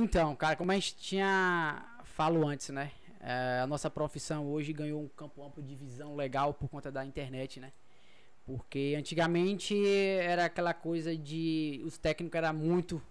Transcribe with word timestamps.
Então, 0.00 0.36
cara, 0.36 0.54
como 0.54 0.70
a 0.70 0.76
gente 0.76 0.94
tinha 0.94 1.84
falo 2.04 2.46
antes, 2.46 2.68
né? 2.68 2.92
É, 3.20 3.58
a 3.60 3.66
nossa 3.66 3.90
profissão 3.90 4.46
hoje 4.46 4.72
ganhou 4.72 5.02
um 5.02 5.08
campo 5.08 5.44
amplo 5.44 5.60
de 5.60 5.74
visão 5.74 6.14
legal 6.14 6.54
por 6.54 6.68
conta 6.68 6.88
da 6.88 7.04
internet, 7.04 7.58
né? 7.58 7.72
Porque 8.46 8.94
antigamente 8.96 9.76
era 10.20 10.44
aquela 10.44 10.72
coisa 10.72 11.16
de 11.16 11.82
os 11.84 11.98
técnicos 11.98 12.38
eram 12.38 12.54
muito 12.54 13.02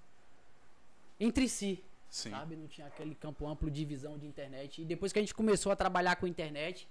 entre 1.19 1.49
si, 1.49 1.83
Sim. 2.09 2.29
sabe? 2.29 2.55
Não 2.55 2.67
tinha 2.67 2.87
aquele 2.87 3.15
campo 3.15 3.45
amplo 3.45 3.69
de 3.69 3.83
visão 3.83 4.17
de 4.17 4.25
internet. 4.25 4.81
E 4.81 4.85
depois 4.85 5.11
que 5.11 5.19
a 5.19 5.21
gente 5.21 5.35
começou 5.35 5.73
a 5.73 5.75
trabalhar 5.75 6.15
com 6.15 6.25
internet, 6.25 6.87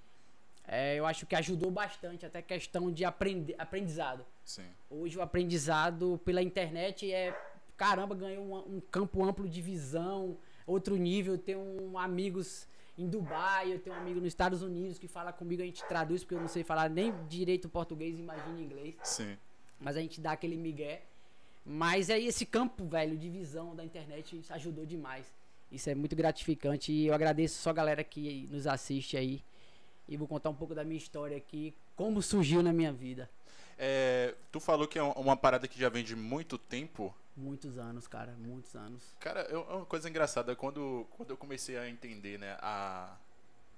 é, 0.69 0.97
eu 0.97 1.07
acho 1.07 1.25
que 1.25 1.35
ajudou 1.35 1.71
bastante 1.71 2.27
até 2.27 2.43
questão 2.43 2.93
de 2.93 3.03
aprender, 3.03 3.55
aprendizado. 3.57 4.27
Sim. 4.45 4.67
Hoje 4.91 5.17
o 5.17 5.23
aprendizado 5.23 6.21
pela 6.23 6.43
internet 6.43 7.11
é 7.11 7.35
caramba, 7.77 8.15
ganhou 8.15 8.45
um, 8.45 8.77
um 8.77 8.81
campo 8.81 9.25
amplo 9.25 9.49
de 9.49 9.61
visão, 9.61 10.37
outro 10.67 10.97
nível. 10.97 11.35
Eu 11.35 11.39
tenho 11.39 11.61
um, 11.61 11.99
amigos 11.99 12.67
em 12.99 13.09
Dubai, 13.09 13.73
eu 13.73 13.79
tenho 13.79 13.95
um 13.95 13.99
amigo 13.99 14.21
nos 14.21 14.29
Estados 14.29 14.63
Unidos 14.63 14.99
que 14.99 15.07
fala 15.07 15.33
comigo, 15.33 15.63
a 15.63 15.67
gente 15.67 15.85
traduz, 15.85 16.23
porque 16.23 16.35
eu 16.35 16.41
não 16.41 16.49
sei 16.49 16.65
falar 16.65 16.89
nem 16.89 17.13
direito 17.27 17.69
português, 17.69 18.19
imagina 18.19 18.61
inglês. 18.61 18.95
Sim. 19.03 19.37
Mas 19.79 19.97
a 19.97 20.01
gente 20.01 20.21
dá 20.21 20.33
aquele 20.33 20.57
migué. 20.57 21.03
Mas 21.65 22.11
aí 22.11 22.27
esse 22.27 22.47
campo, 22.47 22.87
velho, 22.87 23.19
de 23.19 23.29
visão 23.29 23.75
da 23.75 23.85
internet 23.85 24.41
ajudou 24.51 24.87
demais. 24.87 25.27
Isso 25.71 25.91
é 25.91 25.95
muito 25.95 26.15
gratificante 26.15 26.93
e 26.93 27.07
eu 27.09 27.15
agradeço 27.15 27.61
só 27.61 27.71
a 27.71 27.73
galera 27.73 28.05
que 28.05 28.49
nos 28.51 28.67
assiste 28.67 29.17
aí. 29.17 29.43
E 30.09 30.17
vou 30.17 30.29
contar 30.29 30.49
um 30.49 30.55
pouco 30.55 30.75
da 30.75 30.85
minha 30.85 30.97
história 30.97 31.37
aqui, 31.37 31.75
como 31.97 32.23
surgiu 32.23 32.63
na 32.63 32.73
minha 32.73 32.93
vida. 32.93 33.29
É, 33.77 34.35
tu 34.51 34.61
falou 34.61 34.87
que 34.87 34.99
é 34.99 35.03
uma 35.03 35.37
parada 35.37 35.67
que 35.67 35.79
já 35.79 35.89
vem 35.89 36.05
de 36.05 36.15
muito 36.15 36.57
tempo. 36.57 37.15
Muitos 37.37 37.77
anos, 37.77 38.07
cara, 38.07 38.35
muitos 38.39 38.75
anos. 38.75 39.15
Cara, 39.21 39.41
é 39.41 39.57
uma 39.57 39.85
coisa 39.85 40.09
engraçada 40.09 40.57
quando, 40.57 41.07
quando 41.17 41.31
eu 41.31 41.37
comecei 41.37 41.77
a 41.77 41.89
entender, 41.89 42.39
né, 42.39 42.57
a 42.61 43.17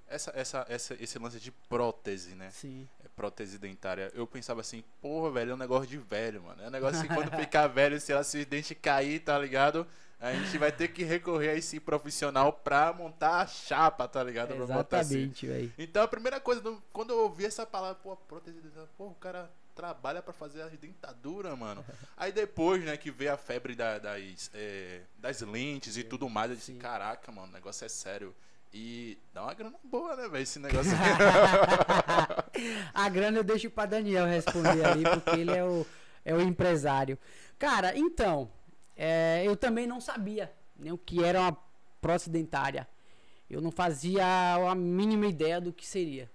essa, 0.09 0.33
essa, 0.34 0.67
essa, 0.69 0.97
esse 0.98 1.19
lance 1.19 1.39
de 1.39 1.50
prótese, 1.50 2.34
né? 2.34 2.50
Sim. 2.50 2.89
É, 3.05 3.09
prótese 3.09 3.59
dentária. 3.59 4.11
Eu 4.15 4.27
pensava 4.27 4.61
assim, 4.61 4.83
porra, 5.00 5.31
velho, 5.31 5.50
é 5.53 5.55
um 5.55 5.59
negócio 5.59 5.87
de 5.87 5.98
velho, 5.98 6.42
mano. 6.42 6.62
É 6.62 6.69
um 6.69 6.70
negócio 6.70 6.98
assim, 6.98 7.09
quando 7.09 7.31
ficar 7.37 7.67
velho, 7.69 8.00
se, 8.00 8.12
ela, 8.12 8.25
se 8.25 8.41
o 8.41 8.47
dente 8.47 8.75
cair, 8.75 9.20
tá 9.20 9.39
ligado? 9.39 9.87
A 10.20 10.33
gente 10.33 10.59
vai 10.59 10.72
ter 10.72 10.89
que 10.89 11.05
recorrer 11.05 11.50
a 11.50 11.55
esse 11.55 11.78
profissional 11.78 12.53
pra 12.53 12.93
montar 12.93 13.43
a 13.43 13.47
chapa, 13.47 14.09
tá 14.09 14.22
ligado? 14.25 14.48
Pra 14.48 14.65
assim. 14.65 14.72
Exatamente, 14.72 15.47
velho. 15.47 15.72
Então 15.78 16.03
a 16.03 16.09
primeira 16.09 16.41
coisa, 16.41 16.62
quando 16.93 17.11
eu 17.11 17.20
ouvi 17.20 17.45
essa 17.45 17.65
palavra, 17.65 17.95
pô, 18.03 18.17
prótese 18.17 18.61
dentária, 18.61 18.89
pô, 18.97 19.09
o 19.09 19.15
cara 19.15 19.48
trabalha 19.79 20.21
para 20.21 20.33
fazer 20.33 20.61
a 20.62 20.67
dentadura, 20.67 21.55
mano. 21.55 21.84
Aí 22.17 22.33
depois, 22.33 22.83
né, 22.83 22.97
que 22.97 23.12
veio 23.12 23.33
a 23.33 23.37
febre 23.37 23.77
da, 23.77 23.97
das, 24.01 24.51
é, 24.53 25.03
das 25.17 25.41
lentes 25.43 25.97
e 25.97 26.03
tudo 26.03 26.29
mais, 26.29 26.51
eu 26.51 26.57
disse, 26.57 26.73
Sim. 26.73 26.79
caraca, 26.79 27.31
mano, 27.31 27.47
o 27.47 27.53
negócio 27.53 27.84
é 27.84 27.89
sério. 27.89 28.34
E 28.75 29.17
dá 29.33 29.45
uma 29.45 29.55
grana 29.55 29.79
boa, 29.84 30.17
né, 30.17 30.29
velho, 30.29 30.43
esse 30.43 30.59
negócio. 30.61 30.91
a 32.93 33.09
grana 33.09 33.39
eu 33.39 33.45
deixo 33.45 33.71
pra 33.71 33.87
Daniel 33.87 34.27
responder 34.27 34.84
ali, 34.84 35.05
porque 35.05 35.39
ele 35.39 35.53
é 35.53 35.65
o, 35.65 35.87
é 36.25 36.34
o 36.34 36.41
empresário. 36.41 37.17
Cara, 37.56 37.97
então, 37.97 38.51
é, 38.97 39.45
eu 39.47 39.56
também 39.56 39.87
não 39.87 40.01
sabia 40.01 40.53
nem 40.77 40.91
o 40.91 40.99
que 40.99 41.23
era 41.23 41.41
uma 41.41 41.56
prótese 42.01 42.31
dentária. 42.31 42.89
Eu 43.49 43.61
não 43.61 43.71
fazia 43.71 44.27
a 44.27 44.75
mínima 44.75 45.27
ideia 45.27 45.61
do 45.61 45.73
que 45.73 45.87
seria. 45.87 46.29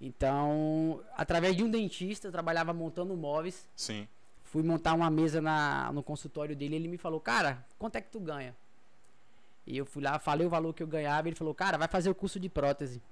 Então, 0.00 1.02
através 1.16 1.56
de 1.56 1.64
um 1.64 1.70
dentista, 1.70 2.28
eu 2.28 2.32
trabalhava 2.32 2.72
montando 2.72 3.16
móveis. 3.16 3.68
Sim. 3.74 4.06
Fui 4.44 4.62
montar 4.62 4.94
uma 4.94 5.10
mesa 5.10 5.40
na, 5.40 5.92
no 5.92 6.02
consultório 6.02 6.54
dele. 6.54 6.76
Ele 6.76 6.88
me 6.88 6.96
falou, 6.96 7.20
cara, 7.20 7.64
quanto 7.78 7.96
é 7.96 8.00
que 8.00 8.10
tu 8.10 8.20
ganha? 8.20 8.56
E 9.66 9.76
eu 9.76 9.84
fui 9.84 10.02
lá, 10.02 10.18
falei 10.18 10.46
o 10.46 10.50
valor 10.50 10.72
que 10.72 10.82
eu 10.82 10.86
ganhava. 10.86 11.28
Ele 11.28 11.36
falou, 11.36 11.54
cara, 11.54 11.76
vai 11.76 11.88
fazer 11.88 12.08
o 12.08 12.14
curso 12.14 12.38
de 12.40 12.48
prótese. 12.48 13.02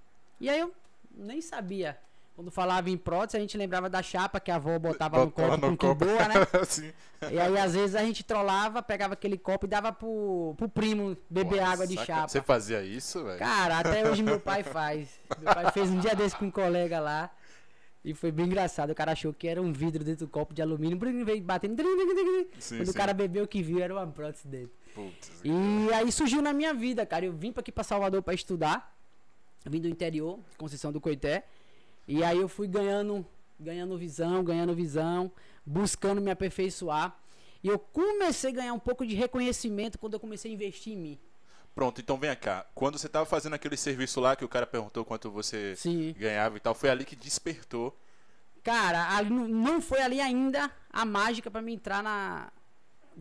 E 0.40 0.48
aí 0.48 0.60
eu 0.60 0.72
nem 1.14 1.40
sabia. 1.42 1.98
Quando 2.36 2.50
falava 2.50 2.90
em 2.90 2.98
prótese, 2.98 3.38
a 3.38 3.40
gente 3.40 3.56
lembrava 3.56 3.88
da 3.88 4.02
chapa 4.02 4.38
que 4.38 4.50
a 4.50 4.56
avó 4.56 4.78
botava 4.78 5.20
no 5.20 5.26
Botava 5.26 5.52
copo 5.54 5.66
no 5.70 5.76
com 5.78 5.88
copo. 5.88 6.04
boa, 6.04 6.28
né? 6.28 6.34
E 7.32 7.40
aí, 7.40 7.56
às 7.56 7.72
vezes, 7.72 7.96
a 7.96 8.04
gente 8.04 8.22
trollava, 8.22 8.82
pegava 8.82 9.14
aquele 9.14 9.38
copo 9.38 9.64
e 9.64 9.68
dava 9.68 9.90
pro, 9.90 10.52
pro 10.54 10.68
primo 10.68 11.16
beber 11.30 11.60
Pô, 11.60 11.64
água 11.64 11.86
de 11.86 11.96
chapa. 12.04 12.28
Você 12.28 12.42
fazia 12.42 12.82
isso, 12.84 13.24
velho? 13.24 13.38
Cara, 13.38 13.78
até 13.78 14.06
hoje 14.06 14.22
meu 14.22 14.38
pai 14.38 14.62
faz. 14.64 15.18
Meu 15.40 15.54
pai 15.54 15.72
fez 15.72 15.88
um 15.88 15.98
dia 15.98 16.14
desse 16.14 16.36
com 16.36 16.44
um 16.44 16.50
colega 16.50 17.00
lá. 17.00 17.30
E 18.04 18.12
foi 18.12 18.30
bem 18.30 18.44
engraçado. 18.44 18.90
O 18.90 18.94
cara 18.94 19.12
achou 19.12 19.32
que 19.32 19.48
era 19.48 19.60
um 19.62 19.72
vidro 19.72 20.04
dentro 20.04 20.26
do 20.26 20.30
copo 20.30 20.52
de 20.52 20.60
alumínio. 20.60 20.98
Veio 21.24 21.42
batendo. 21.42 21.82
Sim, 22.58 22.76
Quando 22.76 22.88
o 22.88 22.92
sim. 22.92 22.98
cara 22.98 23.14
bebeu, 23.14 23.44
o 23.44 23.48
que 23.48 23.62
viu 23.62 23.80
era 23.82 23.94
uma 23.94 24.06
prótese 24.06 24.46
dele. 24.46 24.70
Putz, 24.94 25.40
E 25.42 25.92
aí 25.94 26.12
surgiu 26.12 26.42
na 26.42 26.52
minha 26.52 26.74
vida, 26.74 27.06
cara. 27.06 27.24
Eu 27.24 27.32
vim 27.32 27.50
pra 27.50 27.62
aqui 27.62 27.72
pra 27.72 27.82
Salvador 27.82 28.22
pra 28.22 28.34
estudar. 28.34 28.94
Vim 29.64 29.80
do 29.80 29.88
interior, 29.88 30.38
Conceição 30.58 30.92
do 30.92 31.00
Coité. 31.00 31.44
E 32.06 32.22
aí 32.22 32.38
eu 32.38 32.48
fui 32.48 32.68
ganhando, 32.68 33.26
ganhando 33.58 33.96
visão, 33.98 34.42
ganhando 34.44 34.74
visão, 34.74 35.30
buscando 35.64 36.20
me 36.20 36.30
aperfeiçoar. 36.30 37.16
E 37.62 37.68
eu 37.68 37.78
comecei 37.78 38.50
a 38.50 38.54
ganhar 38.54 38.72
um 38.72 38.78
pouco 38.78 39.04
de 39.06 39.14
reconhecimento 39.14 39.98
quando 39.98 40.14
eu 40.14 40.20
comecei 40.20 40.50
a 40.50 40.54
investir 40.54 40.92
em 40.92 40.96
mim. 40.96 41.18
Pronto, 41.74 42.00
então 42.00 42.16
vem 42.16 42.34
cá. 42.36 42.64
Quando 42.74 42.96
você 42.98 43.08
tava 43.08 43.26
fazendo 43.26 43.54
aquele 43.54 43.76
serviço 43.76 44.20
lá 44.20 44.34
que 44.36 44.44
o 44.44 44.48
cara 44.48 44.66
perguntou 44.66 45.04
quanto 45.04 45.30
você 45.30 45.74
Sim. 45.76 46.14
ganhava 46.18 46.56
e 46.56 46.60
tal, 46.60 46.74
foi 46.74 46.88
ali 46.88 47.04
que 47.04 47.16
despertou. 47.16 47.94
Cara, 48.62 49.22
não- 49.24 49.80
foi 49.80 50.00
ali 50.00 50.20
ainda 50.20 50.70
a 50.90 51.04
mágica 51.04 51.50
pra 51.50 51.60
me 51.62 51.74
entrar 51.74 52.02
na 52.02 52.50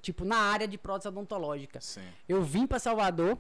tipo 0.02 0.26
na 0.26 0.38
área 0.38 0.68
de 0.68 0.78
prótese 0.78 1.08
odontológica. 1.08 1.80
Sim. 1.82 2.02
Eu 2.28 2.44
vim 2.44 2.66
pra 2.68 2.80
Salvador. 2.80 3.38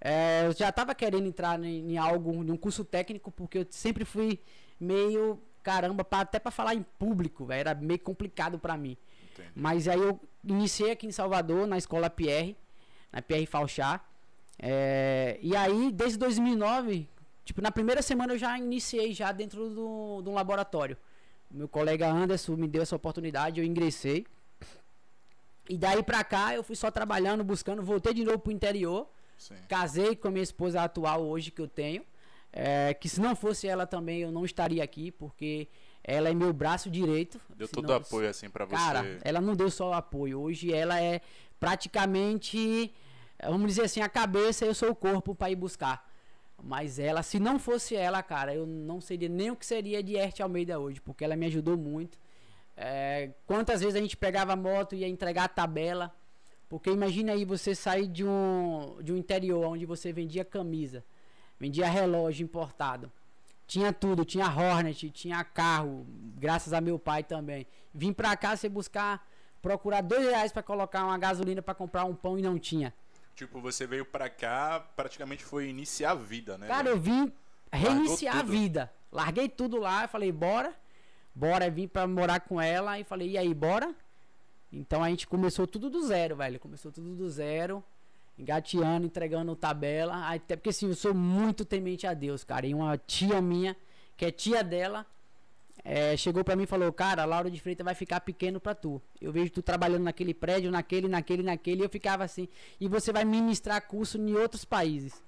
é, 0.00 0.46
eu 0.46 0.52
já 0.52 0.70
tava 0.70 0.94
querendo 0.94 1.26
entrar 1.26 1.58
em, 1.64 1.92
em 1.92 1.98
algo, 1.98 2.44
num 2.44 2.56
curso 2.56 2.84
técnico, 2.84 3.30
porque 3.30 3.58
eu 3.58 3.66
sempre 3.70 4.04
fui 4.04 4.38
meio 4.78 5.40
caramba, 5.66 6.04
pra, 6.04 6.20
até 6.20 6.38
pra 6.38 6.52
falar 6.52 6.76
em 6.76 6.82
público, 6.96 7.44
velho, 7.44 7.60
era 7.60 7.74
meio 7.74 7.98
complicado 7.98 8.56
pra 8.56 8.76
mim. 8.76 8.96
Entendi. 9.32 9.50
Mas 9.52 9.88
aí 9.88 9.98
eu 9.98 10.20
iniciei 10.44 10.92
aqui 10.92 11.08
em 11.08 11.10
Salvador, 11.10 11.66
na 11.66 11.76
escola 11.76 12.08
Pierre, 12.08 12.56
na 13.12 13.20
Pierre 13.20 13.46
Falchá. 13.46 14.00
É, 14.60 15.38
e 15.42 15.56
aí, 15.56 15.90
desde 15.90 16.18
2009, 16.18 17.08
tipo, 17.44 17.60
na 17.60 17.72
primeira 17.72 18.00
semana 18.00 18.34
eu 18.34 18.38
já 18.38 18.56
iniciei 18.56 19.12
já 19.12 19.32
dentro 19.32 19.68
do, 19.68 20.22
do 20.22 20.30
laboratório. 20.30 20.96
Meu 21.50 21.68
colega 21.68 22.06
Anderson 22.08 22.54
me 22.54 22.68
deu 22.68 22.82
essa 22.82 22.94
oportunidade, 22.94 23.60
eu 23.60 23.66
ingressei. 23.66 24.24
E 25.68 25.76
daí 25.76 26.00
pra 26.00 26.22
cá 26.22 26.54
eu 26.54 26.62
fui 26.62 26.76
só 26.76 26.92
trabalhando, 26.92 27.42
buscando, 27.42 27.82
voltei 27.82 28.14
de 28.14 28.24
novo 28.24 28.38
pro 28.38 28.52
interior. 28.52 29.08
Sim. 29.36 29.56
Casei 29.68 30.14
com 30.14 30.28
a 30.28 30.30
minha 30.30 30.44
esposa 30.44 30.80
atual 30.82 31.24
hoje 31.24 31.50
que 31.50 31.60
eu 31.60 31.66
tenho. 31.66 32.04
É, 32.52 32.94
que 32.94 33.08
se 33.08 33.20
não 33.20 33.34
fosse 33.36 33.66
ela 33.66 33.86
também 33.86 34.20
eu 34.20 34.30
não 34.32 34.44
estaria 34.44 34.82
aqui, 34.82 35.10
porque 35.10 35.68
ela 36.02 36.28
é 36.28 36.34
meu 36.34 36.52
braço 36.52 36.88
direito. 36.90 37.40
Deu 37.56 37.68
todo 37.68 37.88
não- 37.88 37.96
apoio 37.96 38.28
assim 38.28 38.48
pra 38.48 38.64
você. 38.64 38.76
Cara, 38.76 39.18
ela 39.24 39.40
não 39.40 39.54
deu 39.54 39.70
só 39.70 39.90
o 39.90 39.92
apoio. 39.92 40.40
Hoje 40.40 40.72
ela 40.72 41.00
é 41.00 41.20
praticamente, 41.58 42.92
vamos 43.42 43.68
dizer 43.68 43.82
assim, 43.82 44.00
a 44.00 44.08
cabeça 44.08 44.64
e 44.64 44.68
eu 44.68 44.74
sou 44.74 44.90
o 44.90 44.94
corpo 44.94 45.34
para 45.34 45.50
ir 45.50 45.56
buscar. 45.56 46.06
Mas 46.62 46.98
ela, 46.98 47.22
se 47.22 47.38
não 47.38 47.58
fosse 47.58 47.94
ela, 47.94 48.22
cara, 48.22 48.54
eu 48.54 48.66
não 48.66 49.00
seria 49.00 49.28
nem 49.28 49.50
o 49.50 49.56
que 49.56 49.66
seria 49.66 50.02
de 50.02 50.16
Erte 50.16 50.42
Almeida 50.42 50.78
hoje, 50.78 51.00
porque 51.00 51.24
ela 51.24 51.36
me 51.36 51.46
ajudou 51.46 51.76
muito. 51.76 52.18
É, 52.76 53.30
quantas 53.46 53.80
vezes 53.80 53.94
a 53.96 54.00
gente 54.00 54.16
pegava 54.16 54.52
a 54.52 54.56
moto 54.56 54.94
e 54.94 54.98
ia 54.98 55.08
entregar 55.08 55.44
a 55.44 55.48
tabela? 55.48 56.14
Porque 56.68 56.90
imagina 56.90 57.32
aí 57.32 57.44
você 57.44 57.74
sair 57.74 58.06
de 58.06 58.24
um, 58.24 58.96
de 59.02 59.12
um 59.12 59.16
interior 59.16 59.64
onde 59.66 59.86
você 59.86 60.12
vendia 60.12 60.44
camisa, 60.44 61.04
vendia 61.58 61.88
relógio 61.88 62.44
importado. 62.44 63.10
Tinha 63.66 63.92
tudo, 63.92 64.24
tinha 64.24 64.46
Hornet, 64.46 65.10
tinha 65.10 65.42
carro, 65.42 66.06
graças 66.36 66.72
a 66.72 66.80
meu 66.80 66.98
pai 66.98 67.22
também. 67.22 67.66
Vim 67.92 68.12
pra 68.12 68.36
cá 68.36 68.56
você 68.56 68.68
buscar, 68.68 69.26
procurar 69.60 70.02
dois 70.02 70.24
reais 70.24 70.52
pra 70.52 70.62
colocar 70.62 71.04
uma 71.04 71.18
gasolina 71.18 71.60
pra 71.60 71.74
comprar 71.74 72.04
um 72.04 72.14
pão 72.14 72.38
e 72.38 72.42
não 72.42 72.58
tinha. 72.58 72.94
Tipo, 73.34 73.60
você 73.60 73.86
veio 73.86 74.04
pra 74.04 74.30
cá, 74.30 74.80
praticamente 74.94 75.44
foi 75.44 75.68
iniciar 75.68 76.12
a 76.12 76.14
vida, 76.14 76.56
né? 76.56 76.68
Cara, 76.68 76.88
eu 76.88 76.98
vim 76.98 77.32
reiniciar 77.72 78.38
a 78.38 78.42
vida. 78.42 78.90
Larguei 79.12 79.48
tudo 79.48 79.78
lá, 79.78 80.06
falei, 80.06 80.32
bora. 80.32 80.72
Bora, 81.34 81.68
vim 81.68 81.86
pra 81.86 82.06
morar 82.06 82.40
com 82.40 82.58
ela 82.60 82.98
e 82.98 83.04
falei, 83.04 83.32
e 83.32 83.38
aí, 83.38 83.52
bora? 83.52 83.94
Então 84.72 85.02
a 85.04 85.10
gente 85.10 85.26
começou 85.26 85.66
tudo 85.66 85.90
do 85.90 86.06
zero, 86.06 86.36
velho. 86.36 86.58
Começou 86.58 86.90
tudo 86.90 87.14
do 87.14 87.28
zero, 87.28 87.84
engateando, 88.38 89.06
entregando 89.06 89.54
tabela. 89.56 90.28
Até 90.32 90.56
porque 90.56 90.70
assim, 90.70 90.88
eu 90.88 90.94
sou 90.94 91.14
muito 91.14 91.64
temente 91.64 92.06
a 92.06 92.14
Deus, 92.14 92.44
cara. 92.44 92.66
E 92.66 92.74
uma 92.74 92.96
tia 92.98 93.40
minha, 93.40 93.76
que 94.16 94.24
é 94.24 94.30
tia 94.30 94.62
dela, 94.62 95.06
é, 95.84 96.16
chegou 96.16 96.42
pra 96.42 96.56
mim 96.56 96.64
e 96.64 96.66
falou, 96.66 96.92
cara, 96.92 97.24
Laura 97.24 97.50
de 97.50 97.60
Freitas 97.60 97.84
vai 97.84 97.94
ficar 97.94 98.20
pequeno 98.20 98.60
pra 98.60 98.74
tu. 98.74 99.00
Eu 99.20 99.32
vejo 99.32 99.52
tu 99.52 99.62
trabalhando 99.62 100.02
naquele 100.02 100.34
prédio, 100.34 100.70
naquele, 100.70 101.08
naquele, 101.08 101.42
naquele. 101.42 101.82
E 101.82 101.84
eu 101.84 101.88
ficava 101.88 102.24
assim, 102.24 102.48
e 102.80 102.88
você 102.88 103.12
vai 103.12 103.24
ministrar 103.24 103.80
curso 103.86 104.18
em 104.18 104.34
outros 104.34 104.64
países. 104.64 105.22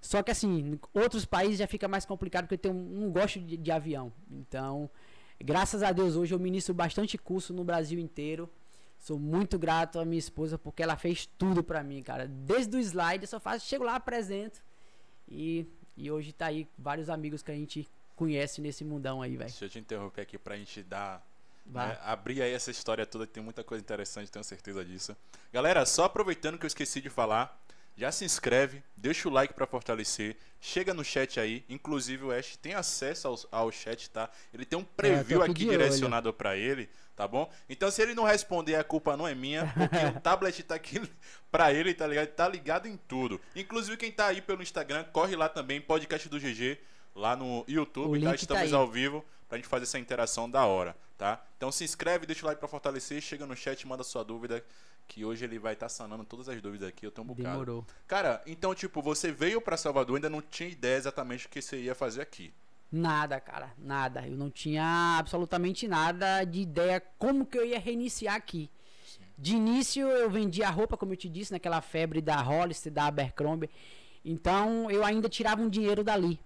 Só 0.00 0.22
que 0.22 0.30
assim, 0.30 0.78
outros 0.94 1.24
países 1.24 1.58
já 1.58 1.66
fica 1.66 1.88
mais 1.88 2.04
complicado 2.04 2.44
porque 2.44 2.54
eu 2.54 2.58
tenho, 2.58 2.74
não 2.74 3.10
gosto 3.10 3.40
de, 3.40 3.56
de 3.56 3.72
avião. 3.72 4.12
Então, 4.30 4.88
graças 5.42 5.82
a 5.82 5.90
Deus 5.92 6.14
hoje 6.14 6.34
eu 6.34 6.38
ministro 6.38 6.74
bastante 6.74 7.16
curso 7.16 7.52
no 7.52 7.64
Brasil 7.64 7.98
inteiro. 7.98 8.48
Sou 9.06 9.20
muito 9.20 9.56
grato 9.56 10.00
à 10.00 10.04
minha 10.04 10.18
esposa 10.18 10.58
porque 10.58 10.82
ela 10.82 10.96
fez 10.96 11.26
tudo 11.38 11.62
pra 11.62 11.80
mim, 11.84 12.02
cara. 12.02 12.26
Desde 12.26 12.76
o 12.76 12.80
slide, 12.80 13.22
eu 13.22 13.28
só 13.28 13.38
faço, 13.38 13.64
chego 13.64 13.84
lá, 13.84 13.94
apresento. 13.94 14.60
E, 15.28 15.64
e 15.96 16.10
hoje 16.10 16.32
tá 16.32 16.46
aí 16.46 16.66
vários 16.76 17.08
amigos 17.08 17.40
que 17.40 17.52
a 17.52 17.54
gente 17.54 17.88
conhece 18.16 18.60
nesse 18.60 18.84
mundão 18.84 19.22
aí, 19.22 19.36
velho. 19.36 19.48
Deixa 19.48 19.64
eu 19.64 19.68
te 19.68 19.78
interromper 19.78 20.22
aqui 20.22 20.36
pra 20.36 20.56
gente 20.56 20.82
dar. 20.82 21.24
Né, 21.64 21.96
abrir 22.02 22.42
aí 22.42 22.52
essa 22.52 22.72
história 22.72 23.06
toda, 23.06 23.28
que 23.28 23.32
tem 23.32 23.42
muita 23.44 23.62
coisa 23.62 23.80
interessante, 23.80 24.28
tenho 24.28 24.44
certeza 24.44 24.84
disso. 24.84 25.16
Galera, 25.52 25.86
só 25.86 26.06
aproveitando 26.06 26.58
que 26.58 26.64
eu 26.64 26.68
esqueci 26.68 27.00
de 27.00 27.08
falar, 27.08 27.56
já 27.96 28.10
se 28.10 28.24
inscreve, 28.24 28.82
deixa 28.96 29.28
o 29.28 29.32
like 29.32 29.54
pra 29.54 29.68
fortalecer, 29.68 30.36
chega 30.60 30.92
no 30.92 31.04
chat 31.04 31.38
aí, 31.38 31.64
inclusive 31.68 32.24
o 32.24 32.32
Ash 32.32 32.56
tem 32.56 32.74
acesso 32.74 33.28
ao, 33.28 33.38
ao 33.52 33.72
chat, 33.72 34.10
tá? 34.10 34.28
Ele 34.52 34.64
tem 34.64 34.76
um 34.76 34.84
preview 34.84 35.42
aqui 35.42 35.52
aqui 35.52 35.64
direcionado 35.64 36.32
pra 36.32 36.56
ele, 36.56 36.88
tá 37.16 37.26
bom? 37.26 37.50
Então 37.68 37.90
se 37.90 38.02
ele 38.02 38.14
não 38.14 38.24
responder, 38.24 38.76
a 38.76 38.84
culpa 38.84 39.16
não 39.16 39.26
é 39.26 39.34
minha, 39.34 39.72
porque 39.74 39.96
o 40.18 40.20
tablet 40.20 40.62
tá 40.62 40.74
aqui 40.74 41.00
pra 41.50 41.72
ele, 41.72 41.94
tá 41.94 42.06
ligado? 42.06 42.28
Tá 42.28 42.46
ligado 42.46 42.86
em 42.86 42.96
tudo. 42.96 43.40
Inclusive 43.56 43.96
quem 43.96 44.12
tá 44.12 44.26
aí 44.26 44.42
pelo 44.42 44.62
Instagram, 44.62 45.04
corre 45.04 45.34
lá 45.34 45.48
também, 45.48 45.80
podcast 45.80 46.28
do 46.28 46.38
GG, 46.38 46.78
lá 47.14 47.34
no 47.34 47.64
YouTube, 47.66 48.20
tá? 48.20 48.28
tá 48.28 48.34
Estamos 48.34 48.62
aí. 48.64 48.74
ao 48.74 48.86
vivo 48.86 49.24
pra 49.48 49.56
gente 49.56 49.66
fazer 49.66 49.84
essa 49.84 49.98
interação 49.98 50.50
da 50.50 50.66
hora, 50.66 50.94
tá? 51.16 51.42
Então 51.56 51.72
se 51.72 51.82
inscreve, 51.82 52.26
deixa 52.26 52.44
o 52.44 52.46
like 52.46 52.60
pra 52.60 52.68
fortalecer, 52.68 53.20
chega 53.22 53.46
no 53.46 53.56
chat, 53.56 53.86
manda 53.86 54.04
sua 54.04 54.22
dúvida, 54.22 54.62
que 55.08 55.24
hoje 55.24 55.44
ele 55.44 55.58
vai 55.58 55.72
estar 55.72 55.88
sanando 55.88 56.24
todas 56.24 56.48
as 56.48 56.60
dúvidas 56.60 56.88
aqui, 56.88 57.06
eu 57.06 57.10
tenho 57.10 57.24
um 57.24 57.28
bocado. 57.28 57.50
Demorou. 57.50 57.86
Cara, 58.06 58.42
então 58.46 58.74
tipo, 58.74 59.00
você 59.00 59.32
veio 59.32 59.60
pra 59.60 59.76
Salvador, 59.76 60.16
ainda 60.16 60.28
não 60.28 60.42
tinha 60.42 60.68
ideia 60.68 60.96
exatamente 60.96 61.46
o 61.46 61.48
que 61.48 61.62
você 61.62 61.78
ia 61.80 61.94
fazer 61.94 62.20
aqui. 62.20 62.52
Nada, 62.90 63.40
cara, 63.40 63.72
nada. 63.76 64.26
Eu 64.26 64.36
não 64.36 64.50
tinha 64.50 65.16
absolutamente 65.18 65.88
nada 65.88 66.44
de 66.44 66.60
ideia 66.60 67.02
como 67.18 67.44
que 67.44 67.58
eu 67.58 67.64
ia 67.66 67.78
reiniciar 67.78 68.34
aqui. 68.34 68.70
De 69.36 69.56
início 69.56 70.06
eu 70.06 70.30
vendia 70.30 70.70
roupa, 70.70 70.96
como 70.96 71.12
eu 71.12 71.16
te 71.16 71.28
disse, 71.28 71.52
naquela 71.52 71.80
febre 71.80 72.22
da 72.22 72.40
Hollister, 72.40 72.92
da 72.92 73.06
Abercrombie. 73.06 73.68
Então 74.24 74.90
eu 74.90 75.04
ainda 75.04 75.28
tirava 75.28 75.60
um 75.60 75.68
dinheiro 75.68 76.02
dali. 76.02 76.40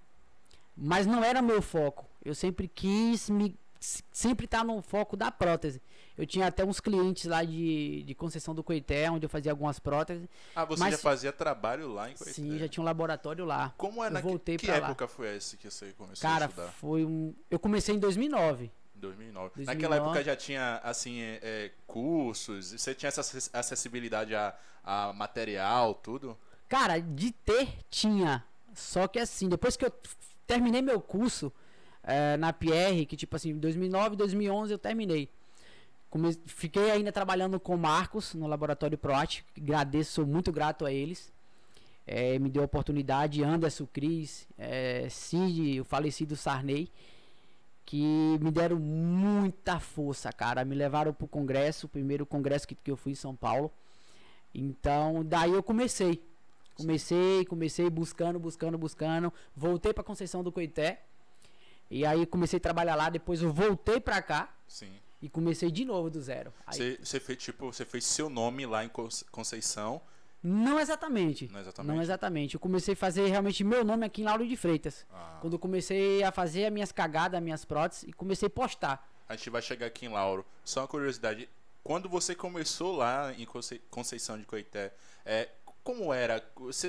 Mas 0.76 1.06
não 1.06 1.22
era 1.22 1.40
meu 1.42 1.62
foco. 1.62 2.06
Eu 2.24 2.34
sempre 2.34 2.66
quis 2.68 3.30
me 3.30 3.58
sempre 3.80 4.44
estar 4.44 4.64
no 4.64 4.82
foco 4.82 5.16
da 5.16 5.30
prótese. 5.30 5.80
Eu 6.18 6.26
tinha 6.26 6.46
até 6.46 6.64
uns 6.64 6.80
clientes 6.80 7.24
lá 7.24 7.42
de, 7.42 8.02
de 8.02 8.14
concessão 8.14 8.54
do 8.54 8.62
Coité, 8.62 9.10
onde 9.10 9.24
eu 9.24 9.30
fazia 9.30 9.50
algumas 9.52 9.78
próteses. 9.78 10.28
Ah, 10.54 10.64
você 10.64 10.80
Mas- 10.80 10.92
já 10.92 10.98
fazia 10.98 11.32
trabalho 11.32 11.92
lá 11.92 12.10
em 12.10 12.14
Coité. 12.14 12.32
Sim, 12.32 12.58
já 12.58 12.68
tinha 12.68 12.82
um 12.82 12.84
laboratório 12.84 13.44
lá. 13.44 13.72
Como 13.76 14.04
é 14.04 14.10
na 14.10 14.20
voltei 14.20 14.56
que 14.56 14.66
lá. 14.66 14.76
época 14.76 15.08
foi 15.08 15.36
essa 15.36 15.56
que 15.56 15.70
você 15.70 15.92
começou 15.92 16.28
Cara, 16.28 16.44
a 16.44 16.48
estudar? 16.48 16.68
foi 16.72 17.04
um. 17.04 17.34
Eu 17.50 17.58
comecei 17.58 17.94
em 17.94 17.98
2009. 17.98 18.70
2009. 18.94 19.52
2009. 19.56 19.64
Naquela 19.64 19.96
época 19.96 20.22
já 20.22 20.36
tinha, 20.36 20.78
assim, 20.84 21.20
é, 21.22 21.38
é, 21.42 21.70
cursos? 21.86 22.72
Você 22.72 22.94
tinha 22.94 23.08
essa 23.08 23.22
acess- 23.22 23.48
acessibilidade 23.52 24.34
a, 24.34 24.54
a 24.84 25.12
material, 25.14 25.94
tudo? 25.94 26.36
Cara, 26.68 26.98
de 26.98 27.32
ter, 27.32 27.68
tinha. 27.88 28.44
Só 28.74 29.08
que 29.08 29.18
assim, 29.18 29.48
depois 29.48 29.76
que 29.76 29.84
eu 29.86 29.92
terminei 30.46 30.82
meu 30.82 31.00
curso 31.00 31.52
eh, 32.02 32.36
na 32.36 32.52
PR, 32.52 33.04
que 33.08 33.16
tipo 33.16 33.34
assim, 33.36 33.50
em 33.50 33.58
2009, 33.58 34.16
2011 34.16 34.72
eu 34.72 34.78
terminei. 34.78 35.28
Come- 36.10 36.36
Fiquei 36.46 36.90
ainda 36.90 37.12
trabalhando 37.12 37.58
com 37.60 37.74
o 37.74 37.78
Marcos 37.78 38.34
no 38.34 38.46
laboratório 38.46 38.98
Proat. 38.98 39.44
Agradeço, 39.56 40.12
sou 40.12 40.26
muito 40.26 40.50
grato 40.50 40.84
a 40.84 40.92
eles. 40.92 41.32
Eh, 42.06 42.38
me 42.40 42.50
deu 42.50 42.62
a 42.62 42.64
oportunidade, 42.64 43.44
Anderson, 43.44 43.86
Cris, 43.86 44.48
eh, 44.58 45.06
Cid, 45.08 45.80
o 45.80 45.84
falecido 45.84 46.34
Sarney, 46.34 46.90
que 47.86 48.38
me 48.40 48.50
deram 48.50 48.78
muita 48.78 49.78
força, 49.78 50.32
cara. 50.32 50.64
Me 50.64 50.74
levaram 50.74 51.12
pro 51.14 51.28
congresso, 51.28 51.86
o 51.86 51.88
primeiro 51.88 52.26
congresso 52.26 52.66
que, 52.66 52.74
que 52.74 52.90
eu 52.90 52.96
fui 52.96 53.12
em 53.12 53.16
São 53.16 53.36
Paulo. 53.36 53.70
Então, 54.52 55.24
daí 55.24 55.52
eu 55.52 55.62
comecei. 55.62 56.20
Comecei, 56.74 57.44
comecei 57.44 57.88
buscando, 57.90 58.38
buscando, 58.40 58.76
buscando. 58.78 59.32
Voltei 59.54 59.92
pra 59.92 60.02
Conceição 60.02 60.42
do 60.42 60.50
Coité. 60.50 61.02
E 61.90 62.06
aí 62.06 62.24
comecei 62.26 62.56
a 62.56 62.60
trabalhar 62.60 62.94
lá. 62.96 63.10
Depois 63.10 63.42
eu 63.42 63.52
voltei 63.52 64.00
pra 64.00 64.22
cá 64.22 64.52
Sim. 64.66 64.90
E 65.22 65.28
comecei 65.28 65.70
de 65.70 65.84
novo 65.84 66.08
do 66.10 66.20
zero. 66.20 66.52
Você, 66.66 67.20
fez, 67.20 67.38
tipo, 67.42 67.66
você 67.72 67.84
fez 67.84 68.04
seu 68.04 68.28
nome 68.30 68.64
lá 68.66 68.84
em 68.84 68.88
Conce- 68.88 69.24
Conceição. 69.26 70.00
Não 70.42 70.80
exatamente. 70.80 71.48
Não 71.52 71.60
exatamente. 71.60 71.94
Não 71.94 72.02
exatamente. 72.02 72.54
Eu 72.54 72.60
comecei 72.60 72.94
a 72.94 72.96
fazer 72.96 73.26
realmente 73.28 73.62
meu 73.62 73.84
nome 73.84 74.06
aqui 74.06 74.22
em 74.22 74.24
Lauro 74.24 74.46
de 74.48 74.56
Freitas. 74.56 75.04
Ah, 75.12 75.36
Quando 75.40 75.52
eu 75.54 75.58
comecei 75.58 76.22
a 76.22 76.32
fazer 76.32 76.64
as 76.66 76.72
minhas 76.72 76.90
cagadas, 76.92 77.36
as 77.38 77.44
minhas 77.44 77.64
próteses 77.64 78.04
e 78.08 78.12
comecei 78.12 78.46
a 78.46 78.50
postar. 78.50 79.06
a 79.28 79.36
gente 79.36 79.50
vai 79.50 79.60
chegar 79.62 79.86
aqui 79.86 80.06
em 80.06 80.08
Lauro. 80.08 80.44
Só 80.64 80.80
uma 80.80 80.88
curiosidade. 80.88 81.48
Quando 81.84 82.08
você 82.08 82.34
começou 82.34 82.96
lá 82.96 83.32
em 83.34 83.44
Conce- 83.44 83.80
Conceição 83.90 84.38
de 84.38 84.44
Coité, 84.46 84.92
é, 85.24 85.48
como 85.84 86.12
era? 86.12 86.42
Você, 86.56 86.88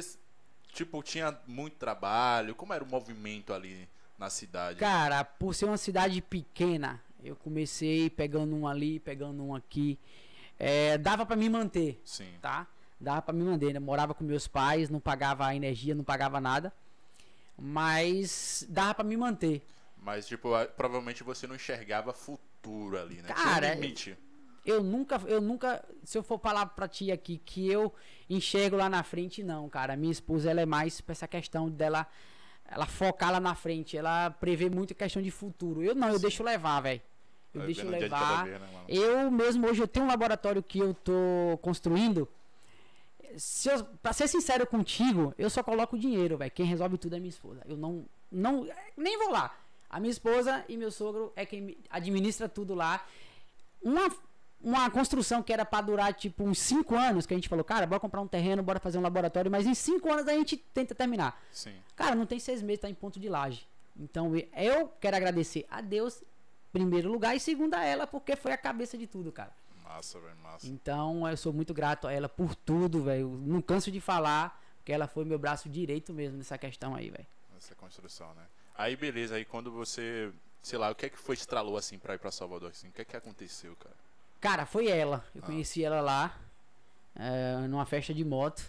tipo, 0.74 1.04
tinha 1.04 1.38
muito 1.46 1.76
trabalho? 1.78 2.56
Como 2.56 2.74
era 2.74 2.84
o 2.84 2.88
movimento 2.88 3.54
ali 3.54 3.88
na 4.18 4.30
cidade? 4.30 4.80
Cara, 4.80 5.24
por 5.24 5.54
ser 5.54 5.66
uma 5.66 5.78
cidade 5.78 6.22
pequena, 6.22 7.02
eu 7.24 7.36
comecei 7.36 8.10
pegando 8.10 8.56
um 8.56 8.68
ali, 8.68 9.00
pegando 9.00 9.44
um 9.44 9.56
aqui. 9.56 9.98
É, 10.58 10.98
dava 10.98 11.26
pra 11.26 11.36
me 11.36 11.50
manter. 11.50 12.00
Sim. 12.04 12.34
tá? 12.42 12.68
Dava 13.00 13.22
pra 13.22 13.34
me 13.34 13.44
manter, 13.44 13.74
né? 13.74 13.80
Morava 13.80 14.14
com 14.14 14.24
meus 14.24 14.48
pais, 14.48 14.90
não 14.90 15.00
pagava 15.00 15.48
a 15.48 15.56
energia, 15.56 15.96
não 15.96 16.04
pagava 16.04 16.40
nada. 16.40 16.72
Mas 17.58 18.66
dava 18.70 18.94
pra 18.96 19.04
me 19.04 19.18
manter. 19.18 19.64
Mas, 19.98 20.28
tipo, 20.28 20.50
provavelmente 20.76 21.24
você 21.24 21.48
não 21.48 21.56
enxergava 21.56 22.14
futuro 22.14 23.00
ali, 23.00 23.22
né? 23.22 23.30
Cara, 23.30 23.68
Tinha 23.68 23.78
um 23.78 23.82
limite. 23.82 24.18
Eu 24.64 24.84
nunca, 24.84 25.20
eu 25.26 25.42
nunca, 25.42 25.84
se 26.04 26.16
eu 26.18 26.22
for 26.22 26.40
falar 26.40 26.68
pra 26.68 26.88
ti 26.88 27.12
aqui 27.12 27.40
que 27.44 27.68
eu 27.68 27.92
enxergo 28.30 28.76
lá 28.76 28.88
na 28.88 29.02
frente, 29.02 29.44
não, 29.44 29.68
cara. 29.68 29.96
Minha 29.96 30.12
esposa, 30.12 30.52
ela 30.52 30.62
é 30.62 30.66
mais 30.66 31.02
pra 31.02 31.14
essa 31.14 31.28
questão 31.28 31.70
dela, 31.70 32.06
ela 32.66 32.86
focar 32.86 33.32
lá 33.32 33.40
na 33.40 33.56
frente, 33.56 33.98
ela 33.98 34.30
prevê 34.30 34.70
muito 34.70 34.94
a 34.94 34.96
questão 34.96 35.22
de 35.22 35.32
futuro. 35.32 35.84
Eu 35.84 35.96
não, 35.96 36.10
eu 36.10 36.20
deixo 36.20 36.44
levar, 36.44 36.82
velho. 36.82 37.02
Eu 37.54 37.60
Vai 37.60 37.66
deixo 37.68 37.88
levar. 37.88 38.46
vez, 38.46 38.60
né? 38.60 38.70
Eu 38.88 39.30
mesmo 39.30 39.68
hoje 39.68 39.82
eu 39.82 39.88
tenho 39.88 40.06
um 40.06 40.10
laboratório 40.10 40.64
que 40.64 40.80
eu 40.80 40.94
tô 40.94 41.58
construindo. 41.62 42.28
Se 43.38 43.70
eu, 43.70 43.84
pra 44.02 44.14
ser 44.14 44.28
sincero 44.28 44.66
contigo, 44.66 45.34
eu 45.38 45.50
só 45.50 45.64
coloco 45.64 45.96
o 45.96 46.00
dinheiro, 46.00 46.38
velho. 46.38 46.52
Quem 46.52 46.66
resolve 46.66 46.98
tudo 46.98 47.16
é 47.16 47.20
minha 47.20 47.30
esposa. 47.30 47.62
Eu 47.66 47.78
não, 47.78 48.06
não, 48.32 48.68
nem 48.96 49.18
vou 49.18 49.32
lá. 49.32 49.56
A 49.90 50.00
minha 50.00 50.12
esposa 50.12 50.64
e 50.70 50.78
meu 50.78 50.92
sogro 50.92 51.34
é 51.36 51.46
quem 51.46 51.78
administra 51.90 52.48
tudo 52.48 52.74
lá. 52.74 53.06
Uma, 53.82 54.10
uma 54.62 54.90
construção 54.90 55.44
que 55.44 55.52
era 55.52 55.66
pra 55.66 55.82
durar 55.82 56.14
tipo 56.14 56.44
uns 56.44 56.60
5 56.60 56.96
anos, 56.96 57.26
que 57.26 57.34
a 57.34 57.38
gente 57.38 57.50
falou, 57.50 57.64
cara, 57.66 57.86
bora 57.86 58.00
comprar 58.00 58.22
um 58.22 58.28
terreno, 58.28 58.64
bora 58.64 58.80
fazer 58.80 58.98
um 58.98 59.02
laboratório, 59.02 59.52
mas 59.52 59.66
em 59.66 59.74
5 59.74 60.12
anos 60.12 60.28
a 60.28 60.34
gente 60.34 60.56
tenta 60.56 60.96
terminar. 60.96 61.42
Sim. 61.52 61.74
Cara, 61.96 62.16
não 62.16 62.26
tem 62.26 62.40
seis 62.40 62.62
meses, 62.62 62.80
tá 62.82 62.90
em 62.90 62.94
ponto 62.94 63.20
de 63.20 63.28
laje. 63.28 63.68
Então 63.98 64.32
eu 64.56 64.88
quero 65.00 65.18
agradecer 65.18 65.66
a 65.70 65.82
Deus, 65.82 66.24
primeiro 66.72 67.12
lugar, 67.12 67.36
e 67.36 67.40
segundo 67.40 67.74
a 67.74 67.84
ela, 67.84 68.08
porque 68.08 68.36
foi 68.36 68.52
a 68.52 68.58
cabeça 68.58 68.98
de 68.98 69.08
tudo, 69.08 69.32
cara. 69.32 69.52
Massa, 69.84 70.20
velho, 70.20 70.36
massa. 70.38 70.68
Então 70.68 71.28
eu 71.28 71.36
sou 71.38 71.52
muito 71.52 71.74
grato 71.74 72.08
a 72.08 72.14
ela 72.14 72.30
por 72.30 72.56
tudo, 72.56 73.04
velho. 73.04 73.28
Não 73.46 73.62
canso 73.62 73.92
de 73.92 74.00
falar, 74.00 74.62
porque 74.78 74.92
ela 74.94 75.08
foi 75.08 75.26
meu 75.26 75.38
braço 75.38 75.68
direito 75.70 76.14
mesmo 76.14 76.38
nessa 76.38 76.58
questão 76.58 76.96
aí, 76.96 77.10
velho. 77.10 77.28
Essa 77.58 77.76
construção, 77.76 78.34
né? 78.34 78.44
Aí, 78.78 78.96
beleza, 78.96 79.36
aí 79.36 79.44
quando 79.46 79.70
você, 79.72 80.32
sei 80.64 80.80
lá, 80.80 80.90
o 80.90 80.96
que 80.96 81.06
é 81.06 81.10
que 81.10 81.18
foi 81.18 81.36
que 81.36 81.42
estralou 81.42 81.78
assim 81.78 82.00
pra 82.00 82.16
ir 82.16 82.20
pra 82.20 82.32
Salvador, 82.32 82.72
assim? 82.72 82.88
O 82.88 82.92
que 82.92 83.02
é 83.02 83.06
que 83.06 83.16
aconteceu, 83.18 83.76
cara? 83.76 83.96
Cara, 84.40 84.66
foi 84.66 84.88
ela. 84.88 85.24
Eu 85.36 85.42
Ah. 85.44 85.46
conheci 85.46 85.84
ela 85.84 86.02
lá, 86.02 86.36
é, 87.16 87.68
numa 87.68 87.86
festa 87.86 88.14
de 88.14 88.24
moto. 88.24 88.64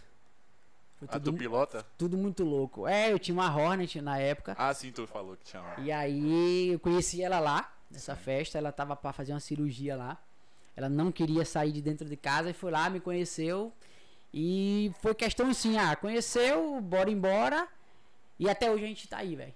Foi 0.99 1.09
A 1.11 1.18
do 1.18 1.30
tudo, 1.30 1.38
pilota? 1.38 1.87
tudo 1.97 2.16
muito 2.16 2.44
louco. 2.44 2.87
É, 2.87 3.12
eu 3.12 3.18
tinha 3.18 3.35
uma 3.35 3.54
Hornet 3.56 4.00
na 4.02 4.18
época. 4.18 4.54
Ah, 4.59 4.75
sim, 4.75 4.92
tu 4.92 5.06
falou 5.06 5.37
que 5.37 5.44
tinha 5.44 5.62
uma. 5.62 5.80
E 5.80 5.90
aí 5.90 6.68
eu 6.73 6.78
conheci 6.78 7.23
ela 7.23 7.40
lá, 7.40 7.73
nessa 7.92 8.16
festa, 8.16 8.58
ela 8.58 8.72
tava 8.72 8.96
pra 8.96 9.12
fazer 9.12 9.32
uma 9.32 9.40
cirurgia 9.40 9.96
lá. 9.96 10.18
Ela 10.75 10.88
não 10.88 11.12
queria 11.12 11.44
sair 11.44 11.72
de 11.72 11.82
dentro 11.82 12.08
de 12.08 12.16
casa 12.16 12.50
e 12.50 12.52
foi 12.54 12.70
lá, 12.70 12.88
me 12.88 12.99
conheceu. 12.99 13.72
E 14.32 14.90
foi 15.00 15.14
questão 15.14 15.50
assim, 15.50 15.76
ah, 15.76 15.94
conheceu, 15.94 16.80
bora 16.80 17.11
embora. 17.11 17.68
E 18.38 18.49
até 18.49 18.70
hoje 18.70 18.84
a 18.84 18.88
gente 18.88 19.06
tá 19.06 19.18
aí, 19.18 19.37
velho. 19.37 19.54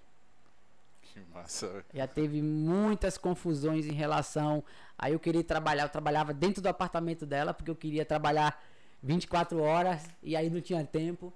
Que 1.00 1.20
massa. 1.32 1.84
Já 1.94 2.06
teve 2.06 2.42
muitas 2.42 3.16
confusões 3.16 3.86
em 3.86 3.92
relação 3.92 4.62
a 4.98 5.10
eu 5.10 5.18
querer 5.18 5.42
trabalhar. 5.44 5.84
Eu 5.84 5.88
trabalhava 5.88 6.34
dentro 6.34 6.60
do 6.60 6.68
apartamento 6.68 7.24
dela, 7.24 7.54
porque 7.54 7.70
eu 7.70 7.76
queria 7.76 8.04
trabalhar 8.04 8.62
24 9.02 9.60
horas 9.62 10.04
e 10.22 10.36
aí 10.36 10.50
não 10.50 10.60
tinha 10.60 10.84
tempo. 10.84 11.32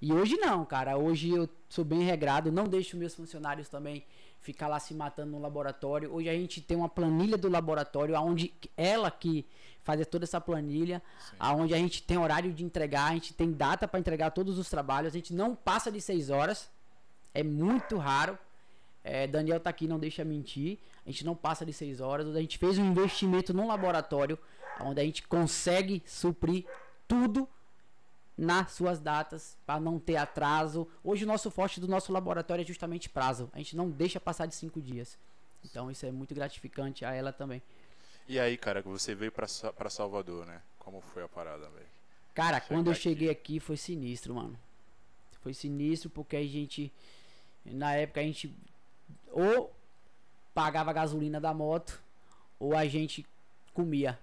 E 0.00 0.12
hoje 0.12 0.36
não, 0.36 0.64
cara. 0.64 0.96
Hoje 0.96 1.30
eu 1.30 1.48
sou 1.68 1.84
bem 1.84 2.02
regrado, 2.02 2.50
não 2.50 2.64
deixo 2.64 2.96
meus 2.96 3.14
funcionários 3.14 3.68
também 3.68 4.04
ficar 4.42 4.68
lá 4.68 4.78
se 4.78 4.92
matando 4.92 5.30
no 5.30 5.38
laboratório. 5.38 6.12
Hoje 6.12 6.28
a 6.28 6.34
gente 6.34 6.60
tem 6.60 6.76
uma 6.76 6.88
planilha 6.88 7.38
do 7.38 7.48
laboratório, 7.48 8.14
onde 8.20 8.52
ela 8.76 9.10
que 9.10 9.46
faz 9.82 10.04
toda 10.06 10.24
essa 10.24 10.40
planilha, 10.40 11.00
Sim. 11.18 11.36
aonde 11.38 11.74
a 11.74 11.76
gente 11.76 12.02
tem 12.02 12.18
horário 12.18 12.52
de 12.52 12.64
entregar, 12.64 13.10
a 13.10 13.14
gente 13.14 13.32
tem 13.32 13.52
data 13.52 13.88
para 13.88 13.98
entregar 13.98 14.30
todos 14.30 14.58
os 14.58 14.68
trabalhos, 14.68 15.12
a 15.12 15.16
gente 15.16 15.32
não 15.32 15.54
passa 15.54 15.90
de 15.90 16.00
6 16.00 16.30
horas. 16.30 16.70
É 17.32 17.42
muito 17.42 17.96
raro. 17.96 18.38
É, 19.02 19.26
Daniel 19.26 19.58
tá 19.58 19.70
aqui, 19.70 19.88
não 19.88 19.98
deixa 19.98 20.24
mentir. 20.24 20.78
A 21.06 21.10
gente 21.10 21.24
não 21.24 21.34
passa 21.34 21.64
de 21.64 21.72
6 21.72 22.00
horas. 22.00 22.34
A 22.34 22.40
gente 22.40 22.58
fez 22.58 22.78
um 22.78 22.84
investimento 22.84 23.54
num 23.54 23.66
laboratório 23.66 24.38
onde 24.80 25.00
a 25.00 25.04
gente 25.04 25.22
consegue 25.26 26.02
suprir 26.04 26.64
tudo 27.08 27.48
nas 28.36 28.72
suas 28.72 28.98
datas 29.00 29.56
para 29.66 29.78
não 29.80 29.98
ter 29.98 30.16
atraso. 30.16 30.88
Hoje 31.04 31.24
o 31.24 31.26
nosso 31.26 31.50
forte 31.50 31.80
do 31.80 31.86
nosso 31.88 32.12
laboratório 32.12 32.62
é 32.62 32.66
justamente 32.66 33.08
prazo. 33.08 33.50
A 33.52 33.58
gente 33.58 33.76
não 33.76 33.90
deixa 33.90 34.18
passar 34.18 34.46
de 34.46 34.54
5 34.54 34.80
dias. 34.80 35.18
Então 35.64 35.90
isso 35.90 36.04
é 36.06 36.10
muito 36.10 36.34
gratificante 36.34 37.04
a 37.04 37.12
ela 37.12 37.32
também. 37.32 37.62
E 38.28 38.38
aí, 38.38 38.56
cara, 38.56 38.82
você 38.82 39.14
veio 39.14 39.32
pra 39.32 39.90
Salvador, 39.90 40.46
né? 40.46 40.60
Como 40.78 41.00
foi 41.00 41.22
a 41.22 41.28
parada, 41.28 41.68
velho? 41.68 41.86
Cara, 42.34 42.56
Chegar 42.56 42.68
quando 42.68 42.86
eu 42.86 42.92
aqui. 42.92 43.02
cheguei 43.02 43.30
aqui 43.30 43.60
foi 43.60 43.76
sinistro, 43.76 44.34
mano. 44.34 44.58
Foi 45.42 45.52
sinistro 45.52 46.08
porque 46.08 46.36
a 46.36 46.46
gente. 46.46 46.90
Na 47.64 47.94
época 47.94 48.20
a 48.20 48.24
gente 48.24 48.52
ou 49.30 49.72
pagava 50.54 50.90
a 50.90 50.94
gasolina 50.94 51.40
da 51.40 51.52
moto 51.54 52.00
ou 52.58 52.76
a 52.76 52.86
gente 52.86 53.24
comia. 53.74 54.18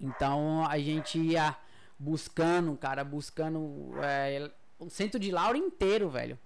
Então 0.00 0.66
a 0.66 0.78
gente 0.78 1.18
ia 1.18 1.56
buscando, 2.04 2.76
cara, 2.76 3.02
buscando 3.02 3.94
é, 4.02 4.50
o 4.78 4.90
centro 4.90 5.18
de 5.18 5.30
Lauro 5.30 5.56
inteiro, 5.56 6.10
velho. 6.10 6.38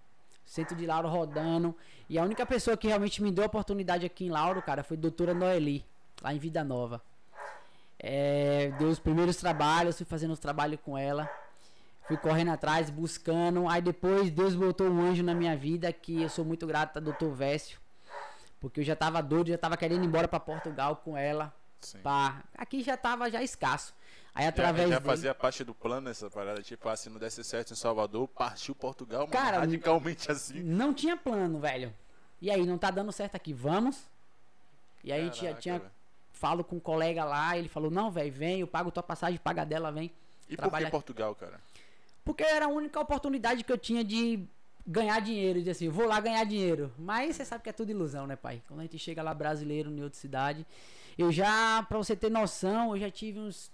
Centro 0.46 0.76
de 0.76 0.86
Lauro 0.86 1.08
rodando. 1.08 1.74
E 2.08 2.18
a 2.18 2.22
única 2.22 2.46
pessoa 2.46 2.76
que 2.76 2.86
realmente 2.86 3.20
me 3.22 3.30
deu 3.30 3.44
a 3.44 3.48
oportunidade 3.48 4.06
aqui 4.06 4.26
em 4.26 4.30
Lauro, 4.30 4.62
cara, 4.62 4.82
foi 4.82 4.96
a 4.96 5.00
doutora 5.00 5.34
Noeli, 5.34 5.84
lá 6.22 6.32
em 6.32 6.38
Vida 6.38 6.62
Nova. 6.62 7.02
É, 7.98 8.72
deu 8.78 8.88
os 8.88 9.00
primeiros 9.00 9.36
trabalhos, 9.36 9.96
fui 9.96 10.06
fazendo 10.06 10.32
os 10.32 10.38
trabalhos 10.38 10.80
com 10.82 10.96
ela. 10.96 11.28
Fui 12.06 12.16
correndo 12.16 12.52
atrás, 12.52 12.88
buscando. 12.88 13.68
Aí 13.68 13.82
depois 13.82 14.30
Deus 14.30 14.54
botou 14.54 14.88
um 14.88 15.02
anjo 15.02 15.22
na 15.22 15.34
minha 15.34 15.56
vida 15.56 15.92
que 15.92 16.22
eu 16.22 16.28
sou 16.30 16.44
muito 16.44 16.66
grato 16.66 16.96
a 16.96 17.00
doutor 17.00 17.34
Vécio. 17.34 17.78
Porque 18.60 18.80
eu 18.80 18.84
já 18.84 18.96
tava 18.96 19.20
doido, 19.20 19.48
já 19.48 19.58
tava 19.58 19.76
querendo 19.76 20.04
ir 20.04 20.06
embora 20.06 20.28
pra 20.28 20.40
Portugal 20.40 20.96
com 20.96 21.16
ela. 21.16 21.52
Sim. 21.80 21.98
Pá. 21.98 22.42
Aqui 22.56 22.82
já 22.82 22.96
tava 22.96 23.30
já 23.30 23.42
escasso. 23.42 23.92
Aí 24.38 24.44
Já, 24.44 24.50
através 24.50 24.88
já 24.88 24.98
dele- 25.00 25.06
fazia 25.10 25.34
parte 25.34 25.64
do 25.64 25.74
plano 25.74 26.08
essa 26.08 26.30
parada, 26.30 26.62
tipo, 26.62 26.96
se 26.96 27.10
não 27.10 27.18
desse 27.18 27.42
certo 27.42 27.72
em 27.72 27.76
Salvador, 27.76 28.28
partiu 28.28 28.72
Portugal, 28.72 29.22
mano, 29.22 29.32
Cara, 29.32 29.58
radicalmente 29.58 30.30
assim. 30.30 30.62
Não 30.62 30.94
tinha 30.94 31.16
plano, 31.16 31.58
velho. 31.58 31.92
E 32.40 32.48
aí, 32.48 32.64
não 32.64 32.78
tá 32.78 32.88
dando 32.92 33.10
certo 33.10 33.34
aqui, 33.34 33.52
vamos? 33.52 34.00
E 35.02 35.10
aí 35.10 35.22
a 35.22 35.24
gente 35.24 35.38
já 35.38 35.42
Caraca, 35.46 35.60
tinha. 35.60 35.78
velho. 35.80 35.90
Falo 36.30 36.62
com 36.62 36.76
um 36.76 36.80
colega 36.80 37.24
lá, 37.24 37.58
ele 37.58 37.68
falou, 37.68 37.90
não, 37.90 38.12
velho, 38.12 38.30
vem, 38.30 38.60
eu 38.60 38.68
pago 38.68 38.92
tua 38.92 39.02
passagem, 39.02 39.40
paga 39.42 39.64
dela, 39.64 39.90
vem. 39.90 40.08
E 40.48 40.56
por 40.56 40.70
que 40.70 40.86
Portugal, 40.86 41.34
cara? 41.34 41.60
Porque 42.24 42.44
era 42.44 42.66
a 42.66 42.68
única 42.68 43.00
oportunidade 43.00 43.64
que 43.64 43.72
eu 43.72 43.76
tinha 43.78 44.04
de 44.04 44.46
ganhar 44.86 45.18
dinheiro, 45.20 45.60
de 45.64 45.70
assim, 45.70 45.88
vou 45.88 46.06
lá 46.06 46.20
ganhar 46.20 46.44
dinheiro. 46.44 46.92
Mas 46.96 47.34
você 47.34 47.44
sabe 47.44 47.64
que 47.64 47.70
é 47.70 47.72
tudo 47.72 47.90
ilusão, 47.90 48.24
né, 48.24 48.36
pai? 48.36 48.62
Quando 48.68 48.78
a 48.78 48.82
gente 48.84 49.00
chega 49.00 49.20
lá 49.20 49.34
brasileiro 49.34 49.90
em 49.90 50.00
outra 50.00 50.16
cidade, 50.16 50.64
eu 51.18 51.32
já, 51.32 51.82
pra 51.88 51.98
você 51.98 52.14
ter 52.14 52.30
noção, 52.30 52.94
eu 52.94 53.00
já 53.00 53.10
tive 53.10 53.40
uns 53.40 53.68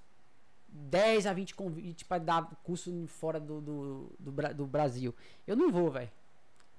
10 0.74 1.26
a 1.28 1.32
20 1.32 1.54
convites 1.54 2.02
pra 2.02 2.18
dar 2.18 2.50
curso 2.64 2.92
fora 3.06 3.38
do, 3.38 3.60
do, 3.60 4.12
do, 4.18 4.54
do 4.54 4.66
Brasil. 4.66 5.14
Eu 5.46 5.54
não 5.54 5.70
vou, 5.70 5.88
velho. 5.88 6.10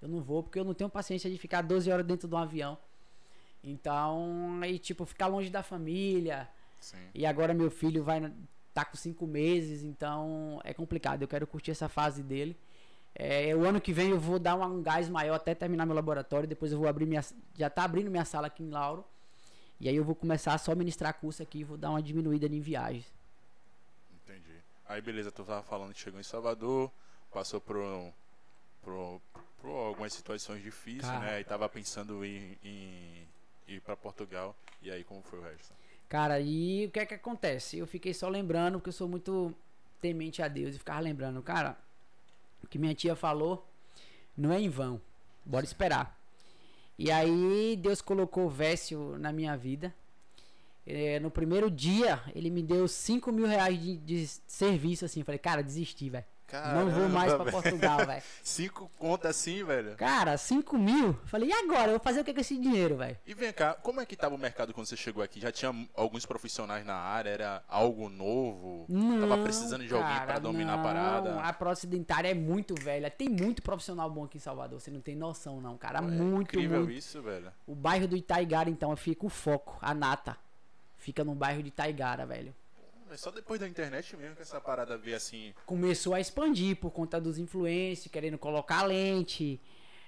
Eu 0.01 0.09
não 0.09 0.21
vou 0.21 0.43
porque 0.43 0.59
eu 0.59 0.65
não 0.65 0.73
tenho 0.73 0.89
paciência 0.89 1.29
de 1.29 1.37
ficar 1.37 1.61
12 1.61 1.89
horas 1.89 2.05
dentro 2.05 2.27
de 2.27 2.35
um 2.35 2.37
avião. 2.37 2.77
Então, 3.63 4.59
aí, 4.61 4.77
tipo, 4.77 5.05
ficar 5.05 5.27
longe 5.27 5.49
da 5.49 5.63
família. 5.63 6.47
Sim. 6.79 6.97
E 7.15 7.25
agora 7.25 7.53
meu 7.53 7.71
filho 7.71 8.03
vai 8.03 8.31
tá 8.73 8.83
com 8.83 8.97
cinco 8.97 9.25
meses, 9.25 9.83
então 9.83 10.59
é 10.65 10.73
complicado. 10.73 11.21
Eu 11.21 11.27
quero 11.29 11.47
curtir 11.47 11.71
essa 11.71 11.87
fase 11.87 12.21
dele. 12.21 12.57
É, 13.15 13.55
o 13.55 13.63
ano 13.63 13.79
que 13.79 13.93
vem 13.93 14.09
eu 14.09 14.19
vou 14.19 14.37
dar 14.37 14.55
um 14.57 14.83
gás 14.83 15.07
maior 15.07 15.35
até 15.35 15.55
terminar 15.55 15.85
meu 15.85 15.95
laboratório. 15.95 16.47
Depois 16.47 16.73
eu 16.73 16.77
vou 16.77 16.87
abrir 16.87 17.05
minha. 17.05 17.23
Já 17.57 17.69
tá 17.69 17.85
abrindo 17.85 18.11
minha 18.11 18.25
sala 18.25 18.47
aqui 18.47 18.61
em 18.61 18.69
Lauro. 18.69 19.05
E 19.79 19.87
aí 19.87 19.95
eu 19.95 20.03
vou 20.03 20.15
começar 20.15 20.53
a 20.53 20.57
só 20.57 20.75
ministrar 20.75 21.13
curso 21.13 21.41
aqui 21.41 21.59
e 21.59 21.63
vou 21.63 21.77
dar 21.77 21.91
uma 21.91 22.01
diminuída 22.01 22.45
em 22.45 22.59
viagens. 22.59 23.14
Aí 24.87 25.01
beleza, 25.01 25.31
tu 25.31 25.43
tava 25.43 25.63
falando 25.63 25.93
que 25.93 25.99
chegou 25.99 26.19
em 26.19 26.23
Salvador, 26.23 26.91
passou 27.33 27.59
por, 27.59 27.77
por, 28.83 29.21
por 29.59 29.69
algumas 29.69 30.13
situações 30.13 30.61
difíceis, 30.61 31.01
Cara. 31.01 31.19
né? 31.19 31.39
E 31.39 31.43
tava 31.43 31.67
pensando 31.67 32.23
em, 32.23 32.57
em 32.63 33.27
ir 33.67 33.81
pra 33.81 33.95
Portugal. 33.95 34.55
E 34.81 34.91
aí 34.91 35.03
como 35.03 35.21
foi 35.23 35.39
o 35.39 35.43
resto? 35.43 35.73
Cara, 36.07 36.39
e 36.39 36.85
o 36.85 36.91
que 36.91 36.99
é 36.99 37.05
que 37.05 37.15
acontece? 37.15 37.77
Eu 37.77 37.87
fiquei 37.87 38.13
só 38.13 38.29
lembrando, 38.29 38.77
porque 38.77 38.89
eu 38.89 38.93
sou 38.93 39.07
muito 39.07 39.53
temente 39.99 40.41
a 40.41 40.47
Deus, 40.47 40.75
e 40.75 40.79
ficava 40.79 40.99
lembrando, 40.99 41.41
cara, 41.41 41.75
o 42.63 42.67
que 42.67 42.77
minha 42.77 42.93
tia 42.93 43.15
falou 43.15 43.67
não 44.37 44.51
é 44.51 44.59
em 44.59 44.69
vão. 44.69 45.01
Bora 45.43 45.65
esperar. 45.65 46.15
E 46.97 47.11
aí 47.11 47.75
Deus 47.75 48.01
colocou 48.01 48.45
o 48.45 48.49
Vécio 48.49 49.17
na 49.17 49.31
minha 49.33 49.57
vida. 49.57 49.93
É, 50.85 51.19
no 51.19 51.31
primeiro 51.31 51.69
dia, 51.71 52.21
ele 52.35 52.49
me 52.49 52.61
deu 52.61 52.87
5 52.87 53.31
mil 53.31 53.47
reais 53.47 53.81
de, 53.81 53.97
de 53.97 54.27
serviço, 54.47 55.05
assim. 55.05 55.23
Falei, 55.23 55.39
cara, 55.39 55.63
desisti, 55.63 56.09
velho. 56.09 56.25
Não 56.73 56.89
vou 56.89 57.09
mais 57.09 57.33
pra. 57.33 57.51
Portugal, 57.51 58.05
velho. 58.05 58.21
Cinco 58.43 58.89
contas 58.97 59.31
assim, 59.31 59.63
velho. 59.63 59.95
Cara, 59.95 60.37
5 60.37 60.77
mil? 60.77 61.13
Falei, 61.25 61.49
e 61.49 61.53
agora? 61.53 61.87
Eu 61.87 61.91
vou 61.91 61.99
fazer 61.99 62.21
o 62.21 62.23
que 62.23 62.33
com 62.33 62.39
esse 62.39 62.57
dinheiro, 62.57 62.97
velho? 62.97 63.17
E 63.25 63.33
vem 63.33 63.51
cá, 63.51 63.73
como 63.73 63.99
é 63.99 64.05
que 64.05 64.15
tava 64.15 64.35
o 64.35 64.37
mercado 64.37 64.73
quando 64.73 64.85
você 64.85 64.95
chegou 64.95 65.23
aqui? 65.23 65.39
Já 65.39 65.51
tinha 65.51 65.73
alguns 65.95 66.25
profissionais 66.25 66.85
na 66.85 66.95
área? 66.95 67.29
Era 67.29 67.63
algo 67.67 68.09
novo? 68.09 68.85
tava 68.87 69.37
Não, 69.37 69.43
precisando 69.43 69.85
de 69.85 69.93
alguém 69.93 70.21
pra 70.25 70.39
dominar 70.39 70.73
a 70.73 70.77
não. 70.77 70.83
parada? 70.83 71.41
A 71.41 71.51
prótese 71.51 71.87
dentária 71.87 72.29
é 72.29 72.33
muito 72.35 72.75
velha. 72.75 73.09
Tem 73.09 73.27
muito 73.27 73.61
profissional 73.61 74.09
bom 74.09 74.25
aqui 74.25 74.37
em 74.37 74.41
Salvador. 74.41 74.79
Você 74.79 74.91
não 74.91 75.01
tem 75.01 75.15
noção, 75.15 75.59
não, 75.59 75.77
cara. 75.77 75.99
É 75.99 76.01
muito, 76.01 76.43
incrível 76.43 76.79
muito. 76.81 76.93
isso, 76.93 77.21
velho. 77.21 77.51
O 77.65 77.75
bairro 77.75 78.07
do 78.07 78.15
Itaigara, 78.15 78.69
então, 78.69 78.95
fica 78.95 79.25
o 79.25 79.29
foco, 79.29 79.77
a 79.81 79.93
nata. 79.93 80.37
Fica 81.05 81.23
no 81.23 81.35
bairro 81.35 81.61
de 81.61 81.67
Itaigara, 81.69 82.25
velho. 82.25 82.51
É 83.11 83.15
só 83.15 83.29
depois 83.29 83.59
da 83.59 83.67
internet 83.67 84.17
mesmo 84.17 84.35
que 84.35 84.41
essa 84.41 84.59
parada 84.59 84.97
veio 84.97 85.15
assim. 85.15 85.53
Começou 85.63 86.15
a 86.15 86.19
expandir 86.19 86.75
por 86.77 86.89
conta 86.89 87.21
dos 87.21 87.37
influencers, 87.37 88.11
querendo 88.11 88.39
colocar 88.39 88.81
lente. 88.81 89.61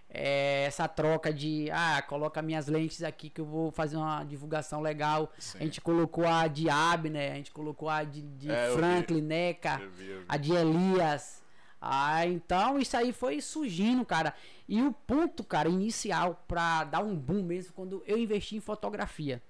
é, 0.10 0.64
essa 0.66 0.88
troca 0.88 1.32
de, 1.32 1.70
ah, 1.70 2.02
coloca 2.02 2.42
minhas 2.42 2.66
lentes 2.68 3.04
aqui 3.04 3.30
que 3.30 3.40
eu 3.42 3.46
vou 3.46 3.70
fazer 3.72 3.96
uma 3.98 4.24
divulgação 4.24 4.82
legal. 4.82 5.32
Sim. 5.38 5.60
A 5.60 5.64
gente 5.66 5.80
colocou 5.82 6.26
a 6.26 6.48
de 6.48 6.68
Abner, 6.68 7.32
a 7.32 7.36
gente 7.36 7.52
colocou 7.52 7.90
a 7.90 8.04
de, 8.04 8.22
de 8.24 8.50
É. 8.50 8.72
Franklin, 8.72 9.22
Neca. 9.22 9.80
Eu 9.80 9.92
vi, 9.92 10.08
eu 10.10 10.20
vi. 10.22 10.26
a 10.28 10.38
de 10.38 10.52
Elias. 10.54 11.44
Ah, 11.80 12.26
então 12.26 12.80
isso 12.80 12.98
aí 12.98 13.14
foi 13.14 13.40
surgindo, 13.40 14.04
cara. 14.04 14.34
E 14.68 14.82
o 14.82 14.92
ponto, 14.92 15.44
cara, 15.44 15.70
inicial 15.70 16.44
pra 16.48 16.86
dar 16.86 17.04
um 17.04 17.16
boom 17.16 17.44
mesmo 17.44 17.72
quando 17.74 18.02
eu 18.08 18.18
investi 18.18 18.56
em 18.56 18.60
fotografia. 18.62 19.44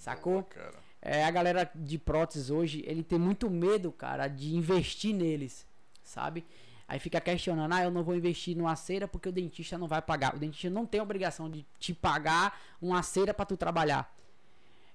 Sacou? 0.00 0.48
Boa. 0.54 0.72
É, 1.02 1.24
a 1.24 1.30
galera 1.30 1.70
de 1.74 1.98
próteses 1.98 2.50
hoje, 2.50 2.82
ele 2.86 3.04
tem 3.04 3.18
muito 3.18 3.50
medo, 3.50 3.92
cara, 3.92 4.28
de 4.28 4.54
investir 4.56 5.14
neles, 5.14 5.66
sabe? 6.02 6.44
Aí 6.88 6.98
fica 6.98 7.20
questionando, 7.20 7.72
ah, 7.72 7.84
eu 7.84 7.90
não 7.90 8.02
vou 8.02 8.16
investir 8.16 8.56
numa 8.56 8.74
cera 8.76 9.06
porque 9.06 9.28
o 9.28 9.32
dentista 9.32 9.76
não 9.78 9.86
vai 9.86 10.00
pagar. 10.00 10.34
O 10.34 10.38
dentista 10.38 10.70
não 10.70 10.86
tem 10.86 11.00
obrigação 11.00 11.50
de 11.50 11.64
te 11.78 11.94
pagar 11.94 12.58
uma 12.80 13.02
cera 13.02 13.32
pra 13.32 13.44
tu 13.44 13.56
trabalhar. 13.56 14.12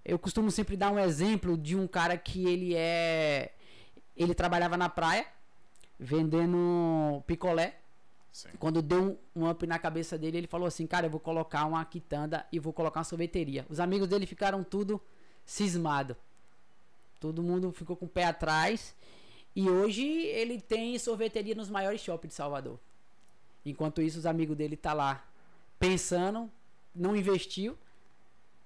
Eu 0.03 0.17
costumo 0.17 0.49
sempre 0.51 0.75
dar 0.75 0.91
um 0.91 0.99
exemplo 0.99 1.55
de 1.57 1.75
um 1.75 1.87
cara 1.87 2.17
que 2.17 2.45
ele 2.47 2.75
é. 2.75 3.53
Ele 4.17 4.33
trabalhava 4.33 4.75
na 4.75 4.89
praia, 4.89 5.25
vendendo 5.99 7.23
picolé. 7.27 7.75
Sim. 8.35 8.49
Quando 8.59 8.81
deu 8.81 9.17
um, 9.33 9.49
up 9.49 9.65
na 9.65 9.79
cabeça 9.79 10.17
dele, 10.17 10.39
ele 10.39 10.47
falou 10.47 10.67
assim: 10.67 10.85
Cara, 10.85 11.05
eu 11.05 11.09
vou 11.09 11.21
colocar 11.21 11.65
uma 11.65 11.85
quitanda 11.85 12.45
e 12.51 12.59
vou 12.59 12.73
colocar 12.73 12.99
uma 12.99 13.05
sorveteria. 13.05 13.65
Os 13.69 13.79
amigos 13.79 14.09
dele 14.09 14.25
ficaram 14.25 14.61
tudo 14.61 15.01
cismado. 15.45 16.17
Todo 17.17 17.41
mundo 17.41 17.71
ficou 17.71 17.95
com 17.95 18.07
o 18.07 18.09
pé 18.09 18.25
atrás. 18.25 18.93
E 19.55 19.69
hoje 19.69 20.03
ele 20.03 20.59
tem 20.59 20.99
sorveteria 20.99 21.55
nos 21.55 21.69
maiores 21.69 22.01
shoppings 22.01 22.33
de 22.33 22.35
Salvador. 22.35 22.77
Enquanto 23.65 24.01
isso, 24.01 24.19
os 24.19 24.25
amigos 24.25 24.57
dele 24.57 24.75
tá 24.75 24.91
lá 24.91 25.25
pensando, 25.79 26.51
não 26.93 27.15
investiu, 27.15 27.77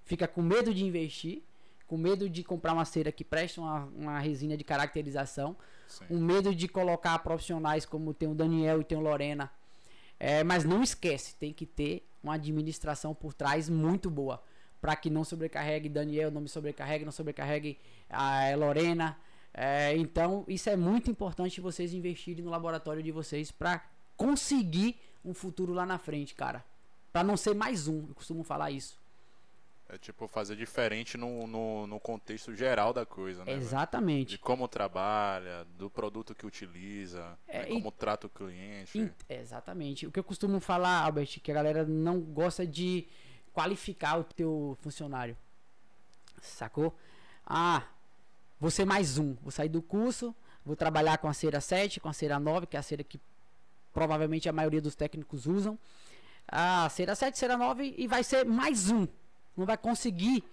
fica 0.04 0.28
com 0.28 0.42
medo 0.42 0.74
de 0.74 0.84
investir, 0.84 1.44
com 1.86 1.96
medo 1.96 2.28
de 2.28 2.44
comprar 2.44 2.74
uma 2.74 2.86
cera 2.86 3.12
que 3.12 3.24
presta 3.24 3.62
uma, 3.62 3.86
uma 3.96 4.20
resina 4.20 4.58
de 4.58 4.64
caracterização, 4.64 5.56
Sim. 5.88 6.06
um 6.10 6.20
medo 6.20 6.56
de 6.56 6.68
colocar 6.68 7.20
profissionais 7.20 7.86
como 7.86 8.16
tem 8.16 8.28
o 8.28 8.34
Daniel 8.34 8.82
e 8.82 8.84
tem 8.84 8.98
o 8.98 9.02
Lorena. 9.02 9.52
É, 10.20 10.44
mas 10.44 10.66
não 10.66 10.84
esquece, 10.84 11.36
tem 11.36 11.54
que 11.54 11.66
ter 11.66 12.06
uma 12.22 12.34
administração 12.34 13.16
por 13.16 13.34
trás 13.34 13.70
muito 13.70 14.10
boa. 14.10 14.44
Para 14.82 14.96
que 14.96 15.10
não 15.10 15.24
sobrecarregue 15.24 15.90
Daniel, 15.90 16.32
não 16.32 16.42
me 16.42 16.50
sobrecarregue, 16.50 17.06
não 17.06 17.12
sobrecarregue 17.12 17.78
a 18.10 18.54
Lorena. 18.56 19.18
É, 19.54 19.96
então, 19.98 20.44
isso 20.48 20.70
é 20.70 20.76
muito 20.76 21.10
importante 21.10 21.60
vocês 21.62 21.94
investirem 21.94 22.44
no 22.44 22.52
laboratório 22.52 23.02
de 23.02 23.12
vocês 23.12 23.52
para 23.52 23.84
conseguir 24.16 25.00
um 25.24 25.34
futuro 25.34 25.74
lá 25.74 25.86
na 25.86 25.98
frente, 25.98 26.36
cara. 26.36 26.64
Para 27.12 27.24
não 27.24 27.36
ser 27.36 27.56
mais 27.56 27.88
um, 27.88 28.06
eu 28.08 28.16
costumo 28.16 28.44
falar 28.44 28.72
isso. 28.72 28.99
É 29.92 29.98
tipo 29.98 30.28
fazer 30.28 30.56
diferente 30.56 31.18
no, 31.18 31.48
no, 31.48 31.88
no 31.88 32.00
contexto 32.00 32.56
geral 32.56 32.94
da 32.94 33.08
coisa, 33.08 33.44
né? 33.44 33.54
Exatamente. 33.54 34.30
De 34.30 34.38
como 34.38 34.68
trabalha, 34.68 35.66
do 35.80 35.90
produto 35.90 36.36
que 36.36 36.46
utiliza, 36.46 37.36
É, 37.48 37.62
né, 37.64 37.70
e- 37.70 37.74
como 37.74 37.92
trata 37.92 38.28
o 38.28 38.30
cliente. 38.30 39.00
In- 39.00 39.12
Exatamente. 39.28 40.06
O 40.06 40.12
que 40.12 40.20
eu 40.20 40.24
costumo 40.24 40.60
falar, 40.60 41.00
Albert, 41.04 41.40
que 41.42 41.50
a 41.52 41.56
galera 41.56 41.86
não 41.86 42.20
gosta 42.22 42.68
de 42.68 43.08
qualificar 43.52 44.20
o 44.20 44.24
teu 44.24 44.78
funcionário. 44.82 45.36
Sacou? 46.40 46.96
Ah, 47.44 47.82
vou 48.60 48.70
ser 48.70 48.86
mais 48.86 49.18
um. 49.18 49.34
Vou 49.42 49.52
sair 49.52 49.70
do 49.70 49.82
curso, 49.82 50.36
vou 50.64 50.76
trabalhar 50.76 51.18
com 51.18 51.28
a 51.28 51.34
cera 51.34 51.60
7, 51.60 52.00
com 52.00 52.08
a 52.10 52.14
cera 52.14 52.40
9, 52.40 52.68
que 52.68 52.78
é 52.78 52.80
a 52.80 52.84
cera 52.84 53.04
que 53.04 53.20
provavelmente 53.92 54.48
a 54.48 54.54
maioria 54.54 54.82
dos 54.82 54.94
técnicos 54.96 55.48
usam. 55.48 55.80
A 56.48 56.88
cera 56.90 57.16
7, 57.16 57.40
cera 57.40 57.58
9 57.58 57.96
e 57.98 58.08
vai 58.08 58.24
ser 58.24 58.46
mais 58.46 58.92
um. 58.92 59.08
Não 59.56 59.66
vai 59.66 59.78
conseguir 59.78 60.44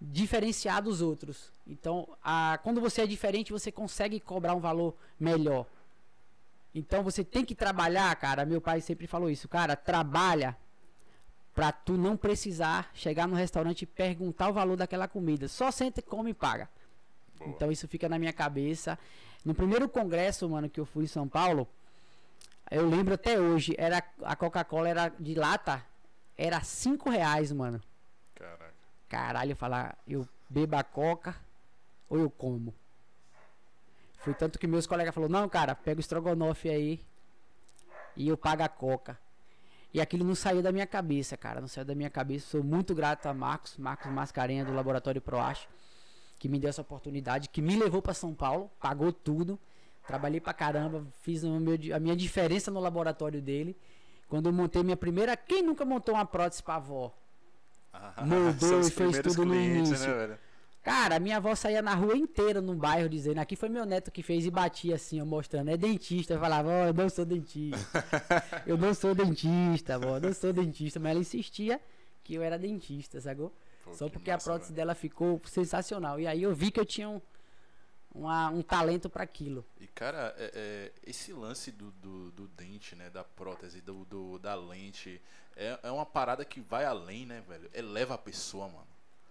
diferenciar 0.00 0.82
dos 0.82 1.00
outros. 1.00 1.50
Então, 1.66 2.08
a, 2.22 2.58
quando 2.62 2.80
você 2.80 3.02
é 3.02 3.06
diferente, 3.06 3.52
você 3.52 3.70
consegue 3.70 4.18
cobrar 4.18 4.54
um 4.54 4.60
valor 4.60 4.94
melhor. 5.18 5.66
Então 6.74 7.02
você 7.02 7.22
tem 7.22 7.44
que 7.44 7.54
trabalhar, 7.54 8.14
cara. 8.16 8.44
Meu 8.44 8.60
pai 8.60 8.80
sempre 8.80 9.06
falou 9.06 9.30
isso, 9.30 9.48
cara. 9.48 9.76
Trabalha 9.76 10.56
pra 11.54 11.70
tu 11.70 11.92
não 11.92 12.16
precisar 12.16 12.90
chegar 12.94 13.28
no 13.28 13.36
restaurante 13.36 13.82
e 13.82 13.86
perguntar 13.86 14.48
o 14.48 14.52
valor 14.52 14.76
daquela 14.76 15.06
comida. 15.06 15.48
Só 15.48 15.70
senta, 15.70 16.00
come 16.00 16.30
e 16.30 16.34
paga. 16.34 16.68
Boa. 17.38 17.50
Então 17.50 17.70
isso 17.70 17.86
fica 17.86 18.08
na 18.08 18.18
minha 18.18 18.32
cabeça. 18.32 18.98
No 19.44 19.54
primeiro 19.54 19.88
congresso, 19.88 20.48
mano, 20.48 20.70
que 20.70 20.80
eu 20.80 20.86
fui 20.86 21.04
em 21.04 21.08
São 21.08 21.28
Paulo, 21.28 21.68
eu 22.70 22.88
lembro 22.88 23.14
até 23.14 23.38
hoje, 23.38 23.74
era 23.76 24.02
a 24.22 24.34
Coca-Cola 24.34 24.88
era 24.88 25.12
de 25.18 25.34
lata, 25.34 25.84
era 26.38 26.62
cinco 26.62 27.10
reais, 27.10 27.52
mano. 27.52 27.82
Caralho, 29.12 29.54
falar, 29.54 29.98
eu 30.08 30.26
bebo 30.48 30.74
a 30.74 30.82
coca 30.82 31.36
ou 32.08 32.18
eu 32.18 32.30
como. 32.30 32.74
Foi 34.16 34.32
tanto 34.32 34.58
que 34.58 34.66
meus 34.66 34.86
colegas 34.86 35.14
falaram, 35.14 35.30
não, 35.30 35.48
cara, 35.50 35.74
pega 35.74 35.98
o 35.98 36.00
estrogonofe 36.00 36.70
aí 36.70 36.98
e 38.16 38.26
eu 38.26 38.38
pago 38.38 38.62
a 38.62 38.70
coca. 38.70 39.18
E 39.92 40.00
aquilo 40.00 40.24
não 40.24 40.34
saiu 40.34 40.62
da 40.62 40.72
minha 40.72 40.86
cabeça, 40.86 41.36
cara, 41.36 41.60
não 41.60 41.68
saiu 41.68 41.84
da 41.84 41.94
minha 41.94 42.08
cabeça. 42.08 42.46
Sou 42.46 42.64
muito 42.64 42.94
grato 42.94 43.26
a 43.26 43.34
Marcos, 43.34 43.76
Marcos 43.76 44.10
Mascarenha 44.10 44.64
do 44.64 44.72
Laboratório 44.72 45.20
Proacho, 45.20 45.68
que 46.38 46.48
me 46.48 46.58
deu 46.58 46.70
essa 46.70 46.80
oportunidade, 46.80 47.50
que 47.50 47.60
me 47.60 47.76
levou 47.76 48.00
para 48.00 48.14
São 48.14 48.32
Paulo, 48.32 48.70
pagou 48.80 49.12
tudo. 49.12 49.60
Trabalhei 50.06 50.40
pra 50.40 50.54
caramba, 50.54 51.06
fiz 51.20 51.44
a 51.44 52.00
minha 52.00 52.16
diferença 52.16 52.70
no 52.70 52.80
laboratório 52.80 53.42
dele. 53.42 53.76
Quando 54.26 54.46
eu 54.46 54.54
montei 54.54 54.82
minha 54.82 54.96
primeira, 54.96 55.36
quem 55.36 55.62
nunca 55.62 55.84
montou 55.84 56.14
uma 56.14 56.24
prótese 56.24 56.62
pra 56.62 56.76
avó? 56.76 57.12
Ah, 57.92 58.14
os 58.80 58.88
e 58.88 58.90
fez 58.90 59.18
tudo 59.20 59.44
no 59.44 59.52
clientes, 59.52 59.90
início. 59.90 60.28
Né? 60.28 60.38
Cara, 60.82 61.20
minha 61.20 61.36
avó 61.36 61.54
saía 61.54 61.80
na 61.80 61.94
rua 61.94 62.16
inteira 62.16 62.60
no 62.60 62.74
bairro 62.74 63.08
dizendo, 63.08 63.38
aqui 63.38 63.54
foi 63.54 63.68
meu 63.68 63.86
neto 63.86 64.10
que 64.10 64.22
fez 64.22 64.44
e 64.44 64.50
batia 64.50 64.96
assim, 64.96 65.20
ó, 65.20 65.24
mostrando, 65.24 65.70
é 65.70 65.76
dentista. 65.76 66.34
Eu 66.34 66.40
falava, 66.40 66.68
ó, 66.68 66.86
eu 66.86 66.94
não 66.94 67.08
sou 67.08 67.24
dentista. 67.24 68.04
eu 68.66 68.76
não 68.76 68.92
sou 68.92 69.14
dentista, 69.14 69.96
vó, 69.98 70.16
eu 70.16 70.20
não 70.20 70.32
sou 70.32 70.52
dentista. 70.52 70.98
Mas 70.98 71.10
ela 71.12 71.20
insistia 71.20 71.80
que 72.24 72.34
eu 72.34 72.42
era 72.42 72.58
dentista, 72.58 73.20
sacou? 73.20 73.52
Pô, 73.84 73.92
Só 73.94 74.06
que 74.06 74.12
porque 74.12 74.30
a 74.30 74.34
massa, 74.34 74.50
prótese 74.50 74.72
velho. 74.72 74.76
dela 74.76 74.94
ficou 74.94 75.40
sensacional. 75.44 76.18
E 76.18 76.26
aí 76.26 76.42
eu 76.42 76.52
vi 76.52 76.70
que 76.72 76.80
eu 76.80 76.84
tinha 76.84 77.08
um, 77.08 77.20
uma- 78.14 78.50
um 78.50 78.62
talento 78.62 79.08
para 79.08 79.22
aquilo. 79.24 79.64
E 79.80 79.86
cara, 79.86 80.34
é- 80.38 80.50
é, 80.54 80.92
esse 81.06 81.32
lance 81.32 81.70
do, 81.72 81.90
do, 81.92 82.30
do 82.32 82.48
dente, 82.48 82.94
né? 82.94 83.08
Da 83.10 83.24
prótese, 83.24 83.80
do, 83.80 84.04
do- 84.04 84.38
da 84.38 84.54
lente, 84.54 85.20
é, 85.56 85.78
é 85.82 85.90
uma 85.90 86.06
parada 86.06 86.44
que 86.44 86.60
vai 86.60 86.84
além, 86.84 87.26
né, 87.26 87.42
velho? 87.48 87.70
Eleva 87.72 88.14
a 88.14 88.18
pessoa, 88.18 88.66
mano. 88.68 88.86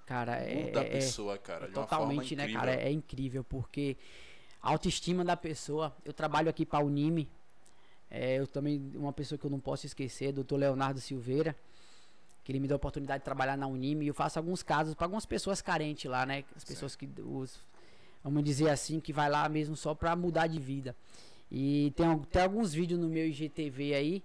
Cara, 0.05 0.35
é, 0.37 0.65
Muda 0.65 0.81
a 0.81 0.83
é- 0.83 0.89
pessoa, 0.89 1.37
cara. 1.37 1.65
é 1.65 1.71
totalmente, 1.71 2.35
né, 2.35 2.51
cara? 2.51 2.73
É 2.75 2.91
incrível, 2.91 3.43
porque 3.43 3.95
a 4.61 4.69
autoestima 4.69 5.23
da 5.23 5.37
pessoa. 5.37 5.95
Eu 6.03 6.11
trabalho 6.13 6.49
aqui 6.49 6.65
para 6.65 6.79
a 6.79 6.83
Unime. 6.83 7.29
É, 8.09 8.39
eu 8.39 8.45
também, 8.47 8.91
uma 8.95 9.13
pessoa 9.13 9.39
que 9.39 9.45
eu 9.45 9.49
não 9.49 9.59
posso 9.59 9.85
esquecer, 9.85 10.33
doutor 10.33 10.57
Leonardo 10.57 10.99
Silveira, 10.99 11.55
que 12.43 12.51
ele 12.51 12.59
me 12.59 12.67
deu 12.67 12.75
a 12.75 12.77
oportunidade 12.77 13.19
de 13.21 13.25
trabalhar 13.25 13.55
na 13.55 13.67
Unime. 13.67 14.03
E 14.03 14.07
eu 14.09 14.13
faço 14.13 14.37
alguns 14.37 14.61
casos 14.61 14.93
para 14.95 15.05
algumas 15.05 15.25
pessoas 15.25 15.61
carentes 15.61 16.11
lá, 16.11 16.25
né? 16.25 16.43
As 16.53 16.65
pessoas 16.65 16.93
que, 16.93 17.07
os, 17.19 17.57
vamos 18.23 18.43
dizer 18.43 18.69
assim, 18.69 18.99
que 18.99 19.11
vai 19.13 19.29
lá 19.29 19.47
mesmo 19.49 19.75
só 19.75 19.93
para 19.95 20.15
mudar 20.15 20.47
de 20.47 20.59
vida. 20.59 20.95
E 21.51 21.91
tem, 21.95 22.17
tem 22.19 22.41
alguns 22.43 22.73
vídeos 22.73 22.99
no 22.99 23.09
meu 23.09 23.27
IGTV 23.27 23.93
aí, 23.93 24.23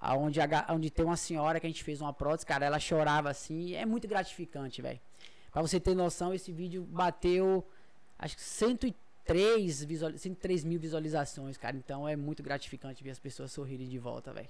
a 0.00 0.16
ga- 0.46 0.66
onde 0.70 0.90
tem 0.90 1.04
uma 1.04 1.16
senhora 1.16 1.60
que 1.60 1.66
a 1.66 1.70
gente 1.70 1.84
fez 1.84 2.00
uma 2.00 2.12
prótese, 2.12 2.44
cara, 2.46 2.66
ela 2.66 2.78
chorava 2.80 3.30
assim, 3.30 3.74
é 3.74 3.86
muito 3.86 4.06
gratificante, 4.08 4.82
velho. 4.82 5.00
Pra 5.52 5.62
você 5.62 5.78
ter 5.78 5.94
noção, 5.94 6.34
esse 6.34 6.50
vídeo 6.52 6.82
bateu 6.82 7.64
acho 8.18 8.36
que 8.36 8.42
103, 8.42 9.84
visual, 9.84 10.12
103 10.16 10.64
mil 10.64 10.80
visualizações, 10.80 11.56
cara. 11.56 11.76
Então 11.76 12.08
é 12.08 12.16
muito 12.16 12.42
gratificante 12.42 13.02
ver 13.04 13.10
as 13.10 13.18
pessoas 13.18 13.52
sorrirem 13.52 13.88
de 13.88 13.98
volta, 13.98 14.32
velho. 14.32 14.48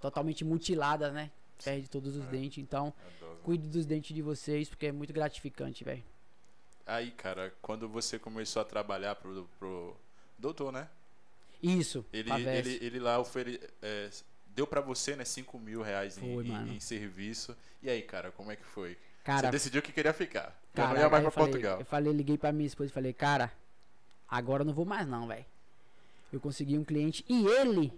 Totalmente 0.00 0.44
mutilada, 0.44 1.10
né? 1.10 1.30
Perde 1.64 1.88
todos 1.88 2.16
os 2.16 2.24
É. 2.24 2.28
dentes. 2.28 2.58
Então, 2.58 2.92
Adoro. 3.18 3.38
cuide 3.42 3.66
dos 3.68 3.86
dentes 3.86 4.14
de 4.14 4.22
vocês, 4.22 4.68
porque 4.68 4.86
é 4.86 4.92
muito 4.92 5.12
gratificante, 5.12 5.82
velho. 5.84 6.02
Aí, 6.86 7.10
cara, 7.12 7.52
quando 7.62 7.88
você 7.88 8.18
começou 8.18 8.60
a 8.60 8.64
trabalhar 8.64 9.14
pro, 9.14 9.48
pro 9.58 9.96
doutor, 10.38 10.70
né? 10.72 10.88
Isso, 11.62 12.04
Ele, 12.12 12.28
Pavés. 12.28 12.66
ele, 12.66 12.84
ele 12.84 13.00
lá 13.00 13.18
ofere, 13.18 13.58
é, 13.80 14.10
deu 14.48 14.66
pra 14.66 14.82
você, 14.82 15.16
né, 15.16 15.24
5 15.24 15.58
mil 15.58 15.80
reais 15.80 16.18
em, 16.18 16.34
Foi, 16.34 16.44
em- 16.46 16.48
mano. 16.50 16.72
em 16.72 16.80
serviço. 16.80 17.56
E 17.82 17.88
aí, 17.88 18.02
cara, 18.02 18.30
como 18.32 18.52
é 18.52 18.56
que 18.56 18.64
foi? 18.64 18.98
Cara, 19.22 19.46
você 19.46 19.50
decidiu 19.52 19.80
que 19.80 19.90
queria 19.92 20.12
ficar. 20.12 20.54
Cara, 20.74 20.88
não 20.92 21.00
ia 21.00 21.08
mais 21.08 21.22
pra 21.22 21.28
eu 21.28 21.32
falei, 21.32 21.50
Portugal. 21.50 21.78
Eu 21.80 21.86
falei, 21.86 22.12
liguei 22.12 22.36
pra 22.36 22.52
minha 22.52 22.66
esposa 22.66 22.90
e 22.90 22.92
falei, 22.92 23.14
cara, 23.14 23.50
agora 24.28 24.60
eu 24.62 24.66
não 24.66 24.74
vou 24.74 24.84
mais 24.84 25.06
não, 25.06 25.26
velho. 25.26 25.46
Eu 26.30 26.38
consegui 26.40 26.76
um 26.76 26.84
cliente 26.84 27.24
e 27.26 27.46
ele, 27.46 27.90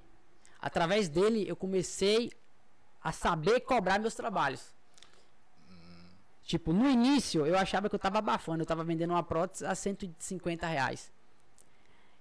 através 0.60 1.08
dele, 1.08 1.44
eu 1.48 1.56
comecei 1.56 2.30
a 3.02 3.10
saber 3.10 3.60
cobrar 3.60 3.98
meus 3.98 4.14
trabalhos. 4.14 4.72
Tipo, 6.46 6.72
no 6.72 6.88
início 6.88 7.44
eu 7.44 7.58
achava 7.58 7.88
que 7.88 7.94
eu 7.96 7.98
tava 7.98 8.18
abafando, 8.20 8.62
eu 8.62 8.66
tava 8.66 8.84
vendendo 8.84 9.10
uma 9.10 9.22
prótese 9.22 9.66
a 9.66 9.74
150 9.74 10.64
reais. 10.64 11.10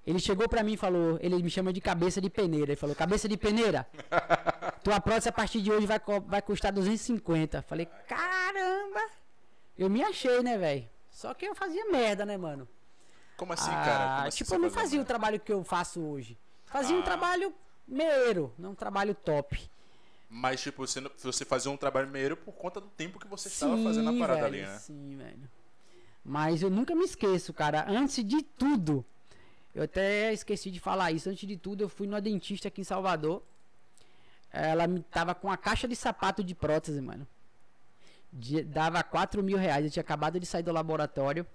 Ele 0.05 0.17
chegou 0.19 0.49
pra 0.49 0.63
mim 0.63 0.73
e 0.73 0.77
falou, 0.77 1.17
ele 1.21 1.41
me 1.41 1.49
chama 1.49 1.71
de 1.71 1.79
cabeça 1.79 2.19
de 2.19 2.29
peneira. 2.29 2.71
Ele 2.71 2.75
falou, 2.75 2.95
cabeça 2.95 3.27
de 3.29 3.37
peneira, 3.37 3.87
tua 4.83 4.99
prótese 4.99 5.29
a 5.29 5.31
partir 5.31 5.61
de 5.61 5.71
hoje 5.71 5.85
vai, 5.85 6.01
vai 6.25 6.41
custar 6.41 6.71
250. 6.71 7.61
Falei, 7.61 7.85
caramba! 8.07 8.99
Eu 9.77 9.89
me 9.91 10.03
achei, 10.03 10.41
né, 10.41 10.57
velho? 10.57 10.89
Só 11.11 11.31
que 11.35 11.45
eu 11.45 11.53
fazia 11.55 11.85
merda, 11.91 12.25
né, 12.25 12.35
mano? 12.35 12.67
Como 13.37 13.53
assim, 13.53 13.69
Ah, 13.71 13.85
cara? 13.85 14.15
Como 14.15 14.27
assim 14.27 14.37
tipo, 14.37 14.55
eu 14.55 14.59
não 14.59 14.69
fazia 14.71 14.99
o 15.01 15.05
trabalho 15.05 15.39
que 15.39 15.51
eu 15.51 15.63
faço 15.63 16.01
hoje. 16.01 16.37
Fazia 16.65 16.95
um 16.95 17.01
Ah. 17.01 17.03
trabalho 17.03 17.53
meiro, 17.87 18.51
não 18.57 18.71
um 18.71 18.75
trabalho 18.75 19.13
top. 19.13 19.69
Mas, 20.29 20.61
tipo, 20.61 20.85
você, 20.85 21.01
você 21.21 21.45
fazia 21.45 21.71
um 21.71 21.77
trabalho 21.77 22.07
meio 22.09 22.35
por 22.35 22.53
conta 22.53 22.81
do 22.81 22.87
tempo 22.87 23.19
que 23.19 23.27
você 23.27 23.47
estava 23.47 23.77
fazendo 23.83 24.09
a 24.09 24.13
parada 24.19 24.49
velho, 24.49 24.63
ali, 24.63 24.71
né? 24.71 24.77
Sim, 24.79 25.17
velho. 25.17 25.49
Mas 26.23 26.61
eu 26.61 26.69
nunca 26.69 26.95
me 26.95 27.05
esqueço, 27.05 27.53
cara. 27.53 27.85
Antes 27.87 28.23
de 28.23 28.41
tudo, 28.41 29.05
eu 29.73 29.83
até 29.83 30.33
esqueci 30.33 30.71
de 30.71 30.79
falar 30.79 31.11
isso. 31.11 31.29
Antes 31.29 31.47
de 31.47 31.55
tudo, 31.55 31.81
eu 31.83 31.89
fui 31.89 32.07
numa 32.07 32.19
dentista 32.19 32.67
aqui 32.67 32.81
em 32.81 32.83
Salvador. 32.83 33.43
Ela 34.51 34.87
me 34.87 35.01
tava 35.01 35.35
com 35.35 35.47
uma 35.47 35.57
caixa 35.57 35.87
de 35.87 35.95
sapato 35.95 36.43
de 36.43 36.55
prótese, 36.55 36.99
mano. 37.01 37.27
De- 38.33 38.63
dava 38.63 39.03
4 39.03 39.43
mil 39.43 39.57
reais. 39.57 39.85
Eu 39.85 39.91
tinha 39.91 40.01
acabado 40.01 40.39
de 40.39 40.45
sair 40.45 40.63
do 40.63 40.71
laboratório. 40.71 41.45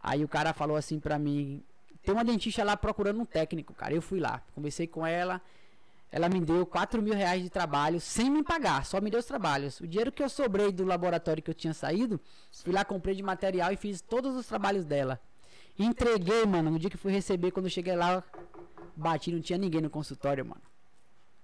Aí 0.00 0.22
o 0.22 0.28
cara 0.28 0.52
falou 0.52 0.76
assim 0.76 1.00
pra 1.00 1.18
mim: 1.18 1.62
tem 2.02 2.14
uma 2.14 2.24
dentista 2.24 2.62
lá 2.62 2.76
procurando 2.76 3.20
um 3.20 3.24
técnico, 3.24 3.74
cara. 3.74 3.92
Eu 3.94 4.00
fui 4.02 4.20
lá, 4.20 4.40
conversei 4.54 4.86
com 4.86 5.04
ela. 5.06 5.42
Ela 6.10 6.28
me 6.28 6.40
deu 6.40 6.64
4 6.64 7.02
mil 7.02 7.14
reais 7.14 7.42
de 7.42 7.50
trabalho 7.50 8.00
sem 8.00 8.30
me 8.30 8.42
pagar, 8.42 8.86
só 8.86 9.00
me 9.00 9.10
deu 9.10 9.20
os 9.20 9.26
trabalhos. 9.26 9.80
O 9.80 9.86
dinheiro 9.86 10.12
que 10.12 10.22
eu 10.22 10.28
sobrei 10.28 10.72
do 10.72 10.84
laboratório 10.84 11.42
que 11.42 11.50
eu 11.50 11.54
tinha 11.54 11.74
saído, 11.74 12.20
fui 12.50 12.72
lá, 12.72 12.84
comprei 12.84 13.14
de 13.14 13.22
material 13.22 13.72
e 13.72 13.76
fiz 13.76 14.00
todos 14.00 14.34
os 14.34 14.46
trabalhos 14.46 14.84
dela. 14.84 15.20
Entreguei, 15.78 16.46
mano, 16.46 16.70
no 16.70 16.78
dia 16.78 16.88
que 16.88 16.96
fui 16.96 17.12
receber, 17.12 17.50
quando 17.50 17.66
eu 17.66 17.70
cheguei 17.70 17.94
lá, 17.94 18.24
bati, 18.94 19.30
não 19.30 19.40
tinha 19.40 19.58
ninguém 19.58 19.80
no 19.80 19.90
consultório, 19.90 20.44
mano. 20.44 20.62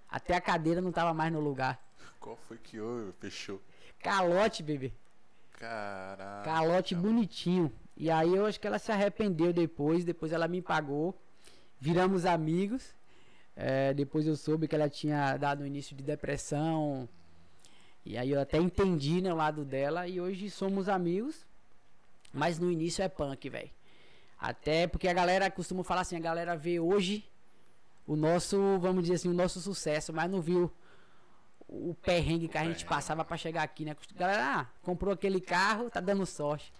Até 0.08 0.36
a 0.36 0.40
cadeira 0.40 0.80
não 0.80 0.92
tava 0.92 1.12
mais 1.12 1.32
no 1.32 1.40
lugar. 1.40 1.82
Qual 2.20 2.36
foi 2.36 2.56
que 2.56 2.80
houve? 2.80 3.12
Fechou. 3.20 3.60
Calote, 4.02 4.62
bebê. 4.62 4.92
Caraca. 5.58 6.42
Calote 6.44 6.94
bonitinho. 6.94 7.72
E 7.96 8.10
aí 8.10 8.34
eu 8.34 8.46
acho 8.46 8.58
que 8.58 8.66
ela 8.66 8.78
se 8.78 8.90
arrependeu 8.90 9.52
depois, 9.52 10.04
depois 10.04 10.32
ela 10.32 10.48
me 10.48 10.62
pagou. 10.62 11.18
Viramos 11.78 12.24
amigos. 12.24 12.94
É, 13.54 13.92
depois 13.92 14.26
eu 14.26 14.36
soube 14.36 14.66
que 14.66 14.74
ela 14.74 14.88
tinha 14.88 15.36
dado 15.36 15.62
um 15.62 15.66
início 15.66 15.94
de 15.94 16.02
depressão. 16.02 17.08
E 18.04 18.16
aí 18.16 18.30
eu 18.30 18.40
até 18.40 18.58
entendi 18.58 19.20
né, 19.20 19.32
o 19.32 19.36
lado 19.36 19.64
dela 19.64 20.08
e 20.08 20.20
hoje 20.20 20.50
somos 20.50 20.88
amigos. 20.88 21.46
Mas 22.32 22.58
no 22.58 22.70
início 22.70 23.02
é 23.02 23.08
punk, 23.08 23.48
velho. 23.48 23.70
Até 24.38 24.86
porque 24.86 25.06
a 25.06 25.12
galera 25.12 25.50
costuma 25.50 25.84
falar 25.84 26.00
assim, 26.00 26.16
a 26.16 26.20
galera 26.20 26.56
vê 26.56 26.80
hoje 26.80 27.24
o 28.06 28.16
nosso, 28.16 28.78
vamos 28.80 29.02
dizer 29.02 29.14
assim, 29.14 29.28
o 29.28 29.34
nosso 29.34 29.60
sucesso, 29.60 30.12
mas 30.12 30.30
não 30.30 30.40
viu 30.40 30.72
o 31.68 31.94
perrengue 31.94 32.48
que 32.48 32.58
a 32.58 32.64
gente 32.64 32.84
passava 32.84 33.24
pra 33.24 33.36
chegar 33.36 33.62
aqui, 33.62 33.84
né? 33.84 33.96
Galera, 34.14 34.60
ah, 34.60 34.66
comprou 34.82 35.14
aquele 35.14 35.40
carro, 35.40 35.88
tá 35.88 36.00
dando 36.00 36.26
sorte. 36.26 36.72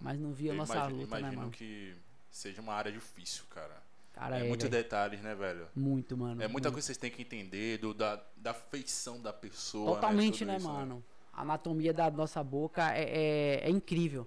Mas 0.00 0.18
não 0.18 0.32
via 0.32 0.52
a 0.52 0.54
nossa 0.54 0.74
imagino, 0.74 1.00
luta, 1.00 1.14
né, 1.14 1.20
imagino 1.20 1.40
mano? 1.40 1.52
que 1.52 1.96
seja 2.30 2.62
uma 2.62 2.72
área 2.72 2.92
difícil, 2.92 3.44
cara. 3.50 3.82
Cara, 4.18 4.38
é 4.38 4.44
é, 4.44 4.48
muitos 4.48 4.68
velho. 4.68 4.82
detalhes, 4.82 5.20
né, 5.22 5.34
velho? 5.34 5.68
Muito, 5.76 6.16
mano. 6.16 6.42
É 6.42 6.48
muita 6.48 6.48
muito. 6.48 6.72
coisa 6.72 6.78
que 6.78 6.86
vocês 6.86 6.98
têm 6.98 7.10
que 7.10 7.22
entender 7.22 7.78
do, 7.78 7.94
da, 7.94 8.20
da 8.36 8.52
feição 8.52 9.20
da 9.20 9.32
pessoa. 9.32 9.94
Totalmente, 9.94 10.40
Tudo 10.40 10.48
né, 10.48 10.56
isso, 10.56 10.66
mano? 10.68 11.04
A 11.32 11.42
anatomia 11.42 11.94
da 11.94 12.10
nossa 12.10 12.42
boca 12.42 12.92
é, 12.92 13.04
é, 13.04 13.60
é 13.68 13.70
incrível. 13.70 14.26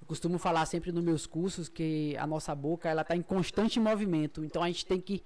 Eu 0.00 0.06
costumo 0.06 0.38
falar 0.38 0.64
sempre 0.64 0.90
nos 0.90 1.04
meus 1.04 1.26
cursos 1.26 1.68
que 1.68 2.16
a 2.16 2.26
nossa 2.26 2.54
boca 2.54 2.88
ela 2.88 3.04
tá 3.04 3.14
em 3.14 3.20
constante 3.20 3.78
movimento. 3.78 4.42
Então 4.42 4.62
a 4.62 4.66
gente 4.66 4.86
tem 4.86 4.98
que 4.98 5.22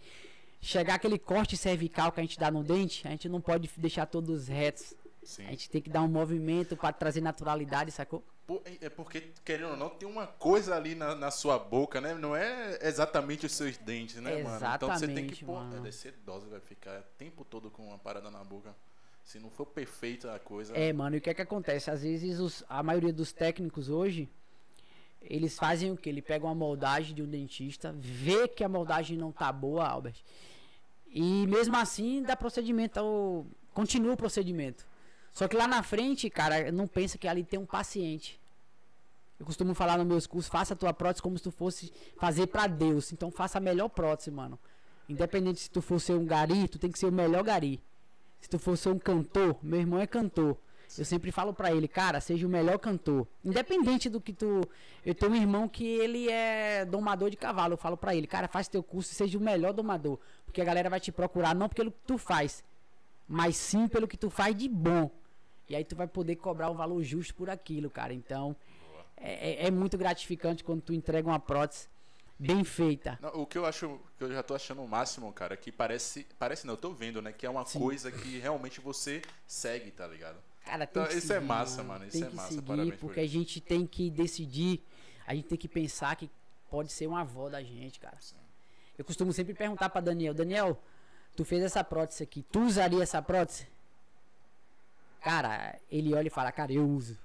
chegar 0.60 0.94
aquele 0.94 1.18
corte 1.18 1.56
cervical 1.56 2.10
que 2.10 2.18
a 2.18 2.24
gente 2.24 2.38
dá 2.40 2.50
no 2.50 2.64
dente, 2.64 3.06
a 3.06 3.10
gente 3.12 3.28
não 3.28 3.40
pode 3.40 3.70
deixar 3.76 4.06
todos 4.06 4.48
retos. 4.48 4.94
Sim. 5.22 5.46
A 5.46 5.50
gente 5.50 5.70
tem 5.70 5.80
que 5.80 5.88
dar 5.88 6.02
um 6.02 6.08
movimento 6.08 6.76
para 6.76 6.92
trazer 6.92 7.20
naturalidade, 7.20 7.92
sacou? 7.92 8.24
É 8.80 8.88
porque, 8.90 9.32
querendo 9.44 9.70
ou 9.70 9.76
não, 9.76 9.88
tem 9.88 10.06
uma 10.08 10.26
coisa 10.26 10.74
ali 10.76 10.94
na, 10.94 11.14
na 11.14 11.30
sua 11.30 11.58
boca, 11.58 12.00
né? 12.00 12.12
Não 12.14 12.34
é 12.36 12.78
exatamente 12.82 13.46
os 13.46 13.52
seus 13.52 13.78
dentes, 13.78 14.16
né, 14.16 14.42
mano? 14.42 14.56
Então 14.74 14.88
você 14.92 15.06
tem 15.06 15.26
que, 15.26 15.42
Exatamente, 15.42 15.44
pô, 15.44 15.52
mano. 15.54 15.72
é, 15.76 15.80
deve 15.80 15.92
ser 15.92 16.12
dose, 16.26 16.46
vai 16.48 16.60
ficar 16.60 17.00
o 17.00 17.04
tempo 17.16 17.44
todo 17.44 17.70
com 17.70 17.86
uma 17.86 17.98
parada 17.98 18.30
na 18.30 18.42
boca. 18.44 18.74
Se 19.24 19.38
não 19.38 19.48
for 19.48 19.64
perfeita 19.66 20.34
a 20.34 20.38
coisa. 20.38 20.76
É, 20.76 20.92
mano, 20.92 21.14
e 21.16 21.18
o 21.18 21.22
que 21.22 21.30
é 21.30 21.34
que 21.34 21.40
acontece? 21.40 21.90
Às 21.90 22.02
vezes 22.02 22.40
os- 22.40 22.64
a 22.68 22.82
maioria 22.82 23.12
dos 23.12 23.32
técnicos 23.32 23.88
hoje, 23.88 24.28
eles 25.22 25.56
fazem 25.56 25.92
o 25.92 25.96
que? 25.96 26.08
Ele 26.08 26.20
pega 26.20 26.44
uma 26.44 26.54
moldagem 26.54 27.14
de 27.14 27.22
um 27.22 27.26
dentista, 27.28 27.94
vê 27.96 28.48
que 28.48 28.64
a 28.64 28.68
moldagem 28.68 29.16
não 29.16 29.30
tá 29.30 29.50
boa, 29.52 29.86
Albert. 29.86 30.16
E 31.06 31.46
mesmo 31.46 31.76
assim 31.76 32.22
dá 32.22 32.34
procedimento, 32.36 32.98
ao- 32.98 33.46
continua 33.72 34.14
o 34.14 34.16
procedimento. 34.16 34.84
Só 35.32 35.48
que 35.48 35.56
lá 35.56 35.66
na 35.66 35.82
frente, 35.82 36.28
cara, 36.28 36.70
não 36.70 36.86
pensa 36.86 37.16
que 37.16 37.26
ali 37.26 37.42
tem 37.42 37.58
um 37.58 37.66
paciente. 37.66 38.38
Eu 39.40 39.46
costumo 39.46 39.74
falar 39.74 39.98
nos 39.98 40.06
meus 40.06 40.26
cursos, 40.26 40.50
faça 40.50 40.74
a 40.74 40.76
tua 40.76 40.92
prótese 40.92 41.22
como 41.22 41.36
se 41.36 41.44
tu 41.44 41.50
fosse 41.50 41.92
fazer 42.16 42.46
pra 42.46 42.66
Deus. 42.66 43.12
Então 43.12 43.30
faça 43.30 43.58
a 43.58 43.60
melhor 43.60 43.88
prótese, 43.88 44.30
mano. 44.30 44.58
Independente 45.08 45.60
se 45.60 45.70
tu 45.70 45.82
for 45.82 46.00
ser 46.00 46.14
um 46.14 46.24
gari, 46.24 46.68
tu 46.68 46.78
tem 46.78 46.90
que 46.90 46.98
ser 46.98 47.06
o 47.06 47.12
melhor 47.12 47.42
gari. 47.42 47.80
Se 48.40 48.48
tu 48.48 48.58
for 48.58 48.76
ser 48.76 48.90
um 48.90 48.98
cantor, 48.98 49.56
meu 49.62 49.80
irmão 49.80 49.98
é 49.98 50.06
cantor. 50.06 50.56
Eu 50.98 51.04
sempre 51.06 51.32
falo 51.32 51.54
pra 51.54 51.72
ele, 51.72 51.88
cara, 51.88 52.20
seja 52.20 52.46
o 52.46 52.50
melhor 52.50 52.78
cantor. 52.78 53.26
Independente 53.42 54.10
do 54.10 54.20
que 54.20 54.32
tu. 54.32 54.60
Eu 55.04 55.14
tenho 55.14 55.32
um 55.32 55.36
irmão 55.36 55.66
que 55.66 55.84
ele 55.84 56.28
é 56.28 56.84
domador 56.84 57.30
de 57.30 57.36
cavalo. 57.36 57.74
Eu 57.74 57.78
falo 57.78 57.96
pra 57.96 58.14
ele, 58.14 58.26
cara, 58.26 58.46
faz 58.46 58.68
teu 58.68 58.82
curso 58.82 59.10
e 59.10 59.14
seja 59.14 59.38
o 59.38 59.40
melhor 59.40 59.72
domador. 59.72 60.18
Porque 60.44 60.60
a 60.60 60.64
galera 60.64 60.90
vai 60.90 61.00
te 61.00 61.10
procurar 61.10 61.54
não 61.54 61.68
pelo 61.68 61.90
que 61.90 61.98
tu 62.06 62.18
faz, 62.18 62.62
mas 63.26 63.56
sim 63.56 63.88
pelo 63.88 64.06
que 64.06 64.18
tu 64.18 64.28
faz 64.28 64.54
de 64.54 64.68
bom. 64.68 65.10
E 65.72 65.76
aí 65.76 65.84
tu 65.84 65.96
vai 65.96 66.06
poder 66.06 66.36
cobrar 66.36 66.68
o 66.68 66.74
valor 66.74 67.02
justo 67.02 67.34
por 67.34 67.48
aquilo, 67.48 67.88
cara. 67.88 68.12
Então, 68.12 68.54
é, 69.16 69.64
é- 69.64 69.66
é 69.68 69.70
muito 69.70 69.96
gratificante 69.96 70.62
quando 70.62 70.82
tu 70.82 70.92
entrega 70.92 71.26
uma 71.26 71.40
prótese 71.40 71.88
bem 72.38 72.62
feita. 72.62 73.18
Não, 73.22 73.30
o 73.40 73.46
que 73.46 73.56
eu 73.56 73.64
acho, 73.64 73.98
que 74.18 74.24
eu 74.24 74.30
já 74.30 74.42
tô 74.42 74.54
achando 74.54 74.82
o 74.82 74.88
máximo, 74.88 75.32
cara, 75.32 75.54
é 75.54 75.56
que 75.56 75.72
parece, 75.72 76.26
parece 76.38 76.66
não, 76.66 76.74
eu 76.74 76.78
tô 76.78 76.92
vendo, 76.92 77.22
né, 77.22 77.32
que 77.32 77.46
é 77.46 77.48
uma 77.48 77.64
Sim. 77.64 77.78
coisa 77.78 78.12
que 78.12 78.38
realmente 78.38 78.82
você 78.82 79.22
segue, 79.46 79.90
tá 79.92 80.06
ligado? 80.06 80.36
Cara, 80.62 80.86
tem 80.86 81.02
Então, 81.02 81.10
que 81.10 81.18
isso 81.18 81.32
é 81.32 81.36
seguir, 81.36 81.46
massa, 81.46 81.82
mano, 81.82 82.04
isso 82.04 82.18
tem 82.18 82.26
é 82.26 82.30
que 82.30 82.36
massa, 82.36 82.48
seguir, 82.52 82.66
parabéns 82.66 82.94
por 82.96 83.06
porque 83.06 83.20
a 83.20 83.26
gente 83.26 83.58
tem 83.58 83.86
que 83.86 84.10
decidir, 84.10 84.82
a 85.26 85.34
gente 85.34 85.48
tem 85.48 85.56
que 85.56 85.68
pensar 85.68 86.14
que 86.16 86.30
pode 86.70 86.92
ser 86.92 87.06
uma 87.06 87.22
avó 87.22 87.48
da 87.48 87.62
gente, 87.62 87.98
cara. 87.98 88.16
Sim. 88.20 88.36
Eu 88.98 89.06
costumo 89.06 89.32
sempre 89.32 89.54
perguntar 89.54 89.88
pra 89.88 90.02
Daniel, 90.02 90.34
Daniel, 90.34 90.78
tu 91.34 91.46
fez 91.46 91.62
essa 91.62 91.82
prótese 91.82 92.22
aqui, 92.22 92.42
tu 92.42 92.60
usaria 92.60 93.02
essa 93.02 93.22
prótese? 93.22 93.66
Cara, 95.22 95.78
ele 95.90 96.14
olha 96.14 96.26
e 96.26 96.30
fala, 96.30 96.50
cara, 96.50 96.72
eu 96.72 96.86
uso. 96.88 97.16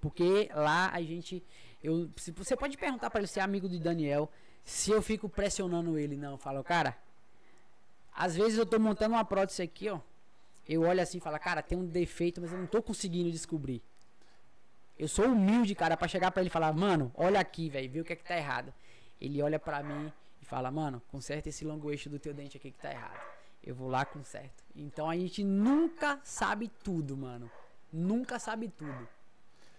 Porque 0.00 0.50
lá 0.54 0.90
a 0.92 1.00
gente, 1.02 1.42
eu, 1.82 2.10
se- 2.16 2.30
você 2.32 2.54
pode 2.56 2.76
perguntar 2.76 3.08
pra 3.10 3.20
ele 3.20 3.26
se 3.26 3.40
é 3.40 3.42
amigo 3.42 3.68
de 3.68 3.78
Daniel, 3.78 4.30
se 4.64 4.90
eu 4.90 5.00
fico 5.00 5.28
pressionando 5.28 5.98
ele, 5.98 6.16
não, 6.16 6.32
eu 6.32 6.38
falo, 6.38 6.62
cara, 6.62 6.96
às 8.14 8.36
vezes 8.36 8.58
eu 8.58 8.66
tô 8.66 8.78
montando 8.78 9.14
uma 9.14 9.24
prótese 9.24 9.62
aqui, 9.62 9.88
ó, 9.88 9.98
eu 10.68 10.82
olho 10.82 11.00
assim 11.00 11.18
e 11.18 11.20
falo, 11.20 11.38
cara, 11.38 11.62
tem 11.62 11.78
um 11.78 11.86
defeito, 11.86 12.40
mas 12.40 12.52
eu 12.52 12.58
não 12.58 12.66
tô 12.66 12.82
conseguindo 12.82 13.30
descobrir. 13.30 13.82
Eu 14.98 15.08
sou 15.08 15.26
humilde, 15.26 15.74
cara, 15.74 15.96
pra 15.96 16.08
chegar 16.08 16.30
pra 16.30 16.42
ele 16.42 16.48
e 16.48 16.52
falar, 16.52 16.72
mano, 16.72 17.12
olha 17.14 17.38
aqui, 17.40 17.68
velho, 17.68 17.90
vê 17.90 18.00
o 18.00 18.04
que 18.04 18.12
é 18.12 18.16
que 18.16 18.24
tá 18.24 18.36
errado. 18.36 18.72
Ele 19.20 19.40
olha 19.42 19.58
pra 19.58 19.82
mim 19.82 20.12
e 20.42 20.44
fala, 20.44 20.70
mano, 20.70 21.00
conserta 21.08 21.48
esse 21.48 21.64
longo 21.64 21.90
eixo 21.90 22.08
do 22.10 22.18
teu 22.18 22.32
dente 22.34 22.56
aqui 22.56 22.70
que 22.70 22.78
tá 22.78 22.90
errado. 22.90 23.35
Eu 23.66 23.74
vou 23.74 23.88
lá, 23.88 24.04
conserto. 24.04 24.62
Então 24.76 25.10
a 25.10 25.16
gente 25.16 25.42
nunca 25.42 26.20
sabe 26.22 26.70
tudo, 26.84 27.16
mano. 27.16 27.50
Nunca 27.92 28.38
sabe 28.38 28.68
tudo. 28.68 29.08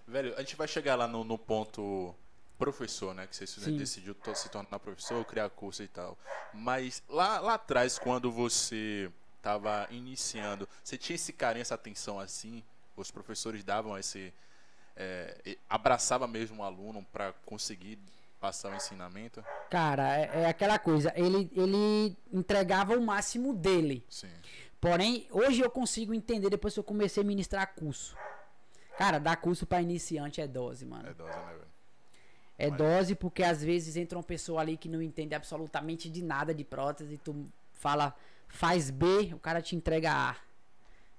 Velho, 0.06 0.36
a 0.36 0.40
gente 0.40 0.58
vai 0.58 0.68
chegar 0.68 0.96
lá 0.96 1.08
no, 1.08 1.24
no 1.24 1.38
ponto 1.38 2.14
professor, 2.58 3.14
né? 3.16 3.26
Que 3.28 3.36
você 3.36 3.48
Sim. 3.48 3.78
decidiu 3.78 4.16
se 4.36 4.50
tornar 4.50 4.80
professor, 4.80 5.24
criar 5.24 5.50
curso 5.50 5.84
e 5.84 5.88
tal. 5.88 6.18
Mas 6.54 7.02
lá, 7.08 7.40
lá 7.40 7.54
atrás, 7.54 7.98
quando 7.98 8.30
você 8.30 9.10
tava 9.42 9.88
iniciando, 9.90 10.68
você 10.84 10.98
tinha 10.98 11.16
esse 11.16 11.32
carinho, 11.32 11.62
essa 11.62 11.76
atenção 11.76 12.20
assim? 12.20 12.64
Os 12.96 13.10
professores 13.10 13.64
davam 13.64 13.98
esse. 13.98 14.34
É, 15.00 15.58
abraçava 15.70 16.28
mesmo 16.28 16.62
o 16.62 16.66
aluno 16.66 17.06
para 17.14 17.32
conseguir 17.46 18.00
passar 18.40 18.72
o 18.72 18.76
ensinamento? 18.76 19.44
Cara, 19.70 20.18
é, 20.18 20.42
é 20.44 20.46
aquela 20.48 20.78
coisa. 20.80 21.12
Ele, 21.16 21.50
ele 21.54 22.18
entregava 22.32 22.96
o 22.96 23.02
máximo 23.02 23.54
dele. 23.54 24.06
Sim. 24.10 24.30
Porém, 24.80 25.28
hoje 25.32 25.62
eu 25.62 25.70
consigo 25.70 26.14
entender 26.14 26.50
depois 26.50 26.74
que 26.74 26.80
eu 26.80 26.84
comecei 26.84 27.24
a 27.24 27.26
ministrar 27.26 27.74
curso. 27.74 28.16
Cara, 28.98 29.20
dar 29.20 29.36
curso 29.38 29.66
pra 29.66 29.82
iniciante 29.82 30.40
é 30.42 30.48
dose, 30.48 30.86
mano. 30.86 31.08
É 31.10 31.14
dose, 31.14 31.38
né, 31.38 31.46
velho? 31.54 31.68
É 32.60 32.70
Mas- 32.70 32.78
dose 32.78 33.16
porque 33.16 33.44
às 33.44 33.64
vezes 33.64 33.96
entra 33.96 34.18
uma 34.18 34.24
pessoa 34.24 34.62
ali 34.62 34.78
que 34.78 34.90
não 34.90 35.02
entende 35.02 35.36
absolutamente 35.36 36.10
de 36.10 36.24
nada 36.24 36.54
de 36.54 36.64
prótese 36.64 37.14
e 37.16 37.18
tu 37.18 37.46
fala 37.74 38.16
faz 38.48 38.90
B, 38.90 39.34
o 39.34 39.40
cara 39.40 39.62
te 39.62 39.76
entrega 39.76 40.12
A. 40.12 40.36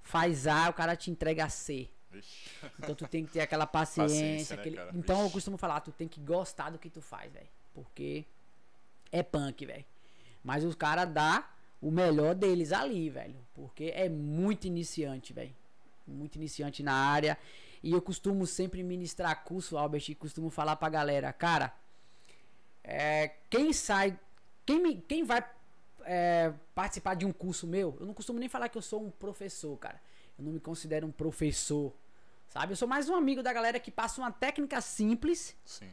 Faz 0.03 0.47
A, 0.47 0.69
o 0.71 0.73
cara 0.73 0.97
te 0.97 1.11
entrega 1.11 1.49
C. 1.49 1.89
Vixe. 2.11 2.51
Então 2.79 2.95
tu 2.95 3.07
tem 3.07 3.25
que 3.25 3.33
ter 3.33 3.41
aquela 3.41 3.67
paciência. 3.67 4.17
Paciência, 4.17 4.57
né, 4.57 4.63
aquele- 4.63 4.77
cara? 4.77 4.91
Então 4.95 5.23
eu 5.23 5.31
costumo 5.31 5.57
falar, 5.57 5.81
tu 5.81 5.93
tem 5.93 6.09
que 6.09 6.21
gostar 6.21 6.71
do 6.71 6.79
que 6.79 6.89
tu 6.89 7.01
faz, 7.01 7.33
velho. 7.33 7.49
Porque 7.75 8.25
é 9.13 9.23
punk, 9.23 9.65
velho. 9.67 9.85
Mas 10.43 10.65
os 10.65 10.75
caras 10.75 11.09
dá 11.13 11.51
o 11.81 11.91
melhor 11.91 12.35
deles 12.35 12.73
ali, 12.73 13.11
velho. 13.11 13.37
Porque 13.55 13.93
é 13.95 14.09
muito 14.09 14.67
iniciante, 14.67 15.33
velho. 15.33 15.55
Muito 16.07 16.37
iniciante 16.37 16.83
na 16.83 16.95
área. 16.95 17.37
E 17.83 17.93
eu 17.93 18.01
costumo 18.03 18.47
sempre 18.47 18.83
ministrar 18.83 19.45
curso, 19.45 19.77
Albert, 19.77 20.05
e 20.09 20.15
costumo 20.15 20.51
falar 20.51 20.77
pra 20.77 20.89
galera, 20.89 21.33
cara, 21.33 21.73
é, 22.83 23.33
quem 23.49 23.73
sai, 23.73 24.19
quem, 24.67 24.83
me, 24.83 24.97
quem 24.97 25.23
vai 25.25 25.45
é, 26.05 26.53
participar 26.75 27.15
de 27.15 27.25
um 27.27 27.33
curso 27.33 27.67
meu, 27.67 27.97
eu 28.01 28.07
não 28.07 28.15
costumo 28.15 28.39
nem 28.39 28.49
falar 28.49 28.69
que 28.69 28.79
eu 28.79 28.83
sou 28.83 29.05
um 29.05 29.11
professor, 29.11 29.77
cara. 29.77 30.01
Eu 30.39 30.45
não 30.45 30.53
me 30.53 30.61
considero 30.61 31.07
um 31.07 31.11
professor, 31.11 31.93
sabe? 32.49 32.73
Eu 32.73 32.77
sou 32.77 32.87
mais 32.87 33.09
um 33.09 33.15
amigo 33.15 33.43
da 33.43 33.53
galera 33.53 33.81
que 33.81 33.91
passa 33.91 34.21
uma 34.21 34.31
técnica 34.31 34.81
simples 34.81 35.57
Sim. 35.65 35.91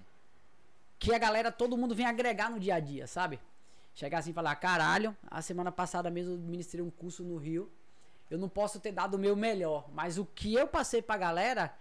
que 0.99 1.13
a 1.13 1.17
galera, 1.17 1.51
todo 1.51 1.75
mundo 1.75 1.95
vem 1.95 2.05
agregar 2.05 2.51
no 2.51 2.59
dia 2.59 2.75
a 2.75 2.79
dia, 2.79 3.07
sabe? 3.07 3.39
Chegar 3.95 4.19
assim 4.19 4.29
e 4.29 4.33
falar, 4.33 4.55
caralho, 4.57 5.17
a 5.31 5.41
semana 5.41 5.71
passada 5.71 6.11
mesmo 6.11 6.33
eu 6.33 6.37
ministrei 6.37 6.83
um 6.83 6.91
curso 6.91 7.23
no 7.23 7.37
Rio. 7.37 7.71
Eu 8.29 8.37
não 8.37 8.47
posso 8.47 8.79
ter 8.79 8.91
dado 8.91 9.15
o 9.15 9.19
meu 9.19 9.35
melhor, 9.35 9.89
mas 9.93 10.17
o 10.17 10.25
que 10.25 10.53
eu 10.53 10.67
passei 10.67 11.01
pra 11.01 11.17
galera, 11.17 11.75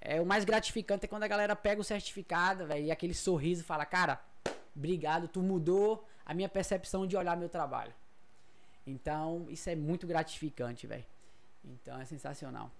é 0.00 0.20
o 0.20 0.26
mais 0.26 0.44
gratificante 0.44 1.06
é 1.06 1.08
quando 1.08 1.24
a 1.24 1.28
galera 1.28 1.56
pega 1.56 1.80
o 1.80 1.84
certificado, 1.84 2.66
velho, 2.66 2.84
e 2.84 2.90
aquele 2.90 3.14
sorriso 3.14 3.64
fala, 3.64 3.84
cara, 3.84 4.20
obrigado, 4.76 5.26
tu 5.26 5.40
mudou 5.40 6.06
a 6.24 6.34
minha 6.34 6.48
percepção 6.48 7.06
de 7.06 7.16
olhar 7.16 7.36
meu 7.36 7.48
trabalho. 7.48 7.94
Então, 8.86 9.46
isso 9.48 9.68
é 9.68 9.74
muito 9.74 10.06
gratificante, 10.06 10.86
velho. 10.86 11.04
Então, 11.66 12.00
é 12.00 12.04
sensacional. 12.04 12.70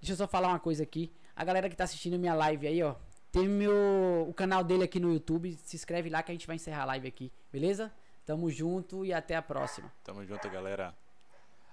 Deixa 0.00 0.12
eu 0.12 0.16
só 0.16 0.26
falar 0.26 0.48
uma 0.48 0.60
coisa 0.60 0.82
aqui. 0.82 1.12
A 1.36 1.44
galera 1.44 1.68
que 1.68 1.76
tá 1.76 1.84
assistindo 1.84 2.18
minha 2.18 2.34
live 2.34 2.66
aí, 2.66 2.82
ó, 2.82 2.94
tem 3.32 3.48
meu, 3.48 4.26
o 4.28 4.32
canal 4.34 4.62
dele 4.62 4.84
aqui 4.84 5.00
no 5.00 5.12
YouTube. 5.12 5.52
Se 5.64 5.76
inscreve 5.76 6.08
lá 6.08 6.22
que 6.22 6.30
a 6.30 6.34
gente 6.34 6.46
vai 6.46 6.56
encerrar 6.56 6.82
a 6.82 6.86
live 6.86 7.08
aqui, 7.08 7.32
beleza? 7.52 7.92
Tamo 8.24 8.50
junto 8.50 9.04
e 9.04 9.12
até 9.12 9.36
a 9.36 9.42
próxima. 9.42 9.92
Tamo 10.02 10.24
junto, 10.24 10.48
galera. 10.48 10.94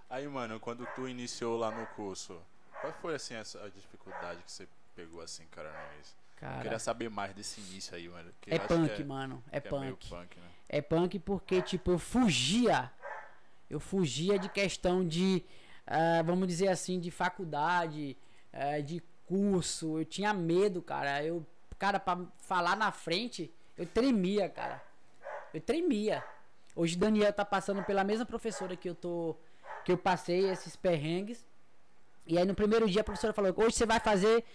Aí, 0.10 0.28
mano, 0.28 0.60
quando 0.60 0.86
tu 0.96 1.08
iniciou 1.08 1.58
lá 1.58 1.72
no 1.72 1.86
curso, 1.88 2.42
qual 2.82 2.92
foi, 2.94 3.16
assim, 3.16 3.36
essa 3.36 3.64
a 3.64 3.70
dificuldade 3.70 4.42
que 4.44 4.52
você 4.52 4.68
pegou, 4.96 5.22
assim, 5.22 5.46
cara, 5.52 5.72
no 5.72 5.94
início? 5.96 6.16
Eu 6.18 6.48
Cara, 6.48 6.62
queria 6.64 6.80
saber 6.80 7.10
mais 7.10 7.34
desse 7.36 7.62
início 7.62 7.96
aí, 7.96 8.10
mano. 8.10 8.34
é 8.48 8.58
punk, 8.58 8.96
que 8.96 9.04
mano. 9.04 9.44
É 9.52 9.62
meio 9.62 9.96
punk. 9.96 10.10
punk, 10.10 10.40
né? 10.40 10.48
É 10.68 10.82
punk 10.82 11.20
porque, 11.20 11.62
tipo, 11.62 11.92
eu 11.92 12.00
fugia. 12.00 12.92
Eu 13.70 13.80
fugia 13.80 14.40
de 14.40 14.50
questão 14.50 15.08
de, 15.08 15.46
ah, 15.86 16.22
vamos 16.24 16.48
dizer 16.48 16.68
assim, 16.68 17.00
de 17.00 17.12
faculdade, 17.12 18.18
ah, 18.54 18.80
de 18.80 19.02
curso. 19.26 20.00
Eu 20.00 20.06
tinha 20.06 20.34
medo, 20.34 20.82
cara. 20.82 21.24
Eu, 21.24 21.46
cara, 21.78 22.00
pra 22.00 22.20
falar 22.38 22.76
na 22.76 22.92
frente, 22.92 23.54
eu 23.78 23.86
tremia, 23.86 24.50
cara. 24.50 24.82
Eu 25.54 25.62
tremia. 25.62 26.24
Hoje 26.76 26.98
Daniel 26.98 27.34
tá 27.34 27.44
passando 27.44 27.84
pela 27.84 28.04
mesma 28.04 28.26
professora 28.26 28.76
que 28.76 28.90
eu 28.90 28.96
tô, 28.96 29.36
que 29.84 29.92
eu 29.92 29.98
passei 29.98 30.50
esses 30.50 30.76
perrengues. 30.76 31.46
E 32.26 32.38
aí 32.38 32.46
no 32.46 32.56
primeiro 32.56 32.90
dia 32.90 33.02
a 33.02 33.04
professora 33.04 33.34
falou: 33.34 33.54
hoje 33.58 33.76
você 33.76 33.86
vai 33.86 34.00
fazer 34.00 34.46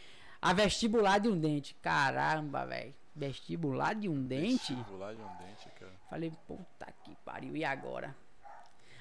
a 0.40 0.52
vestibular 0.52 1.18
de 1.18 1.28
um 1.28 1.38
dente. 1.38 1.74
Caramba, 1.82 2.64
velho. 2.64 2.94
Vestibular 3.14 3.94
de 3.94 4.08
um 4.08 4.22
dente? 4.22 4.74
Vestibular 4.74 5.14
de 5.14 5.22
um 5.22 5.36
dente, 5.36 5.68
cara. 5.78 5.92
Falei, 6.08 6.32
puta 6.46 6.86
que 7.02 7.14
pariu, 7.24 7.56
e 7.56 7.64
agora? 7.64 8.14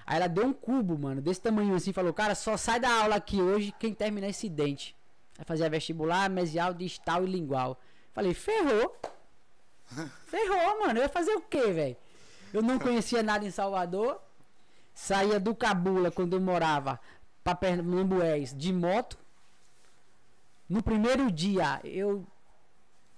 Aí 0.05 0.17
ela 0.17 0.27
deu 0.27 0.45
um 0.45 0.53
cubo, 0.53 0.97
mano, 0.97 1.21
desse 1.21 1.41
tamanho 1.41 1.73
assim, 1.73 1.91
falou, 1.91 2.13
cara, 2.13 2.35
só 2.35 2.55
sai 2.57 2.79
da 2.79 3.01
aula 3.01 3.15
aqui 3.15 3.41
hoje 3.41 3.73
quem 3.79 3.93
terminar 3.93 4.29
esse 4.29 4.47
dente. 4.47 4.95
Vai 5.35 5.45
fazer 5.45 5.65
a 5.65 5.69
vestibular, 5.69 6.29
mesial, 6.29 6.73
distal 6.73 7.23
e 7.23 7.27
lingual. 7.27 7.79
Falei, 8.13 8.33
ferrou. 8.33 8.95
ferrou, 10.27 10.79
mano. 10.79 10.99
Eu 10.99 11.03
ia 11.03 11.09
fazer 11.09 11.33
o 11.33 11.41
quê, 11.41 11.71
velho? 11.71 11.97
Eu 12.53 12.61
não 12.61 12.79
conhecia 12.79 13.21
nada 13.21 13.45
em 13.45 13.51
Salvador. 13.51 14.21
Saía 14.93 15.39
do 15.39 15.53
Cabula 15.53 16.09
quando 16.09 16.33
eu 16.33 16.41
morava 16.41 16.99
pra 17.43 17.53
Pernambués 17.53 18.55
de 18.55 18.71
moto. 18.71 19.17
No 20.69 20.81
primeiro 20.81 21.29
dia 21.29 21.81
eu 21.83 22.25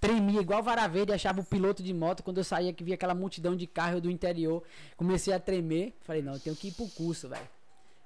tremia 0.07 0.39
igual 0.39 0.63
vara 0.63 0.87
verde, 0.87 1.11
achava 1.11 1.41
o 1.41 1.43
piloto 1.43 1.83
de 1.83 1.93
moto. 1.93 2.23
Quando 2.23 2.37
eu 2.37 2.43
saía 2.43 2.71
que 2.71 2.83
via 2.83 2.95
aquela 2.95 3.13
multidão 3.13 3.55
de 3.55 3.67
carro 3.67 3.99
do 3.99 4.09
interior, 4.09 4.63
comecei 4.95 5.33
a 5.33 5.39
tremer. 5.39 5.93
Falei, 6.01 6.21
não, 6.21 6.33
eu 6.33 6.39
tenho 6.39 6.55
que 6.55 6.69
ir 6.69 6.71
pro 6.71 6.87
curso, 6.87 7.27
velho. 7.27 7.47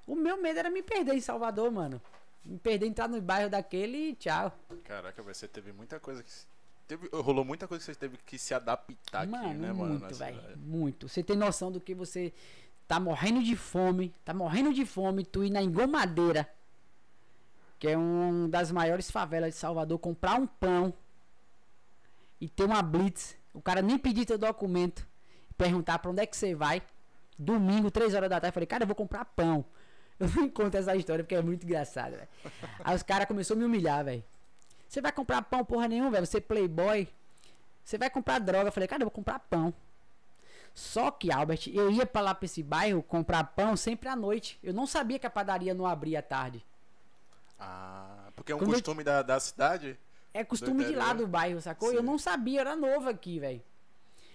O 0.06 0.16
meu 0.16 0.40
medo 0.42 0.58
era 0.58 0.68
me 0.70 0.82
perder 0.82 1.14
em 1.14 1.20
Salvador, 1.20 1.70
mano. 1.70 2.02
Me 2.44 2.58
perder, 2.58 2.86
entrar 2.86 3.08
no 3.08 3.20
bairro 3.20 3.48
daquele 3.48 4.10
e 4.10 4.14
tchau. 4.14 4.52
Caraca, 4.82 5.22
você 5.22 5.46
teve 5.46 5.72
muita 5.72 6.00
coisa 6.00 6.22
que. 6.22 6.30
Teve, 6.88 7.08
rolou 7.12 7.44
muita 7.44 7.68
coisa 7.68 7.80
que 7.84 7.92
você 7.92 7.98
teve 7.98 8.18
que 8.26 8.36
se 8.36 8.52
adaptar 8.52 9.26
mano, 9.26 9.46
aqui, 9.46 9.54
né, 9.54 9.72
mano? 9.72 10.00
Muito, 10.00 10.14
velho. 10.16 10.58
Muito. 10.58 11.08
Você 11.08 11.22
tem 11.22 11.36
noção 11.36 11.70
do 11.70 11.80
que 11.80 11.94
você 11.94 12.32
tá 12.88 12.98
morrendo 12.98 13.40
de 13.44 13.54
fome, 13.54 14.12
tá 14.24 14.34
morrendo 14.34 14.74
de 14.74 14.84
fome, 14.84 15.24
tu 15.24 15.44
ir 15.44 15.50
na 15.50 15.62
Engomadeira, 15.62 16.50
que 17.78 17.86
é 17.86 17.96
uma 17.96 18.48
das 18.48 18.72
maiores 18.72 19.08
favelas 19.08 19.54
de 19.54 19.60
Salvador, 19.60 19.98
comprar 20.00 20.40
um 20.40 20.46
pão 20.48 20.92
e 22.42 22.48
ter 22.48 22.64
uma 22.64 22.82
blitz, 22.82 23.36
o 23.54 23.62
cara 23.62 23.80
nem 23.80 23.96
pedir 23.96 24.26
teu 24.26 24.36
documento, 24.36 25.06
perguntar 25.56 26.00
pra 26.00 26.10
onde 26.10 26.22
é 26.22 26.26
que 26.26 26.36
você 26.36 26.56
vai. 26.56 26.82
Domingo, 27.38 27.88
3 27.88 28.14
horas 28.14 28.28
da 28.28 28.36
tarde, 28.40 28.48
eu 28.48 28.52
falei, 28.52 28.66
cara, 28.66 28.82
eu 28.82 28.86
vou 28.88 28.96
comprar 28.96 29.24
pão. 29.24 29.64
Eu 30.18 30.28
não 30.28 30.48
conto 30.48 30.76
essa 30.76 30.94
história 30.94 31.24
porque 31.24 31.34
é 31.34 31.42
muito 31.42 31.64
engraçado, 31.64 32.12
velho. 32.12 32.28
Aí 32.84 32.94
os 32.94 33.02
caras 33.02 33.26
começaram 33.26 33.58
a 33.58 33.60
me 33.60 33.66
humilhar, 33.66 34.04
velho. 34.04 34.22
Você 34.88 35.00
vai 35.00 35.10
comprar 35.10 35.40
pão 35.42 35.64
porra 35.64 35.88
nenhuma, 35.88 36.10
velho? 36.10 36.26
Você 36.26 36.36
é 36.38 36.40
playboy. 36.40 37.08
Você 37.84 37.96
vai 37.98 38.08
comprar 38.10 38.38
droga. 38.38 38.68
Eu 38.68 38.72
falei, 38.72 38.86
cara, 38.88 39.02
eu 39.02 39.06
vou 39.06 39.10
comprar 39.10 39.38
pão. 39.40 39.72
Só 40.74 41.10
que, 41.10 41.32
Albert, 41.32 41.62
eu 41.72 41.90
ia 41.90 42.06
pra 42.06 42.20
lá 42.20 42.34
pra 42.34 42.44
esse 42.46 42.62
bairro 42.62 43.02
comprar 43.02 43.42
pão 43.44 43.76
sempre 43.76 44.08
à 44.08 44.14
noite. 44.14 44.58
Eu 44.62 44.72
não 44.72 44.86
sabia 44.86 45.18
que 45.18 45.26
a 45.26 45.30
padaria 45.30 45.74
não 45.74 45.86
abria 45.86 46.20
à 46.20 46.22
tarde. 46.22 46.64
Ah, 47.58 48.28
porque 48.36 48.52
é 48.52 48.54
um 48.54 48.58
Quando 48.58 48.68
eu- 48.70 48.74
costume 48.74 49.02
da, 49.02 49.22
da 49.22 49.40
cidade? 49.40 49.98
É 50.34 50.42
costume 50.44 50.84
de 50.84 50.94
lá 50.94 51.12
do 51.12 51.26
bairro, 51.26 51.60
sacou? 51.60 51.90
Sim. 51.90 51.96
Eu 51.96 52.02
não 52.02 52.18
sabia, 52.18 52.58
eu 52.58 52.60
era 52.62 52.76
novo 52.76 53.08
aqui, 53.08 53.38
velho. 53.38 53.62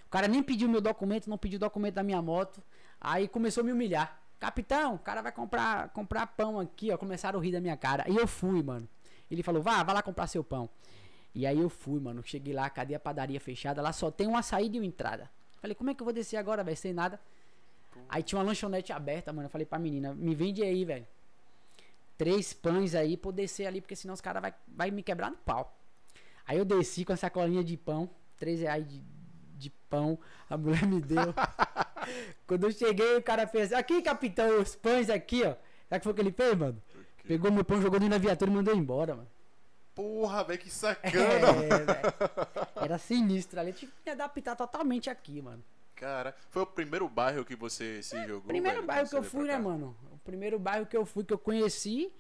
O 0.06 0.10
cara 0.10 0.28
nem 0.28 0.42
pediu 0.42 0.70
meu 0.70 0.80
documento, 0.80 1.30
não 1.30 1.38
pediu 1.38 1.58
o 1.58 1.60
documento 1.60 1.96
da 1.96 2.04
minha 2.04 2.22
moto. 2.22 2.62
Aí 3.02 3.28
começou 3.28 3.62
a 3.62 3.66
me 3.66 3.72
humilhar. 3.72 4.20
Capitão, 4.40 4.96
o 4.96 5.00
cara 5.00 5.22
vai 5.22 5.32
comprar, 5.32 5.90
comprar 5.90 6.28
pão 6.28 6.60
aqui, 6.60 6.92
ó. 6.92 6.98
Começaram 6.98 7.40
a 7.40 7.44
rir 7.44 7.52
da 7.52 7.60
minha 7.60 7.76
cara. 7.76 8.06
E 8.08 8.16
eu 8.16 8.28
fui, 8.28 8.62
mano. 8.62 8.88
Ele 9.30 9.44
falou, 9.44 9.62
vá, 9.62 9.84
vai 9.84 9.96
lá 9.96 10.02
comprar 10.02 10.28
seu 10.28 10.44
pão. 10.44 10.70
E 11.34 11.46
aí 11.46 11.60
eu 11.60 11.70
fui, 11.70 12.00
mano. 12.00 12.24
Cheguei 12.24 12.54
lá, 12.54 12.70
cadê 12.70 12.96
a 12.96 13.00
padaria 13.00 13.40
fechada? 13.40 13.82
Lá 13.82 13.92
só 13.92 14.10
tem 14.10 14.28
uma 14.28 14.42
saída 14.42 14.78
e 14.78 14.80
uma 14.80 14.86
entrada. 14.86 15.30
Falei, 15.60 15.76
como 15.76 15.90
é 15.90 15.94
que 15.94 16.02
eu 16.02 16.06
vou 16.06 16.14
descer 16.14 16.38
agora, 16.38 16.64
velho? 16.64 16.78
Sem 16.78 16.94
nada. 16.94 17.20
Aí 18.08 18.24
tinha 18.24 18.40
uma 18.40 18.46
lanchonete 18.46 18.94
aberta, 18.94 19.34
mano. 19.34 19.48
Eu 19.48 19.50
falei 19.50 19.66
pra 19.66 19.78
menina, 19.78 20.14
me 20.14 20.34
vende 20.36 20.64
aí, 20.64 20.86
velho. 20.86 21.06
Três 22.18 22.54
pães 22.54 22.96
aí 22.96 23.18
pra 23.18 23.30
eu 23.30 23.34
descer 23.34 23.66
ali, 23.68 23.82
porque 23.82 23.96
senão 23.96 24.14
os 24.14 24.22
caras 24.22 24.42
vai, 24.42 24.54
vai 24.68 24.92
me 24.92 25.04
quebrar 25.04 25.30
no 25.30 25.38
pau. 25.38 25.77
Aí 26.48 26.58
eu 26.58 26.66
desci 26.66 27.04
com 27.04 27.12
a 27.14 27.18
sacolinha 27.18 27.64
de 27.64 27.76
pão, 27.76 28.10
três 28.38 28.62
reais 28.62 28.88
de, 28.90 29.04
de 29.58 29.70
pão, 29.90 30.18
a 30.50 30.58
mulher 30.58 30.86
me 30.86 31.02
deu. 31.02 31.34
Quando 32.48 32.64
eu 32.64 32.72
cheguei, 32.72 33.18
o 33.18 33.22
cara 33.22 33.46
fez, 33.46 33.74
aqui 33.74 34.02
capitão, 34.02 34.62
os 34.62 34.76
pães 34.76 35.10
aqui, 35.10 35.44
ó. 35.44 35.56
Sabe 35.90 35.98
o 35.98 36.00
que 36.00 36.04
foi 36.04 36.14
que 36.14 36.22
ele 36.22 36.32
fez, 36.32 36.56
mano? 36.58 36.82
Pegou 37.28 37.52
meu 37.52 37.66
pão, 37.66 37.82
jogou 37.82 38.00
dentro 38.00 38.18
da 38.18 38.18
viatura 38.18 38.50
e 38.50 38.54
mandou 38.54 38.74
embora, 38.74 39.16
mano. 39.16 39.28
Porra, 39.94 40.44
velho, 40.44 40.60
que 40.60 40.68
É, 40.68 40.72
sacana. 40.72 41.54
velho. 41.54 41.86
Era 42.82 42.98
sinistro 42.98 43.60
ali. 43.60 43.72
Eu 43.72 43.76
tive 43.76 43.92
que 43.92 43.98
me 44.06 44.12
adaptar 44.12 44.56
totalmente 44.56 45.10
aqui, 45.10 45.42
mano. 45.42 45.64
Cara, 45.96 46.36
foi 46.52 46.62
o 46.62 46.66
primeiro 46.68 47.10
bairro 47.10 47.44
que 47.44 47.56
você 47.56 48.02
se 48.04 48.16
jogou? 48.28 48.44
Primeiro 48.44 48.78
velho, 48.78 48.88
bairro 48.88 49.10
que 49.10 49.16
eu 49.16 49.24
fui, 49.24 49.48
né, 49.48 49.58
mano? 49.58 49.96
O 50.14 50.18
primeiro 50.20 50.60
bairro 50.60 50.86
que 50.86 50.96
eu 50.96 51.06
fui, 51.06 51.24
que 51.24 51.34
eu 51.34 51.40
conheci. 51.40 52.12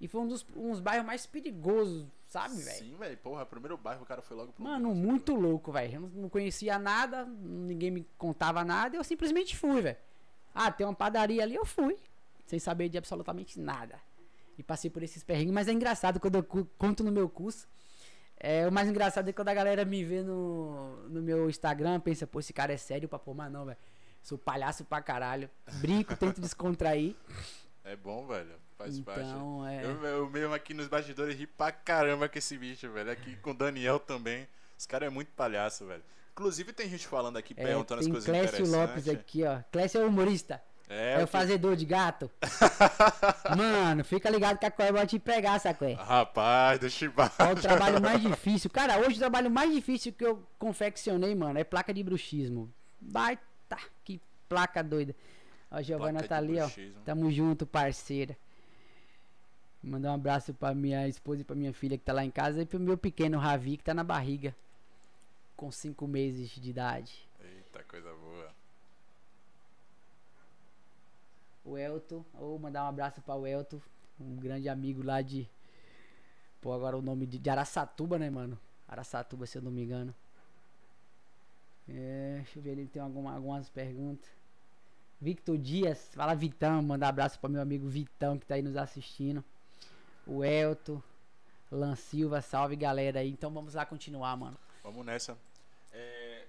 E 0.00 0.08
foi 0.08 0.22
um 0.22 0.26
dos 0.26 0.46
uns 0.56 0.80
bairros 0.80 1.06
mais 1.06 1.26
perigosos, 1.26 2.06
sabe, 2.40 2.56
velho? 2.62 2.78
Sim, 2.78 2.96
velho. 2.96 3.16
Porra, 3.18 3.46
primeiro 3.46 3.76
bairro 3.76 4.02
o 4.02 4.06
cara 4.06 4.22
foi 4.22 4.36
logo 4.36 4.52
pro 4.52 4.62
Mano, 4.64 4.94
muito 4.94 5.34
louco, 5.34 5.72
velho. 5.72 5.94
Eu 5.94 6.00
não- 6.00 6.08
não 6.08 6.28
conhecia 6.28 6.78
nada, 6.78 7.24
ninguém 7.24 7.90
me 7.90 8.06
contava 8.18 8.64
nada, 8.64 8.96
eu 8.96 9.04
simplesmente 9.04 9.56
fui, 9.56 9.80
velho. 9.80 9.96
Ah, 10.54 10.70
tem 10.70 10.86
uma 10.86 10.94
padaria 10.94 11.42
ali, 11.42 11.54
eu 11.54 11.64
fui. 11.66 11.96
Sem 12.46 12.58
saber 12.58 12.88
de 12.88 12.96
absolutamente 12.98 13.58
nada. 13.60 13.98
E 14.58 14.62
passei 14.62 14.88
por 14.90 15.02
esses 15.02 15.22
perrengues, 15.22 15.52
mas 15.52 15.68
é 15.68 15.72
engraçado 15.72 16.18
quando 16.20 16.36
eu 16.36 16.42
conto 16.78 17.04
no 17.04 17.12
meu 17.12 17.28
curso. 17.28 17.68
É, 18.38 18.66
o 18.68 18.72
mais 18.72 18.88
engraçado 18.88 19.28
é 19.28 19.32
quando 19.32 19.48
a 19.48 19.54
galera 19.54 19.84
me 19.84 20.04
vê 20.04 20.22
no, 20.22 20.96
no 21.08 21.20
meu 21.22 21.48
Instagram, 21.50 21.98
pensa, 22.00 22.26
pô, 22.26 22.38
esse 22.40 22.52
cara 22.52 22.72
é 22.72 22.76
sério 22.76 23.08
pra 23.08 23.18
pôr, 23.18 23.34
mas 23.34 23.50
não, 23.50 23.64
velho. 23.64 23.78
Sou 24.22 24.36
palhaço 24.38 24.84
pra 24.84 25.00
caralho. 25.02 25.48
Brinco, 25.80 26.16
tento 26.16 26.40
descontrair. 26.40 27.14
É 27.84 27.94
bom, 27.96 28.26
velho. 28.26 28.54
Faz 28.76 29.00
parte. 29.00 29.20
Então, 29.20 29.66
é. 29.66 29.84
Eu, 29.84 30.04
eu 30.04 30.30
mesmo 30.30 30.54
aqui 30.54 30.74
nos 30.74 30.88
bastidores 30.88 31.36
ri 31.36 31.46
pra 31.46 31.72
caramba 31.72 32.28
com 32.28 32.38
esse 32.38 32.56
bicho, 32.58 32.90
velho. 32.90 33.10
Aqui 33.10 33.36
com 33.36 33.50
o 33.50 33.54
Daniel 33.54 33.98
também. 33.98 34.46
Esse 34.78 34.86
cara 34.86 35.06
é 35.06 35.10
muito 35.10 35.28
palhaço, 35.32 35.86
velho. 35.86 36.02
Inclusive 36.32 36.72
tem 36.72 36.88
gente 36.90 37.06
falando 37.06 37.38
aqui, 37.38 37.54
É, 37.56 37.64
perguntando 37.64 38.00
as 38.02 38.06
coisas 38.06 38.24
Clécio 38.26 38.46
interessantes. 38.64 38.72
Lopes 38.72 39.08
aqui, 39.08 39.44
ó. 39.44 39.60
Clécio 39.72 40.02
é 40.02 40.04
humorista. 40.04 40.62
É, 40.88 41.20
É, 41.20 41.24
o 41.24 41.26
fazedor 41.26 41.74
de 41.74 41.84
gato. 41.84 42.30
Mano, 43.56 44.04
fica 44.04 44.30
ligado 44.30 44.58
que 44.58 44.66
a 44.66 44.70
Coé 44.70 44.92
vai 44.92 45.06
te 45.06 45.18
pegar, 45.18 45.58
sacué. 45.58 45.94
Rapaz, 45.94 46.78
deixa 46.78 47.06
eu 47.06 47.12
Qual 47.12 47.52
o 47.52 47.60
trabalho 47.60 48.00
mais 48.00 48.20
difícil? 48.20 48.70
Cara, 48.70 48.98
hoje 48.98 49.16
o 49.16 49.18
trabalho 49.18 49.50
mais 49.50 49.72
difícil 49.72 50.12
que 50.12 50.24
eu 50.24 50.46
confeccionei, 50.58 51.34
mano, 51.34 51.58
é 51.58 51.64
placa 51.64 51.92
de 51.92 52.02
bruxismo. 52.04 52.72
Baita, 53.00 53.78
que 54.04 54.20
placa 54.48 54.82
doida. 54.82 55.14
Ó, 55.70 55.76
a 55.76 55.82
Giovana 55.82 56.20
Placa 56.20 56.28
tá 56.28 56.36
ali, 56.36 56.60
ó. 56.60 56.66
bruxismo. 56.66 57.00
Tamo 57.04 57.30
junto, 57.32 57.66
parceira. 57.66 58.36
Mandar 59.86 60.10
um 60.10 60.14
abraço 60.14 60.52
pra 60.52 60.74
minha 60.74 61.06
esposa 61.06 61.42
e 61.42 61.44
pra 61.44 61.54
minha 61.54 61.72
filha 61.72 61.96
que 61.96 62.02
tá 62.02 62.12
lá 62.12 62.24
em 62.24 62.30
casa 62.30 62.60
e 62.60 62.66
pro 62.66 62.80
meu 62.80 62.98
pequeno 62.98 63.38
Ravi 63.38 63.76
que 63.76 63.84
tá 63.84 63.94
na 63.94 64.02
barriga. 64.02 64.52
Com 65.56 65.70
5 65.70 66.08
meses 66.08 66.50
de 66.50 66.70
idade. 66.70 67.28
Eita, 67.40 67.84
coisa 67.84 68.12
boa. 68.12 68.52
O 71.64 71.78
Elton, 71.78 72.24
ou 72.34 72.58
mandar 72.58 72.84
um 72.84 72.88
abraço 72.88 73.22
para 73.22 73.36
o 73.36 73.46
Elton, 73.46 73.80
um 74.20 74.34
grande 74.34 74.68
amigo 74.68 75.04
lá 75.04 75.22
de. 75.22 75.48
Pô, 76.60 76.72
agora 76.72 76.96
o 76.98 77.02
nome 77.02 77.24
de, 77.24 77.38
de 77.38 77.48
Araçatuba, 77.48 78.18
né, 78.18 78.28
mano? 78.28 78.58
Araçatuba, 78.88 79.46
se 79.46 79.56
eu 79.56 79.62
não 79.62 79.70
me 79.70 79.84
engano. 79.84 80.12
É, 81.88 82.38
deixa 82.38 82.58
eu 82.58 82.62
ver, 82.62 82.70
ele 82.70 82.88
tem 82.88 83.00
alguma, 83.00 83.32
algumas 83.34 83.68
perguntas. 83.68 84.28
Victor 85.20 85.56
Dias, 85.56 86.10
fala 86.12 86.34
Vitão, 86.34 86.82
mandar 86.82 87.08
abraço 87.08 87.38
para 87.38 87.48
meu 87.48 87.62
amigo 87.62 87.88
Vitão 87.88 88.36
que 88.36 88.44
tá 88.44 88.56
aí 88.56 88.62
nos 88.62 88.76
assistindo. 88.76 89.44
O 90.26 90.44
Elton, 90.44 91.00
Lan 91.70 91.94
Silva, 91.96 92.40
salve 92.42 92.76
galera 92.76 93.20
aí. 93.20 93.30
Então 93.30 93.50
vamos 93.50 93.74
lá 93.74 93.86
continuar, 93.86 94.36
mano. 94.36 94.56
Vamos 94.82 95.04
nessa. 95.06 95.36
É, 95.92 96.44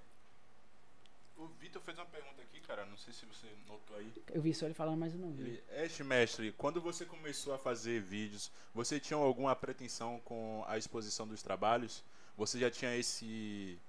O 1.38 1.48
Vitor 1.48 1.82
fez 1.82 1.98
uma 1.98 2.06
pergunta 2.06 2.42
aqui, 2.42 2.60
cara. 2.62 2.86
Não 2.86 2.98
sei 2.98 3.14
se 3.14 3.26
você 3.26 3.48
notou 3.68 3.96
aí. 3.98 4.12
Eu 4.34 4.42
vi 4.42 4.54
só 4.54 4.66
ele 4.66 4.74
falando, 4.74 5.00
mas 5.00 5.14
eu 5.14 5.20
não 5.20 5.32
vi. 5.32 5.42
Ele, 5.44 5.64
este 5.84 6.04
mestre, 6.04 6.52
quando 6.54 6.82
você 6.82 7.06
começou 7.06 7.54
a 7.54 7.58
fazer 7.58 8.02
vídeos, 8.02 8.52
você 8.74 9.00
tinha 9.00 9.18
alguma 9.18 9.56
pretensão 9.56 10.20
com 10.26 10.64
a 10.68 10.78
exposição 10.78 11.28
dos 11.28 11.42
trabalhos? 11.44 12.04
Você 12.36 12.60
já 12.60 12.70
tinha 12.72 12.96
esse 12.96 13.80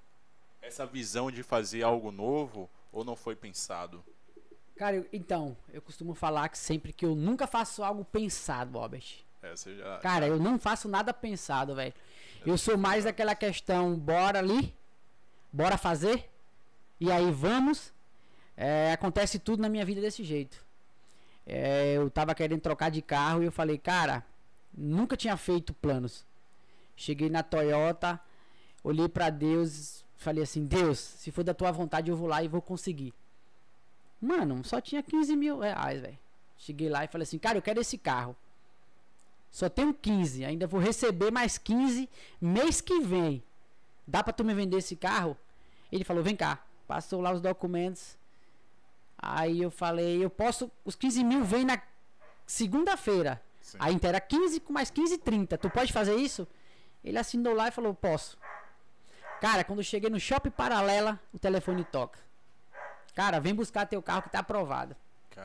essa 0.61 0.85
visão 0.85 1.31
de 1.31 1.42
fazer 1.42 1.83
algo 1.83 2.11
novo 2.11 2.68
ou 2.92 3.05
não 3.05 3.14
foi 3.14 3.37
pensado? 3.37 4.05
Cara, 4.77 4.96
eu- 4.96 5.09
então, 5.12 5.57
eu 5.72 5.81
costumo 5.81 6.14
falar 6.14 6.48
que 6.48 6.59
sempre 6.59 6.92
que 6.92 7.05
eu 7.07 7.14
nunca 7.14 7.46
faço 7.46 7.83
algo 7.83 8.05
pensado, 8.05 8.79
Robert. 8.79 9.24
É, 9.42 9.55
você 9.55 9.77
já, 9.77 9.98
Cara, 9.98 10.27
eu 10.27 10.38
não 10.38 10.59
faço 10.59 10.88
nada 10.88 11.12
pensado, 11.12 11.74
velho. 11.74 11.94
Eu 12.44 12.57
sou 12.57 12.77
mais 12.77 13.05
daquela 13.05 13.35
questão, 13.35 13.94
bora 13.96 14.38
ali, 14.38 14.74
bora 15.53 15.77
fazer, 15.77 16.31
e 17.01 17.11
aí 17.11 17.31
vamos. 17.31 17.92
É, 18.57 18.92
acontece 18.92 19.38
tudo 19.38 19.62
na 19.62 19.68
minha 19.68 19.85
vida 19.85 20.01
desse 20.01 20.24
jeito. 20.24 20.64
É, 21.46 21.94
eu 21.94 22.11
tava 22.11 22.35
querendo 22.35 22.61
trocar 22.61 22.90
de 22.90 23.01
carro 23.01 23.42
e 23.42 23.46
eu 23.46 23.53
falei, 23.53 23.79
cara, 23.79 24.24
nunca 24.77 25.16
tinha 25.16 25.37
feito 25.37 25.72
planos. 25.72 26.27
Cheguei 26.96 27.31
na 27.31 27.42
Toyota, 27.42 28.20
olhei 28.83 29.09
pra 29.09 29.31
Deus, 29.31 30.05
falei 30.16 30.42
assim, 30.42 30.66
Deus, 30.66 30.98
se 30.98 31.31
for 31.31 31.44
da 31.44 31.55
tua 31.55 31.70
vontade 31.70 32.11
eu 32.11 32.16
vou 32.16 32.27
lá 32.27 32.42
e 32.42 32.48
vou 32.48 32.61
conseguir. 32.61 33.14
Mano, 34.20 34.64
só 34.64 34.81
tinha 34.81 35.03
15 35.03 35.37
mil 35.37 35.61
reais, 35.61 36.01
velho. 36.01 36.18
Cheguei 36.57 36.88
lá 36.88 37.05
e 37.05 37.09
falei 37.09 37.22
assim, 37.22 37.38
cara, 37.38 37.57
eu 37.57 37.62
quero 37.62 37.81
esse 37.81 37.96
carro. 37.96 38.37
Só 39.50 39.68
tenho 39.68 39.94
15. 39.94 40.44
Ainda 40.44 40.66
vou 40.66 40.80
receber 40.80 41.30
mais 41.30 41.58
15 41.58 42.08
mês 42.40 42.80
que 42.80 43.00
vem. 43.00 43.42
Dá 44.06 44.22
pra 44.22 44.32
tu 44.32 44.44
me 44.44 44.54
vender 44.54 44.78
esse 44.78 44.96
carro? 44.96 45.37
Ele 45.90 46.04
falou: 46.04 46.22
Vem 46.22 46.37
cá. 46.37 46.58
Passou 46.87 47.20
lá 47.20 47.32
os 47.32 47.40
documentos. 47.40 48.16
Aí 49.18 49.62
eu 49.62 49.70
falei: 49.70 50.24
Eu 50.24 50.30
posso. 50.30 50.70
Os 50.84 50.94
15 50.94 51.24
mil 51.24 51.44
vem 51.44 51.64
na 51.64 51.80
segunda-feira. 52.46 53.42
Aí 53.78 53.98
era 54.02 54.20
15 54.20 54.61
com 54.61 54.72
mais 54.72 54.90
15, 54.90 55.18
30. 55.18 55.58
Tu 55.58 55.68
pode 55.70 55.92
fazer 55.92 56.16
isso? 56.16 56.46
Ele 57.04 57.18
assinou 57.18 57.54
lá 57.54 57.68
e 57.68 57.72
falou: 57.72 57.94
Posso. 57.94 58.38
Cara, 59.40 59.62
quando 59.62 59.80
eu 59.80 59.84
cheguei 59.84 60.11
no 60.11 60.18
shopping 60.18 60.50
paralela, 60.50 61.20
o 61.32 61.38
telefone 61.38 61.84
toca. 61.84 62.18
Cara, 63.14 63.40
vem 63.40 63.54
buscar 63.54 63.87
teu 63.87 64.02
carro 64.02 64.22
que 64.22 64.30
tá 64.30 64.40
aprovado. 64.40 64.96
Que 65.30 65.38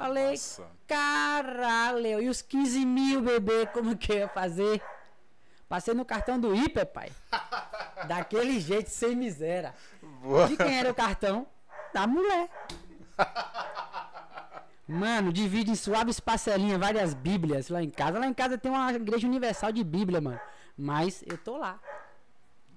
Falei, 0.00 0.30
massa. 0.30 0.66
caralho, 0.86 2.22
e 2.22 2.28
os 2.30 2.40
15 2.40 2.86
mil, 2.86 3.20
bebê, 3.20 3.66
como 3.66 3.94
que 3.94 4.12
eu 4.12 4.16
ia 4.16 4.28
fazer? 4.28 4.82
Passei 5.68 5.92
no 5.92 6.06
cartão 6.06 6.40
do 6.40 6.54
Hiper, 6.54 6.86
pai. 6.86 7.12
Daquele 8.08 8.58
jeito, 8.58 8.88
sem 8.88 9.14
miséria. 9.14 9.74
Boa. 10.22 10.48
De 10.48 10.56
quem 10.56 10.78
era 10.78 10.90
o 10.90 10.94
cartão? 10.94 11.46
Da 11.92 12.06
mulher. 12.06 12.48
Mano, 14.88 15.32
divide 15.32 15.70
em 15.70 15.76
suaves 15.76 16.18
parcelinhas 16.18 16.80
várias 16.80 17.12
bíblias 17.12 17.68
lá 17.68 17.82
em 17.82 17.90
casa. 17.90 18.18
Lá 18.18 18.26
em 18.26 18.34
casa 18.34 18.56
tem 18.56 18.72
uma 18.72 18.92
igreja 18.92 19.26
universal 19.28 19.70
de 19.70 19.84
bíblia, 19.84 20.20
mano. 20.20 20.40
Mas 20.76 21.22
eu 21.26 21.36
tô 21.36 21.58
lá. 21.58 21.78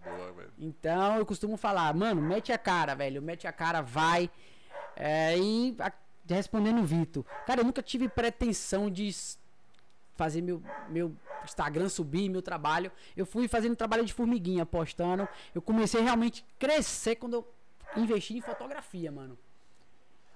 Boa, 0.04 0.34
velho. 0.34 0.54
Então 0.60 1.18
eu 1.18 1.26
costumo 1.26 1.56
falar, 1.56 1.94
mano, 1.96 2.22
mete 2.22 2.52
a 2.52 2.58
cara, 2.58 2.94
velho. 2.94 3.22
Mete 3.22 3.48
a 3.48 3.52
cara, 3.54 3.82
vai. 3.82 4.30
É, 4.96 5.38
e 5.38 5.76
respondendo 6.36 6.80
o 6.82 6.86
Vitor. 6.86 7.24
Cara, 7.46 7.62
eu 7.62 7.66
nunca 7.66 7.82
tive 7.82 8.08
pretensão 8.10 8.90
de 8.90 9.10
fazer 10.16 10.42
meu, 10.42 10.62
meu 10.90 11.16
Instagram 11.44 11.90
subir, 11.90 12.30
meu 12.30 12.42
trabalho. 12.42 12.92
Eu 13.18 13.26
fui 13.26 13.48
fazendo 13.48 13.76
trabalho 13.76 14.06
de 14.06 14.14
formiguinha, 14.14 14.66
postando. 14.66 15.28
Eu 15.54 15.62
comecei 15.62 16.02
realmente 16.02 16.46
a 16.56 16.60
crescer 16.60 17.16
quando 17.16 17.34
eu 17.34 17.54
investi 17.98 18.38
em 18.38 18.42
fotografia, 18.42 19.12
mano. 19.12 19.38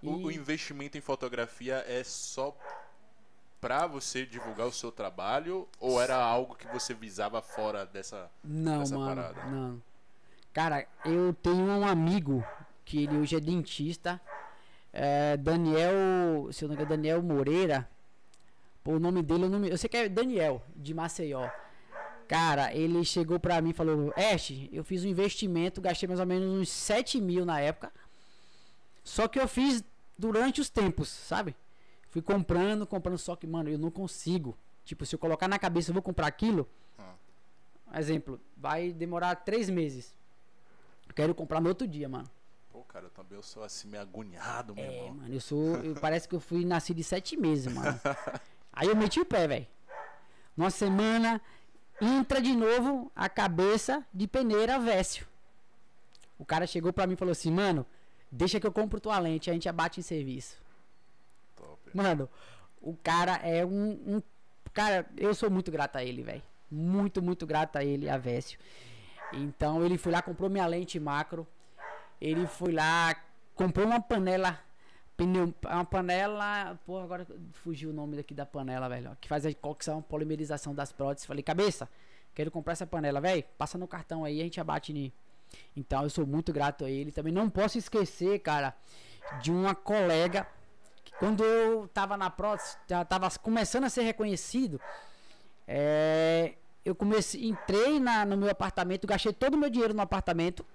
O, 0.02 0.12
o 0.26 0.32
E- 0.32 0.36
investimento 0.36 0.98
em 0.98 1.02
fotografia 1.02 1.84
é 1.88 2.04
só 2.04 2.56
pra 3.60 3.88
você 3.88 4.26
divulgar 4.26 4.68
o 4.68 4.72
seu 4.72 4.92
trabalho 4.92 5.68
ou 5.80 6.00
era 6.02 6.16
algo 6.16 6.56
que 6.56 6.68
você 6.68 6.94
visava 6.94 7.42
fora 7.42 7.86
dessa. 7.86 8.30
Não, 8.44 8.82
essa 8.84 8.98
mano. 8.98 9.16
parada? 9.22 9.44
Não. 9.46 9.82
Cara, 10.54 10.88
eu 11.06 11.34
tenho 11.34 11.66
um 11.66 11.86
amigo 11.88 12.44
que 12.86 13.04
ele 13.04 13.18
hoje 13.18 13.36
é 13.36 13.40
dentista. 13.40 14.20
É 14.94 15.38
Daniel. 15.38 16.50
Se 16.52 16.64
eu 16.64 16.70
não 16.70 16.76
me 16.76 16.82
engano, 16.82 16.90
Daniel 16.98 17.22
Moreira. 17.22 17.90
Pô, 18.84 18.94
o 18.94 19.00
nome 19.00 19.22
dele 19.22 19.44
eu 19.46 19.50
não 19.50 19.60
me- 19.60 19.70
Eu 19.70 19.78
sei 19.78 19.90
que 19.90 19.98
é 19.98 20.10
Daniel, 20.10 20.62
de 20.76 20.94
Maceió. 20.94 21.50
Cara, 22.28 22.74
ele 22.74 23.04
chegou 23.06 23.40
pra 23.40 23.62
mim 23.62 23.70
e 23.70 23.74
falou: 23.74 24.14
Este, 24.18 24.70
eu 24.74 24.84
fiz 24.84 25.04
um 25.06 25.08
investimento, 25.08 25.80
gastei 25.82 26.08
mais 26.08 26.20
ou 26.20 26.26
menos 26.26 26.62
uns 26.62 26.70
7 26.70 27.20
mil 27.22 27.46
na 27.46 27.60
época. 27.60 27.92
Só 29.04 29.28
que 29.28 29.40
eu 29.40 29.48
fiz 29.48 29.84
durante 30.18 30.60
os 30.60 30.70
tempos, 30.70 31.08
sabe? 31.10 31.56
Fui 32.10 32.22
comprando, 32.22 32.86
comprando, 32.86 33.18
só 33.18 33.36
que, 33.36 33.46
mano, 33.48 33.70
eu 33.70 33.78
não 33.78 33.92
consigo. 33.92 34.58
Tipo, 34.84 35.06
se 35.06 35.16
eu 35.16 35.20
colocar 35.20 35.48
na 35.48 35.60
cabeça, 35.60 35.90
eu 35.90 35.94
vou 35.94 36.02
comprar 36.02 36.28
aquilo. 36.28 36.68
Exemplo, 37.96 38.40
vai 38.58 38.92
demorar 38.92 39.36
três 39.36 39.70
meses. 39.70 40.14
Quero 41.16 41.34
comprar 41.34 41.62
no 41.62 41.70
outro 41.70 41.88
dia, 41.88 42.10
mano. 42.10 42.30
Cara, 42.88 43.06
eu 43.06 43.10
também 43.10 43.38
eu 43.38 43.44
sou 43.44 43.64
assim 43.64 43.88
meio 43.88 44.02
agoniado, 44.02 44.74
meu 44.76 44.84
É, 44.84 44.96
irmão. 44.96 45.14
mano, 45.16 45.34
eu 45.34 45.42
sou. 45.42 45.76
eu- 45.78 45.96
parece 45.96 46.28
que 46.28 46.34
eu 46.36 46.40
fui 46.40 46.66
nascido 46.66 46.98
de 46.98 47.04
sete 47.04 47.36
meses, 47.38 47.72
mano. 47.72 48.00
Aí 48.74 48.88
eu 48.88 48.96
meti 48.96 49.20
o 49.20 49.26
pé, 49.26 49.48
velho. 49.48 49.68
Uma 50.56 50.70
semana, 50.72 51.42
entra 52.02 52.42
de 52.42 52.56
novo 52.56 53.12
a 53.16 53.28
cabeça 53.30 54.06
de 54.14 54.28
peneira 54.28 54.80
Vécio. 54.80 55.28
O 56.40 56.46
cara 56.46 56.66
chegou 56.68 56.94
pra 56.94 57.06
mim 57.08 57.14
e 57.14 57.18
falou 57.18 57.32
assim, 57.32 57.52
mano, 57.52 57.86
deixa 58.32 58.60
que 58.60 58.66
eu 58.68 58.72
compro 58.72 59.00
tua 59.00 59.18
lente, 59.20 59.50
a 59.50 59.54
gente 59.54 59.68
abate 59.68 60.00
em 60.00 60.04
serviço. 60.04 60.56
Top. 61.56 61.80
Mano, 61.94 62.30
o 62.82 62.96
cara 62.96 63.36
é 63.38 63.66
um, 63.66 63.92
um- 64.18 64.22
Cara, 64.74 65.08
eu 65.18 65.34
sou 65.34 65.50
muito 65.50 65.72
grato 65.72 65.96
a 65.96 66.04
ele, 66.04 66.22
velho. 66.22 66.44
Muito, 66.70 67.22
muito 67.22 67.48
grato 67.48 67.76
a 67.78 67.84
ele, 67.84 68.08
a 68.08 68.18
Vécio. 68.18 68.60
Então 69.34 69.84
ele 69.84 69.98
foi 69.98 70.12
lá, 70.12 70.22
comprou 70.22 70.50
minha 70.50 70.68
lente 70.68 71.00
macro. 71.00 71.48
Ele 72.20 72.48
foi 72.48 72.72
lá, 72.72 73.16
comprou 73.56 73.86
uma 73.86 74.02
panela. 74.02 74.60
Pneu, 75.16 75.54
uma 75.64 75.86
panela. 75.86 76.80
Porra, 76.86 77.04
agora 77.04 77.28
fugiu 77.54 77.90
o 77.90 77.94
nome 77.94 78.18
daqui 78.18 78.34
da 78.34 78.46
panela, 78.46 78.88
velho. 78.88 79.18
Que 79.20 79.28
faz 79.28 79.46
a 79.46 79.54
cocção, 79.54 80.02
polimerização 80.02 80.74
das 80.74 80.92
próteses. 80.92 81.26
Falei, 81.26 81.44
cabeça, 81.44 81.90
quero 82.36 82.52
comprar 82.52 82.74
essa 82.74 82.86
panela, 82.86 83.20
velho. 83.20 83.44
Passa 83.58 83.78
no 83.78 83.88
cartão 83.88 84.24
aí, 84.24 84.40
a 84.40 84.44
gente 84.44 84.60
abate 84.60 84.94
ni. 84.94 85.14
Então 85.76 86.04
eu 86.04 86.10
sou 86.10 86.26
muito 86.26 86.54
grato 86.54 86.86
a 86.86 86.90
ele. 86.90 87.12
Também 87.12 87.34
não 87.34 87.50
posso 87.50 87.78
esquecer, 87.78 88.40
cara, 88.40 88.76
de 89.42 89.52
uma 89.52 89.74
colega 89.74 90.48
que 91.04 91.12
quando 91.14 91.44
eu 91.44 91.88
tava 91.88 92.16
na 92.16 92.30
prótese, 92.30 92.78
já 92.88 93.04
tava 93.04 93.30
começando 93.40 93.86
a 93.86 93.90
ser 93.90 94.04
reconhecido. 94.04 94.80
É, 95.68 96.54
eu 96.86 96.96
comecei, 96.96 97.46
entrei 97.46 98.00
na, 98.00 98.26
no 98.26 98.38
meu 98.38 98.50
apartamento, 98.50 99.06
gastei 99.06 99.34
todo 99.34 99.56
o 99.56 99.58
meu 99.58 99.70
dinheiro 99.70 99.94
no 99.94 100.02
apartamento. 100.02 100.66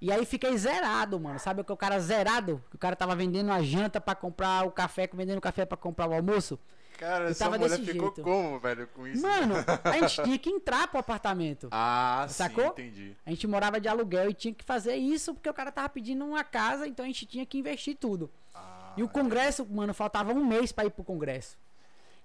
E 0.00 0.10
aí 0.10 0.24
fiquei 0.24 0.56
zerado, 0.56 1.20
mano. 1.20 1.38
Sabe 1.38 1.60
o 1.60 1.64
que 1.64 1.72
o 1.72 1.76
cara 1.76 1.98
zerado? 2.00 2.62
Que 2.70 2.76
o 2.76 2.78
cara 2.78 2.96
tava 2.96 3.14
vendendo 3.14 3.50
a 3.52 3.62
janta 3.62 4.00
pra 4.00 4.14
comprar 4.14 4.66
o 4.66 4.70
café, 4.70 5.08
vendendo 5.12 5.38
o 5.38 5.42
café 5.42 5.66
pra 5.66 5.76
comprar 5.76 6.08
o 6.08 6.14
almoço. 6.14 6.58
Cara, 6.98 7.30
essa 7.30 7.44
tava 7.44 7.58
mulher 7.58 7.78
desse 7.78 7.92
ficou 7.92 8.08
jeito. 8.08 8.22
como, 8.22 8.58
velho, 8.58 8.86
com 8.88 9.06
isso? 9.06 9.22
Mano, 9.22 9.54
a 9.84 9.92
gente 9.92 10.20
tinha 10.24 10.38
que 10.38 10.50
entrar 10.50 10.86
pro 10.88 10.98
apartamento. 11.00 11.68
Ah, 11.70 12.26
Sacou? 12.28 12.64
sim, 12.64 12.70
entendi. 12.70 13.16
A 13.24 13.30
gente 13.30 13.46
morava 13.46 13.80
de 13.80 13.88
aluguel 13.88 14.28
e 14.30 14.34
tinha 14.34 14.52
que 14.54 14.64
fazer 14.64 14.96
isso 14.96 15.32
porque 15.34 15.48
o 15.48 15.54
cara 15.54 15.72
tava 15.72 15.88
pedindo 15.88 16.24
uma 16.26 16.44
casa, 16.44 16.86
então 16.86 17.04
a 17.04 17.08
gente 17.08 17.24
tinha 17.24 17.44
que 17.46 17.58
investir 17.58 17.96
tudo. 17.96 18.30
Ah, 18.54 18.92
E 18.98 19.02
o 19.02 19.08
congresso, 19.08 19.66
mano, 19.66 19.94
faltava 19.94 20.32
um 20.32 20.44
mês 20.44 20.72
pra 20.72 20.84
ir 20.84 20.90
pro 20.90 21.02
congresso. 21.04 21.56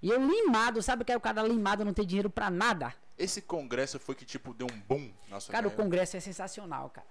E 0.02 0.10
eu 0.10 0.20
limado, 0.20 0.82
sabe 0.82 1.02
o 1.02 1.04
que 1.06 1.12
é 1.12 1.16
o 1.16 1.20
cara 1.20 1.42
limado 1.42 1.82
não 1.82 1.94
ter 1.94 2.04
dinheiro 2.04 2.28
pra 2.28 2.50
nada? 2.50 2.92
Esse 3.18 3.40
congresso 3.40 3.98
foi 3.98 4.14
que, 4.14 4.26
tipo, 4.26 4.52
deu 4.52 4.66
um 4.70 4.78
boom 4.86 5.10
na 5.30 5.40
sua 5.40 5.52
Cara, 5.52 5.66
o 5.66 5.70
carreira? 5.70 5.82
congresso 5.84 6.16
é 6.18 6.20
sensacional, 6.20 6.90
cara. 6.90 7.06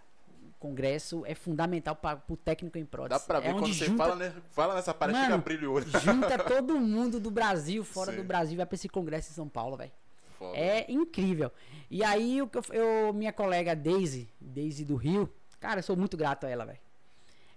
Congresso 0.60 1.24
é 1.26 1.36
fundamental 1.36 1.96
para 1.96 2.22
o 2.30 2.36
técnico 2.38 2.78
em 2.78 2.86
prótese. 2.86 3.20
Dá 3.22 3.26
pra 3.26 3.40
ver 3.40 3.50
é 3.50 3.54
quando 3.54 3.68
você 3.74 3.86
junta, 3.86 4.04
fala, 4.04 4.16
né, 4.16 4.34
fala 4.52 4.74
nessa 4.76 4.94
parede, 4.94 5.20
Mano, 5.20 5.32
fica 5.36 5.44
brilho 5.44 5.72
olho. 5.74 5.86
junta 6.00 6.38
todo 6.40 6.80
mundo 6.80 7.20
do 7.20 7.30
Brasil, 7.30 7.84
fora 7.86 8.12
Sim. 8.12 8.18
do 8.18 8.24
Brasil, 8.24 8.58
vai 8.58 8.66
pra 8.66 8.76
esse 8.76 8.90
congresso 8.90 9.32
em 9.32 9.36
São 9.36 9.48
Paulo, 9.50 9.78
velho. 9.78 9.92
É 10.54 10.92
incrível. 10.92 11.52
E 11.90 12.04
aí, 12.04 12.42
o 12.42 12.48
que 12.48 12.58
eu, 12.58 12.64
eu- 12.72 13.14
minha 13.14 13.32
colega 13.32 13.76
Daisy, 13.76 14.30
Daisy 14.40 14.84
do 14.86 14.96
Rio, 14.96 15.32
cara, 15.60 15.80
eu 15.80 15.84
sou 15.84 15.96
muito 15.96 16.18
grato 16.18 16.46
a 16.46 16.50
ela, 16.50 16.66
velho. 16.66 16.80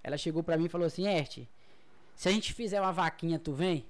Ela 0.02 0.16
chegou 0.16 0.42
pra 0.42 0.56
mim 0.56 0.66
e 0.66 0.68
falou 0.68 0.86
assim: 0.86 1.06
Erte, 1.06 1.48
se 2.14 2.28
a 2.28 2.32
gente 2.32 2.52
fizer 2.52 2.80
uma 2.80 2.92
vaquinha, 2.92 3.38
tu 3.38 3.52
vem? 3.52 3.84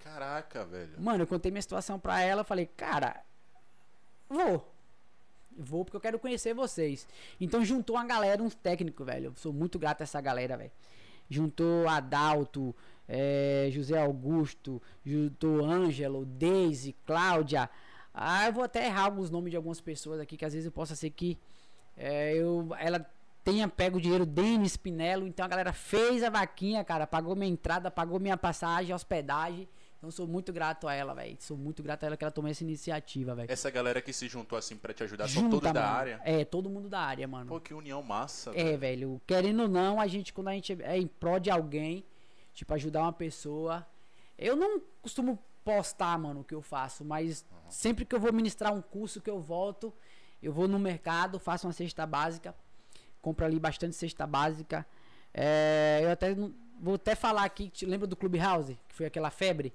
Caraca, 0.00 0.64
velho. 0.64 1.00
Mano, 1.00 1.22
eu 1.22 1.26
contei 1.26 1.50
minha 1.50 1.62
situação 1.62 1.98
pra 1.98 2.20
ela, 2.20 2.44
falei, 2.44 2.66
cara, 2.66 3.22
vou. 4.28 4.73
Vou 5.58 5.84
porque 5.84 5.96
eu 5.96 6.00
quero 6.00 6.18
conhecer 6.18 6.54
vocês. 6.54 7.06
Então 7.40 7.64
juntou 7.64 7.96
uma 7.96 8.04
galera, 8.04 8.42
uns 8.42 8.54
técnicos, 8.54 9.06
velho. 9.06 9.26
Eu 9.26 9.34
sou 9.36 9.52
muito 9.52 9.78
grato 9.78 10.00
a 10.00 10.04
essa 10.04 10.20
galera, 10.20 10.56
velho. 10.56 10.72
Juntou 11.28 11.88
Adalto, 11.88 12.74
eh, 13.08 13.68
José 13.72 13.98
Augusto, 13.98 14.80
juntou 15.04 15.64
Ângelo, 15.64 16.24
Daisy, 16.24 16.94
Cláudia. 17.06 17.70
Ah, 18.12 18.46
eu 18.46 18.52
vou 18.52 18.64
até 18.64 18.86
errar 18.86 19.04
alguns 19.04 19.30
nomes 19.30 19.50
de 19.50 19.56
algumas 19.56 19.80
pessoas 19.80 20.20
aqui, 20.20 20.36
que 20.36 20.44
às 20.44 20.52
vezes 20.52 20.66
eu 20.66 20.72
possa 20.72 20.94
ser 20.94 21.10
que 21.10 21.38
eh, 21.96 22.34
eu, 22.36 22.68
ela 22.78 23.04
tenha 23.42 23.68
pego 23.68 23.98
o 23.98 24.00
dinheiro, 24.00 24.24
Denis 24.24 24.76
Pinello. 24.76 25.26
Então 25.26 25.44
a 25.44 25.48
galera 25.48 25.72
fez 25.72 26.22
a 26.22 26.30
vaquinha, 26.30 26.82
cara, 26.82 27.06
pagou 27.06 27.36
minha 27.36 27.50
entrada, 27.50 27.90
pagou 27.90 28.18
minha 28.18 28.36
passagem, 28.36 28.94
hospedagem. 28.94 29.68
Então 30.04 30.10
sou 30.10 30.26
muito 30.26 30.52
grato 30.52 30.86
a 30.86 30.92
ela, 30.92 31.14
velho. 31.14 31.34
Sou 31.40 31.56
muito 31.56 31.82
grato 31.82 32.04
a 32.04 32.08
ela 32.08 32.16
que 32.16 32.22
ela 32.22 32.30
tomou 32.30 32.50
essa 32.50 32.62
iniciativa, 32.62 33.34
velho. 33.34 33.50
Essa 33.50 33.70
galera 33.70 34.02
que 34.02 34.12
se 34.12 34.28
juntou 34.28 34.58
assim 34.58 34.76
pra 34.76 34.92
te 34.92 35.02
ajudar 35.02 35.26
são 35.28 35.44
Junta, 35.44 35.56
todos 35.56 35.72
da 35.72 35.80
mano. 35.80 35.94
área. 35.96 36.20
É, 36.22 36.44
todo 36.44 36.68
mundo 36.68 36.90
da 36.90 37.00
área, 37.00 37.26
mano. 37.26 37.46
Pô, 37.46 37.58
que 37.58 37.72
união 37.72 38.02
massa, 38.02 38.52
É, 38.54 38.76
velho. 38.76 39.18
Querendo 39.26 39.62
ou 39.62 39.68
não, 39.68 39.98
a 39.98 40.06
gente, 40.06 40.30
quando 40.34 40.48
a 40.48 40.52
gente 40.52 40.76
é 40.82 40.98
em 40.98 41.06
prol 41.06 41.40
de 41.40 41.50
alguém, 41.50 42.04
tipo, 42.52 42.74
ajudar 42.74 43.00
uma 43.00 43.14
pessoa. 43.14 43.86
Eu 44.38 44.54
não 44.54 44.78
costumo 45.00 45.38
postar, 45.64 46.18
mano, 46.18 46.40
o 46.40 46.44
que 46.44 46.54
eu 46.54 46.60
faço, 46.60 47.02
mas 47.02 47.42
sempre 47.70 48.04
que 48.04 48.14
eu 48.14 48.20
vou 48.20 48.30
ministrar 48.30 48.74
um 48.74 48.82
curso 48.82 49.22
que 49.22 49.30
eu 49.30 49.40
volto, 49.40 49.90
eu 50.42 50.52
vou 50.52 50.68
no 50.68 50.78
mercado, 50.78 51.38
faço 51.38 51.66
uma 51.66 51.72
cesta 51.72 52.04
básica, 52.04 52.54
compro 53.22 53.46
ali 53.46 53.58
bastante 53.58 53.96
cesta 53.96 54.26
básica. 54.26 54.84
É, 55.32 56.00
eu 56.02 56.10
até 56.10 56.36
vou 56.78 56.96
até 56.96 57.14
falar 57.14 57.44
aqui, 57.44 57.70
te 57.70 57.86
lembra 57.86 58.06
do 58.06 58.14
Clubhouse, 58.14 58.78
que 58.86 58.94
foi 58.94 59.06
aquela 59.06 59.30
febre? 59.30 59.72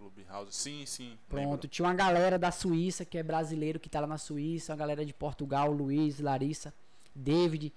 Clubhouse. 0.00 0.56
Sim, 0.56 0.86
sim. 0.86 1.18
Pronto, 1.28 1.50
lembro. 1.50 1.68
tinha 1.68 1.86
uma 1.86 1.94
galera 1.94 2.38
da 2.38 2.50
Suíça, 2.50 3.04
que 3.04 3.18
é 3.18 3.22
brasileiro, 3.22 3.78
que 3.78 3.90
tá 3.90 4.00
lá 4.00 4.06
na 4.06 4.16
Suíça, 4.16 4.72
uma 4.72 4.78
galera 4.78 5.04
de 5.04 5.12
Portugal, 5.12 5.70
Luiz, 5.70 6.18
Larissa, 6.20 6.72
David. 7.14 7.70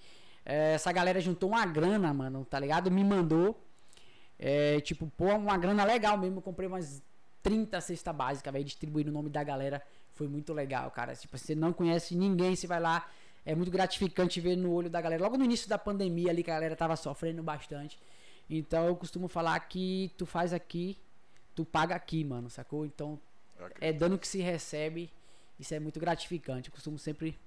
É, 0.45 0.73
essa 0.75 0.91
galera 0.93 1.19
juntou 1.19 1.49
uma 1.49 1.65
grana, 1.65 2.13
mano, 2.13 2.45
tá 2.49 2.57
ligado? 2.59 2.89
Me 2.89 3.03
mandou. 3.03 3.59
É, 4.39 4.79
tipo, 4.79 5.11
pô, 5.17 5.25
uma 5.35 5.57
grana 5.57 5.83
legal 5.83 6.17
mesmo. 6.17 6.37
Eu 6.37 6.41
comprei 6.41 6.67
umas 6.67 7.01
30 7.41 7.81
cesta 7.81 8.13
básica, 8.13 8.51
velho, 8.51 8.63
distribuindo 8.63 9.09
o 9.09 9.13
nome 9.13 9.29
da 9.29 9.43
galera. 9.43 9.83
Foi 10.13 10.27
muito 10.27 10.53
legal, 10.53 10.89
cara. 10.91 11.15
Tipo, 11.15 11.37
você 11.37 11.53
não 11.53 11.73
conhece 11.73 12.15
ninguém, 12.15 12.55
você 12.55 12.67
vai 12.67 12.79
lá. 12.79 13.05
É 13.45 13.53
muito 13.53 13.71
gratificante 13.71 14.39
ver 14.39 14.55
no 14.55 14.71
olho 14.71 14.89
da 14.89 15.01
galera. 15.01 15.21
Logo 15.21 15.37
no 15.37 15.43
início 15.43 15.67
da 15.67 15.77
pandemia 15.77 16.29
ali, 16.29 16.41
que 16.41 16.51
a 16.51 16.53
galera 16.53 16.75
tava 16.75 16.95
sofrendo 16.95 17.43
bastante. 17.43 17.99
Então 18.49 18.87
eu 18.87 18.95
costumo 18.95 19.27
falar 19.27 19.59
que 19.61 20.11
tu 20.17 20.25
faz 20.25 20.53
aqui, 20.53 20.97
tu 21.55 21.65
paga 21.65 21.95
aqui, 21.95 22.23
mano, 22.23 22.49
sacou? 22.49 22.85
Então 22.85 23.19
é 23.79 23.91
dando 23.93 24.17
que 24.17 24.27
se 24.27 24.41
recebe. 24.41 25.11
Isso 25.59 25.73
é 25.73 25.79
muito 25.79 25.99
gratificante. 25.99 26.69
Eu 26.69 26.73
costumo 26.73 26.97
sempre 26.97 27.39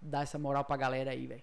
dar 0.00 0.22
essa 0.22 0.38
moral 0.38 0.64
pra 0.64 0.76
galera 0.76 1.10
aí, 1.10 1.26
velho. 1.26 1.42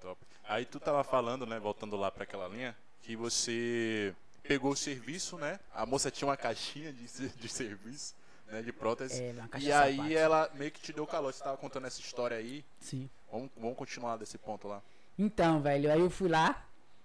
Top. 0.00 0.24
Aí 0.44 0.64
tu 0.64 0.78
tava 0.78 1.02
falando, 1.02 1.46
né, 1.46 1.58
voltando 1.58 1.96
lá 1.96 2.10
pra 2.10 2.24
aquela 2.24 2.48
linha, 2.48 2.76
que 3.02 3.16
você 3.16 4.14
pegou 4.42 4.72
o 4.72 4.76
serviço, 4.76 5.36
né? 5.36 5.58
A 5.74 5.84
moça 5.84 6.10
tinha 6.10 6.28
uma 6.28 6.36
caixinha 6.36 6.92
de, 6.92 7.06
de 7.28 7.48
serviço, 7.48 8.14
né, 8.46 8.62
de 8.62 8.72
prótese. 8.72 9.22
É, 9.22 9.32
uma 9.32 9.48
caixa 9.48 9.66
e 9.66 9.72
aí 9.72 9.96
sapato. 9.96 10.14
ela 10.14 10.50
meio 10.54 10.70
que 10.70 10.80
te 10.80 10.92
deu 10.92 11.06
calor. 11.06 11.32
Você 11.32 11.42
tava 11.42 11.56
contando 11.56 11.86
essa 11.86 12.00
história 12.00 12.36
aí. 12.36 12.64
Sim. 12.80 13.10
Vamos, 13.30 13.50
vamos 13.56 13.76
continuar 13.76 14.16
desse 14.16 14.38
ponto 14.38 14.68
lá. 14.68 14.80
Então, 15.18 15.60
velho, 15.60 15.90
aí 15.90 16.00
eu 16.00 16.10
fui 16.10 16.28
lá. 16.28 16.64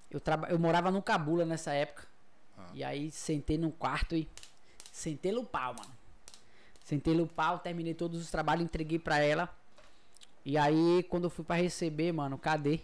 Eu, 0.10 0.20
traba... 0.20 0.48
eu 0.50 0.60
morava 0.60 0.92
no 0.92 1.02
Cabula 1.02 1.46
nessa 1.46 1.74
época. 1.74 2.11
Ah. 2.58 2.70
E 2.74 2.84
aí 2.84 3.12
sentei 3.12 3.58
num 3.58 3.72
quarto 3.72 4.16
e 4.16 4.28
sentei 4.92 5.32
no 5.32 5.44
pau, 5.44 5.74
mano. 5.78 5.92
Sentei 6.84 7.16
no 7.16 7.28
pau, 7.28 7.60
terminei 7.60 7.94
todos 7.94 8.22
os 8.22 8.30
trabalhos, 8.30 8.66
entreguei 8.66 9.00
pra 9.00 9.20
ela. 9.20 9.50
E 10.44 10.58
aí, 10.58 11.04
quando 11.10 11.26
eu 11.26 11.30
fui 11.30 11.46
pra 11.46 11.56
receber, 11.56 12.12
mano, 12.12 12.38
cadê? 12.38 12.80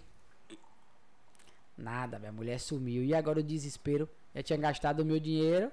Nada, 1.77 2.17
velho. 2.17 2.29
A 2.29 2.35
mulher 2.35 2.59
sumiu. 2.59 3.03
E 3.03 3.13
agora 3.13 3.39
o 3.39 3.43
desespero. 3.43 4.07
Já 4.33 4.43
tinha 4.43 4.59
gastado 4.59 5.01
o 5.01 5.05
meu 5.05 5.19
dinheiro. 5.19 5.71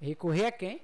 Recorrer 0.00 0.46
a 0.46 0.52
quem? 0.52 0.82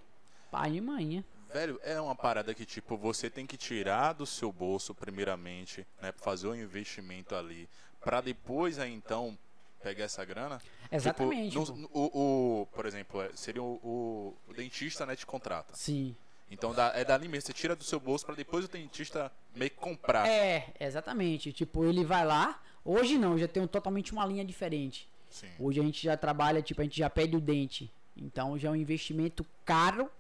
Pai 0.50 0.76
e 0.76 0.80
mãe. 0.80 1.24
Velho, 1.52 1.80
é 1.82 2.00
uma 2.00 2.14
parada 2.14 2.54
que, 2.54 2.64
tipo, 2.64 2.96
você 2.96 3.30
tem 3.30 3.46
que 3.46 3.56
tirar 3.56 4.12
do 4.12 4.26
seu 4.26 4.52
bolso, 4.52 4.94
primeiramente, 4.94 5.86
né? 6.00 6.12
Fazer 6.16 6.46
o 6.46 6.54
investimento 6.54 7.34
ali. 7.34 7.68
Pra 8.00 8.20
depois, 8.20 8.78
aí, 8.78 8.92
então, 8.92 9.36
pegar 9.82 10.04
essa 10.04 10.24
grana. 10.24 10.60
Exatamente. 10.90 11.58
Tipo, 11.58 11.72
no- 11.76 11.88
o, 11.92 12.62
o- 12.62 12.66
por 12.66 12.86
exemplo, 12.86 13.22
é, 13.22 13.30
seria 13.34 13.62
o, 13.62 14.36
o- 14.46 14.54
dentista, 14.54 15.04
né, 15.06 15.14
te 15.16 15.24
contrata. 15.26 15.74
Sim. 15.74 16.14
Então 16.50 16.72
dá- 16.74 16.92
é 16.94 17.04
dali 17.04 17.28
mesmo, 17.28 17.46
você 17.46 17.52
tira 17.52 17.76
do 17.76 17.84
seu 17.84 18.00
bolso 18.00 18.24
pra 18.24 18.34
depois 18.34 18.64
o 18.64 18.68
dentista 18.68 19.30
meio 19.54 19.70
que 19.70 19.76
comprar. 19.76 20.26
É, 20.26 20.72
exatamente. 20.80 21.52
Tipo, 21.52 21.84
ele 21.84 22.04
vai 22.04 22.24
lá. 22.24 22.60
Hoje 22.84 23.18
não, 23.18 23.36
já 23.38 23.46
tenho 23.46 23.68
totalmente 23.68 24.12
uma 24.12 24.24
linha 24.24 24.44
diferente. 24.44 25.08
Sim. 25.30 25.48
Hoje 25.58 25.78
a 25.78 25.82
gente 25.82 26.02
já 26.02 26.16
trabalha, 26.16 26.62
tipo, 26.62 26.80
a 26.80 26.84
gente 26.84 26.96
já 26.98 27.10
pede 27.10 27.36
o 27.36 27.40
dente. 27.40 27.92
Então 28.16 28.58
já 28.58 28.68
é 28.68 28.70
um 28.70 28.76
investimento 28.76 29.44
caro 29.64 30.10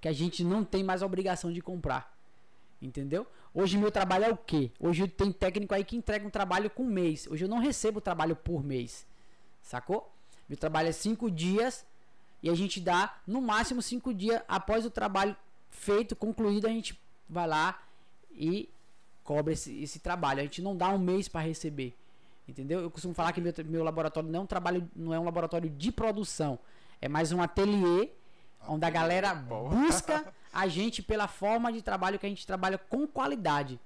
que 0.00 0.06
a 0.08 0.12
gente 0.12 0.44
não 0.44 0.62
tem 0.62 0.84
mais 0.84 1.02
a 1.02 1.06
obrigação 1.06 1.50
de 1.52 1.60
comprar. 1.62 2.14
Entendeu? 2.80 3.26
Hoje 3.54 3.78
meu 3.78 3.90
trabalho 3.90 4.24
é 4.24 4.30
o 4.30 4.36
quê? 4.36 4.70
Hoje 4.78 5.08
tem 5.08 5.32
técnico 5.32 5.74
aí 5.74 5.84
que 5.84 5.96
entrega 5.96 6.26
um 6.26 6.30
trabalho 6.30 6.70
com 6.70 6.82
um 6.82 6.90
mês. 6.90 7.26
Hoje 7.26 7.44
eu 7.44 7.48
não 7.48 7.58
recebo 7.58 8.00
trabalho 8.00 8.36
por 8.36 8.62
mês. 8.62 9.06
Sacou? 9.62 10.12
Meu 10.48 10.56
trabalho 10.56 10.88
é 10.88 10.92
cinco 10.92 11.30
dias 11.30 11.84
e 12.42 12.48
a 12.48 12.54
gente 12.54 12.80
dá 12.80 13.16
no 13.26 13.40
máximo 13.40 13.82
cinco 13.82 14.14
dias 14.14 14.40
após 14.46 14.86
o 14.86 14.90
trabalho 14.90 15.36
feito, 15.70 16.14
concluído, 16.14 16.66
a 16.66 16.70
gente 16.70 16.98
vai 17.28 17.46
lá 17.46 17.82
e 18.30 18.68
cobra 19.24 19.52
esse, 19.52 19.82
esse 19.82 19.98
trabalho. 19.98 20.40
A 20.40 20.42
gente 20.42 20.62
não 20.62 20.76
dá 20.76 20.88
um 20.88 20.98
mês 20.98 21.28
para 21.28 21.40
receber. 21.40 21.94
Entendeu? 22.46 22.80
Eu 22.80 22.90
costumo 22.90 23.12
falar 23.12 23.32
que 23.32 23.40
meu, 23.40 23.52
meu 23.66 23.84
laboratório 23.84 24.30
não 24.30 24.40
é 24.40 24.42
um 24.42 24.46
trabalho, 24.46 24.88
não 24.96 25.12
é 25.12 25.18
um 25.18 25.24
laboratório 25.24 25.68
de 25.68 25.92
produção. 25.92 26.58
É 27.00 27.08
mais 27.08 27.30
um 27.30 27.42
ateliê 27.42 28.10
onde 28.66 28.86
a 28.86 28.90
galera 28.90 29.34
busca 29.34 30.32
a 30.58 30.66
gente 30.68 31.02
pela 31.02 31.28
forma 31.28 31.72
de 31.72 31.82
trabalho 31.82 32.18
que 32.18 32.26
a 32.26 32.28
gente 32.28 32.46
trabalha 32.46 32.76
com 32.76 33.06
qualidade 33.06 33.78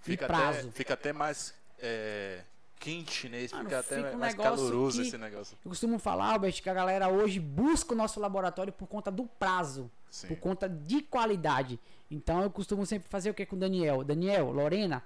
Fica 0.00 0.24
e 0.24 0.24
até, 0.24 0.34
prazo. 0.34 0.72
fica 0.72 0.94
até 0.94 1.12
mais 1.12 1.54
é, 1.78 2.40
quente, 2.80 3.28
né? 3.28 3.46
Mano, 3.52 3.64
fica 3.64 3.78
até 3.78 4.14
um 4.14 4.18
mais 4.18 4.34
caloroso 4.34 5.02
esse 5.02 5.18
negócio. 5.18 5.56
Eu 5.62 5.68
costumo 5.68 5.98
falar, 5.98 6.32
Albert, 6.32 6.62
que 6.62 6.70
a 6.70 6.74
galera 6.74 7.08
hoje 7.08 7.38
busca 7.38 7.92
o 7.92 7.96
nosso 7.96 8.18
laboratório 8.20 8.72
por 8.72 8.86
conta 8.88 9.10
do 9.10 9.26
prazo, 9.26 9.90
Sim. 10.10 10.28
por 10.28 10.38
conta 10.38 10.66
de 10.66 11.02
qualidade. 11.02 11.78
Então 12.10 12.42
eu 12.42 12.50
costumo 12.50 12.86
sempre 12.86 13.08
fazer 13.08 13.30
o 13.30 13.34
que 13.34 13.44
com 13.44 13.56
o 13.56 13.58
Daniel? 13.58 14.02
Daniel, 14.02 14.50
Lorena, 14.50 15.02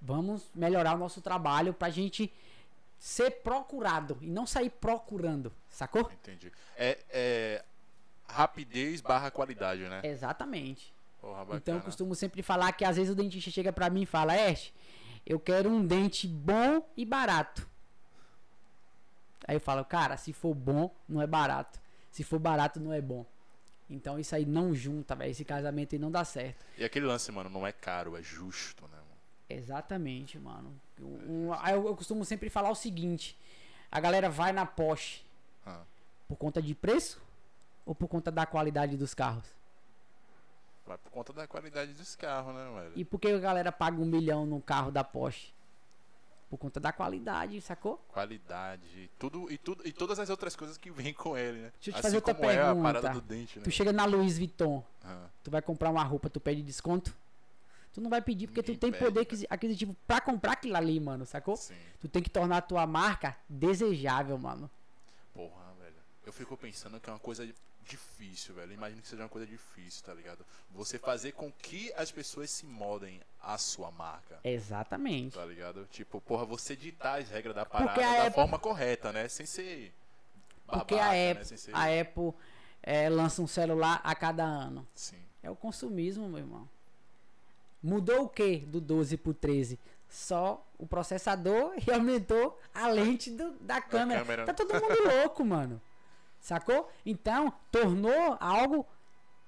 vamos 0.00 0.50
melhorar 0.54 0.94
o 0.94 0.98
nosso 0.98 1.20
trabalho 1.20 1.74
pra 1.74 1.90
gente 1.90 2.32
ser 2.98 3.30
procurado 3.42 4.18
e 4.22 4.26
não 4.26 4.46
sair 4.46 4.70
procurando, 4.70 5.52
sacou? 5.68 6.10
Entendi. 6.12 6.52
É, 6.76 6.98
é 7.10 7.64
rapidez 8.30 9.00
barra 9.00 9.30
qualidade, 9.30 9.82
né? 9.82 10.00
Exatamente. 10.04 10.92
Porra. 11.20 11.46
Então 11.56 11.74
eu 11.76 11.80
costumo 11.82 12.14
sempre 12.14 12.42
falar 12.42 12.72
que 12.72 12.84
às 12.84 12.96
vezes 12.96 13.12
o 13.12 13.14
dentista 13.14 13.50
chega 13.50 13.72
pra 13.72 13.90
mim 13.90 14.02
e 14.02 14.06
fala: 14.06 14.32
Ash, 14.32 14.72
eu 15.26 15.38
quero 15.38 15.68
um 15.68 15.84
dente 15.84 16.26
bom 16.26 16.86
e 16.96 17.04
barato. 17.04 17.68
Aí 19.46 19.56
eu 19.56 19.60
falo, 19.60 19.84
cara, 19.84 20.16
se 20.16 20.32
for 20.32 20.54
bom, 20.54 20.94
não 21.08 21.20
é 21.20 21.26
barato. 21.26 21.80
Se 22.10 22.22
for 22.22 22.38
barato, 22.38 22.78
não 22.80 22.92
é 22.92 23.00
bom. 23.00 23.24
Então 23.88 24.18
isso 24.18 24.34
aí 24.34 24.46
não 24.46 24.74
junta, 24.74 25.14
velho. 25.16 25.30
Esse 25.30 25.44
casamento 25.44 25.94
aí 25.94 25.98
não 25.98 26.10
dá 26.10 26.24
certo. 26.24 26.64
E 26.78 26.84
aquele 26.84 27.06
lance, 27.06 27.30
mano, 27.32 27.50
não 27.50 27.66
é 27.66 27.72
caro, 27.72 28.16
é 28.16 28.22
justo, 28.22 28.84
né? 28.84 28.96
mano? 28.96 29.06
Exatamente, 29.48 30.38
mano. 30.38 30.72
Um- 31.00 31.52
aí 31.54 31.74
eu, 31.74 31.86
eu 31.86 31.96
costumo 31.96 32.24
sempre 32.24 32.48
falar 32.48 32.70
o 32.70 32.74
seguinte: 32.74 33.36
a 33.90 33.98
galera 33.98 34.30
vai 34.30 34.52
na 34.52 34.64
Porsche 34.64 35.22
Ah. 35.66 35.82
por 36.28 36.36
conta 36.36 36.62
de 36.62 36.74
preço 36.74 37.20
ou 37.90 37.94
por 37.94 38.06
conta 38.06 38.30
da 38.30 38.46
qualidade 38.46 38.96
dos 38.96 39.14
carros? 39.14 39.44
Vai 40.86 40.96
por 40.96 41.10
conta 41.10 41.32
da 41.32 41.44
qualidade 41.48 41.92
desse 41.92 42.16
carro, 42.16 42.52
né, 42.52 42.80
velho? 42.80 42.92
E 42.94 43.04
por 43.04 43.18
que 43.20 43.26
a 43.26 43.38
galera 43.38 43.72
paga 43.72 44.00
um 44.00 44.04
milhão 44.04 44.46
num 44.46 44.60
carro 44.60 44.92
da 44.92 45.02
Porsche? 45.02 45.52
Por 46.48 46.56
conta 46.56 46.78
da 46.78 46.92
qualidade, 46.92 47.60
sacou? 47.60 47.96
Qualidade, 48.08 49.10
tudo 49.18 49.50
e 49.50 49.58
tudo 49.58 49.82
e 49.84 49.92
todas 49.92 50.20
as 50.20 50.30
outras 50.30 50.54
coisas 50.54 50.76
que 50.78 50.88
vêm 50.88 51.12
com 51.12 51.36
ele, 51.36 51.62
né? 51.62 51.72
Deixa 51.80 51.90
eu 51.90 51.94
te 51.94 51.96
assim 51.96 52.02
fazer 52.02 52.16
outra 52.16 52.32
como 52.34 52.48
é 52.48 52.60
a 52.60 52.64
pergunta. 52.66 52.82
parada 52.92 53.08
do 53.10 53.20
dente, 53.20 53.58
né? 53.58 53.64
Tu 53.64 53.70
chega 53.72 53.92
na 53.92 54.04
Louis 54.04 54.38
Vuitton, 54.38 54.84
Ah, 55.04 55.26
tu 55.42 55.50
vai 55.50 55.60
comprar 55.60 55.90
uma 55.90 56.04
roupa, 56.04 56.30
tu 56.30 56.38
pede 56.40 56.62
desconto? 56.62 57.12
Tu 57.92 58.00
não 58.00 58.08
vai 58.08 58.22
pedir 58.22 58.46
porque 58.46 58.62
tu 58.62 58.68
Ninguém 58.68 58.78
tem 58.80 58.92
pede, 58.92 59.04
poder 59.04 59.18
né? 59.20 59.22
aquisi- 59.22 59.46
aquisitivo 59.50 59.96
pra 60.06 60.20
comprar 60.20 60.52
aquilo 60.52 60.76
ali, 60.76 61.00
mano, 61.00 61.26
sacou? 61.26 61.56
sim. 61.56 61.74
Tu 62.00 62.06
tem 62.08 62.22
que 62.22 62.30
tornar 62.30 62.58
a 62.58 62.62
tua 62.62 62.86
marca 62.86 63.36
desejável, 63.48 64.38
mano. 64.38 64.70
Porra, 65.34 65.72
velho. 65.80 65.96
Eu 66.24 66.32
fico 66.32 66.56
pensando 66.56 67.00
que 67.00 67.10
é 67.10 67.12
uma 67.12 67.18
coisa 67.18 67.48
difícil, 67.84 68.54
velho. 68.54 68.72
Imagino 68.72 69.02
que 69.02 69.08
seja 69.08 69.22
uma 69.22 69.28
coisa 69.28 69.46
difícil, 69.46 70.04
tá 70.04 70.14
ligado? 70.14 70.44
Você 70.70 70.98
fazer 70.98 71.32
com 71.32 71.50
que 71.52 71.92
as 71.94 72.10
pessoas 72.10 72.50
se 72.50 72.64
moldem 72.66 73.20
à 73.42 73.58
sua 73.58 73.90
marca. 73.90 74.38
Exatamente. 74.44 75.34
Tá 75.36 75.44
ligado? 75.44 75.86
Tipo, 75.90 76.20
porra, 76.20 76.44
você 76.44 76.76
ditar 76.76 77.20
as 77.20 77.28
regras 77.28 77.54
da 77.54 77.64
parada 77.66 77.90
Porque 77.92 78.06
da 78.06 78.20
Apple- 78.22 78.32
forma 78.34 78.58
correta, 78.58 79.12
né? 79.12 79.28
Sem 79.28 79.46
ser. 79.46 79.92
Porque 80.66 80.94
babaca, 80.94 81.10
a 81.10 81.12
né? 81.12 81.30
Apple, 81.32 81.58
ser... 81.58 81.74
a 81.74 82.00
Apple 82.00 82.32
é, 82.82 83.08
lança 83.08 83.42
um 83.42 83.46
celular 83.46 84.00
a 84.04 84.14
cada 84.14 84.44
ano. 84.44 84.86
Sim. 84.94 85.18
É 85.42 85.50
o 85.50 85.56
consumismo, 85.56 86.28
meu 86.28 86.38
irmão. 86.38 86.68
Mudou 87.82 88.24
o 88.24 88.28
que 88.28 88.58
do 88.58 88.80
12 88.80 89.16
pro 89.16 89.32
13? 89.34 89.78
Só 90.08 90.64
o 90.78 90.86
processador 90.86 91.72
e 91.86 91.90
aumentou 91.90 92.58
a 92.74 92.88
lente 92.88 93.30
do- 93.30 93.52
da 93.60 93.80
câmera. 93.80 94.20
câmera. 94.20 94.44
Tá 94.44 94.52
todo 94.54 94.74
mundo 94.74 95.02
louco, 95.22 95.44
mano. 95.44 95.80
Sacou? 96.40 96.90
Então, 97.04 97.52
tornou 97.70 98.36
algo 98.40 98.86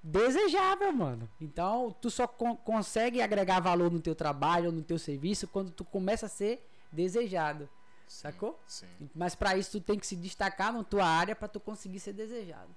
desejável, 0.03 0.93
mano. 0.93 1.29
Então, 1.41 1.95
tu 2.01 2.11
só 2.11 2.27
con- 2.27 2.57
consegue 2.57 3.23
agregar 3.23 3.61
valor 3.61 3.91
no 3.91 4.01
teu 4.01 4.15
trabalho 4.15 4.73
no 4.73 4.83
teu 4.83 4.99
serviço 4.99 5.47
quando 5.49 5.71
tu 5.71 5.85
começa 5.85 6.27
a 6.27 6.29
ser 6.29 6.69
desejado. 6.91 7.69
sim, 8.09 8.23
Sacou? 8.23 8.61
Sim, 8.67 8.87
Mas 9.15 9.35
pra 9.35 9.57
isso 9.57 9.71
tu 9.73 9.81
tem 9.81 9.99
que 9.99 10.07
se 10.07 10.17
destacar 10.17 10.73
na 10.73 10.83
tua 10.85 11.07
área 11.07 11.35
pra 11.37 11.49
tu 11.49 11.61
conseguir 11.61 12.01
ser 12.01 12.13
desejado. 12.13 12.75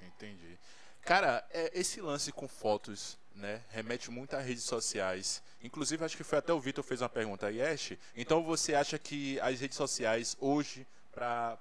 entendi. 0.00 0.58
Cara, 1.02 1.44
é, 1.50 1.70
esse 1.78 2.00
lance 2.00 2.30
com 2.32 2.46
fotos, 2.48 3.18
né? 3.34 3.62
Remete 3.70 4.10
muito 4.10 4.34
a 4.34 4.40
redes 4.40 4.64
sociais. 4.64 5.42
Inclusive, 5.62 6.04
acho 6.04 6.16
que 6.16 6.24
foi 6.24 6.38
até 6.38 6.52
o 6.52 6.60
Vitor 6.60 6.84
fez 6.84 7.00
uma 7.00 7.08
pergunta 7.08 7.46
aí, 7.46 7.62
Ash. 7.62 7.92
Então 8.16 8.42
você 8.44 8.74
acha 8.74 8.98
que 8.98 9.38
as 9.40 9.58
redes 9.60 9.76
sociais 9.76 10.36
hoje, 10.40 10.86
pra 11.12 11.58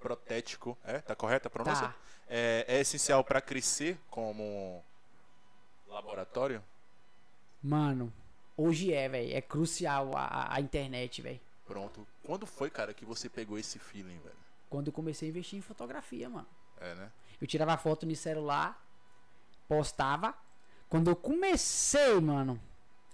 protético, 0.00 0.76
é? 0.82 0.98
Tá 1.00 1.14
correta 1.14 1.48
a 1.48 1.50
pronúncia? 1.50 1.88
Tá. 1.88 1.94
É, 2.28 2.64
é 2.66 2.80
essencial 2.80 3.22
pra 3.22 3.40
crescer 3.40 3.98
como 4.10 4.82
laboratório? 5.86 6.62
Mano, 7.62 8.12
hoje 8.56 8.92
é, 8.92 9.08
velho. 9.08 9.34
É 9.36 9.40
crucial 9.40 10.16
a, 10.16 10.24
a- 10.24 10.54
a 10.56 10.60
internet, 10.60 11.20
velho. 11.22 11.40
Pronto. 11.66 12.06
Quando 12.24 12.46
foi, 12.46 12.70
cara, 12.70 12.94
que 12.94 13.04
você 13.04 13.28
pegou 13.28 13.58
esse 13.58 13.78
feeling, 13.78 14.18
velho? 14.18 14.36
Quando 14.68 14.86
eu 14.88 14.92
comecei 14.92 15.28
a 15.28 15.30
investir 15.30 15.58
em 15.58 15.62
fotografia, 15.62 16.28
mano. 16.28 16.46
É, 16.80 16.94
né? 16.94 17.10
Eu 17.40 17.46
tirava 17.46 17.76
foto 17.76 18.06
no 18.06 18.14
celular, 18.16 18.80
postava. 19.68 20.34
Quando 20.88 21.10
eu 21.10 21.16
comecei, 21.16 22.18
mano, 22.20 22.60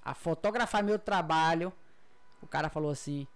a 0.05 0.15
fotografar 0.15 0.83
meu 0.83 0.99
trabalho, 0.99 1.73
o 2.41 2.47
cara 2.47 2.69
falou 2.69 2.91
assim: 2.91 3.27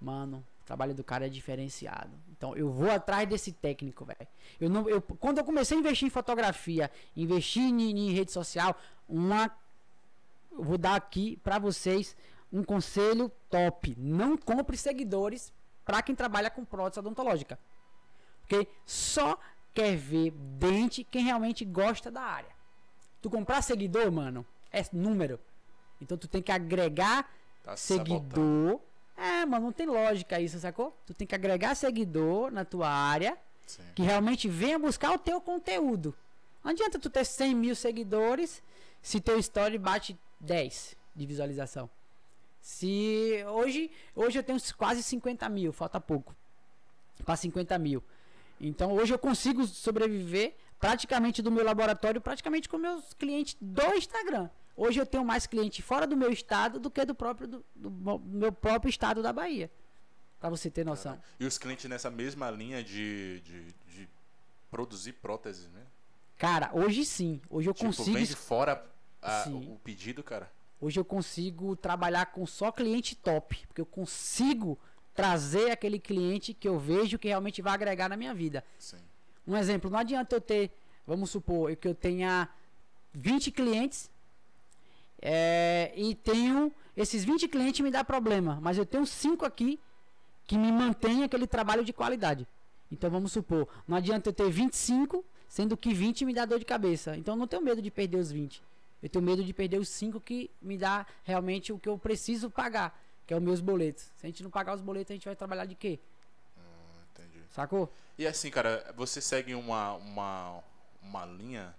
Mano, 0.00 0.44
O 0.64 0.66
trabalho 0.66 0.94
do 0.94 1.04
cara 1.04 1.26
é 1.26 1.28
diferenciado. 1.28 2.10
Então 2.32 2.56
eu 2.56 2.72
vou 2.72 2.90
atrás 2.90 3.28
desse 3.28 3.52
técnico, 3.52 4.02
velho. 4.06 4.26
Eu 4.58 4.70
não, 4.70 4.88
eu, 4.88 5.02
quando 5.02 5.36
eu 5.36 5.44
comecei 5.44 5.76
a 5.76 5.80
investir 5.80 6.06
em 6.06 6.10
fotografia, 6.10 6.90
investir 7.14 7.62
em, 7.62 7.90
em 7.90 8.12
rede 8.12 8.32
social, 8.32 8.74
uma, 9.06 9.54
eu 10.50 10.64
vou 10.64 10.78
dar 10.78 10.94
aqui 10.94 11.36
para 11.44 11.58
vocês 11.58 12.16
um 12.50 12.64
conselho 12.64 13.30
top. 13.50 13.94
Não 13.98 14.38
compre 14.38 14.78
seguidores 14.78 15.52
para 15.84 16.00
quem 16.00 16.14
trabalha 16.14 16.48
com 16.48 16.64
prótese 16.64 17.00
odontológica. 17.00 17.58
Porque 18.40 18.66
só 18.86 19.38
quer 19.74 19.94
ver 19.96 20.30
dente 20.30 21.04
quem 21.04 21.24
realmente 21.24 21.62
gosta 21.62 22.10
da 22.10 22.22
área. 22.22 22.54
Tu 23.20 23.28
comprar 23.28 23.60
seguidor, 23.60 24.10
mano, 24.10 24.46
é 24.72 24.82
número. 24.94 25.38
Então 26.00 26.16
tu 26.16 26.26
tem 26.26 26.40
que 26.40 26.52
agregar 26.52 27.30
Tá 27.62 27.76
seguidor. 27.76 28.80
É, 29.16 29.44
mano, 29.46 29.66
não 29.66 29.72
tem 29.72 29.86
lógica 29.86 30.40
isso, 30.40 30.58
sacou? 30.58 30.96
Tu 31.06 31.14
tem 31.14 31.26
que 31.26 31.34
agregar 31.34 31.74
seguidor 31.74 32.50
na 32.50 32.64
tua 32.64 32.88
área 32.88 33.38
Sim. 33.66 33.82
que 33.94 34.02
realmente 34.02 34.48
venha 34.48 34.78
buscar 34.78 35.12
o 35.12 35.18
teu 35.18 35.40
conteúdo. 35.40 36.14
Não 36.62 36.72
adianta 36.72 36.98
tu 36.98 37.08
ter 37.10 37.24
100 37.24 37.54
mil 37.54 37.76
seguidores 37.76 38.62
se 39.00 39.20
teu 39.20 39.38
story 39.38 39.78
bate 39.78 40.18
10 40.40 40.96
de 41.14 41.26
visualização. 41.26 41.88
Se 42.60 43.44
hoje, 43.46 43.90
hoje 44.16 44.38
eu 44.38 44.42
tenho 44.42 44.58
quase 44.76 45.02
50 45.02 45.48
mil, 45.48 45.72
falta 45.72 46.00
pouco 46.00 46.34
para 47.24 47.36
50 47.36 47.78
mil. 47.78 48.02
Então 48.60 48.92
hoje 48.92 49.12
eu 49.12 49.18
consigo 49.18 49.66
sobreviver 49.66 50.54
praticamente 50.80 51.42
do 51.42 51.50
meu 51.50 51.64
laboratório, 51.64 52.20
praticamente 52.20 52.68
com 52.68 52.78
meus 52.78 53.12
clientes 53.14 53.56
do 53.60 53.84
Instagram. 53.94 54.48
Hoje 54.76 54.98
eu 55.00 55.06
tenho 55.06 55.24
mais 55.24 55.46
cliente 55.46 55.80
fora 55.82 56.06
do 56.06 56.16
meu 56.16 56.32
estado 56.32 56.78
do 56.80 56.90
que 56.90 57.04
do 57.04 57.14
próprio 57.14 57.46
do, 57.46 57.64
do 57.74 58.18
meu 58.24 58.50
próprio 58.52 58.88
estado 58.90 59.22
da 59.22 59.32
Bahia. 59.32 59.70
Pra 60.40 60.50
você 60.50 60.70
ter 60.70 60.84
noção. 60.84 61.12
Caralho. 61.12 61.28
E 61.40 61.46
os 61.46 61.56
clientes 61.58 61.88
nessa 61.88 62.10
mesma 62.10 62.50
linha 62.50 62.82
de, 62.82 63.40
de, 63.40 63.62
de 63.94 64.08
produzir 64.70 65.12
próteses, 65.14 65.68
né? 65.70 65.80
Cara, 66.36 66.70
hoje 66.74 67.04
sim. 67.04 67.40
Hoje 67.48 67.70
eu 67.70 67.74
Tipo, 67.74 67.86
consigo 67.86 68.12
vem 68.16 68.24
de 68.26 68.34
fora 68.34 68.84
a- 69.22 69.44
o 69.48 69.78
pedido, 69.82 70.22
cara. 70.22 70.50
Hoje 70.80 70.98
eu 71.00 71.04
consigo 71.04 71.76
trabalhar 71.76 72.26
com 72.26 72.44
só 72.44 72.70
cliente 72.72 73.14
top, 73.16 73.64
porque 73.68 73.80
eu 73.80 73.86
consigo 73.86 74.78
trazer 75.14 75.70
aquele 75.70 75.98
cliente 75.98 76.52
que 76.52 76.68
eu 76.68 76.78
vejo 76.78 77.18
que 77.18 77.28
realmente 77.28 77.62
vai 77.62 77.72
agregar 77.72 78.08
na 78.08 78.16
minha 78.16 78.34
vida. 78.34 78.62
Sim. 78.78 78.98
Um 79.46 79.56
exemplo, 79.56 79.88
não 79.88 79.98
adianta 79.98 80.34
eu 80.34 80.40
ter, 80.40 80.72
vamos 81.06 81.30
supor, 81.30 81.74
que 81.76 81.86
eu 81.88 81.94
tenha 81.94 82.48
20 83.14 83.50
clientes 83.52 84.10
é, 85.26 85.90
e 85.96 86.14
tenho 86.14 86.70
esses 86.94 87.24
20 87.24 87.48
clientes 87.48 87.80
me 87.80 87.90
dá 87.90 88.04
problema, 88.04 88.58
mas 88.60 88.76
eu 88.76 88.84
tenho 88.84 89.06
5 89.06 89.46
aqui 89.46 89.80
que 90.46 90.58
me 90.58 90.70
mantém 90.70 91.24
aquele 91.24 91.46
trabalho 91.46 91.82
de 91.82 91.94
qualidade. 91.94 92.46
Então 92.92 93.10
vamos 93.10 93.32
supor, 93.32 93.66
não 93.88 93.96
adianta 93.96 94.28
eu 94.28 94.32
ter 94.34 94.50
25, 94.50 95.24
sendo 95.48 95.78
que 95.78 95.94
20 95.94 96.26
me 96.26 96.34
dá 96.34 96.44
dor 96.44 96.58
de 96.58 96.66
cabeça. 96.66 97.16
Então 97.16 97.34
eu 97.34 97.38
não 97.38 97.46
tenho 97.46 97.62
medo 97.62 97.80
de 97.80 97.90
perder 97.90 98.18
os 98.18 98.30
20. 98.30 98.62
Eu 99.02 99.08
tenho 99.08 99.24
medo 99.24 99.42
de 99.42 99.52
perder 99.54 99.78
os 99.78 99.88
5 99.88 100.20
que 100.20 100.50
me 100.60 100.76
dá 100.76 101.06
realmente 101.24 101.72
o 101.72 101.78
que 101.78 101.88
eu 101.88 101.98
preciso 101.98 102.50
pagar, 102.50 103.02
que 103.26 103.32
é 103.32 103.36
os 103.36 103.42
meus 103.42 103.60
boletos. 103.60 104.04
Se 104.16 104.26
a 104.26 104.28
gente 104.28 104.42
não 104.42 104.50
pagar 104.50 104.74
os 104.74 104.82
boletos, 104.82 105.10
a 105.10 105.14
gente 105.14 105.24
vai 105.24 105.34
trabalhar 105.34 105.64
de 105.64 105.74
quê? 105.74 105.98
Hum, 106.58 107.02
entendi. 107.12 107.42
Sacou? 107.50 107.90
E 108.18 108.26
assim, 108.26 108.50
cara, 108.50 108.92
você 108.94 109.22
segue 109.22 109.54
uma, 109.54 109.94
uma, 109.94 110.62
uma 111.02 111.24
linha. 111.24 111.74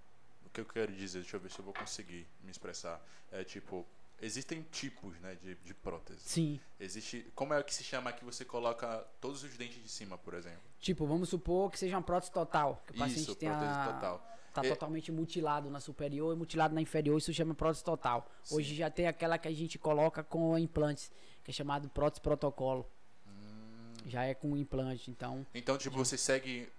O 0.55 0.55
que 0.55 0.61
eu 0.61 0.65
quero 0.65 0.93
dizer, 0.93 1.19
deixa 1.19 1.35
eu 1.35 1.39
ver 1.41 1.51
se 1.51 1.59
eu 1.59 1.65
vou 1.65 1.73
conseguir 1.73 2.25
me 2.41 2.49
expressar. 2.49 3.05
É 3.29 3.43
tipo, 3.43 3.85
existem 4.21 4.61
tipos, 4.71 5.19
né, 5.19 5.35
de, 5.35 5.55
de 5.55 5.73
prótese. 5.73 6.21
Sim. 6.21 6.61
Existe. 6.79 7.29
Como 7.35 7.53
é 7.53 7.61
que 7.61 7.75
se 7.75 7.83
chama 7.83 8.13
que 8.13 8.23
você 8.23 8.45
coloca 8.45 9.05
todos 9.19 9.43
os 9.43 9.57
dentes 9.57 9.83
de 9.83 9.89
cima, 9.89 10.17
por 10.17 10.33
exemplo? 10.33 10.61
Tipo, 10.79 11.05
vamos 11.05 11.27
supor 11.27 11.69
que 11.69 11.77
seja 11.77 11.97
uma 11.97 12.01
prótese 12.01 12.31
total. 12.31 12.81
Que 12.87 12.93
o 12.93 12.97
paciente 12.97 13.23
Isso, 13.23 13.35
tenha, 13.35 13.51
prótese 13.51 13.93
total. 13.93 14.31
Tá 14.53 14.65
É- 14.65 14.69
totalmente 14.69 15.11
mutilado 15.11 15.69
na 15.69 15.81
superior 15.81 16.33
e 16.33 16.37
mutilado 16.37 16.73
na 16.73 16.79
inferior. 16.81 17.17
Isso 17.17 17.33
chama 17.33 17.53
prótese 17.53 17.83
total. 17.83 18.25
Hoje 18.49 18.75
já 18.75 18.89
tem 18.89 19.07
aquela 19.07 19.37
que 19.37 19.49
a 19.49 19.53
gente 19.53 19.77
coloca 19.77 20.23
com 20.23 20.57
implantes, 20.57 21.11
que 21.43 21.51
é 21.51 21.53
chamado 21.53 21.89
prótese 21.89 22.21
protocolo. 22.21 22.89
Hum. 23.27 23.93
Já 24.05 24.23
é 24.23 24.33
com 24.33 24.55
implante, 24.55 25.11
então. 25.11 25.45
Então, 25.53 25.77
tipo, 25.77 25.97
você 25.97 26.17
segue. 26.17 26.69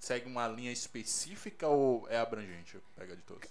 Segue 0.00 0.26
uma 0.26 0.48
linha 0.48 0.72
específica 0.72 1.68
ou 1.68 2.08
é 2.08 2.18
abrangente? 2.18 2.78
Pega 2.96 3.14
de 3.14 3.22
todos. 3.22 3.48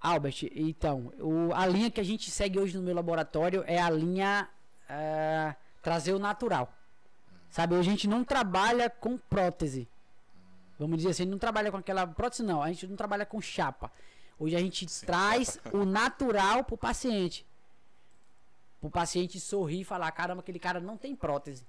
Albert, 0.00 0.48
então, 0.54 1.12
o- 1.18 1.54
a 1.54 1.64
linha 1.66 1.90
que 1.90 2.00
a 2.00 2.04
gente 2.04 2.28
segue 2.30 2.58
hoje 2.58 2.76
no 2.76 2.82
meu 2.82 2.94
laboratório 2.94 3.62
é 3.66 3.80
a 3.80 3.88
linha 3.88 4.48
eh, 4.88 5.54
trazer 5.80 6.12
o 6.12 6.18
natural. 6.18 6.70
Sabe, 7.50 7.74
hoje 7.76 7.88
a 7.88 7.92
gente 7.92 8.08
não 8.08 8.24
trabalha 8.24 8.90
com 8.90 9.16
prótese. 9.16 9.88
Vamos 10.78 10.96
dizer 10.98 11.10
assim, 11.10 11.24
não 11.24 11.38
trabalha 11.38 11.70
com 11.70 11.76
aquela 11.76 12.06
prótese, 12.06 12.42
não. 12.42 12.60
A 12.62 12.68
gente 12.68 12.86
não 12.86 12.96
trabalha 12.96 13.24
com 13.24 13.40
chapa. 13.40 13.90
Hoje 14.38 14.56
a 14.56 14.58
gente 14.58 14.88
Sim, 14.90 15.06
traz 15.06 15.60
o 15.72 15.84
natural 15.84 16.64
pro 16.64 16.76
paciente. 16.76 17.46
Pro 18.80 18.90
paciente 18.90 19.38
sorrir 19.38 19.82
e 19.82 19.84
falar: 19.84 20.10
caramba, 20.10 20.40
aquele 20.40 20.58
cara 20.58 20.80
não 20.80 20.96
tem 20.96 21.14
prótese. 21.14 21.64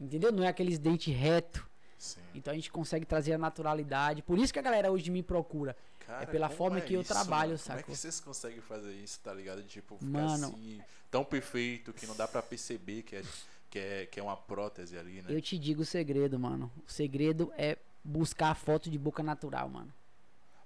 Entendeu? 0.00 0.32
Não 0.32 0.42
é 0.42 0.48
aqueles 0.48 0.78
dentes 0.78 1.14
reto. 1.14 1.69
Sim. 2.00 2.22
Então 2.34 2.50
a 2.50 2.54
gente 2.54 2.72
consegue 2.72 3.04
trazer 3.04 3.34
a 3.34 3.38
naturalidade. 3.38 4.22
Por 4.22 4.38
isso 4.38 4.50
que 4.50 4.58
a 4.58 4.62
galera 4.62 4.90
hoje 4.90 5.10
me 5.10 5.22
procura. 5.22 5.76
Cara, 6.06 6.26
pela 6.26 6.46
como 6.48 6.56
forma 6.56 6.78
é 6.78 6.80
que 6.80 6.94
eu 6.94 7.02
isso, 7.02 7.12
trabalho, 7.12 7.50
mano? 7.50 7.62
Como 7.62 7.78
é 7.78 7.82
que 7.82 7.90
vocês 7.94 8.18
conseguem 8.20 8.62
fazer 8.62 8.92
isso, 8.94 9.20
tá 9.20 9.34
ligado? 9.34 9.62
Tipo, 9.64 9.98
ficar 9.98 10.10
Mano. 10.10 10.46
assim, 10.46 10.80
tão 11.10 11.22
perfeito 11.22 11.92
que 11.92 12.06
não 12.06 12.16
dá 12.16 12.26
pra 12.26 12.40
perceber 12.40 13.02
que 13.02 13.16
é, 13.16 13.22
que 13.68 13.78
é, 13.78 14.06
que 14.06 14.18
é 14.18 14.22
uma 14.22 14.34
prótese 14.34 14.96
ali, 14.96 15.20
né? 15.20 15.26
Eu 15.28 15.42
te 15.42 15.58
digo 15.58 15.82
o 15.82 15.84
segredo, 15.84 16.38
mano. 16.38 16.72
O 16.88 16.90
segredo 16.90 17.52
é 17.54 17.76
buscar 18.02 18.54
foto 18.54 18.90
de 18.90 18.98
boca 18.98 19.22
natural, 19.22 19.68
mano. 19.68 19.92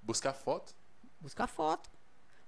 Buscar 0.00 0.34
foto? 0.34 0.72
Buscar 1.20 1.48
foto. 1.48 1.90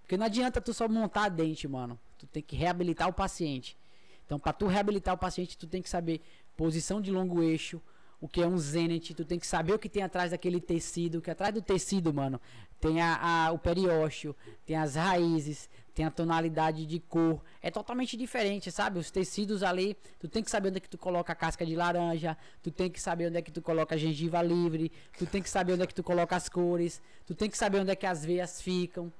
Porque 0.00 0.16
não 0.16 0.26
adianta 0.26 0.60
tu 0.60 0.72
só 0.72 0.88
montar 0.88 1.28
dente, 1.28 1.66
mano. 1.66 1.98
Tu 2.16 2.26
tem 2.28 2.42
que 2.42 2.54
reabilitar 2.54 3.08
o 3.08 3.12
paciente. 3.12 3.76
Então, 4.24 4.38
pra 4.38 4.52
tu 4.52 4.68
reabilitar 4.68 5.12
o 5.12 5.18
paciente, 5.18 5.58
tu 5.58 5.66
tem 5.66 5.82
que 5.82 5.90
saber 5.90 6.22
posição 6.56 7.00
de 7.00 7.10
longo 7.10 7.42
eixo, 7.42 7.82
o 8.20 8.28
que 8.28 8.40
é 8.42 8.46
um 8.46 8.56
zenith, 8.58 9.14
tu 9.14 9.24
tem 9.24 9.38
que 9.38 9.46
saber 9.46 9.72
o 9.74 9.78
que 9.78 9.88
tem 9.88 10.02
atrás 10.02 10.30
daquele 10.30 10.60
tecido, 10.60 11.20
que 11.20 11.30
atrás 11.30 11.52
do 11.52 11.60
tecido, 11.60 12.12
mano, 12.14 12.40
tem 12.80 13.00
a, 13.00 13.46
a- 13.46 13.52
o 13.52 13.58
periósteo, 13.58 14.34
tem 14.64 14.76
as 14.76 14.94
raízes, 14.94 15.68
tem 15.94 16.04
a 16.04 16.10
tonalidade 16.10 16.84
de 16.86 16.98
cor. 17.00 17.42
É 17.62 17.70
totalmente 17.70 18.16
diferente, 18.16 18.70
sabe? 18.70 18.98
Os 18.98 19.10
tecidos 19.10 19.62
ali, 19.62 19.96
tu 20.18 20.28
tem 20.28 20.42
que 20.42 20.50
saber 20.50 20.68
onde 20.68 20.78
é 20.78 20.80
que 20.80 20.88
tu 20.88 20.98
coloca 20.98 21.32
a 21.32 21.36
casca 21.36 21.64
de 21.64 21.74
laranja, 21.74 22.36
tu 22.62 22.70
tem 22.70 22.90
que 22.90 23.00
saber 23.00 23.28
onde 23.28 23.38
é 23.38 23.42
que 23.42 23.50
tu 23.50 23.62
coloca 23.62 23.94
a 23.94 23.98
gengiva 23.98 24.42
livre, 24.42 24.92
tu 25.18 25.26
tem 25.26 25.42
que 25.42 25.48
saber 25.50 25.72
onde 25.72 25.82
é 25.82 25.86
que 25.86 25.94
tu 25.94 26.02
coloca 26.02 26.36
as 26.36 26.48
cores, 26.48 27.00
tu 27.26 27.34
tem 27.34 27.48
que 27.50 27.56
saber 27.56 27.80
onde 27.80 27.90
é 27.90 27.96
que 27.96 28.06
as 28.06 28.24
veias 28.24 28.60
ficam. 28.60 29.12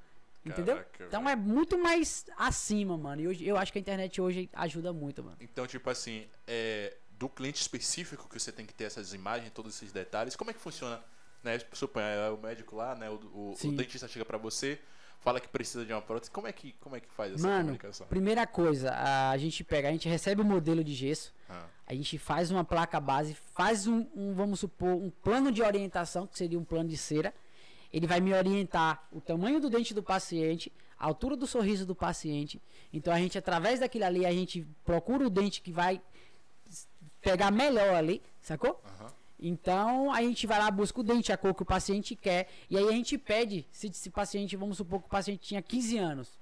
Entendeu? 0.44 0.76
Caraca, 0.76 1.04
Então 1.06 1.24
velho. 1.24 1.32
é 1.32 1.36
muito 1.36 1.76
mais 1.76 2.24
acima, 2.38 2.96
mano. 2.96 3.20
E 3.20 3.26
hoje, 3.26 3.44
eu 3.44 3.56
acho 3.56 3.72
que 3.72 3.78
a 3.78 3.80
internet 3.80 4.20
hoje 4.20 4.48
ajuda 4.52 4.92
muito, 4.92 5.24
mano. 5.24 5.36
Então, 5.40 5.66
tipo 5.66 5.90
assim, 5.90 6.24
é, 6.46 6.96
do 7.18 7.28
cliente 7.28 7.60
específico 7.60 8.28
que 8.28 8.38
você 8.38 8.52
tem 8.52 8.66
que 8.66 8.74
ter 8.74 8.84
essas 8.84 9.12
imagens, 9.14 9.50
todos 9.52 9.74
esses 9.76 9.92
detalhes, 9.92 10.36
como 10.36 10.50
é 10.50 10.54
que 10.54 10.60
funciona? 10.60 11.02
Né? 11.42 11.58
Suponha, 11.72 12.06
é 12.06 12.30
o 12.30 12.36
médico 12.36 12.76
lá, 12.76 12.94
né? 12.94 13.08
O, 13.08 13.14
o- 13.14 13.54
o 13.62 13.72
dentista 13.72 14.06
chega 14.08 14.24
pra 14.24 14.36
você, 14.36 14.78
fala 15.20 15.40
que 15.40 15.48
precisa 15.48 15.84
de 15.86 15.92
uma 15.92 16.02
prótese. 16.02 16.30
Como 16.30 16.46
é 16.46 16.52
que, 16.52 16.72
como 16.80 16.96
é 16.96 17.00
que 17.00 17.08
faz 17.10 17.32
essa 17.34 17.46
Mano, 17.46 17.60
comunicação? 17.62 18.06
primeira 18.08 18.46
coisa, 18.46 18.92
a 18.94 19.36
gente 19.38 19.62
pega, 19.64 19.88
a 19.88 19.92
gente 19.92 20.08
recebe 20.08 20.42
o 20.42 20.44
modelo 20.44 20.82
de 20.84 20.94
gesso, 20.94 21.32
Ah, 21.48 21.66
a 21.86 21.94
gente 21.94 22.18
faz 22.18 22.50
uma 22.50 22.64
placa 22.64 22.98
base, 23.00 23.34
faz 23.54 23.86
um, 23.86 24.06
um, 24.14 24.34
vamos 24.34 24.60
supor, 24.60 24.88
um 24.94 25.08
plano 25.10 25.52
de 25.52 25.62
orientação, 25.62 26.26
que 26.26 26.36
seria 26.36 26.58
um 26.58 26.64
plano 26.64 26.88
de 26.88 26.96
cera. 26.96 27.32
Ele 27.92 28.06
vai 28.06 28.20
me 28.20 28.34
orientar 28.34 29.06
o 29.12 29.20
tamanho 29.20 29.60
do 29.60 29.70
dente 29.70 29.94
do 29.94 30.02
paciente, 30.02 30.72
a 30.98 31.06
altura 31.06 31.36
do 31.36 31.46
sorriso 31.46 31.86
do 31.86 31.94
paciente. 31.94 32.60
Então 32.92 33.12
a 33.12 33.18
gente, 33.18 33.38
através 33.38 33.80
daquilo 33.80 34.04
ali, 34.04 34.26
a 34.26 34.32
gente 34.32 34.66
procura 34.84 35.24
o 35.26 35.30
dente 35.30 35.62
que 35.62 35.70
vai 35.70 36.02
pegar 37.30 37.50
melhor 37.50 37.94
ali, 37.94 38.22
sacou? 38.40 38.80
aham. 39.00 39.12
Então 39.38 40.12
a 40.12 40.22
gente 40.22 40.46
vai 40.46 40.58
lá, 40.58 40.70
busca 40.70 41.00
o 41.00 41.02
dente, 41.02 41.30
a 41.32 41.36
cor 41.36 41.54
que 41.54 41.62
o 41.62 41.66
paciente 41.66 42.14
quer. 42.16 42.48
E 42.70 42.76
aí 42.78 42.88
a 42.88 42.92
gente 42.92 43.18
pede, 43.18 43.66
se 43.70 43.88
esse 43.88 44.08
paciente, 44.08 44.56
vamos 44.56 44.76
supor 44.78 45.00
que 45.00 45.06
o 45.06 45.10
paciente 45.10 45.40
tinha 45.40 45.60
15 45.60 45.98
anos. 45.98 46.38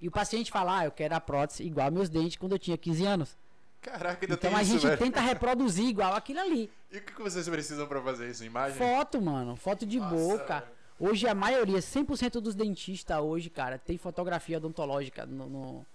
E 0.00 0.08
o 0.08 0.10
paciente 0.10 0.50
fala, 0.50 0.78
ah, 0.78 0.84
eu 0.86 0.90
quero 0.90 1.14
a 1.14 1.20
prótese 1.20 1.64
igual 1.64 1.90
meus 1.90 2.08
dentes 2.08 2.36
quando 2.36 2.52
eu 2.52 2.58
tinha 2.58 2.78
15 2.78 3.04
anos. 3.04 3.36
Caraca, 3.82 4.24
ainda 4.24 4.34
Então 4.34 4.50
tem 4.50 4.58
a 4.58 4.62
isso, 4.62 4.72
gente 4.72 4.86
velho. 4.86 4.98
tenta 4.98 5.20
reproduzir 5.20 5.86
igual 5.86 6.14
aquilo 6.14 6.40
ali. 6.40 6.70
E 6.90 6.98
o 6.98 7.02
que 7.02 7.20
vocês 7.20 7.46
precisam 7.48 7.86
pra 7.86 8.00
fazer 8.00 8.30
isso? 8.30 8.44
Imagem? 8.44 8.78
Foto, 8.78 9.20
mano, 9.20 9.54
foto 9.56 9.84
de 9.84 9.98
Nossa, 9.98 10.14
boca. 10.14 10.60
velho. 10.60 11.10
Hoje 11.10 11.28
a 11.28 11.34
maioria, 11.34 11.78
100% 11.78 12.40
dos 12.40 12.54
dentistas 12.54 13.18
hoje, 13.20 13.50
cara, 13.50 13.76
tem 13.76 13.98
fotografia 13.98 14.56
odontológica 14.56 15.26
no, 15.26 15.46
no, 15.46 15.86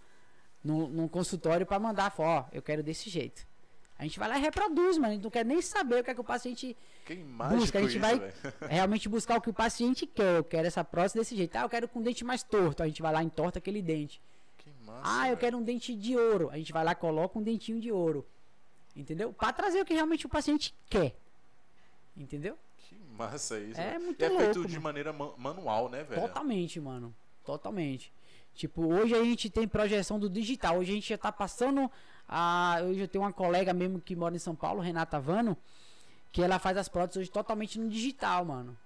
no, 0.64 0.88
no 0.90 1.10
consultório 1.10 1.66
pra 1.66 1.80
mandar, 1.80 2.14
ó, 2.20 2.46
eu 2.52 2.62
quero 2.62 2.84
desse 2.84 3.10
jeito. 3.10 3.48
A 3.98 4.04
gente 4.04 4.18
vai 4.18 4.28
lá 4.30 4.38
e 4.38 4.42
reproduz, 4.42 4.98
mano. 4.98 5.10
A 5.12 5.14
gente 5.16 5.24
não 5.24 5.30
quer 5.30 5.46
nem 5.46 5.62
saber 5.62 6.02
o 6.02 6.04
que 6.04 6.10
é 6.10 6.14
que 6.16 6.22
o 6.22 6.24
paciente 6.24 6.76
busca. 7.38 7.78
A 7.78 7.82
gente 7.82 7.92
isso, 7.92 8.00
vai 8.00 8.18
velho. 8.18 8.34
realmente 8.68 9.08
buscar 9.08 9.38
o 9.38 9.42
que 9.42 9.50
o 9.50 9.54
paciente 9.54 10.08
quer. 10.08 10.38
Eu 10.38 10.44
quero 10.44 10.68
essa 10.68 10.84
prótese 10.84 11.16
desse 11.20 11.36
jeito. 11.36 11.56
Ah, 11.56 11.62
eu 11.62 11.70
quero 11.70 11.88
com 11.88 12.00
um 12.00 12.02
dente 12.02 12.24
mais 12.26 12.42
torto. 12.42 12.82
A 12.82 12.88
gente 12.88 13.02
vai 13.02 13.14
lá 13.14 13.22
e 13.22 13.26
entorta 13.28 13.60
aquele 13.60 13.82
dente. 13.82 14.20
Que 14.58 14.72
massa, 14.86 15.02
Ah, 15.04 15.20
eu 15.26 15.30
velho. 15.30 15.38
quero 15.38 15.58
um 15.58 15.64
dente 15.64 15.94
de 15.96 16.18
ouro. 16.18 16.50
A 16.52 16.58
gente 16.58 16.74
vai 16.74 16.84
lá 16.84 16.94
e 16.94 16.96
coloca 16.96 17.38
um 17.38 17.44
dentinho 17.44 17.80
de 17.80 17.92
ouro. 17.92 18.26
Entendeu? 18.96 19.32
Pra 19.32 19.54
trazer 19.54 19.82
o 19.82 19.86
que 19.86 19.94
realmente 19.94 20.26
o 20.26 20.30
paciente 20.30 20.74
quer. 20.90 21.16
Entendeu? 22.18 22.58
Que 22.80 22.96
massa 23.18 23.60
isso. 23.60 23.80
É 23.80 23.98
muito 24.00 24.20
e 24.20 24.26
é 24.26 24.30
louco, 24.30 24.44
feito 24.46 24.62
de 24.66 24.74
mano. 24.74 24.82
maneira 24.84 25.14
ma- 25.14 25.34
manual, 25.38 25.90
né, 25.90 26.04
velho? 26.04 26.22
Totalmente, 26.22 26.80
mano. 26.80 27.16
Totalmente. 27.46 28.12
Tipo, 28.54 28.94
hoje 28.94 29.16
a 29.16 29.24
gente 29.24 29.50
tem 29.50 29.68
projeção 29.68 30.20
do 30.20 30.30
digital. 30.30 30.78
Hoje 30.78 30.92
a 30.92 30.96
gente 30.96 31.10
já 31.10 31.18
tá 31.18 31.32
passando 31.32 31.90
a. 32.28 32.78
Hoje 32.84 33.00
eu 33.00 33.08
tenho 33.08 33.24
uma 33.24 33.34
colega 33.34 33.74
mesmo 33.74 34.00
que 34.00 34.16
mora 34.16 34.36
em 34.36 34.40
São 34.40 34.56
Paulo, 34.56 34.82
Renata 34.82 35.20
Vano, 35.20 35.58
que 36.32 36.42
ela 36.42 36.60
faz 36.60 36.78
as 36.78 36.88
próteses 36.90 37.22
hoje 37.22 37.32
totalmente 37.32 37.80
no 37.80 37.90
digital, 37.90 38.46
mano. 38.46 38.78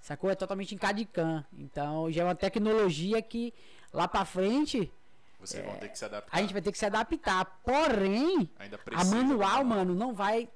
Sacou? 0.00 0.30
É 0.30 0.34
totalmente 0.34 0.74
em 0.74 0.78
CAD-CAM. 0.78 1.44
Então 1.58 2.10
já 2.10 2.22
é 2.22 2.24
uma 2.24 2.34
tecnologia 2.34 3.20
que 3.20 3.52
lá 3.92 4.06
pra 4.08 4.24
frente 4.24 4.90
Vocês 5.38 5.64
vão 5.64 5.74
ter 5.76 5.88
que 5.88 5.98
se 5.98 6.04
adaptar. 6.04 6.36
a 6.36 6.40
gente 6.40 6.52
vai 6.52 6.62
ter 6.62 6.72
que 6.72 6.78
se 6.78 6.86
adaptar. 6.86 7.44
Porém, 7.64 8.48
a 8.94 9.04
manual, 9.04 9.64
mano, 9.64 9.94
não 9.94 10.14
vai 10.14 10.48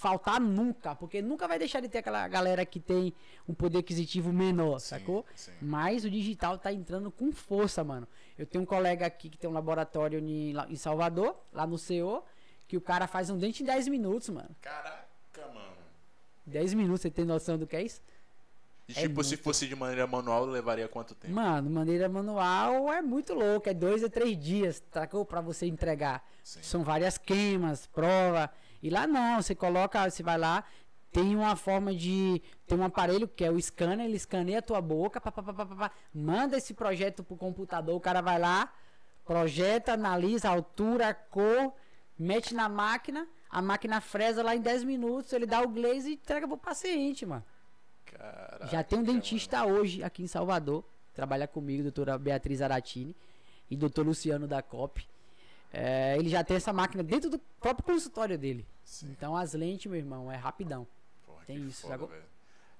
faltar 0.00 0.40
nunca. 0.40 0.94
Porque 0.94 1.20
nunca 1.20 1.46
vai 1.46 1.58
deixar 1.58 1.80
de 1.80 1.88
ter 1.88 1.98
aquela 1.98 2.26
galera 2.26 2.64
que 2.64 2.80
tem 2.80 3.12
um 3.46 3.52
poder 3.54 3.78
aquisitivo 3.78 4.32
menor, 4.32 4.78
Sim, 4.80 4.86
sacou? 4.88 5.26
sim. 5.34 5.52
Mas 5.60 6.04
o 6.04 6.10
digital 6.10 6.56
tá 6.58 6.72
entrando 6.72 7.10
com 7.10 7.30
força, 7.30 7.84
mano. 7.84 8.08
Eu 8.38 8.46
tenho 8.46 8.62
um 8.62 8.66
colega 8.66 9.04
aqui 9.06 9.28
que 9.28 9.36
tem 9.36 9.48
um 9.48 9.52
laboratório 9.52 10.18
em, 10.18 10.54
em 10.68 10.76
Salvador, 10.76 11.36
lá 11.52 11.66
no 11.66 11.76
CO, 11.78 12.24
que 12.66 12.76
o 12.76 12.80
cara 12.80 13.06
faz 13.06 13.28
um 13.28 13.36
dente 13.36 13.62
em 13.62 13.66
10 13.66 13.88
minutos, 13.88 14.30
mano. 14.30 14.48
Caraca, 14.62 15.46
mano. 15.54 15.76
10 16.46 16.74
minutos, 16.74 17.02
você 17.02 17.10
tem 17.10 17.24
noção 17.24 17.58
do 17.58 17.66
que 17.66 17.76
é 17.76 17.82
isso? 17.82 18.00
E 18.88 18.92
É 18.92 19.02
tipo, 19.02 19.22
se 19.22 19.30
muito. 19.34 19.44
fosse 19.44 19.68
de 19.68 19.76
maneira 19.76 20.06
manual, 20.06 20.46
levaria 20.46 20.88
quanto 20.88 21.14
tempo? 21.14 21.32
Mano, 21.34 21.70
maneira 21.70 22.08
manual 22.08 22.90
é 22.92 23.00
muito 23.02 23.34
louco. 23.34 23.68
É 23.68 23.74
dois 23.74 24.02
a 24.02 24.08
três 24.08 24.36
dias, 24.36 24.82
sacou? 24.90 25.24
Pra 25.24 25.40
você 25.40 25.66
entregar. 25.66 26.26
Sim. 26.42 26.60
São 26.62 26.82
várias 26.82 27.16
queimas, 27.18 27.86
prova. 27.86 28.50
E 28.82 28.88
lá 28.90 29.06
não, 29.06 29.40
você 29.40 29.54
coloca, 29.54 30.08
você 30.08 30.22
vai 30.22 30.38
lá, 30.38 30.64
tem 31.12 31.34
uma 31.36 31.56
forma 31.56 31.94
de. 31.94 32.40
Tem 32.66 32.78
um 32.78 32.84
aparelho 32.84 33.26
que 33.28 33.44
é 33.44 33.50
o 33.50 33.60
scanner, 33.60 34.06
ele 34.06 34.16
escaneia 34.16 34.60
a 34.60 34.62
tua 34.62 34.80
boca, 34.80 35.20
pá, 35.20 35.30
pá, 35.30 35.42
pá, 35.42 35.66
pá, 35.66 35.90
manda 36.14 36.56
esse 36.56 36.72
projeto 36.72 37.22
pro 37.22 37.36
computador, 37.36 37.94
o 37.96 38.00
cara 38.00 38.20
vai 38.20 38.38
lá, 38.38 38.72
projeta, 39.24 39.92
analisa 39.92 40.48
a 40.48 40.52
altura, 40.52 41.08
a 41.08 41.14
cor, 41.14 41.72
mete 42.18 42.54
na 42.54 42.68
máquina, 42.68 43.26
a 43.50 43.60
máquina 43.60 44.00
fresa 44.00 44.42
lá 44.42 44.54
em 44.54 44.60
10 44.60 44.84
minutos, 44.84 45.32
ele 45.32 45.46
dá 45.46 45.60
o 45.62 45.68
glaze 45.68 46.10
e 46.10 46.14
entrega 46.14 46.46
pro 46.46 46.56
paciente, 46.56 47.26
mano. 47.26 47.44
Caraca, 48.06 48.66
Já 48.68 48.82
tem 48.82 48.98
um 48.98 49.02
mano. 49.02 49.14
dentista 49.14 49.64
hoje 49.64 50.02
aqui 50.02 50.22
em 50.22 50.26
Salvador, 50.26 50.84
trabalha 51.12 51.46
comigo, 51.48 51.82
doutora 51.82 52.16
Beatriz 52.18 52.62
Aratini 52.62 53.16
e 53.68 53.76
doutor 53.76 54.06
Luciano 54.06 54.46
da 54.46 54.62
COP. 54.62 55.06
É, 55.72 56.16
ele 56.18 56.28
já 56.28 56.42
tem 56.42 56.56
essa 56.56 56.72
máquina 56.72 57.02
dentro 57.02 57.30
do 57.30 57.38
próprio 57.60 57.84
consultório 57.84 58.36
dele. 58.36 58.66
Sim. 58.84 59.08
Então 59.16 59.36
as 59.36 59.52
lentes, 59.54 59.86
meu 59.90 59.98
irmão, 59.98 60.30
é 60.30 60.36
rapidão. 60.36 60.86
Porra, 61.24 61.44
Tem 61.46 61.56
isso, 61.66 61.86
foda. 61.86 62.08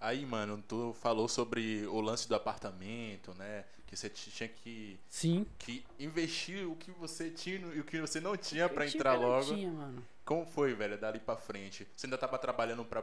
Aí, 0.01 0.25
mano, 0.25 0.63
tu 0.67 0.95
falou 1.01 1.29
sobre 1.29 1.87
o 1.87 2.01
lance 2.01 2.27
do 2.29 2.35
apartamento, 2.35 3.35
né? 3.35 3.65
Que 3.87 3.97
você 3.97 4.09
tinha 4.09 4.49
que, 4.49 4.99
Sim. 5.09 5.45
que 5.59 5.85
investir 5.99 6.67
o 6.67 6.75
que 6.77 6.91
você 6.93 7.29
tinha 7.31 7.59
e 7.75 7.81
o 7.81 7.85
que 7.85 8.01
você 8.01 8.21
não 8.21 8.37
tinha 8.37 8.69
pra 8.69 8.85
Eu 8.85 8.89
entrar 8.89 9.17
tinha 9.17 9.27
logo. 9.29 9.45
garantia, 9.47 9.71
mano. 9.71 10.03
Como 10.25 10.47
foi, 10.47 10.75
velho, 10.75 10.97
dali 10.99 11.19
pra 11.19 11.37
frente? 11.37 11.87
Você 11.97 12.07
ainda 12.07 12.17
tava 12.17 12.39
trabalhando 12.39 12.85
pra 12.85 13.03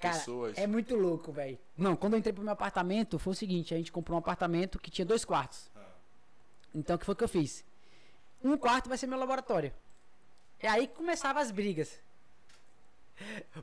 Cara, 0.00 0.14
pessoas? 0.14 0.58
é 0.58 0.66
muito 0.66 0.94
louco, 0.96 1.30
velho. 1.32 1.56
Não, 1.76 1.94
quando 1.96 2.14
eu 2.14 2.18
entrei 2.18 2.32
pro 2.32 2.42
meu 2.42 2.52
apartamento, 2.52 3.18
foi 3.18 3.32
o 3.32 3.36
seguinte, 3.36 3.72
a 3.72 3.76
gente 3.76 3.92
comprou 3.92 4.16
um 4.16 4.18
apartamento 4.18 4.78
que 4.78 4.90
tinha 4.90 5.04
dois 5.06 5.24
quartos. 5.24 5.70
Ah. 5.76 5.80
Então 6.74 6.96
o 6.96 6.98
que 6.98 7.06
foi 7.06 7.14
que 7.14 7.24
eu 7.24 7.28
fiz? 7.28 7.64
Um 8.42 8.56
quarto 8.56 8.88
vai 8.88 8.96
ser 8.98 9.06
meu 9.06 9.18
laboratório. 9.18 9.72
E 10.62 10.66
aí 10.66 10.86
começava 10.88 11.40
as 11.40 11.50
brigas. 11.50 12.00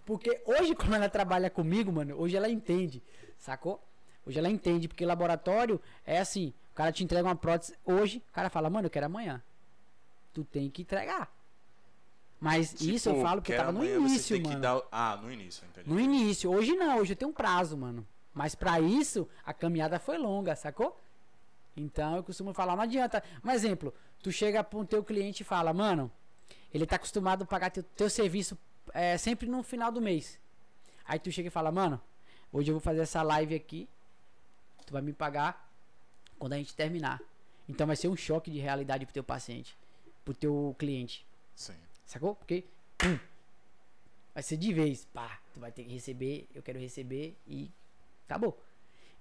Porque 0.05 0.41
hoje, 0.45 0.75
como 0.75 0.93
ela 0.93 1.09
trabalha 1.09 1.49
comigo, 1.49 1.91
mano, 1.91 2.15
hoje 2.19 2.36
ela 2.38 2.49
entende, 2.49 3.01
sacou? 3.39 3.82
Hoje 4.25 4.38
ela 4.38 4.49
entende, 4.49 4.88
porque 4.88 5.05
laboratório 5.05 5.82
é 6.05 6.19
assim, 6.19 6.53
o 6.71 6.75
cara 6.75 6.91
te 6.91 7.03
entrega 7.03 7.28
uma 7.28 7.36
prótese 7.36 7.73
hoje, 7.86 8.21
o 8.30 8.34
cara 8.34 8.49
fala, 8.49 8.69
mano, 8.69 8.86
eu 8.88 8.91
quero 8.91 9.05
amanhã. 9.07 9.41
Tu 10.34 10.43
tem 10.43 10.69
que 10.69 10.84
entregar. 10.84 11.32
Mas 12.39 12.73
isso 12.82 13.09
eu 13.09 13.13
Tipo, 13.13 13.25
falo 13.25 13.41
que 13.41 13.51
eu 13.51 13.57
tava 13.57 13.71
no 13.71 13.84
início, 13.84 14.38
que 14.39 14.47
mano. 14.47 14.59
dar- 14.61 14.82
Ah, 14.91 15.17
no 15.19 15.32
início, 15.32 15.65
entendi. 15.65 15.89
No 15.89 15.99
início, 15.99 16.51
hoje 16.51 16.75
não, 16.75 16.99
hoje 16.99 17.13
eu 17.13 17.17
tenho 17.17 17.32
um 17.32 17.34
prazo, 17.34 17.75
mano. 17.75 18.05
Mas 18.32 18.53
pra 18.53 18.80
isso, 18.80 19.28
a 19.43 19.51
caminhada 19.53 19.97
foi 19.97 20.19
longa, 20.19 20.55
sacou? 20.55 20.95
Então 21.75 22.15
eu 22.17 22.23
costumo 22.23 22.53
falar, 22.53 22.75
não 22.75 22.84
adianta. 22.84 23.23
Um 23.43 23.49
exemplo, 23.49 23.91
tu 24.22 24.32
chega 24.32 24.63
pra 24.63 24.80
um 24.80 24.86
teu 24.86 25.03
cliente 25.03 25.43
e 25.43 25.45
fala, 25.45 25.74
mano, 25.74 26.11
ele 26.74 26.86
tá 26.86 26.95
acostumado 26.95 27.43
a 27.43 27.45
pagar 27.45 27.70
teu, 27.70 27.84
teu 27.84 28.09
serviço 28.09 28.57
é, 28.93 29.18
sempre 29.18 29.47
no 29.47 29.63
final 29.63 29.91
do 29.91 30.01
mês. 30.01 30.39
Aí 31.05 31.20
tu 31.20 31.32
chega 31.32 31.47
e 31.47 31.51
fala, 31.51 31.72
mano, 31.72 32.01
hoje 32.51 32.70
eu 32.70 32.76
vou 32.76 32.82
fazer 32.82 33.01
essa 33.01 33.22
live 33.22 33.55
aqui, 33.55 33.88
tu 34.86 34.93
vai 34.93 35.01
me 35.01 35.13
pagar 35.13 35.72
quando 36.38 36.53
a 36.53 36.57
gente 36.57 36.76
terminar. 36.76 37.22
Então 37.68 37.88
vai 37.88 37.95
ser 37.95 38.07
um 38.07 38.15
choque 38.15 38.49
de 38.49 38.59
realidade 38.59 39.05
pro 39.05 39.13
teu 39.13 39.24
paciente, 39.24 39.78
pro 40.24 40.34
teu 40.34 40.76
cliente. 40.78 41.26
Sim. 41.55 41.74
Sacou? 42.05 42.36
Porque 42.36 42.63
pum, 42.97 43.20
vai 44.34 44.43
ser 44.43 44.57
de 44.57 44.74
vez. 44.74 45.05
Pá, 45.13 45.39
tu 45.53 45.59
vai 45.59 45.72
ter 45.72 45.84
que 45.84 45.91
receber, 45.91 46.47
eu 46.53 46.61
quero 46.61 46.80
receber 46.80 47.36
e 47.47 47.72
acabou. 48.26 48.57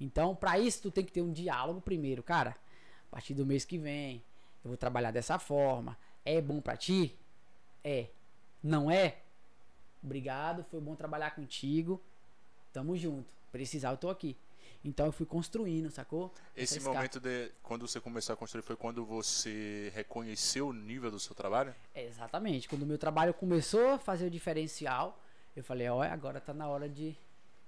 Então, 0.01 0.37
pra 0.37 0.59
isso, 0.59 0.83
tu 0.83 0.91
tem 0.91 1.05
que 1.05 1.13
ter 1.13 1.23
um 1.23 1.33
diálogo 1.33 1.81
primeiro, 1.81 2.23
cara. 2.23 2.57
A 3.09 3.17
partir 3.17 3.35
do 3.35 3.47
mês 3.47 3.65
que 3.65 3.79
vem, 3.79 4.23
eu 4.67 4.69
vou 4.69 4.77
trabalhar 4.77 5.13
dessa 5.13 5.39
forma. 5.39 5.97
É 6.25 6.41
bom 6.41 6.61
pra 6.61 6.77
ti? 6.77 7.17
É. 7.85 8.07
Não 8.63 8.91
é? 8.91 9.19
Obrigado, 10.03 10.65
foi 10.71 10.81
bom 10.81 10.97
trabalhar 10.97 11.31
contigo. 11.37 12.03
Tamo 12.73 12.97
junto. 12.97 13.33
Precisar, 13.53 13.91
eu 13.93 13.97
tô 13.97 14.11
aqui. 14.11 14.37
Então 14.85 15.07
eu 15.07 15.13
fui 15.13 15.25
construindo, 15.25 15.89
sacou? 15.91 16.33
Esse 16.57 16.79
Essa 16.79 16.93
momento 16.93 17.21
de 17.21 17.51
quando 17.63 17.87
você 17.87 18.01
começou 18.01 18.33
a 18.33 18.37
construir 18.37 18.63
foi 18.63 18.77
quando 18.77 19.05
você 19.05 19.91
reconheceu 19.95 20.69
o 20.69 20.73
nível 20.73 21.11
do 21.11 21.19
seu 21.19 21.35
trabalho? 21.35 21.73
É, 21.95 22.05
Exatamente. 22.05 22.69
Quando 22.69 22.83
o 22.83 22.87
meu 22.87 22.99
trabalho 22.99 23.33
começou 23.33 23.91
a 23.91 23.99
fazer 23.99 24.27
o 24.27 24.31
diferencial, 24.31 25.19
eu 25.55 25.63
falei, 25.63 25.89
olha, 25.89 26.13
agora 26.13 26.41
tá 26.41 26.53
na 26.53 26.69
hora 26.69 26.89
de 26.89 27.17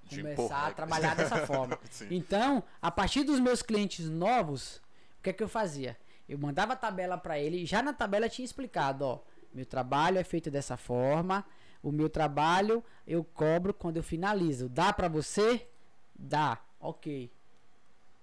De 0.05 0.20
começar 0.20 0.32
empurrar. 0.32 0.66
a 0.66 0.70
trabalhar 0.72 1.14
dessa 1.16 1.46
forma. 1.46 1.78
Então, 2.11 2.62
a 2.82 2.90
partir 2.90 3.22
dos 3.22 3.38
meus 3.40 3.62
clientes 3.62 4.09
novos, 4.09 4.76
o 5.18 5.22
que 5.22 5.30
é 5.30 5.32
que 5.32 5.42
eu 5.42 5.49
fazia? 5.49 5.96
Eu 6.29 6.39
mandava 6.39 6.74
a 6.74 6.76
tabela 6.76 7.16
para 7.16 7.39
ele, 7.39 7.64
já 7.64 7.83
na 7.83 7.93
tabela 7.93 8.29
tinha 8.29 8.45
explicado, 8.45 9.05
ó, 9.05 9.20
meu 9.53 9.64
trabalho 9.64 10.18
é 10.18 10.24
feito 10.24 10.51
dessa 10.51 10.76
forma, 10.76 11.45
o 11.83 11.91
meu 11.91 12.09
trabalho 12.09 12.85
eu 13.07 13.24
cobro 13.24 13.72
quando 13.72 13.97
eu 13.97 14.03
finalizo. 14.03 14.68
Dá 14.68 14.93
para 14.93 15.09
você? 15.09 15.66
Dá. 16.14 16.59
OK. 16.81 17.31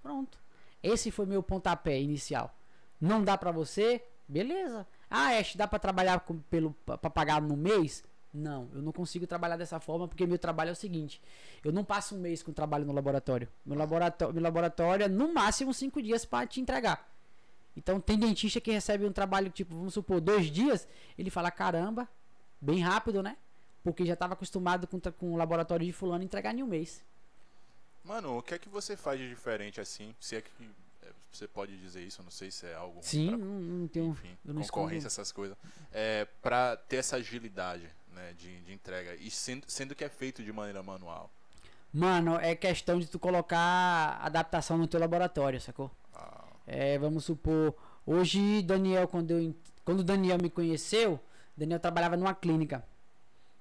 Pronto. 0.03 0.37
Esse 0.83 1.09
foi 1.09 1.25
meu 1.25 1.41
pontapé 1.41 1.99
inicial. 1.99 2.55
Não 3.01 3.23
dá 3.23 3.37
para 3.37 3.51
você? 3.51 4.03
Beleza. 4.27 4.85
Ah, 5.09 5.37
Ash, 5.37 5.55
dá 5.55 5.67
para 5.67 5.79
trabalhar 5.79 6.19
com, 6.21 6.39
pelo 6.39 6.73
para 6.85 7.09
pagar 7.09 7.41
no 7.41 7.55
mês? 7.55 8.03
Não, 8.33 8.69
eu 8.73 8.81
não 8.81 8.91
consigo 8.91 9.25
trabalhar 9.25 9.55
dessa 9.55 9.79
forma 9.79 10.07
porque 10.07 10.27
meu 10.27 10.37
trabalho 10.37 10.69
é 10.69 10.73
o 10.73 10.75
seguinte: 10.75 11.21
eu 11.63 11.71
não 11.71 11.83
passo 11.83 12.15
um 12.15 12.19
mês 12.19 12.43
com 12.43 12.51
trabalho 12.51 12.85
no 12.85 12.91
laboratório. 12.91 13.47
Meu 13.65 13.77
laboratório, 13.77 14.33
meu 14.33 14.43
laboratório 14.43 15.05
é 15.05 15.07
no 15.07 15.33
máximo 15.33 15.73
cinco 15.73 16.01
dias 16.01 16.25
para 16.25 16.45
te 16.45 16.59
entregar. 16.59 17.14
Então 17.75 17.99
tem 17.99 18.17
dentista 18.17 18.61
que 18.61 18.71
recebe 18.71 19.05
um 19.05 19.11
trabalho 19.11 19.49
tipo, 19.49 19.75
vamos 19.75 19.93
supor, 19.93 20.21
dois 20.21 20.47
dias, 20.51 20.87
ele 21.17 21.29
fala 21.29 21.51
caramba, 21.51 22.07
bem 22.61 22.79
rápido, 22.81 23.21
né? 23.21 23.37
Porque 23.83 24.05
já 24.05 24.13
estava 24.13 24.33
acostumado 24.33 24.87
com, 24.87 24.99
com 24.99 25.33
o 25.33 25.37
laboratório 25.37 25.85
de 25.85 25.91
fulano 25.91 26.23
entregar 26.23 26.55
em 26.55 26.63
um 26.63 26.67
mês. 26.67 27.03
Mano, 28.03 28.37
o 28.37 28.41
que 28.41 28.53
é 28.53 28.59
que 28.59 28.69
você 28.69 28.95
faz 28.95 29.19
de 29.19 29.27
diferente 29.27 29.81
assim? 29.81 30.15
Se 30.19 30.35
é 30.37 30.41
que 30.41 30.49
é, 31.03 31.07
você 31.31 31.47
pode 31.47 31.75
dizer 31.77 32.01
isso, 32.01 32.23
não 32.23 32.31
sei 32.31 32.49
se 32.51 32.65
é 32.65 32.75
algo 32.75 32.99
Sim, 33.01 33.29
pra- 33.29 33.37
não, 33.37 33.45
não 33.59 33.87
tenho. 33.87 34.11
enfim, 34.11 34.37
não 34.45 34.61
concorrência, 34.61 35.07
escondo. 35.07 35.21
essas 35.21 35.31
coisas. 35.31 35.57
É, 35.91 36.25
pra 36.41 36.77
ter 36.77 36.97
essa 36.97 37.17
agilidade, 37.17 37.87
né, 38.13 38.33
de, 38.37 38.61
de 38.61 38.73
entrega. 38.73 39.15
E 39.15 39.29
sendo, 39.29 39.65
sendo 39.67 39.93
que 39.95 40.03
é 40.03 40.09
feito 40.09 40.43
de 40.43 40.51
maneira 40.53 40.81
manual. 40.81 41.29
Mano, 41.93 42.37
é 42.39 42.55
questão 42.55 42.99
de 42.99 43.07
tu 43.07 43.17
colocar 43.17 44.19
adaptação 44.21 44.77
no 44.77 44.87
teu 44.87 44.99
laboratório, 44.99 45.59
sacou? 45.61 45.89
É, 46.67 46.97
vamos 46.97 47.25
supor, 47.25 47.75
hoje 48.05 48.61
Daniel, 48.61 49.07
quando, 49.07 49.31
eu, 49.31 49.55
quando 49.83 50.03
Daniel 50.03 50.37
me 50.41 50.49
conheceu, 50.49 51.19
Daniel 51.55 51.79
trabalhava 51.79 52.17
numa 52.17 52.33
clínica. 52.33 52.83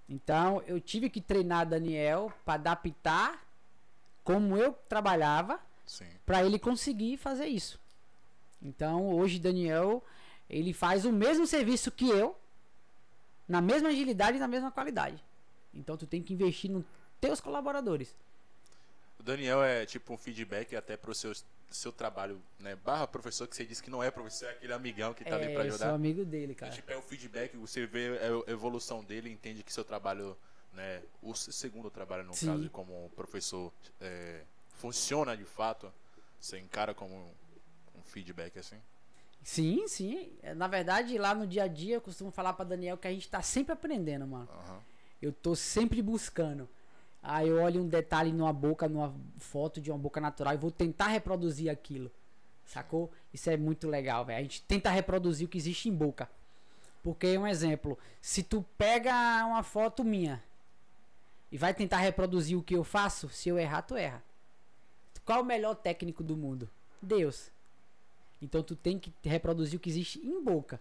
Então 0.09 0.62
eu 0.66 0.80
tive 0.80 1.09
que 1.09 1.20
treinar 1.20 1.68
Daniel 1.68 2.32
para 2.44 2.55
adaptar 2.55 3.44
como 4.22 4.57
eu 4.57 4.72
trabalhava 4.88 5.61
para 6.24 6.44
ele 6.44 6.59
conseguir 6.59 7.16
fazer 7.16 7.46
isso. 7.46 7.78
Então 8.62 9.09
hoje 9.11 9.38
Daniel 9.38 10.02
ele 10.48 10.72
faz 10.72 11.05
o 11.05 11.12
mesmo 11.12 11.46
serviço 11.46 11.90
que 11.90 12.09
eu, 12.09 12.36
na 13.48 13.61
mesma 13.61 13.90
agilidade 13.90 14.36
e 14.36 14.40
na 14.40 14.48
mesma 14.48 14.70
qualidade. 14.70 15.22
Então 15.72 15.96
tu 15.96 16.07
tem 16.07 16.22
que 16.22 16.32
investir 16.32 16.70
nos 16.70 16.84
teus 17.20 17.40
colaboradores. 17.40 18.14
O 19.18 19.22
Daniel 19.22 19.62
é 19.62 19.86
tipo 19.86 20.12
um 20.12 20.18
feedback 20.18 20.76
até 20.76 20.96
pros 20.96 21.18
seus 21.18 21.44
seu 21.70 21.92
trabalho, 21.92 22.40
né? 22.58 22.76
Barra 22.76 23.06
professor, 23.06 23.46
que 23.48 23.56
você 23.56 23.64
disse 23.64 23.82
que 23.82 23.90
não 23.90 24.02
é 24.02 24.10
professor, 24.10 24.46
é 24.48 24.52
aquele 24.52 24.72
amigão 24.72 25.12
que 25.14 25.24
tá 25.24 25.34
ali 25.36 25.46
É, 25.46 25.48
pra 25.54 25.64
eu 25.64 25.72
sou 25.72 25.74
ajudar. 25.76 25.94
amigo 25.94 26.24
dele, 26.24 26.54
cara. 26.54 26.72
Tipo, 26.72 26.92
é 26.92 26.96
o 26.96 27.02
feedback, 27.02 27.56
você 27.56 27.86
vê 27.86 28.18
a 28.46 28.50
evolução 28.50 29.02
dele, 29.02 29.30
entende 29.30 29.62
que 29.62 29.72
seu 29.72 29.84
trabalho, 29.84 30.36
né? 30.72 31.02
O 31.22 31.34
se- 31.34 31.52
segundo 31.52 31.90
trabalho, 31.90 32.24
no 32.24 32.34
Sim. 32.34 32.46
caso, 32.46 32.70
como 32.70 33.10
professor, 33.16 33.72
é, 34.00 34.42
funciona 34.76 35.36
de 35.36 35.44
fato. 35.44 35.92
Você 36.40 36.58
encara 36.58 36.94
como 36.94 37.14
um 37.94 38.02
feedback 38.02 38.58
assim? 38.58 38.76
Sim, 39.42 39.86
sim. 39.88 40.32
É, 40.42 40.54
Na 40.54 40.66
verdade, 40.68 41.18
lá 41.18 41.34
no 41.34 41.46
dia 41.46 41.64
a 41.64 41.68
dia, 41.68 41.96
eu 41.96 42.00
costumo 42.00 42.30
falar 42.30 42.52
pra 42.54 42.64
Daniel 42.64 42.96
que 42.96 43.06
a 43.08 43.10
gente 43.12 43.28
tá 43.28 43.42
sempre 43.42 43.72
aprendendo, 43.72 44.26
mano. 44.26 44.48
Aham. 44.50 44.80
Eu 45.20 45.32
tô 45.32 45.54
sempre 45.56 46.02
buscando. 46.02 46.68
Aí 47.26 47.48
eu 47.48 47.62
olho 47.62 47.80
um 47.82 47.88
detalhe 47.88 48.30
numa 48.30 48.52
boca, 48.52 48.86
numa 48.86 49.14
foto 49.38 49.80
de 49.80 49.90
uma 49.90 49.98
boca 49.98 50.20
natural 50.20 50.52
e 50.52 50.58
vou 50.58 50.70
tentar 50.70 51.08
reproduzir 51.08 51.70
aquilo. 51.70 52.10
Sacou? 52.66 53.10
Isso 53.32 53.48
é 53.48 53.56
muito 53.56 53.88
legal, 53.88 54.26
velho. 54.26 54.38
A 54.38 54.42
gente 54.42 54.60
tenta 54.62 54.90
reproduzir 54.90 55.46
o 55.46 55.50
que 55.50 55.56
existe 55.56 55.88
em 55.88 55.92
boca. 55.92 56.28
Porque, 57.02 57.36
um 57.38 57.46
exemplo, 57.46 57.98
se 58.20 58.42
tu 58.42 58.62
pega 58.76 59.12
uma 59.46 59.62
foto 59.62 60.04
minha 60.04 60.42
e 61.50 61.56
vai 61.56 61.72
tentar 61.72 61.98
reproduzir 61.98 62.58
o 62.58 62.62
que 62.62 62.76
eu 62.76 62.84
faço, 62.84 63.30
se 63.30 63.48
eu 63.48 63.58
errar, 63.58 63.82
tu 63.82 63.96
erra. 63.96 64.22
Qual 65.24 65.40
o 65.40 65.44
melhor 65.44 65.74
técnico 65.74 66.22
do 66.22 66.36
mundo? 66.36 66.68
Deus. 67.00 67.50
Então 68.40 68.62
tu 68.62 68.76
tem 68.76 68.98
que 68.98 69.10
reproduzir 69.22 69.78
o 69.78 69.80
que 69.80 69.88
existe 69.88 70.18
em 70.18 70.42
boca. 70.44 70.78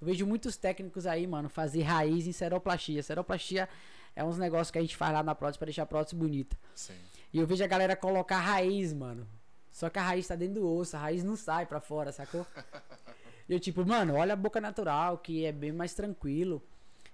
Eu 0.00 0.06
vejo 0.06 0.26
muitos 0.26 0.56
técnicos 0.56 1.06
aí, 1.06 1.26
mano, 1.26 1.50
fazer 1.50 1.82
raiz 1.82 2.26
em 2.26 2.32
seroplastia. 2.32 3.02
Seroplastia 3.02 3.68
é 4.14 4.24
uns 4.24 4.38
negócios 4.38 4.70
que 4.70 4.78
a 4.78 4.82
gente 4.82 4.96
faz 4.96 5.12
lá 5.12 5.22
na 5.22 5.34
prótese 5.34 5.58
pra 5.58 5.66
deixar 5.66 5.82
a 5.82 5.86
prótese 5.86 6.16
bonita. 6.16 6.56
Sim. 6.74 6.94
E 7.32 7.38
eu 7.38 7.46
vejo 7.46 7.64
a 7.64 7.66
galera 7.66 7.96
colocar 7.96 8.38
raiz, 8.38 8.92
mano. 8.92 9.26
Só 9.70 9.88
que 9.88 9.98
a 9.98 10.02
raiz 10.02 10.26
tá 10.26 10.36
dentro 10.36 10.60
do 10.60 10.70
osso, 10.70 10.96
a 10.96 11.00
raiz 11.00 11.24
não 11.24 11.34
sai 11.34 11.64
pra 11.64 11.80
fora, 11.80 12.12
sacou? 12.12 12.46
E 13.48 13.52
eu 13.52 13.58
tipo, 13.58 13.84
mano, 13.84 14.14
olha 14.14 14.34
a 14.34 14.36
boca 14.36 14.60
natural, 14.60 15.18
que 15.18 15.44
é 15.44 15.50
bem 15.50 15.72
mais 15.72 15.92
tranquilo. 15.94 16.62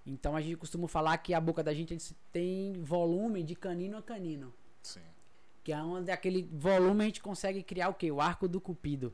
Então 0.06 0.36
a 0.36 0.40
gente 0.40 0.56
costuma 0.56 0.86
falar 0.86 1.16
que 1.18 1.34
a 1.34 1.40
boca 1.40 1.62
da 1.62 1.72
gente 1.72 1.96
tem 2.30 2.74
volume 2.82 3.42
de 3.42 3.54
canino 3.54 3.96
a 3.96 4.02
canino. 4.02 4.52
Sim. 4.82 5.00
Que 5.64 5.72
é 5.72 5.82
onde 5.82 6.10
aquele 6.10 6.42
volume 6.52 7.02
a 7.02 7.06
gente 7.06 7.22
consegue 7.22 7.62
criar 7.62 7.88
o 7.88 7.94
quê? 7.94 8.10
O 8.10 8.20
arco 8.20 8.46
do 8.46 8.60
cupido. 8.60 9.12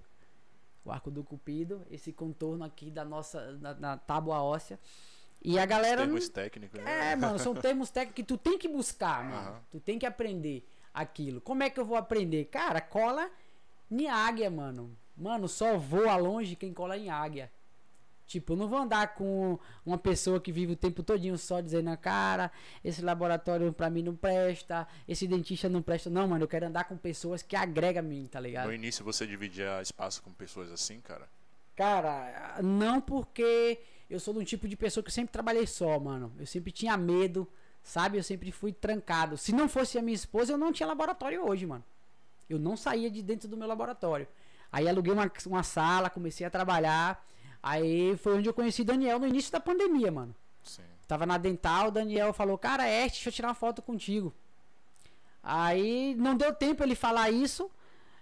O 0.85 0.93
arco 0.93 1.11
do 1.11 1.24
cupido, 1.24 1.87
esse 1.91 2.12
contorno 2.12 2.64
aqui 2.64 2.91
da 2.91 3.05
nossa 3.05 3.53
na 3.78 3.97
tábua 3.97 4.43
óssea. 4.43 4.78
E 5.45 5.59
a 5.59 5.66
galera 5.66 6.01
não, 6.01 6.07
Termos 6.07 6.28
técnicos, 6.30 6.80
né? 6.80 7.12
é, 7.12 7.16
mano, 7.16 7.38
são 7.38 7.55
termos 7.55 7.90
técnicos 7.90 8.16
que 8.16 8.24
tu 8.24 8.38
tem 8.38 8.57
que 8.57 8.66
buscar, 8.66 9.22
mano. 9.22 9.49
Aham. 9.49 9.61
Tu 9.70 9.80
tem 9.80 9.99
que 9.99 10.07
aprender 10.07 10.66
aquilo. 10.92 11.40
Como 11.40 11.62
é 11.62 11.68
que 11.68 11.78
eu 11.78 11.84
vou 11.84 11.99
aprender? 11.99 12.47
Cara, 12.47 12.80
cola 12.80 13.30
em 13.90 14.09
águia, 14.09 14.51
mano. 14.51 14.97
Mano, 15.14 15.47
só 15.47 15.76
voa 15.76 16.16
longe 16.16 16.57
quem 16.57 16.72
cola 16.72 16.97
em 16.97 17.11
águia. 17.11 17.53
Tipo, 18.26 18.55
eu 18.55 18.57
não 18.57 18.68
vou 18.68 18.78
andar 18.78 19.14
com 19.14 19.59
uma 19.84 19.99
pessoa 19.99 20.40
que 20.40 20.51
vive 20.51 20.72
o 20.72 20.76
tempo 20.76 21.03
todinho 21.03 21.36
só 21.36 21.61
dizendo, 21.61 21.95
cara, 21.99 22.51
esse 22.82 23.03
laboratório 23.03 23.70
pra 23.70 23.90
mim 23.90 24.03
não 24.03 24.16
presta, 24.16 24.88
esse 25.07 25.26
dentista 25.26 25.68
não 25.68 25.82
presta. 25.82 26.09
Não, 26.09 26.26
mano, 26.26 26.45
eu 26.45 26.49
quero 26.49 26.66
andar 26.66 26.84
com 26.84 26.97
pessoas 26.97 27.42
que 27.42 27.55
agregam 27.55 28.01
a 28.01 28.03
mim, 28.03 28.26
tá 28.26 28.40
ligado? 28.40 28.66
No 28.66 28.72
início 28.72 29.05
você 29.05 29.26
dividia 29.26 29.80
espaço 29.82 30.22
com 30.22 30.32
pessoas 30.32 30.72
assim, 30.72 31.01
cara? 31.01 31.28
Cara, 31.76 32.61
não 32.62 32.99
porque 33.01 33.78
eu 34.14 34.20
sou 34.20 34.32
de 34.32 34.40
um 34.40 34.44
tipo 34.44 34.68
de 34.68 34.76
pessoa 34.76 35.02
que 35.02 35.08
eu 35.08 35.12
sempre 35.12 35.32
trabalhei 35.32 35.66
só, 35.66 35.98
mano. 35.98 36.32
Eu 36.38 36.46
sempre 36.46 36.70
tinha 36.70 36.96
medo, 36.96 37.48
sabe? 37.82 38.16
Eu 38.16 38.22
sempre 38.22 38.52
fui 38.52 38.72
trancado. 38.72 39.36
Se 39.36 39.52
não 39.52 39.68
fosse 39.68 39.98
a 39.98 40.02
minha 40.02 40.14
esposa, 40.14 40.52
eu 40.52 40.58
não 40.58 40.72
tinha 40.72 40.86
laboratório 40.86 41.44
hoje, 41.44 41.66
mano. 41.66 41.84
Eu 42.48 42.58
não 42.58 42.76
saía 42.76 43.10
de 43.10 43.22
dentro 43.22 43.48
do 43.48 43.56
meu 43.56 43.66
laboratório. 43.66 44.28
Aí 44.70 44.88
aluguei 44.88 45.12
uma, 45.12 45.30
uma 45.46 45.62
sala, 45.64 46.08
comecei 46.08 46.46
a 46.46 46.50
trabalhar. 46.50 47.26
Aí 47.62 48.16
foi 48.18 48.36
onde 48.38 48.48
eu 48.48 48.54
conheci 48.54 48.84
Daniel 48.84 49.18
no 49.18 49.26
início 49.26 49.50
da 49.50 49.58
pandemia, 49.58 50.12
mano. 50.12 50.34
Sim. 50.62 50.82
Tava 51.08 51.26
na 51.26 51.36
dental, 51.36 51.88
o 51.88 51.90
Daniel 51.90 52.32
falou, 52.32 52.56
cara, 52.56 52.86
é, 52.86 53.08
deixa 53.08 53.28
eu 53.28 53.32
tirar 53.32 53.48
uma 53.48 53.54
foto 53.54 53.82
contigo. 53.82 54.32
Aí 55.42 56.14
não 56.14 56.36
deu 56.36 56.54
tempo 56.54 56.82
ele 56.82 56.94
falar 56.94 57.30
isso. 57.30 57.68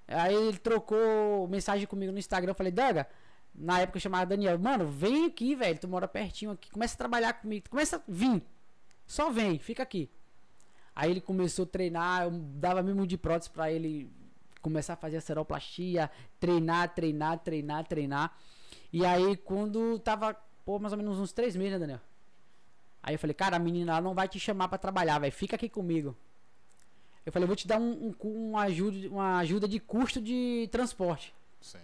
Aí 0.09 0.35
ele 0.35 0.59
trocou 0.59 1.47
mensagem 1.49 1.87
comigo 1.87 2.13
no 2.13 2.19
Instagram. 2.19 2.53
Eu 2.53 2.55
falei, 2.55 2.73
Daga, 2.73 3.07
na 3.55 3.81
época 3.81 3.99
eu 3.99 4.01
chamava 4.01 4.27
Daniel, 4.27 4.59
mano, 4.59 4.89
vem 4.89 5.27
aqui, 5.27 5.55
velho. 5.55 5.79
Tu 5.79 5.89
mora 5.89 6.09
pertinho 6.09 6.53
aqui. 6.53 6.71
Começa 6.71 6.95
a 6.95 6.99
trabalhar 6.99 7.33
comigo. 7.35 7.69
Começa 7.69 7.97
a 7.97 8.01
vir. 8.09 8.43
Só 9.07 9.31
vem, 9.31 9.59
fica 9.59 9.83
aqui. 9.83 10.09
Aí 10.95 11.11
ele 11.11 11.21
começou 11.21 11.65
a 11.65 11.69
treinar, 11.69 12.25
eu 12.25 12.31
dava 12.31 12.83
mesmo 12.83 13.07
de 13.07 13.17
prótese 13.17 13.51
pra 13.51 13.71
ele 13.71 14.11
começar 14.61 14.93
a 14.93 14.97
fazer 14.97 15.17
a 15.17 15.21
seroplastia, 15.21 16.11
treinar, 16.39 16.95
treinar, 16.95 17.39
treinar, 17.39 17.87
treinar. 17.87 18.37
E 18.93 19.05
aí 19.05 19.37
quando 19.37 19.99
tava, 19.99 20.37
pô, 20.65 20.79
mais 20.79 20.93
ou 20.93 20.99
menos 20.99 21.19
uns 21.19 21.33
três 21.33 21.57
meses, 21.57 21.73
né, 21.73 21.79
Daniel? 21.79 22.01
Aí 23.03 23.15
eu 23.15 23.19
falei, 23.19 23.35
cara, 23.35 23.57
a 23.57 23.59
menina 23.59 24.01
não 24.01 24.15
vai 24.15 24.29
te 24.29 24.39
chamar 24.39 24.69
pra 24.69 24.79
trabalhar, 24.79 25.19
velho. 25.19 25.33
Fica 25.33 25.57
aqui 25.57 25.69
comigo. 25.69 26.17
Eu 27.25 27.33
falei, 27.33 27.45
eu 27.45 27.49
vou 27.49 27.57
te 27.57 27.67
dar 27.67 27.79
um, 27.79 28.15
um, 28.23 28.51
uma, 28.51 28.63
ajuda, 28.63 29.09
uma 29.09 29.39
ajuda 29.39 29.67
de 29.67 29.81
custo 29.81 30.21
de 30.21 30.69
transporte. 30.71 31.35
Sim. 31.61 31.79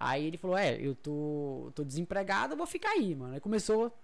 Aí 0.00 0.24
ele 0.24 0.38
falou, 0.38 0.56
é, 0.56 0.80
eu 0.80 0.94
tô, 0.94 1.70
tô 1.74 1.84
desempregado, 1.84 2.54
eu 2.54 2.56
vou 2.56 2.66
ficar 2.66 2.88
aí, 2.92 3.14
mano. 3.14 3.34
Aí 3.34 3.40
começou, 3.40 3.94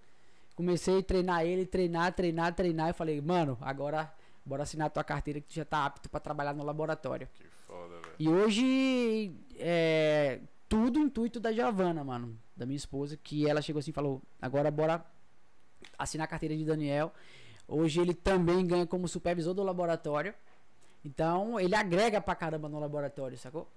comecei 0.55 0.99
a 0.99 1.03
treinar 1.03 1.43
ele, 1.43 1.65
treinar, 1.65 2.13
treinar, 2.13 2.53
treinar. 2.53 2.89
Eu 2.89 2.93
falei, 2.93 3.19
mano, 3.19 3.57
agora 3.59 4.13
bora 4.45 4.61
assinar 4.61 4.91
tua 4.91 5.03
carteira 5.03 5.41
que 5.41 5.47
tu 5.47 5.55
já 5.55 5.65
tá 5.65 5.85
apto 5.85 6.07
pra 6.07 6.19
trabalhar 6.19 6.53
no 6.53 6.63
laboratório. 6.63 7.27
Que 7.33 7.47
foda, 7.65 7.95
velho. 7.95 8.15
E 8.19 8.29
hoje 8.29 9.33
é 9.57 10.39
tudo 10.69 10.99
intuito 10.99 11.39
da 11.39 11.51
Giovana, 11.51 12.03
mano, 12.03 12.37
da 12.55 12.67
minha 12.67 12.77
esposa, 12.77 13.17
que 13.17 13.49
ela 13.49 13.59
chegou 13.59 13.79
assim 13.79 13.89
e 13.89 13.93
falou: 13.93 14.21
agora 14.39 14.69
bora 14.69 15.03
assinar 15.97 16.25
a 16.25 16.29
carteira 16.29 16.55
de 16.55 16.63
Daniel. 16.63 17.11
Hoje 17.67 17.99
ele 17.99 18.13
também 18.13 18.67
ganha 18.67 18.85
como 18.85 19.07
supervisor 19.07 19.55
do 19.55 19.63
laboratório. 19.63 20.31
Então 21.03 21.59
ele 21.59 21.73
agrega 21.73 22.21
pra 22.21 22.35
caramba 22.35 22.69
no 22.69 22.79
laboratório, 22.79 23.35
sacou? 23.35 23.67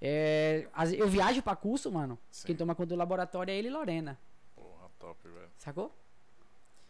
É, 0.00 0.66
eu 0.96 1.08
viajo 1.08 1.42
pra 1.42 1.54
curso, 1.54 1.92
mano. 1.92 2.18
Sim. 2.30 2.46
Quem 2.46 2.56
toma 2.56 2.74
conta 2.74 2.88
do 2.88 2.96
laboratório 2.96 3.52
é 3.52 3.56
ele 3.56 3.68
e 3.68 3.70
Lorena, 3.70 4.18
Porra, 4.56 4.88
top, 4.98 5.28
velho. 5.28 5.48
sacou? 5.58 5.94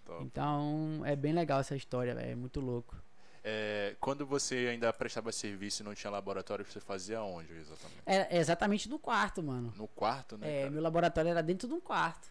Top. 0.07 0.23
Então 0.25 1.03
é 1.05 1.17
bem 1.17 1.33
legal 1.33 1.61
essa 1.61 1.75
história, 1.75 2.15
velho. 2.15 2.31
É 2.31 2.35
muito 2.35 2.61
louco. 2.61 2.97
É, 3.43 3.97
quando 4.01 4.27
você 4.27 4.69
ainda 4.71 4.93
prestava 4.93 5.33
serviço 5.33 5.83
e 5.83 5.85
não 5.85 5.95
tinha 5.95 6.11
laboratório, 6.11 6.65
você 6.65 6.79
fazia 6.79 7.23
onde 7.23 7.53
exatamente? 7.55 8.03
É, 8.05 8.37
é 8.37 8.39
exatamente 8.39 8.89
no 8.89 8.99
quarto, 8.99 9.43
mano. 9.43 9.73
No 9.77 9.89
quarto, 9.89 10.37
né? 10.37 10.49
É, 10.49 10.59
cara? 10.61 10.71
meu 10.71 10.83
laboratório 10.83 11.31
era 11.31 11.43
dentro 11.43 11.67
de 11.67 11.75
um 11.75 11.81
quarto. 11.81 12.29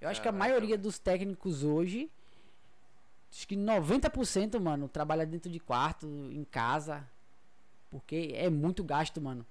Eu 0.00 0.08
acho 0.08 0.22
que 0.22 0.28
a 0.28 0.32
maioria 0.32 0.78
dos 0.78 0.98
técnicos 0.98 1.64
hoje, 1.64 2.10
acho 3.30 3.46
que 3.46 3.56
90%, 3.56 4.58
mano, 4.60 4.88
trabalha 4.88 5.26
dentro 5.26 5.50
de 5.50 5.58
quarto, 5.58 6.06
em 6.06 6.44
casa. 6.44 7.04
Porque 7.90 8.32
é 8.34 8.48
muito 8.48 8.82
gasto, 8.84 9.20
mano. 9.20 9.44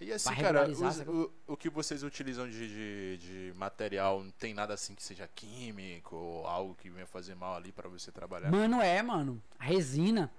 E 0.00 0.12
assim, 0.12 0.32
cara, 0.36 0.68
os- 0.68 0.78
sacou? 0.94 1.32
o, 1.46 1.52
o 1.54 1.56
que 1.56 1.68
vocês 1.68 2.02
utilizam 2.04 2.48
de, 2.48 2.68
de, 2.68 3.18
de 3.18 3.54
material, 3.56 4.22
não 4.22 4.30
tem 4.30 4.54
nada 4.54 4.74
assim 4.74 4.94
que 4.94 5.02
seja 5.02 5.28
químico 5.34 6.14
ou 6.14 6.46
algo 6.46 6.74
que 6.76 6.88
venha 6.88 7.06
fazer 7.06 7.34
mal 7.34 7.56
ali 7.56 7.72
pra 7.72 7.88
você 7.88 8.12
trabalhar? 8.12 8.50
Mano, 8.50 8.80
é, 8.80 9.02
mano. 9.02 9.42
A 9.58 9.64
resina. 9.64 10.30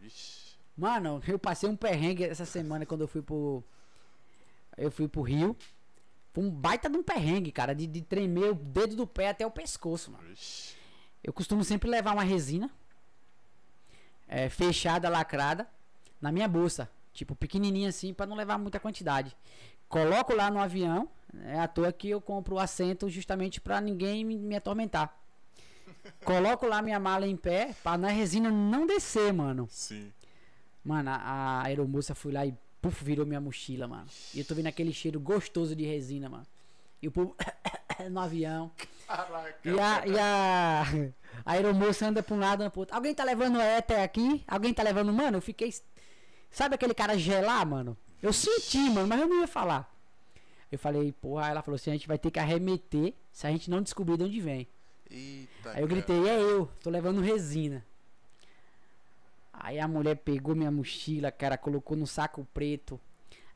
Vixe. 0.00 0.50
Mano, 0.76 1.22
eu 1.28 1.38
passei 1.38 1.68
um 1.68 1.76
perrengue 1.76 2.24
essa 2.24 2.44
semana 2.44 2.84
quando 2.84 3.02
eu 3.02 3.08
fui 3.08 3.22
pro. 3.22 3.62
Eu 4.76 4.90
fui 4.90 5.06
pro 5.06 5.22
Rio. 5.22 5.56
Foi 6.32 6.42
um 6.44 6.50
baita 6.50 6.88
de 6.88 6.96
um 6.96 7.02
perrengue, 7.02 7.52
cara, 7.52 7.74
de, 7.74 7.86
de 7.86 8.02
tremer 8.02 8.50
o 8.50 8.54
dedo 8.54 8.96
do 8.96 9.06
pé 9.06 9.28
até 9.30 9.44
o 9.46 9.50
pescoço, 9.50 10.10
mano. 10.12 10.24
Eu 11.22 11.32
costumo 11.32 11.62
sempre 11.64 11.88
levar 11.90 12.12
uma 12.12 12.22
resina 12.22 12.70
é, 14.28 14.48
fechada, 14.48 15.08
lacrada, 15.08 15.68
na 16.20 16.32
minha 16.32 16.48
bolsa. 16.48 16.90
Tipo, 17.12 17.34
pequenininha 17.34 17.88
assim, 17.88 18.14
pra 18.14 18.26
não 18.26 18.36
levar 18.36 18.58
muita 18.58 18.78
quantidade. 18.78 19.36
Coloco 19.88 20.34
lá 20.34 20.50
no 20.50 20.60
avião, 20.60 21.08
é 21.44 21.58
à 21.58 21.66
toa 21.66 21.92
que 21.92 22.08
eu 22.10 22.20
compro 22.20 22.54
o 22.54 22.58
assento 22.58 23.08
justamente 23.08 23.60
pra 23.60 23.80
ninguém 23.80 24.24
me, 24.24 24.36
me 24.36 24.56
atormentar. 24.56 25.16
Coloco 26.24 26.66
lá 26.66 26.80
minha 26.80 27.00
mala 27.00 27.26
em 27.26 27.36
pé, 27.36 27.74
pra 27.82 27.98
na 27.98 28.08
resina 28.08 28.50
não 28.50 28.86
descer, 28.86 29.32
mano. 29.32 29.66
Sim. 29.70 30.12
Mano, 30.84 31.10
a, 31.10 31.16
a 31.16 31.62
aeromoça 31.64 32.14
foi 32.14 32.32
lá 32.32 32.46
e 32.46 32.54
puf, 32.80 33.04
virou 33.04 33.26
minha 33.26 33.40
mochila, 33.40 33.86
mano. 33.86 34.06
E 34.34 34.38
eu 34.38 34.44
tô 34.44 34.54
vendo 34.54 34.68
aquele 34.68 34.92
cheiro 34.92 35.20
gostoso 35.20 35.74
de 35.76 35.84
resina, 35.84 36.28
mano. 36.28 36.46
E 37.02 37.08
o 37.08 37.10
povo 37.10 37.36
no 38.10 38.20
avião. 38.20 38.70
Caraca. 39.06 39.58
E 39.64 39.78
a, 39.78 40.06
e 40.06 40.18
a, 40.18 40.82
a 41.44 41.52
aeromoça 41.52 42.06
anda 42.06 42.22
pra 42.22 42.34
um 42.34 42.38
lado, 42.38 42.62
anda 42.62 42.70
pro 42.70 42.80
outro. 42.80 42.94
Alguém 42.94 43.14
tá 43.14 43.24
levando 43.24 43.60
éter 43.60 44.00
aqui? 44.00 44.42
Alguém 44.46 44.72
tá 44.72 44.82
levando. 44.82 45.12
Mano, 45.12 45.38
eu 45.38 45.42
fiquei. 45.42 45.72
Sabe 46.50 46.74
aquele 46.74 46.94
cara 46.94 47.16
gelar, 47.16 47.64
mano? 47.66 47.96
Eu 48.22 48.32
senti, 48.32 48.78
mano, 48.90 49.06
mas 49.06 49.20
eu 49.20 49.28
não 49.28 49.40
ia 49.40 49.46
falar. 49.46 49.90
Eu 50.70 50.78
falei, 50.78 51.12
porra, 51.12 51.48
ela 51.48 51.62
falou 51.62 51.76
assim: 51.76 51.90
a 51.90 51.94
gente 51.94 52.08
vai 52.08 52.18
ter 52.18 52.30
que 52.30 52.38
arremeter 52.38 53.14
se 53.32 53.46
a 53.46 53.50
gente 53.50 53.70
não 53.70 53.82
descobrir 53.82 54.16
de 54.16 54.24
onde 54.24 54.40
vem. 54.40 54.68
Eita, 55.10 55.72
Aí 55.72 55.82
eu 55.82 55.88
gritei, 55.88 56.28
é 56.28 56.40
eu, 56.40 56.66
tô 56.82 56.90
levando 56.90 57.20
resina. 57.20 57.84
Aí 59.52 59.78
a 59.78 59.88
mulher 59.88 60.16
pegou 60.16 60.54
minha 60.54 60.70
mochila, 60.70 61.30
cara, 61.30 61.58
colocou 61.58 61.96
no 61.96 62.06
saco 62.06 62.46
preto. 62.54 63.00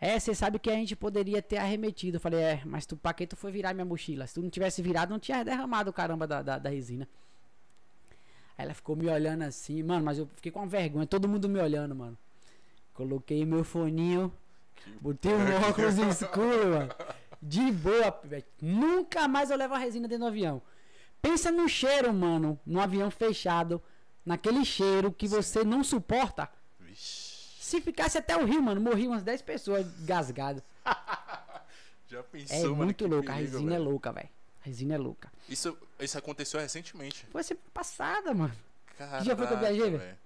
É, 0.00 0.18
você 0.18 0.34
sabe 0.34 0.58
que 0.58 0.68
a 0.70 0.74
gente 0.74 0.94
poderia 0.94 1.40
ter 1.40 1.56
arremetido. 1.56 2.16
Eu 2.16 2.20
falei, 2.20 2.40
é, 2.40 2.62
mas 2.64 2.84
tu, 2.84 2.96
pra 2.96 3.14
que 3.14 3.26
tu 3.26 3.36
foi 3.36 3.50
virar 3.50 3.72
minha 3.72 3.86
mochila? 3.86 4.26
Se 4.26 4.34
tu 4.34 4.42
não 4.42 4.50
tivesse 4.50 4.82
virado, 4.82 5.10
não 5.10 5.18
tinha 5.18 5.42
derramado 5.42 5.88
o 5.88 5.92
caramba 5.92 6.26
da, 6.26 6.42
da, 6.42 6.58
da 6.58 6.68
resina. 6.68 7.08
Aí 8.58 8.66
ela 8.66 8.74
ficou 8.74 8.96
me 8.96 9.08
olhando 9.08 9.42
assim, 9.42 9.82
mano, 9.82 10.04
mas 10.04 10.18
eu 10.18 10.26
fiquei 10.26 10.52
com 10.52 10.58
uma 10.58 10.66
vergonha, 10.66 11.06
todo 11.06 11.28
mundo 11.28 11.48
me 11.48 11.58
olhando, 11.58 11.94
mano. 11.94 12.18
Coloquei 12.94 13.44
meu 13.44 13.64
foninho, 13.64 14.32
botei 15.00 15.32
um 15.32 15.68
óculos 15.68 15.98
escuro, 15.98 16.68
mano. 16.70 16.94
De 17.42 17.70
boa, 17.72 18.20
velho. 18.24 18.44
Nunca 18.62 19.28
mais 19.28 19.50
eu 19.50 19.56
levo 19.58 19.74
a 19.74 19.78
resina 19.78 20.08
dentro 20.08 20.24
do 20.24 20.28
avião. 20.28 20.62
Pensa 21.20 21.50
no 21.50 21.68
cheiro, 21.68 22.12
mano, 22.14 22.58
no 22.64 22.80
avião 22.80 23.10
fechado, 23.10 23.82
naquele 24.24 24.64
cheiro 24.64 25.12
que 25.12 25.28
Sim. 25.28 25.36
você 25.36 25.64
não 25.64 25.84
suporta. 25.84 26.48
Vixe. 26.80 27.34
Se 27.60 27.80
ficasse 27.80 28.16
até 28.16 28.36
o 28.36 28.44
rio, 28.46 28.62
mano, 28.62 28.80
morri 28.80 29.06
umas 29.08 29.22
10 29.22 29.42
pessoas 29.42 29.86
gasgadas. 30.04 30.62
Já 32.08 32.22
pensou, 32.22 32.56
É 32.56 32.62
mano? 32.62 32.76
muito 32.76 32.94
que 32.96 33.06
louca, 33.06 33.32
a 33.32 33.36
resina 33.36 33.74
é 33.74 33.78
louca, 33.78 34.12
velho. 34.12 34.28
A 34.62 34.66
resina 34.66 34.94
é 34.94 34.98
louca. 34.98 35.30
Isso, 35.48 35.76
isso 35.98 36.16
aconteceu 36.16 36.60
recentemente. 36.60 37.26
Foi 37.30 37.42
semana 37.42 37.66
passada, 37.74 38.32
mano. 38.32 38.54
Caraca, 38.96 39.24
já 39.24 39.36
foi 39.36 39.46
que 39.46 39.52
eu 39.52 39.58
viajei, 39.58 39.90
velho? 39.90 40.18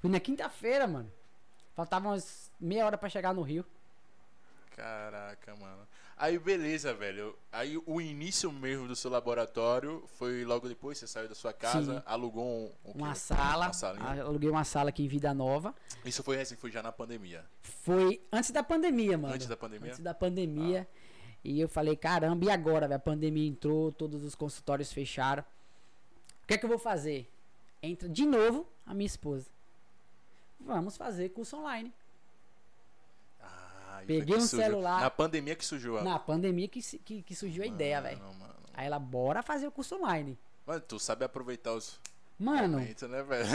Fui 0.00 0.10
na 0.10 0.18
quinta-feira, 0.18 0.86
mano. 0.88 1.12
Faltava 1.74 2.08
umas 2.08 2.50
meia 2.60 2.86
hora 2.86 2.98
pra 2.98 3.08
chegar 3.08 3.34
no 3.34 3.42
Rio. 3.42 3.64
Caraca, 4.76 5.54
mano. 5.56 5.86
Aí 6.16 6.38
beleza, 6.38 6.94
velho. 6.94 7.36
Aí 7.50 7.80
o 7.84 8.00
início 8.00 8.52
mesmo 8.52 8.86
do 8.86 8.94
seu 8.94 9.10
laboratório 9.10 10.04
foi 10.18 10.44
logo 10.44 10.68
depois, 10.68 10.98
você 10.98 11.06
saiu 11.06 11.28
da 11.28 11.34
sua 11.34 11.52
casa, 11.52 11.96
Sim. 11.96 12.02
alugou 12.06 12.44
um, 12.44 12.70
um 12.84 12.92
Uma 12.92 13.14
sala. 13.14 13.70
Uma. 13.96 14.22
Aluguei 14.22 14.48
uma 14.48 14.64
sala 14.64 14.90
aqui 14.90 15.04
em 15.04 15.08
Vida 15.08 15.34
Nova. 15.34 15.74
Isso 16.04 16.22
foi 16.22 16.40
assim, 16.40 16.54
foi 16.56 16.70
já 16.70 16.82
na 16.82 16.92
pandemia. 16.92 17.44
Foi 17.62 18.20
antes 18.30 18.50
da 18.50 18.62
pandemia, 18.62 19.18
mano. 19.18 19.34
Antes 19.34 19.46
da 19.46 19.56
pandemia? 19.56 19.90
Antes 19.90 20.00
da 20.00 20.14
pandemia. 20.14 20.88
E 21.44 21.60
eu 21.60 21.68
falei, 21.68 21.96
caramba, 21.96 22.44
e 22.44 22.50
agora, 22.50 22.86
velho? 22.86 22.98
A 22.98 23.00
pandemia 23.00 23.48
entrou, 23.48 23.90
todos 23.90 24.22
os 24.22 24.34
consultórios 24.34 24.92
fecharam. 24.92 25.42
O 26.44 26.46
que 26.46 26.54
é 26.54 26.58
que 26.58 26.64
eu 26.64 26.70
vou 26.70 26.78
fazer? 26.78 27.28
Entra 27.82 28.08
de 28.08 28.24
novo 28.24 28.66
a 28.86 28.94
minha 28.94 29.06
esposa. 29.06 29.46
Vamos 30.64 30.96
fazer 30.96 31.28
curso 31.30 31.56
online. 31.56 31.92
Ah, 33.40 33.96
foi 33.98 34.06
Peguei 34.06 34.36
um 34.36 34.40
surgiu. 34.40 34.66
celular. 34.66 35.00
Na 35.00 35.10
pandemia 35.10 35.54
que 35.56 35.64
surgiu 35.64 35.98
a. 35.98 36.02
Na 36.04 36.18
pandemia 36.18 36.68
que, 36.68 36.80
que, 36.98 37.22
que 37.22 37.34
surgiu 37.34 37.62
a 37.62 37.66
ideia, 37.66 38.00
velho. 38.00 38.18
Mano, 38.20 38.34
mano. 38.34 38.54
Aí 38.74 38.86
ela, 38.86 38.98
bora 38.98 39.42
fazer 39.42 39.66
o 39.66 39.70
curso 39.72 39.96
online. 39.96 40.38
Mano, 40.66 40.80
tu 40.80 40.98
sabe 40.98 41.24
aproveitar 41.24 41.72
os 41.74 42.00
Mano, 42.38 42.78
momentos, 42.78 43.08
né, 43.08 43.22
velho? 43.22 43.48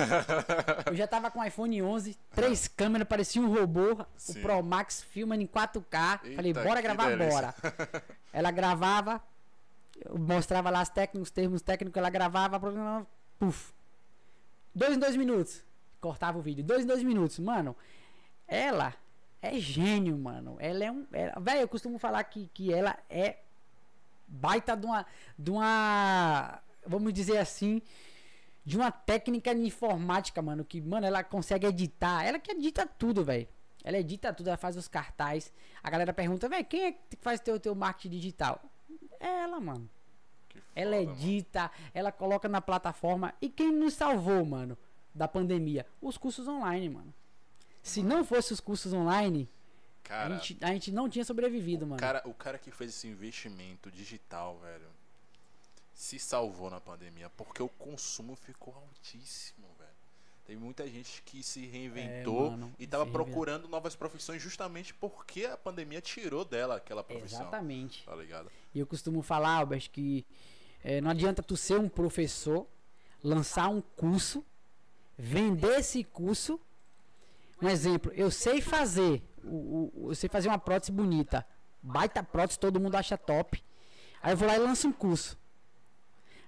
eu 0.87 0.95
já 0.95 1.07
tava 1.07 1.31
com 1.31 1.39
o 1.39 1.43
iPhone 1.43 1.81
11, 1.81 2.17
três 2.35 2.67
câmeras, 2.67 3.07
parecia 3.07 3.41
um 3.41 3.51
robô. 3.53 4.05
Sim. 4.15 4.39
O 4.39 4.41
Pro 4.41 4.61
Max 4.63 5.01
filmando 5.01 5.41
em 5.41 5.47
4K. 5.47 6.19
Falei, 6.35 6.51
Eita, 6.51 6.63
bora 6.63 6.75
que 6.81 6.81
gravar, 6.87 7.07
delícia. 7.09 7.29
bora. 7.31 7.55
Ela 8.31 8.51
gravava, 8.51 9.21
eu 10.05 10.17
mostrava 10.17 10.69
lá 10.69 10.81
as 10.81 10.89
técnicos, 10.89 11.29
os 11.29 11.31
termos 11.31 11.61
técnicos, 11.61 11.97
ela 11.97 12.09
gravava, 12.09 12.59
puf. 13.39 13.73
Dois 14.75 14.95
em 14.95 14.99
dois 14.99 15.15
minutos. 15.15 15.63
Cortava 16.07 16.37
o 16.37 16.41
vídeo. 16.41 16.63
Dois 16.63 16.85
em 16.85 16.87
dois 16.87 17.03
minutos. 17.03 17.37
Mano, 17.37 17.75
ela 18.47 18.93
é 19.41 19.59
gênio, 19.59 20.17
mano. 20.17 20.55
Ela 20.57 20.85
é 20.85 20.91
um. 20.91 21.05
Velho, 21.41 21.59
eu 21.59 21.67
costumo 21.67 21.99
falar 21.99 22.23
que, 22.23 22.49
que 22.53 22.73
ela 22.73 22.97
é 23.09 23.39
baita 24.25 24.73
de 24.77 24.85
uma. 24.85 25.05
De 25.37 25.51
uma. 25.51 26.61
Vamos 26.85 27.11
dizer 27.11 27.39
assim. 27.39 27.81
De 28.63 28.77
uma 28.77 28.89
técnica 28.89 29.53
de 29.53 29.59
informática, 29.61 30.41
mano. 30.41 30.63
Que, 30.63 30.79
mano, 30.79 31.05
ela 31.05 31.25
consegue 31.25 31.67
editar. 31.67 32.23
Ela 32.23 32.39
que 32.39 32.51
edita 32.51 32.87
tudo, 32.87 33.25
velho. 33.25 33.45
Ela 33.83 33.97
edita 33.97 34.31
tudo, 34.33 34.47
ela 34.47 34.55
faz 34.57 34.77
os 34.77 34.87
cartazes. 34.87 35.51
A 35.83 35.89
galera 35.89 36.13
pergunta, 36.13 36.47
velho, 36.47 36.63
quem 36.63 36.83
é 36.85 36.91
que 36.93 37.17
faz 37.19 37.41
teu, 37.41 37.59
teu 37.59 37.75
marketing 37.75 38.15
digital? 38.15 38.61
É 39.19 39.43
ela, 39.43 39.59
mano. 39.59 39.89
Que 40.47 40.61
Ela 40.73 40.95
foda, 40.97 41.05
mano. 41.09 41.19
edita, 41.21 41.71
ela 41.93 42.11
coloca 42.13 42.47
na 42.47 42.61
plataforma. 42.61 43.33
E 43.41 43.49
quem 43.49 43.71
nos 43.73 43.93
salvou, 43.93 44.45
mano, 44.45 44.77
da 45.17 45.27
pandemia? 45.27 45.85
Os 46.01 46.17
cursos 46.17 46.47
online, 46.47 46.89
mano. 46.89 47.13
Se 47.81 48.01
não 48.03 48.23
fosse 48.23 48.53
os 48.53 48.59
cursos 48.59 48.93
online, 48.93 49.49
a 50.05 50.07
Cara, 50.07 50.35
gente, 50.37 50.57
a 50.63 50.67
gente 50.67 50.91
não 50.91 51.09
tinha 51.09 51.25
sobrevivido, 51.25 51.85
o 51.85 51.87
mano. 51.89 51.99
cara, 51.99 52.21
o 52.25 52.33
cara 52.33 52.57
que 52.57 52.71
fez 52.71 52.91
esse 52.91 53.07
investimento 53.07 53.91
digital, 53.91 54.57
velho, 54.59 54.87
se 55.93 56.19
salvou 56.19 56.69
na 56.69 56.79
pandemia, 56.79 57.29
porque 57.31 57.61
o 57.61 57.67
consumo 57.69 58.35
ficou 58.35 58.73
altíssimo, 58.75 59.67
velho. 59.77 59.89
Tem 60.45 60.55
muita 60.55 60.87
gente 60.87 61.21
que 61.23 61.43
se 61.43 61.65
reinventou 61.65 62.47
É, 62.47 62.49
mano, 62.51 62.73
e 62.79 62.87
tava 62.87 63.05
procurando 63.05 63.67
novas 63.67 63.95
profissões 63.95 64.41
justamente 64.41 64.93
porque 64.93 65.45
a 65.45 65.57
pandemia 65.57 65.99
tirou 65.99 66.45
dela 66.45 66.77
aquela 66.77 67.03
profissão. 67.03 67.41
Exatamente. 67.41 68.05
Tá 68.05 68.15
ligado? 68.15 68.49
E 68.73 68.79
eu 68.79 68.87
costumo 68.87 69.21
falar, 69.21 69.55
Albert, 69.55 69.89
que 69.91 70.25
eh, 70.83 71.01
não 71.01 71.09
adianta 71.09 71.43
tu 71.43 71.57
ser 71.57 71.77
um 71.79 71.89
professor, 71.89 72.65
lançar 73.21 73.67
um 73.67 73.81
curso, 73.81 74.45
vender 75.17 75.79
esse 75.79 76.03
curso. 76.03 76.59
Um 77.61 77.67
exemplo, 77.67 78.11
eu 78.13 78.29
sei 78.29 78.61
fazer, 78.61 79.21
o, 79.43 79.91
o- 79.95 80.11
eu 80.11 80.15
sei 80.15 80.29
fazer 80.29 80.47
uma 80.47 80.59
prótese 80.59 80.91
bonita, 80.91 81.45
baita 81.81 82.21
prótese, 82.23 82.59
todo 82.59 82.79
mundo 82.79 82.95
acha 82.95 83.17
top. 83.17 83.63
Aí 84.21 84.33
eu 84.33 84.37
vou 84.37 84.47
lá 84.47 84.55
e 84.55 84.59
lanço 84.59 84.87
um 84.87 84.91
curso. 84.93 85.37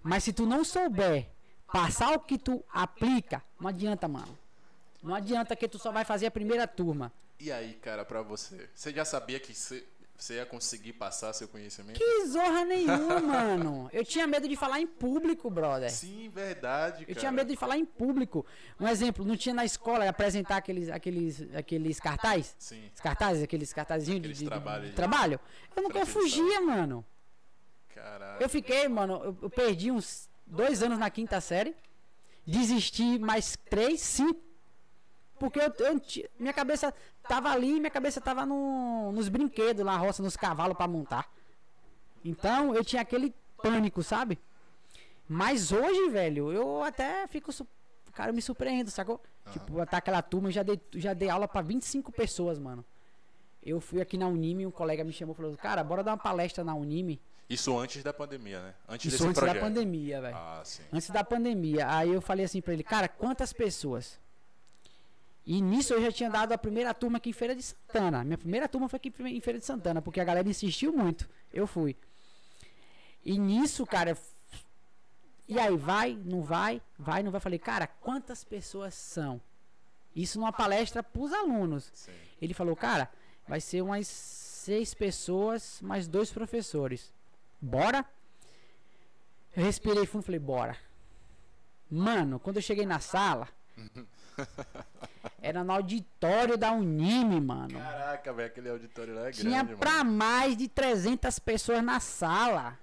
Mas 0.03 0.23
se 0.23 0.31
tu 0.33 0.45
não 0.45 0.63
souber 0.63 1.29
passar 1.71 2.11
o 2.13 2.19
que 2.19 2.37
tu 2.37 2.63
aplica, 2.71 3.43
não 3.59 3.67
adianta, 3.69 4.07
mano. 4.07 4.37
Não 5.01 5.15
adianta 5.15 5.55
que 5.55 5.67
tu 5.67 5.79
só 5.79 5.91
vai 5.91 6.03
fazer 6.05 6.27
a 6.27 6.31
primeira 6.31 6.67
turma. 6.67 7.11
E 7.39 7.51
aí, 7.51 7.73
cara, 7.75 8.03
pra 8.03 8.21
você, 8.21 8.69
você 8.75 8.91
já 8.93 9.05
sabia 9.05 9.39
que 9.39 9.53
você, 10.23 10.35
ia 10.35 10.45
conseguir 10.45 10.93
passar 10.93 11.31
seu 11.33 11.47
conhecimento? 11.47 11.97
Que 11.97 12.25
zorra 12.27 12.65
nenhuma, 12.65 13.19
mano. 13.21 13.89
Eu 13.93 14.03
tinha 14.03 14.27
medo 14.27 14.47
de 14.47 14.55
falar 14.55 14.79
em 14.79 14.87
público, 14.87 15.49
brother. 15.49 15.89
Sim, 15.91 16.29
verdade, 16.29 17.03
Eu 17.03 17.07
cara. 17.07 17.19
tinha 17.19 17.31
medo 17.31 17.47
de 17.49 17.55
falar 17.57 17.77
em 17.77 17.85
público. 17.85 18.45
Um 18.79 18.87
exemplo, 18.87 19.23
não 19.25 19.37
tinha 19.37 19.55
na 19.55 19.63
escola 19.65 20.07
apresentar 20.09 20.57
aqueles, 20.57 20.89
aqueles, 20.89 21.41
aqueles 21.55 21.99
cartazes? 21.99 22.55
Sim, 22.59 22.89
Os 22.93 22.99
cartazes, 23.01 23.43
aqueles 23.43 23.71
cartazinhos 23.73 24.21
de, 24.21 24.27
Aqueles 24.27 24.37
de- 24.39 24.43
de- 24.45 24.49
trabalhos 24.49 24.83
de 24.85 24.89
de- 24.91 24.95
trabalho. 24.95 25.39
Eu 25.75 25.83
nunca 25.83 26.05
fugia, 26.05 26.61
mano. 26.61 27.05
caraca. 27.93 28.43
Eu 28.43 28.49
fiquei, 28.49 28.87
mano, 28.87 29.21
eu, 29.23 29.37
eu 29.43 29.49
perdi 29.49 29.91
uns 29.91 30.29
dois 30.45 30.81
anos 30.83 30.97
na 30.99 31.09
quinta 31.09 31.39
série. 31.41 31.75
Desisti 32.45 33.19
mais 33.19 33.55
três, 33.69 34.01
cinco. 34.01 34.41
Porque 35.39 35.59
eu, 35.59 35.73
eu 35.79 36.01
minha 36.39 36.53
cabeça 36.53 36.93
tava 37.27 37.49
ali, 37.49 37.79
minha 37.79 37.89
cabeça 37.89 38.19
tava 38.19 38.45
no, 38.45 39.11
nos 39.11 39.29
brinquedos, 39.29 39.85
na 39.85 39.95
roça, 39.97 40.21
nos 40.21 40.35
cavalos 40.35 40.75
pra 40.75 40.87
montar. 40.87 41.31
Então 42.23 42.75
eu 42.75 42.83
tinha 42.83 43.01
aquele 43.01 43.33
pânico, 43.57 44.03
sabe? 44.03 44.37
Mas 45.27 45.71
hoje, 45.71 46.09
velho, 46.09 46.51
eu 46.51 46.83
até 46.83 47.25
fico. 47.27 47.51
Cara, 48.13 48.31
eu 48.31 48.33
me 48.33 48.41
surpreendo, 48.41 48.91
sacou? 48.91 49.21
Tipo, 49.51 49.79
até 49.79 49.97
aquela 49.97 50.21
turma, 50.21 50.49
eu 50.49 50.51
já 50.51 50.63
dei, 50.63 50.79
já 50.95 51.13
dei 51.13 51.29
aula 51.29 51.47
pra 51.47 51.61
25 51.61 52.11
pessoas, 52.11 52.59
mano. 52.59 52.83
Eu 53.63 53.79
fui 53.79 54.01
aqui 54.01 54.17
na 54.17 54.27
Unime, 54.27 54.65
um 54.65 54.71
colega 54.71 55.03
me 55.03 55.11
chamou 55.11 55.33
e 55.33 55.37
falou: 55.37 55.57
Cara, 55.57 55.83
bora 55.83 56.03
dar 56.03 56.11
uma 56.11 56.17
palestra 56.17 56.63
na 56.63 56.73
Unime. 56.75 57.19
Isso 57.49 57.77
antes 57.77 58.03
da 58.03 58.13
pandemia, 58.13 58.61
né? 58.61 58.73
Antes 58.87 59.07
Isso 59.13 59.17
desse 59.17 59.27
antes 59.29 59.39
projeto. 59.39 59.55
da 59.55 59.61
pandemia, 59.61 60.21
velho. 60.21 60.35
Ah, 60.35 60.61
sim. 60.63 60.83
Antes 60.93 61.09
da 61.09 61.23
pandemia. 61.23 61.89
Aí 61.89 62.13
eu 62.13 62.21
falei 62.21 62.45
assim 62.45 62.61
pra 62.61 62.73
ele, 62.73 62.83
cara, 62.83 63.07
quantas 63.07 63.51
pessoas? 63.51 64.19
E 65.49 65.61
nisso 65.61 65.95
eu 65.95 66.01
já 66.03 66.11
tinha 66.11 66.29
dado 66.29 66.51
a 66.51 66.59
primeira 66.59 66.93
turma 66.93 67.17
aqui 67.17 67.31
em 67.31 67.33
Feira 67.33 67.55
de 67.55 67.63
Santana. 67.63 68.23
Minha 68.23 68.37
primeira 68.37 68.69
turma 68.69 68.87
foi 68.87 68.97
aqui 68.97 69.11
em 69.21 69.41
Feira 69.41 69.57
de 69.57 69.65
Santana, 69.65 69.99
porque 69.99 70.21
a 70.21 70.23
galera 70.23 70.47
insistiu 70.47 70.93
muito. 70.93 71.27
Eu 71.51 71.65
fui. 71.65 71.97
E 73.25 73.35
nisso, 73.39 73.83
cara. 73.83 74.15
E 75.47 75.57
aí, 75.57 75.75
vai, 75.75 76.13
não 76.23 76.43
vai, 76.43 76.79
vai, 76.99 77.23
não 77.23 77.31
vai. 77.31 77.41
Falei, 77.41 77.57
cara, 77.57 77.87
quantas 77.87 78.43
pessoas 78.43 78.93
são? 78.93 79.41
Isso 80.15 80.39
numa 80.39 80.53
palestra 80.53 81.01
pros 81.01 81.33
alunos. 81.33 81.89
sim. 81.95 82.11
Ele 82.39 82.53
falou, 82.53 82.75
cara, 82.75 83.09
vai 83.47 83.59
ser 83.59 83.81
umas 83.81 84.05
seis 84.05 84.93
pessoas, 84.93 85.81
mais 85.81 86.07
dois 86.07 86.31
professores. 86.31 87.11
Bora? 87.59 88.05
Eu 89.57 89.63
respirei 89.63 90.05
fundo 90.05 90.21
e 90.21 90.25
falei, 90.25 90.39
bora. 90.39 90.77
Mano, 91.89 92.39
quando 92.39 92.57
eu 92.57 92.61
cheguei 92.61 92.85
na 92.85 92.99
sala, 92.99 93.49
era 95.41 95.63
no 95.63 95.71
auditório 95.73 96.57
da 96.57 96.71
Unime, 96.71 97.39
mano. 97.41 97.77
Caraca, 97.79 98.33
velho, 98.33 98.47
aquele 98.47 98.69
auditório 98.69 99.13
lá 99.15 99.27
é 99.27 99.31
Tinha 99.31 99.63
grande, 99.63 99.79
pra 99.79 100.03
mano. 100.03 100.17
mais 100.17 100.55
de 100.57 100.67
300 100.67 101.39
pessoas 101.39 101.83
na 101.83 101.99
sala. 101.99 102.77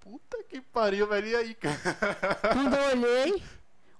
Puta 0.00 0.42
que 0.48 0.60
pariu, 0.60 1.06
velho. 1.06 1.26
E 1.28 1.36
aí, 1.36 1.54
cara? 1.54 1.76
Quando 2.52 2.74
eu 2.74 2.82
olhei, 2.90 3.42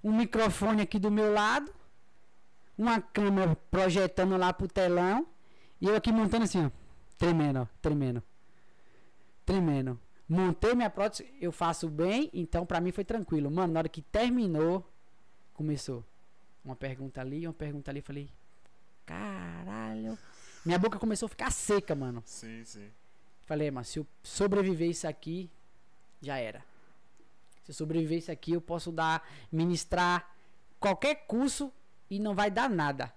um 0.03 0.11
microfone 0.15 0.81
aqui 0.81 0.97
do 0.99 1.11
meu 1.11 1.31
lado, 1.33 1.71
uma 2.77 2.99
câmera 3.01 3.55
projetando 3.69 4.35
lá 4.37 4.51
pro 4.51 4.67
telão, 4.67 5.25
e 5.79 5.87
eu 5.87 5.95
aqui 5.95 6.11
montando 6.11 6.43
assim, 6.43 6.65
ó, 6.65 6.71
tremendo, 7.17 7.61
ó, 7.61 7.67
tremendo. 7.81 8.21
Tremendo. 9.45 9.99
Montei 10.27 10.73
minha 10.73 10.89
prótese, 10.89 11.29
eu 11.41 11.51
faço 11.51 11.89
bem, 11.89 12.29
então 12.33 12.65
pra 12.65 12.79
mim 12.79 12.91
foi 12.91 13.03
tranquilo. 13.03 13.51
Mano, 13.51 13.73
na 13.73 13.79
hora 13.81 13.89
que 13.89 14.01
terminou, 14.01 14.89
começou. 15.53 16.05
Uma 16.63 16.75
pergunta 16.75 17.21
ali, 17.21 17.47
uma 17.47 17.53
pergunta 17.53 17.89
ali, 17.89 18.01
falei, 18.01 18.29
caralho, 19.05 20.17
Minha 20.63 20.77
boca 20.77 20.99
começou 20.99 21.25
a 21.25 21.29
ficar 21.29 21.51
seca, 21.51 21.95
mano. 21.95 22.21
Sim, 22.25 22.63
sim. 22.63 22.89
Falei, 23.45 23.71
mas 23.71 23.87
se 23.87 23.99
eu 23.99 24.07
sobreviver 24.21 24.89
isso 24.89 25.07
aqui, 25.07 25.49
já 26.21 26.37
era. 26.37 26.63
Se 27.63 27.71
eu 27.71 27.75
sobreviver 27.75 28.19
isso 28.19 28.31
aqui, 28.31 28.53
eu 28.53 28.61
posso 28.61 28.91
dar, 28.91 29.27
ministrar 29.51 30.35
qualquer 30.79 31.25
curso 31.27 31.71
e 32.09 32.19
não 32.19 32.35
vai 32.35 32.51
dar 32.51 32.69
nada. 32.69 33.11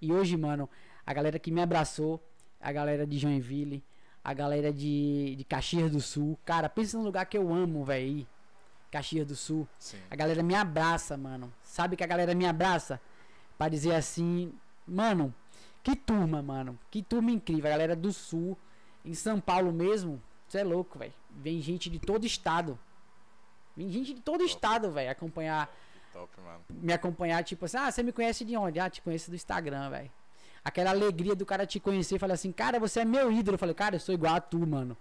E 0.00 0.12
hoje, 0.12 0.36
mano, 0.36 0.70
a 1.04 1.12
galera 1.12 1.38
que 1.38 1.50
me 1.50 1.60
abraçou, 1.60 2.22
a 2.60 2.70
galera 2.70 3.06
de 3.06 3.18
Joinville, 3.18 3.82
a 4.22 4.32
galera 4.32 4.72
de, 4.72 5.34
de 5.36 5.44
Caxias 5.44 5.90
do 5.90 6.00
Sul. 6.00 6.38
Cara, 6.44 6.68
pensa 6.68 6.96
num 6.96 7.04
lugar 7.04 7.26
que 7.26 7.36
eu 7.36 7.52
amo, 7.52 7.84
velho. 7.84 8.26
Caxias 8.90 9.26
do 9.26 9.36
Sul. 9.36 9.66
Sim. 9.78 9.98
A 10.10 10.16
galera 10.16 10.42
me 10.42 10.54
abraça, 10.54 11.16
mano. 11.16 11.52
Sabe 11.62 11.96
que 11.96 12.04
a 12.04 12.06
galera 12.06 12.34
me 12.34 12.46
abraça? 12.46 13.00
Pra 13.56 13.68
dizer 13.68 13.94
assim, 13.94 14.52
mano, 14.86 15.34
que 15.82 15.94
turma, 15.96 16.42
mano. 16.42 16.78
Que 16.90 17.02
turma 17.02 17.30
incrível. 17.30 17.66
A 17.66 17.70
galera 17.70 17.96
do 17.96 18.12
Sul, 18.12 18.56
em 19.04 19.14
São 19.14 19.40
Paulo 19.40 19.72
mesmo, 19.72 20.22
você 20.46 20.58
é 20.58 20.64
louco, 20.64 20.98
velho. 20.98 21.12
Vem 21.30 21.60
gente 21.60 21.90
de 21.90 21.98
todo 21.98 22.24
estado. 22.26 22.78
Vem 23.76 23.90
gente 23.90 24.14
de 24.14 24.20
todo 24.20 24.42
estado, 24.42 24.90
velho, 24.90 25.10
acompanhar, 25.10 25.72
Top, 26.12 26.28
mano. 26.40 26.60
me 26.68 26.92
acompanhar, 26.92 27.44
tipo 27.44 27.64
assim, 27.64 27.76
ah, 27.76 27.90
você 27.92 28.02
me 28.02 28.10
conhece 28.10 28.44
de 28.44 28.56
onde? 28.56 28.80
Ah, 28.80 28.90
te 28.90 29.00
conheço 29.00 29.30
do 29.30 29.36
Instagram, 29.36 29.90
velho. 29.90 30.10
Aquela 30.64 30.90
alegria 30.90 31.34
do 31.36 31.46
cara 31.46 31.64
te 31.64 31.78
conhecer 31.78 32.16
e 32.16 32.18
falar 32.18 32.34
assim, 32.34 32.50
cara, 32.50 32.80
você 32.80 33.00
é 33.00 33.04
meu 33.04 33.30
ídolo. 33.30 33.54
Eu 33.54 33.58
falei, 33.58 33.74
cara, 33.74 33.94
eu 33.96 34.00
sou 34.00 34.12
igual 34.14 34.34
a 34.34 34.40
tu, 34.40 34.66
mano. 34.66 34.96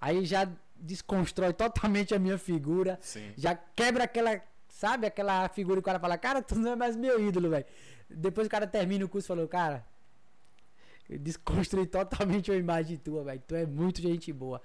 Aí 0.00 0.24
já 0.24 0.48
desconstrói 0.80 1.52
totalmente 1.52 2.14
a 2.14 2.18
minha 2.18 2.38
figura. 2.38 2.98
Sim. 3.02 3.32
Já 3.36 3.54
quebra 3.54 4.04
aquela, 4.04 4.40
sabe, 4.68 5.06
aquela 5.06 5.48
figura 5.48 5.76
que 5.76 5.80
o 5.80 5.84
cara 5.84 5.98
fala, 5.98 6.16
cara, 6.18 6.40
tu 6.42 6.54
não 6.56 6.72
é 6.72 6.76
mais 6.76 6.96
meu 6.96 7.20
ídolo, 7.26 7.50
velho. 7.50 7.66
Depois 8.08 8.46
o 8.46 8.50
cara 8.50 8.66
termina 8.66 9.04
o 9.04 9.08
curso 9.08 9.26
e 9.26 9.28
falou, 9.28 9.46
cara, 9.48 9.84
eu 11.08 11.18
desconstruí 11.18 11.86
totalmente 11.86 12.50
a 12.52 12.56
imagem 12.56 12.96
tua, 12.96 13.22
velho. 13.24 13.42
Tu 13.46 13.54
é 13.54 13.66
muito 13.66 14.00
gente 14.00 14.32
boa. 14.32 14.60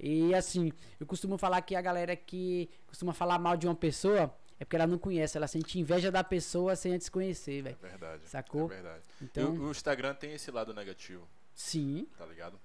E 0.00 0.32
assim, 0.34 0.72
eu 1.00 1.06
costumo 1.06 1.36
falar 1.36 1.60
que 1.62 1.74
a 1.74 1.80
galera 1.80 2.14
que 2.14 2.70
costuma 2.86 3.12
falar 3.12 3.38
mal 3.38 3.56
de 3.56 3.66
uma 3.66 3.74
pessoa 3.74 4.32
é 4.60 4.64
porque 4.64 4.76
ela 4.76 4.86
não 4.86 4.98
conhece, 4.98 5.36
ela 5.36 5.46
sente 5.46 5.78
inveja 5.78 6.10
da 6.10 6.22
pessoa 6.24 6.74
sem 6.76 6.92
antes 6.94 7.08
conhecer, 7.08 7.58
É 7.60 7.62
velho. 7.62 7.76
verdade. 7.80 8.22
Sacou? 8.28 8.66
É 8.66 8.74
verdade. 8.74 9.02
Então, 9.22 9.54
E 9.54 9.58
o, 9.58 9.62
o 9.66 9.70
Instagram 9.70 10.14
tem 10.14 10.32
esse 10.34 10.50
lado 10.50 10.72
negativo, 10.74 11.26
sim, 11.54 12.06
tá 12.16 12.24
ligado? 12.26 12.58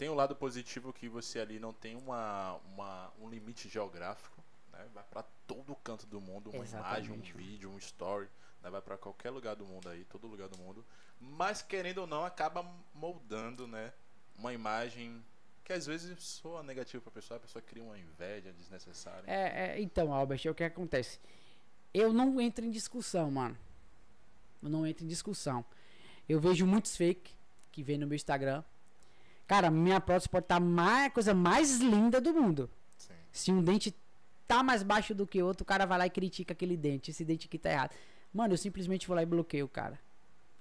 Tem 0.00 0.08
o 0.08 0.14
lado 0.14 0.34
positivo 0.34 0.94
que 0.94 1.10
você 1.10 1.40
ali 1.40 1.58
não 1.58 1.74
tem 1.74 1.94
uma, 1.94 2.58
uma, 2.72 3.12
um 3.20 3.28
limite 3.28 3.68
geográfico, 3.68 4.42
né? 4.72 4.88
Vai 4.94 5.04
pra 5.04 5.22
todo 5.46 5.76
canto 5.84 6.06
do 6.06 6.18
mundo, 6.18 6.48
uma 6.48 6.64
imagem, 6.64 7.10
um 7.10 7.16
Exatamente. 7.16 7.32
vídeo, 7.34 7.70
um 7.70 7.76
story, 7.76 8.26
né? 8.62 8.70
vai 8.70 8.80
pra 8.80 8.96
qualquer 8.96 9.28
lugar 9.28 9.56
do 9.56 9.66
mundo 9.66 9.90
aí, 9.90 10.06
todo 10.06 10.26
lugar 10.26 10.48
do 10.48 10.56
mundo. 10.56 10.86
Mas 11.20 11.60
querendo 11.60 11.98
ou 11.98 12.06
não, 12.06 12.24
acaba 12.24 12.66
moldando, 12.94 13.66
né? 13.66 13.92
Uma 14.38 14.54
imagem 14.54 15.22
que 15.62 15.70
às 15.70 15.84
vezes 15.84 16.18
soa 16.22 16.62
negativa 16.62 17.02
pra 17.02 17.12
pessoa, 17.12 17.36
a 17.36 17.40
pessoa 17.40 17.60
cria 17.60 17.84
uma 17.84 17.98
inveja 17.98 18.54
desnecessária. 18.54 19.30
É, 19.30 19.66
é, 19.66 19.82
então, 19.82 20.14
Albert, 20.14 20.40
é 20.46 20.50
o 20.50 20.54
que 20.54 20.64
acontece. 20.64 21.20
Eu 21.92 22.10
não 22.10 22.40
entro 22.40 22.64
em 22.64 22.70
discussão, 22.70 23.30
mano. 23.30 23.58
Eu 24.62 24.70
não 24.70 24.86
entro 24.86 25.04
em 25.04 25.08
discussão. 25.08 25.62
Eu 26.26 26.40
vejo 26.40 26.64
muitos 26.64 26.96
fake 26.96 27.34
que 27.70 27.82
vem 27.82 27.98
no 27.98 28.06
meu 28.06 28.16
Instagram. 28.16 28.64
Cara, 29.50 29.68
minha 29.68 30.00
prótese 30.00 30.28
pode 30.28 30.44
estar 30.44 30.60
mais, 30.60 31.06
a 31.06 31.10
coisa 31.10 31.34
mais 31.34 31.80
linda 31.80 32.20
do 32.20 32.32
mundo. 32.32 32.70
Sim. 32.96 33.12
Se 33.32 33.50
um 33.50 33.60
dente 33.60 33.92
tá 34.46 34.62
mais 34.62 34.84
baixo 34.84 35.12
do 35.12 35.26
que 35.26 35.42
outro, 35.42 35.64
o 35.64 35.66
cara 35.66 35.84
vai 35.84 35.98
lá 35.98 36.06
e 36.06 36.10
critica 36.10 36.52
aquele 36.52 36.76
dente. 36.76 37.10
Esse 37.10 37.24
dente 37.24 37.48
aqui 37.48 37.58
tá 37.58 37.68
errado. 37.68 37.90
Mano, 38.32 38.54
eu 38.54 38.56
simplesmente 38.56 39.08
vou 39.08 39.16
lá 39.16 39.24
e 39.24 39.26
bloqueio 39.26 39.64
o 39.64 39.68
cara. 39.68 39.98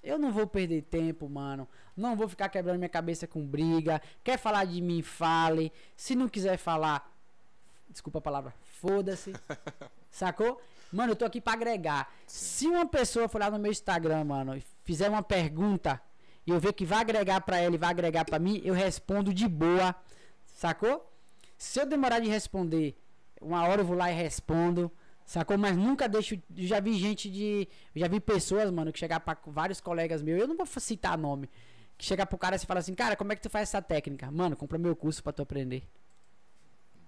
Eu 0.01 0.17
não 0.17 0.31
vou 0.31 0.47
perder 0.47 0.81
tempo, 0.81 1.29
mano. 1.29 1.67
Não 1.95 2.15
vou 2.15 2.27
ficar 2.27 2.49
quebrando 2.49 2.79
minha 2.79 2.89
cabeça 2.89 3.27
com 3.27 3.45
briga. 3.45 4.01
Quer 4.23 4.39
falar 4.39 4.65
de 4.65 4.81
mim, 4.81 5.03
fale. 5.03 5.71
Se 5.95 6.15
não 6.15 6.27
quiser 6.27 6.57
falar, 6.57 7.15
desculpa 7.91 8.17
a 8.17 8.21
palavra, 8.23 8.55
foda-se. 8.81 9.33
Sacou? 10.09 10.59
Mano, 10.91 11.11
eu 11.11 11.15
tô 11.15 11.25
aqui 11.25 11.39
pra 11.39 11.53
agregar. 11.53 12.11
Se 12.25 12.65
uma 12.65 12.87
pessoa 12.87 13.29
for 13.29 13.39
lá 13.39 13.51
no 13.51 13.59
meu 13.59 13.71
Instagram, 13.71 14.23
mano, 14.23 14.57
e 14.57 14.63
fizer 14.83 15.11
uma 15.11 15.21
pergunta 15.21 16.01
e 16.49 16.51
eu 16.51 16.59
ver 16.59 16.73
que 16.73 16.83
vai 16.83 16.99
agregar 16.99 17.41
pra 17.41 17.59
ela 17.59 17.75
e 17.75 17.77
vai 17.77 17.91
agregar 17.91 18.25
pra 18.25 18.39
mim, 18.39 18.59
eu 18.65 18.73
respondo 18.73 19.31
de 19.31 19.47
boa. 19.47 19.95
Sacou? 20.43 21.07
Se 21.55 21.79
eu 21.79 21.85
demorar 21.85 22.19
de 22.19 22.27
responder, 22.27 22.97
uma 23.39 23.63
hora 23.67 23.81
eu 23.81 23.85
vou 23.85 23.95
lá 23.95 24.11
e 24.11 24.15
respondo. 24.15 24.91
Sacou? 25.23 25.59
Mas 25.59 25.77
nunca 25.77 26.09
deixo. 26.09 26.33
eu 26.33 26.41
Já 26.55 26.79
vi 26.79 26.93
gente 26.97 27.29
de. 27.29 27.67
eu 27.93 28.01
Já 28.01 28.07
vi 28.07 28.19
pessoas, 28.19 28.71
mano, 28.71 28.91
que 28.91 28.97
chegar 28.97 29.19
pra 29.19 29.37
vários 29.45 29.79
colegas 29.79 30.23
meus. 30.23 30.41
Eu 30.41 30.47
não 30.47 30.57
vou 30.57 30.65
citar 30.65 31.15
nome. 31.19 31.47
Que 31.95 32.03
chegar 32.03 32.25
pro 32.25 32.35
cara 32.35 32.55
e 32.55 32.59
fala 32.59 32.79
assim: 32.79 32.95
Cara, 32.95 33.15
como 33.15 33.31
é 33.31 33.35
que 33.35 33.43
tu 33.43 33.49
faz 33.49 33.69
essa 33.69 33.79
técnica? 33.79 34.31
Mano, 34.31 34.55
compra 34.55 34.79
meu 34.79 34.95
curso 34.95 35.21
pra 35.21 35.31
tu 35.31 35.43
aprender. 35.43 35.83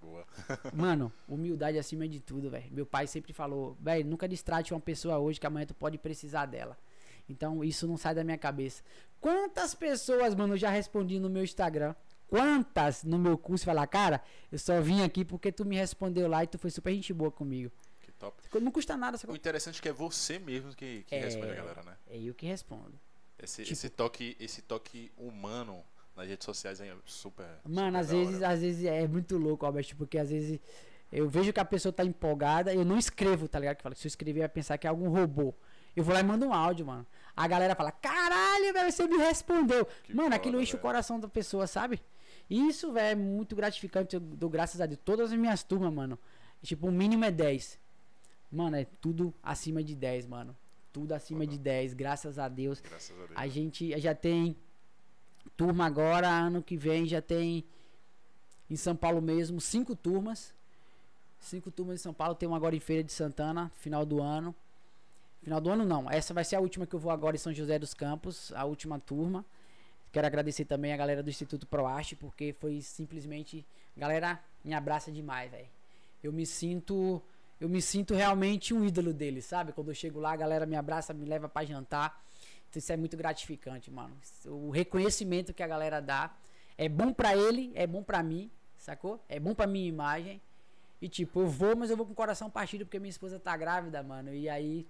Boa. 0.00 0.24
Mano, 0.72 1.12
humildade 1.28 1.78
acima 1.78 2.06
de 2.06 2.20
tudo, 2.20 2.48
velho. 2.48 2.70
Meu 2.70 2.86
pai 2.86 3.08
sempre 3.08 3.32
falou, 3.32 3.76
velho, 3.80 4.08
nunca 4.08 4.28
distrate 4.28 4.72
uma 4.72 4.80
pessoa 4.80 5.18
hoje 5.18 5.40
que 5.40 5.46
amanhã 5.48 5.66
tu 5.66 5.74
pode 5.74 5.98
precisar 5.98 6.46
dela. 6.46 6.78
Então 7.28 7.62
isso 7.64 7.86
não 7.86 7.96
sai 7.96 8.14
da 8.14 8.24
minha 8.24 8.38
cabeça. 8.38 8.82
Quantas 9.20 9.74
pessoas, 9.74 10.34
mano, 10.34 10.54
eu 10.54 10.58
já 10.58 10.70
respondi 10.70 11.18
no 11.18 11.30
meu 11.30 11.42
Instagram? 11.44 11.94
Quantas 12.28 13.04
no 13.04 13.18
meu 13.18 13.36
curso 13.36 13.64
falar, 13.64 13.86
cara, 13.86 14.22
eu 14.50 14.58
só 14.58 14.80
vim 14.80 15.02
aqui 15.02 15.24
porque 15.24 15.52
tu 15.52 15.64
me 15.64 15.76
respondeu 15.76 16.26
lá 16.28 16.42
e 16.42 16.46
tu 16.46 16.58
foi 16.58 16.70
super 16.70 16.92
gente 16.94 17.12
boa 17.12 17.30
comigo. 17.30 17.70
Que 18.00 18.10
top. 18.12 18.42
Não 18.60 18.72
custa 18.72 18.96
nada, 18.96 19.16
O 19.16 19.20
sacou? 19.20 19.36
interessante 19.36 19.78
é 19.78 19.82
que 19.82 19.88
é 19.88 19.92
você 19.92 20.38
mesmo 20.38 20.74
que, 20.74 21.04
que 21.06 21.14
É. 21.14 21.20
responde 21.20 21.50
a 21.52 21.54
galera, 21.54 21.82
né? 21.82 21.94
É 22.08 22.18
eu 22.18 22.34
que 22.34 22.46
respondo. 22.46 22.98
Esse, 23.38 23.62
Tipo- 23.64 23.72
esse 23.74 23.90
toque, 23.90 24.36
esse 24.40 24.62
toque 24.62 25.12
humano 25.16 25.84
nas 26.16 26.26
redes 26.26 26.44
sociais 26.44 26.80
é 26.80 26.94
super. 27.04 27.46
Mano, 27.64 27.98
super 27.98 28.00
às 28.00 28.10
vezes, 28.10 28.36
hora. 28.42 28.48
às 28.54 28.60
vezes 28.60 28.84
é 28.84 29.06
muito 29.06 29.36
louco, 29.36 29.66
Albert, 29.66 29.94
porque 29.96 30.16
às 30.18 30.30
vezes 30.30 30.58
eu 31.10 31.28
vejo 31.28 31.52
que 31.52 31.60
a 31.60 31.64
pessoa 31.64 31.92
tá 31.92 32.04
empolgada, 32.04 32.72
eu 32.72 32.84
não 32.84 32.96
escrevo, 32.96 33.46
tá 33.46 33.58
ligado? 33.58 33.76
Que 33.76 33.82
fala, 33.82 33.94
que 33.94 34.00
se 34.00 34.06
eu 34.06 34.10
escrever 34.10 34.40
vai 34.40 34.48
pensar 34.48 34.78
que 34.78 34.86
é 34.86 34.90
algum 34.90 35.08
robô. 35.10 35.52
Eu 35.94 36.04
vou 36.04 36.14
lá 36.14 36.20
e 36.20 36.24
mando 36.24 36.46
um 36.46 36.52
áudio, 36.54 36.86
mano. 36.86 37.06
A 37.36 37.46
galera 37.46 37.74
fala, 37.74 37.90
caralho, 37.90 38.72
velho, 38.72 38.92
você 38.92 39.06
me 39.06 39.16
respondeu. 39.16 39.86
Que 40.04 40.14
mano, 40.14 40.24
foda, 40.24 40.36
aquilo 40.36 40.60
enche 40.60 40.76
o 40.76 40.78
coração 40.78 41.18
da 41.18 41.28
pessoa, 41.28 41.66
sabe? 41.66 42.00
Isso, 42.48 42.92
velho, 42.92 43.12
é 43.12 43.14
muito 43.14 43.56
gratificante. 43.56 44.14
Eu 44.14 44.20
dou 44.20 44.50
graças 44.50 44.80
a 44.80 44.86
Deus. 44.86 45.00
Todas 45.04 45.32
as 45.32 45.38
minhas 45.38 45.62
turmas, 45.62 45.92
mano. 45.92 46.18
Tipo, 46.62 46.88
o 46.88 46.92
mínimo 46.92 47.24
é 47.24 47.30
10. 47.30 47.78
Mano, 48.50 48.76
é 48.76 48.86
tudo 49.00 49.32
acima 49.42 49.82
de 49.82 49.94
10, 49.94 50.26
mano. 50.26 50.56
Tudo 50.92 51.12
acima 51.12 51.40
Foda. 51.40 51.52
de 51.52 51.58
10, 51.58 51.94
graças 51.94 52.38
a 52.38 52.48
Deus. 52.48 52.80
Graças 52.80 53.10
a 53.10 53.26
Deus. 53.26 53.30
A 53.34 53.48
gente 53.48 53.98
já 53.98 54.14
tem 54.14 54.54
turma 55.56 55.86
agora, 55.86 56.28
ano 56.28 56.62
que 56.62 56.76
vem 56.76 57.06
já 57.06 57.22
tem 57.22 57.64
em 58.68 58.76
São 58.76 58.94
Paulo 58.94 59.20
mesmo, 59.20 59.60
cinco 59.60 59.96
turmas. 59.96 60.54
Cinco 61.40 61.70
turmas 61.70 61.96
em 62.00 62.02
São 62.02 62.14
Paulo, 62.14 62.34
tem 62.34 62.48
uma 62.48 62.56
agora 62.56 62.76
em 62.76 62.80
Feira 62.80 63.02
de 63.02 63.12
Santana, 63.12 63.70
final 63.76 64.06
do 64.06 64.22
ano. 64.22 64.54
Final 65.42 65.60
do 65.60 65.70
ano 65.70 65.84
não, 65.84 66.08
essa 66.08 66.32
vai 66.32 66.44
ser 66.44 66.56
a 66.56 66.60
última 66.60 66.86
que 66.86 66.94
eu 66.94 67.00
vou 67.00 67.10
agora 67.10 67.34
em 67.34 67.38
São 67.38 67.52
José 67.52 67.78
dos 67.78 67.94
Campos, 67.94 68.52
a 68.54 68.64
última 68.64 69.00
turma. 69.00 69.44
Quero 70.12 70.26
agradecer 70.26 70.64
também 70.66 70.92
a 70.92 70.96
galera 70.96 71.22
do 71.22 71.30
Instituto 71.30 71.66
Proaste, 71.66 72.14
porque 72.14 72.54
foi 72.60 72.80
simplesmente. 72.80 73.66
Galera, 73.96 74.40
me 74.64 74.72
abraça 74.72 75.10
demais, 75.10 75.50
velho. 75.50 75.66
Eu 76.22 76.32
me 76.32 76.46
sinto. 76.46 77.20
Eu 77.58 77.68
me 77.68 77.80
sinto 77.80 78.14
realmente 78.14 78.74
um 78.74 78.84
ídolo 78.84 79.12
deles, 79.12 79.44
sabe? 79.44 79.72
Quando 79.72 79.88
eu 79.88 79.94
chego 79.94 80.20
lá, 80.20 80.32
a 80.32 80.36
galera 80.36 80.66
me 80.66 80.76
abraça, 80.76 81.14
me 81.14 81.24
leva 81.24 81.48
pra 81.48 81.64
jantar. 81.64 82.22
Então 82.68 82.78
isso 82.78 82.92
é 82.92 82.96
muito 82.96 83.16
gratificante, 83.16 83.90
mano. 83.90 84.16
O 84.46 84.70
reconhecimento 84.70 85.52
que 85.52 85.62
a 85.62 85.66
galera 85.66 86.00
dá 86.00 86.34
é 86.76 86.88
bom 86.88 87.12
pra 87.12 87.36
ele, 87.36 87.72
é 87.74 87.86
bom 87.86 88.02
pra 88.02 88.22
mim, 88.22 88.50
sacou? 88.76 89.22
É 89.28 89.38
bom 89.38 89.54
pra 89.54 89.66
minha 89.66 89.88
imagem. 89.88 90.40
E 91.00 91.08
tipo, 91.08 91.40
eu 91.40 91.48
vou, 91.48 91.76
mas 91.76 91.90
eu 91.90 91.96
vou 91.96 92.06
com 92.06 92.12
o 92.12 92.16
coração 92.16 92.48
partido 92.50 92.84
porque 92.84 92.98
minha 92.98 93.10
esposa 93.10 93.38
tá 93.38 93.56
grávida, 93.56 94.02
mano. 94.02 94.34
E 94.34 94.48
aí, 94.48 94.86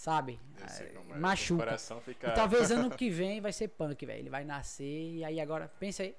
sabe? 0.00 0.40
É, 0.58 0.82
é. 0.82 1.18
machuca. 1.18 1.76
Fica. 2.02 2.28
E 2.28 2.32
talvez 2.32 2.70
ano 2.70 2.88
que 2.96 3.10
vem 3.10 3.38
vai 3.38 3.52
ser 3.52 3.68
punk, 3.68 4.06
velho. 4.06 4.20
Ele 4.20 4.30
vai 4.30 4.44
nascer 4.44 5.14
e 5.16 5.22
aí 5.22 5.38
agora, 5.38 5.70
pensa 5.78 6.02
aí. 6.02 6.16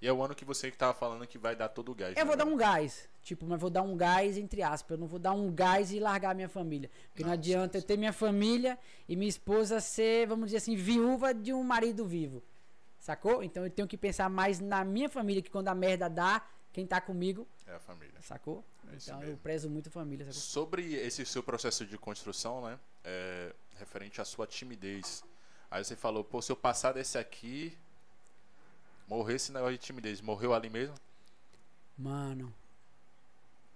E 0.00 0.08
é 0.08 0.12
o 0.12 0.22
ano 0.22 0.34
que 0.34 0.46
você 0.46 0.70
que 0.70 0.78
tava 0.78 0.94
falando 0.94 1.26
que 1.26 1.36
vai 1.36 1.54
dar 1.54 1.68
todo 1.68 1.92
o 1.92 1.94
gás. 1.94 2.16
Eu 2.16 2.24
né, 2.24 2.24
vou 2.24 2.36
dar 2.36 2.46
um 2.46 2.56
gás. 2.56 3.08
Tipo, 3.22 3.44
mas 3.46 3.60
vou 3.60 3.68
dar 3.68 3.82
um 3.82 3.96
gás 3.96 4.38
entre 4.38 4.62
aspas. 4.62 4.92
Eu 4.92 4.98
não 4.98 5.06
vou 5.06 5.18
dar 5.18 5.32
um 5.32 5.52
gás 5.52 5.92
e 5.92 6.00
largar 6.00 6.34
minha 6.34 6.48
família. 6.48 6.90
Porque 7.08 7.22
não, 7.22 7.28
Não, 7.28 7.34
adianta 7.34 7.78
sim, 7.78 7.84
eu 7.84 7.86
ter 7.86 7.98
minha 7.98 8.14
família 8.14 8.78
e 9.06 9.14
minha 9.14 9.28
esposa 9.28 9.78
ser, 9.78 10.26
vamos 10.26 10.46
dizer 10.46 10.56
assim, 10.56 10.74
viúva 10.74 11.34
de 11.34 11.52
um 11.52 11.62
marido 11.62 12.06
vivo. 12.06 12.42
Sacou? 12.98 13.42
Então 13.42 13.62
eu 13.64 13.70
tenho 13.70 13.86
que 13.86 13.98
pensar 13.98 14.30
mais 14.30 14.58
na 14.58 14.84
minha 14.84 15.10
família, 15.10 15.42
que 15.42 15.50
quando 15.50 15.68
a 15.68 15.74
merda 15.74 16.08
dá, 16.08 16.42
quem 16.72 16.86
tá 16.86 16.98
comigo, 17.00 17.46
É 17.66 17.74
a 17.74 17.78
família. 17.78 18.14
sacou? 18.22 18.64
É 18.90 18.96
então 18.96 19.22
eu 19.22 19.36
prezo 19.36 19.68
muito 19.68 19.88
a 19.88 19.92
família, 19.92 20.24
sacou? 20.24 20.40
Sobre 20.40 20.94
esse 20.94 21.26
seu 21.26 21.42
processo 21.42 21.84
de 21.84 21.98
construção, 21.98 22.62
né? 22.62 22.78
É, 23.04 23.54
referente 23.78 24.20
à 24.20 24.24
sua 24.24 24.46
timidez. 24.46 25.22
Aí 25.70 25.82
você 25.84 25.96
falou, 25.96 26.22
pô, 26.22 26.40
se 26.42 26.52
eu 26.52 26.56
passar 26.56 26.92
desse 26.92 27.16
aqui, 27.18 27.76
morrer 29.08 29.34
esse 29.36 29.52
negócio 29.52 29.78
de 29.78 29.84
timidez, 29.84 30.20
morreu 30.20 30.52
ali 30.54 30.68
mesmo? 30.68 30.94
Mano. 31.96 32.52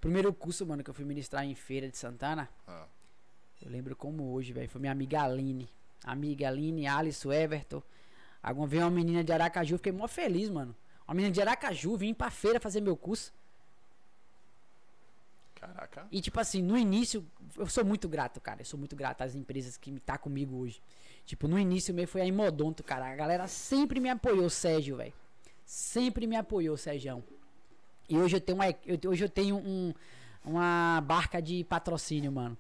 Primeiro 0.01 0.33
curso, 0.33 0.65
mano, 0.67 0.85
que 0.85 0.91
eu 0.91 0.95
fui 0.95 1.05
ministrar 1.05 1.45
em 1.45 1.55
Feira 1.55 1.89
de 1.89 1.97
Santana, 1.97 2.49
Ah, 2.67 2.87
Eu 3.63 3.71
lembro 3.71 3.97
como 3.97 4.33
hoje, 4.35 4.53
velho. 4.53 4.69
Foi 4.69 4.81
minha 4.81 4.93
amiga 4.93 5.23
Aline. 5.23 5.69
Amiga 6.05 6.49
Aline, 6.49 6.87
Alisson, 6.87 7.33
Everton. 7.33 7.83
Alguma 8.43 8.67
vez 8.67 8.83
uma 8.83 8.91
menina 8.91 9.25
de 9.25 9.33
Aracaju, 9.33 9.77
fiquei 9.79 9.93
mó 9.93 10.07
feliz, 10.07 10.49
mano. 10.51 10.77
Uma 11.09 11.15
menina 11.15 11.33
de 11.33 11.41
Aracaju, 11.41 11.97
vim 11.97 12.13
pra 12.15 12.31
feira 12.31 12.61
fazer 12.61 12.81
meu 12.81 12.97
curso. 12.97 13.33
Caraca. 15.77 16.07
E 16.11 16.21
tipo 16.23 16.41
assim, 16.41 16.63
no 16.63 16.77
início, 16.77 17.25
eu 17.57 17.67
sou 17.67 17.85
muito 17.85 18.09
grato, 18.09 18.41
cara. 18.41 18.63
Eu 18.63 18.65
sou 18.65 18.79
muito 18.79 18.97
grato 18.97 19.23
às 19.23 19.35
empresas 19.35 19.77
que 19.77 19.93
me 19.93 20.01
tá 20.01 20.17
comigo 20.17 20.57
hoje. 20.57 20.83
Tipo, 21.27 21.47
no 21.47 21.59
início 21.59 21.93
mesmo 21.93 22.13
foi 22.13 22.23
a 22.23 22.25
Imodonto, 22.25 22.83
cara. 22.83 23.13
A 23.13 23.15
galera 23.15 23.47
sempre 23.47 24.01
me 24.01 24.09
apoiou, 24.09 24.49
Sérgio, 24.49 24.97
velho. 24.97 25.13
Sempre 25.67 26.27
me 26.27 26.35
apoiou, 26.35 26.77
Sérgio. 26.77 27.23
E 28.09 28.17
hoje 28.17 28.37
eu 28.37 28.41
tenho 28.41 28.59
uma, 28.59 28.71
eu, 28.87 29.11
hoje 29.11 29.25
eu 29.25 29.29
tenho 29.29 29.57
um, 29.57 29.93
uma 30.45 31.03
barca 31.05 31.43
de 31.43 31.63
patrocínio, 31.65 32.33
mano. 32.33 32.57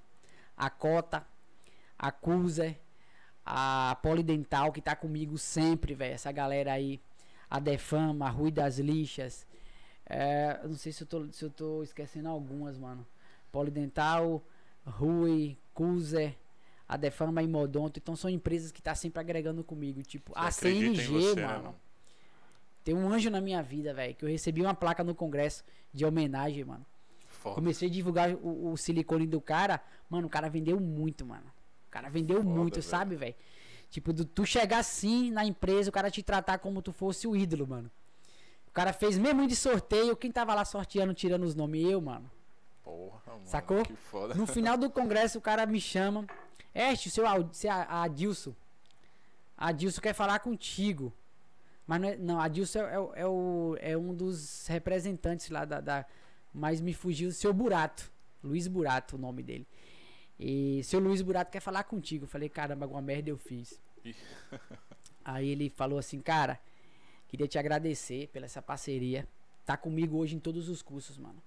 A 0.56 0.68
Cota, 0.68 1.26
a 1.98 2.10
Cruiser, 2.12 2.78
a 3.44 3.96
Polidental 4.02 4.72
que 4.72 4.82
tá 4.82 4.94
comigo 4.94 5.38
sempre, 5.38 5.94
velho. 5.94 6.14
Essa 6.14 6.32
galera 6.32 6.72
aí, 6.72 7.00
a 7.48 7.58
Defama, 7.58 8.26
a 8.26 8.30
Rui 8.30 8.50
das 8.50 8.78
Lixas. 8.78 9.46
É, 10.08 10.60
eu 10.62 10.68
não 10.68 10.76
sei 10.76 10.92
se 10.92 11.02
eu, 11.02 11.06
tô, 11.06 11.26
se 11.32 11.44
eu 11.44 11.50
tô 11.50 11.82
esquecendo 11.82 12.28
algumas, 12.28 12.78
mano. 12.78 13.04
Polidental, 13.50 14.42
Rui, 14.84 15.56
Cruiser, 15.74 16.34
a 16.88 16.96
Defama 16.96 17.42
e 17.42 17.48
Modonto. 17.48 17.98
Então 17.98 18.14
são 18.14 18.30
empresas 18.30 18.70
que 18.70 18.80
tá 18.82 18.94
sempre 18.94 19.20
agregando 19.20 19.64
comigo. 19.64 20.02
Tipo, 20.02 20.32
Você 20.32 20.38
a 20.38 20.50
CNG, 20.50 21.06
você, 21.06 21.34
né, 21.34 21.46
mano. 21.46 21.74
Tem 22.84 22.94
um 22.94 23.08
anjo 23.12 23.30
na 23.30 23.40
minha 23.40 23.62
vida, 23.62 23.92
velho. 23.92 24.14
Que 24.14 24.24
eu 24.24 24.28
recebi 24.28 24.62
uma 24.62 24.74
placa 24.74 25.02
no 25.02 25.14
congresso 25.14 25.64
de 25.92 26.04
homenagem, 26.04 26.64
mano. 26.64 26.86
Foda. 27.26 27.56
Comecei 27.56 27.88
a 27.88 27.90
divulgar 27.90 28.30
o, 28.34 28.72
o 28.72 28.76
silicone 28.76 29.26
do 29.26 29.40
cara. 29.40 29.82
Mano, 30.08 30.28
o 30.28 30.30
cara 30.30 30.48
vendeu 30.48 30.78
muito, 30.78 31.26
mano. 31.26 31.46
O 31.88 31.90
cara 31.90 32.08
vendeu 32.08 32.36
Foda, 32.42 32.48
muito, 32.48 32.74
velho. 32.74 32.84
sabe, 32.84 33.16
velho? 33.16 33.34
Tipo, 33.90 34.12
do- 34.12 34.24
tu 34.24 34.46
chegar 34.46 34.78
assim 34.78 35.30
na 35.32 35.44
empresa, 35.44 35.90
o 35.90 35.92
cara 35.92 36.10
te 36.10 36.22
tratar 36.22 36.58
como 36.58 36.80
tu 36.80 36.92
fosse 36.92 37.26
o 37.26 37.34
ídolo, 37.34 37.66
mano. 37.66 37.90
O 38.76 38.82
cara 38.84 38.92
fez 38.92 39.16
mesmo 39.16 39.46
de 39.46 39.56
sorteio. 39.56 40.14
Quem 40.14 40.30
tava 40.30 40.54
lá 40.54 40.62
sorteando, 40.62 41.14
tirando 41.14 41.44
os 41.44 41.54
nomes? 41.54 41.82
Eu, 41.82 41.98
mano. 41.98 42.30
Porra, 42.84 43.22
mano. 43.26 43.46
Sacou? 43.46 43.82
Que 43.82 43.96
foda. 43.96 44.34
No 44.34 44.46
final 44.46 44.76
do 44.76 44.90
congresso, 44.90 45.38
o 45.38 45.40
cara 45.40 45.64
me 45.64 45.80
chama. 45.80 46.26
Este, 46.74 47.08
o 47.08 47.10
seu 47.10 47.24
seu 47.52 47.70
Adilson. 47.72 48.54
Adilson 49.56 50.02
quer 50.02 50.12
falar 50.12 50.40
contigo. 50.40 51.10
Mas 51.86 52.00
não, 52.02 52.08
é, 52.08 52.16
não 52.18 52.38
Adilson 52.38 52.80
é, 52.80 52.82
é, 52.82 53.22
é 53.22 53.26
o, 53.26 53.78
é 53.80 53.96
um 53.96 54.14
dos 54.14 54.66
representantes 54.66 55.48
lá 55.48 55.64
da, 55.64 55.80
da. 55.80 56.04
Mas 56.52 56.78
me 56.78 56.92
fugiu 56.92 57.30
o 57.30 57.32
seu 57.32 57.54
Burato. 57.54 58.12
Luiz 58.44 58.68
Burato, 58.68 59.16
o 59.16 59.18
nome 59.18 59.42
dele. 59.42 59.66
E 60.38 60.84
seu 60.84 61.00
Luiz 61.00 61.22
Burato 61.22 61.50
quer 61.50 61.60
falar 61.60 61.84
contigo. 61.84 62.24
Eu 62.24 62.28
falei, 62.28 62.50
caramba, 62.50 62.84
alguma 62.84 63.00
merda 63.00 63.30
eu 63.30 63.38
fiz. 63.38 63.80
Aí 65.24 65.48
ele 65.48 65.70
falou 65.70 65.98
assim, 65.98 66.20
cara, 66.20 66.60
queria 67.28 67.48
te 67.48 67.58
agradecer 67.58 68.28
pela 68.28 68.46
essa 68.46 68.62
parceria. 68.62 69.26
Tá 69.64 69.76
comigo 69.76 70.16
hoje 70.16 70.36
em 70.36 70.38
todos 70.38 70.68
os 70.68 70.82
cursos, 70.82 71.18
mano. 71.18 71.42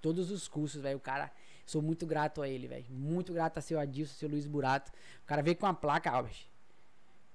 Todos 0.00 0.30
os 0.30 0.48
cursos, 0.48 0.80
velho. 0.82 0.96
O 0.96 1.00
cara, 1.00 1.30
sou 1.66 1.82
muito 1.82 2.06
grato 2.06 2.42
a 2.42 2.48
ele, 2.48 2.66
velho. 2.66 2.84
Muito 2.90 3.32
grato 3.32 3.58
a 3.58 3.60
seu 3.60 3.78
Adilson, 3.78 4.14
seu 4.14 4.28
Luiz 4.28 4.46
Burato. 4.46 4.92
O 5.22 5.26
cara 5.26 5.42
veio 5.42 5.56
com 5.56 5.66
a 5.66 5.74
placa, 5.74 6.10
Albert. 6.10 6.52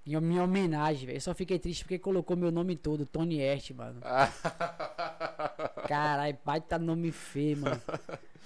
Em 0.05 0.18
minha 0.22 0.41
homenagem, 0.41 1.05
velho. 1.05 1.18
Eu 1.18 1.22
só 1.22 1.34
fiquei 1.34 1.59
triste 1.59 1.84
porque 1.84 1.99
colocou 1.99 2.38
meu 2.38 2.49
nome 2.49 2.78
todo, 2.78 3.05
Tony 3.05 3.41
Ert, 3.41 3.72
mano. 3.72 3.99
Caralho, 5.86 6.38
pai 6.38 6.61
tá 6.61 6.80
nome 6.80 7.11
feio, 7.11 7.57
mano. 7.57 7.82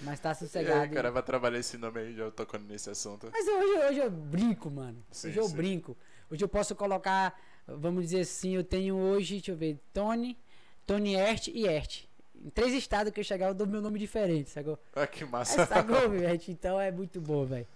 Mas 0.01 0.19
tá 0.19 0.29
aí, 0.31 0.35
sossegado. 0.35 0.91
cara, 0.91 1.11
vai 1.11 1.21
trabalhar 1.21 1.59
esse 1.59 1.77
nome 1.77 1.99
aí, 1.99 2.15
já 2.15 2.31
tocando 2.31 2.65
nesse 2.65 2.89
assunto. 2.89 3.29
Mas 3.31 3.47
hoje, 3.47 3.85
hoje 3.89 3.99
eu 3.99 4.09
brinco, 4.09 4.71
mano. 4.71 4.97
Sim, 5.11 5.29
hoje 5.29 5.37
eu 5.37 5.43
sim. 5.49 5.55
brinco. 5.55 5.95
Hoje 6.31 6.43
eu 6.43 6.49
posso 6.49 6.75
colocar, 6.75 7.39
vamos 7.67 8.05
dizer 8.05 8.21
assim, 8.21 8.55
eu 8.55 8.63
tenho 8.63 8.95
hoje, 8.95 9.35
deixa 9.35 9.51
eu 9.51 9.55
ver, 9.55 9.79
Tony, 9.93 10.37
Tony 10.85 11.15
Ert 11.15 11.47
e 11.47 11.67
Ert. 11.67 12.05
Em 12.35 12.49
três 12.49 12.73
estados 12.73 13.13
que 13.13 13.19
eu 13.19 13.23
chegar, 13.23 13.47
eu 13.49 13.53
dou 13.53 13.67
meu 13.67 13.81
nome 13.81 13.99
diferente, 13.99 14.49
sacou? 14.49 14.79
Ah, 14.95 15.05
que 15.05 15.23
É, 15.23 15.27
massa. 15.27 15.65
sacou, 15.65 16.09
meu, 16.09 16.23
Ert? 16.23 16.47
Então 16.49 16.79
é 16.79 16.91
muito 16.91 17.21
bom, 17.21 17.45
velho. 17.45 17.67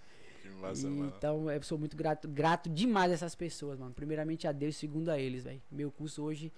Que 0.42 0.48
massa, 0.48 0.86
E 0.86 0.90
mano. 0.90 1.12
Então 1.16 1.50
eu 1.50 1.62
sou 1.62 1.78
muito 1.78 1.96
grato, 1.96 2.26
grato 2.28 2.68
demais 2.68 3.10
a 3.12 3.14
essas 3.14 3.34
pessoas, 3.34 3.78
mano. 3.78 3.94
Primeiramente 3.94 4.46
a 4.48 4.52
Deus, 4.52 4.76
segundo 4.76 5.08
a 5.10 5.18
eles, 5.18 5.44
velho. 5.44 5.62
Meu 5.70 5.90
curso 5.90 6.22
hoje 6.22 6.52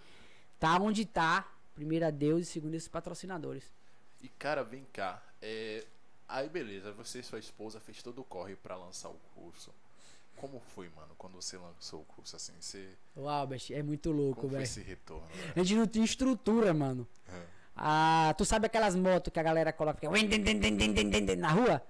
tá 0.58 0.78
onde 0.80 1.04
tá. 1.04 1.46
Primeiro 1.74 2.06
a 2.06 2.10
Deus 2.10 2.42
e 2.42 2.44
segundo 2.46 2.74
esses 2.74 2.88
patrocinadores. 2.88 3.72
E 4.20 4.28
cara, 4.28 4.64
vem 4.64 4.84
cá. 4.92 5.22
É... 5.40 5.84
Aí 6.26 6.48
beleza, 6.48 6.90
você 6.92 7.20
e 7.20 7.22
sua 7.22 7.38
esposa 7.38 7.78
fez 7.78 8.02
todo 8.02 8.20
o 8.20 8.24
corre 8.24 8.56
pra 8.56 8.76
lançar 8.76 9.10
o 9.10 9.16
curso. 9.34 9.72
Como 10.41 10.61
foi, 10.74 10.89
mano, 10.91 11.14
quando 11.18 11.34
você 11.34 11.57
lançou 11.57 12.01
o 12.01 12.05
curso 12.05 12.36
assim? 12.36 12.53
Você... 12.61 12.89
O 13.16 13.28
Albert 13.28 13.62
é 13.70 13.82
muito 13.82 14.11
louco, 14.11 14.43
Como 14.43 14.49
foi 14.51 14.59
velho. 14.59 14.62
esse 14.64 14.80
retorno? 14.80 15.26
velho? 15.26 15.53
A 15.57 15.59
gente 15.64 15.74
não 15.74 15.86
tinha 15.86 16.05
estrutura, 16.05 16.72
mano. 16.72 17.07
É. 17.28 17.43
Ah, 17.76 18.34
tu 18.36 18.45
sabe 18.45 18.66
aquelas 18.66 18.95
motos 18.97 19.32
que 19.32 19.39
a 19.39 19.43
galera 19.43 19.72
coloca 19.72 20.01
fica 20.01 21.36
na 21.36 21.51
rua? 21.51 21.82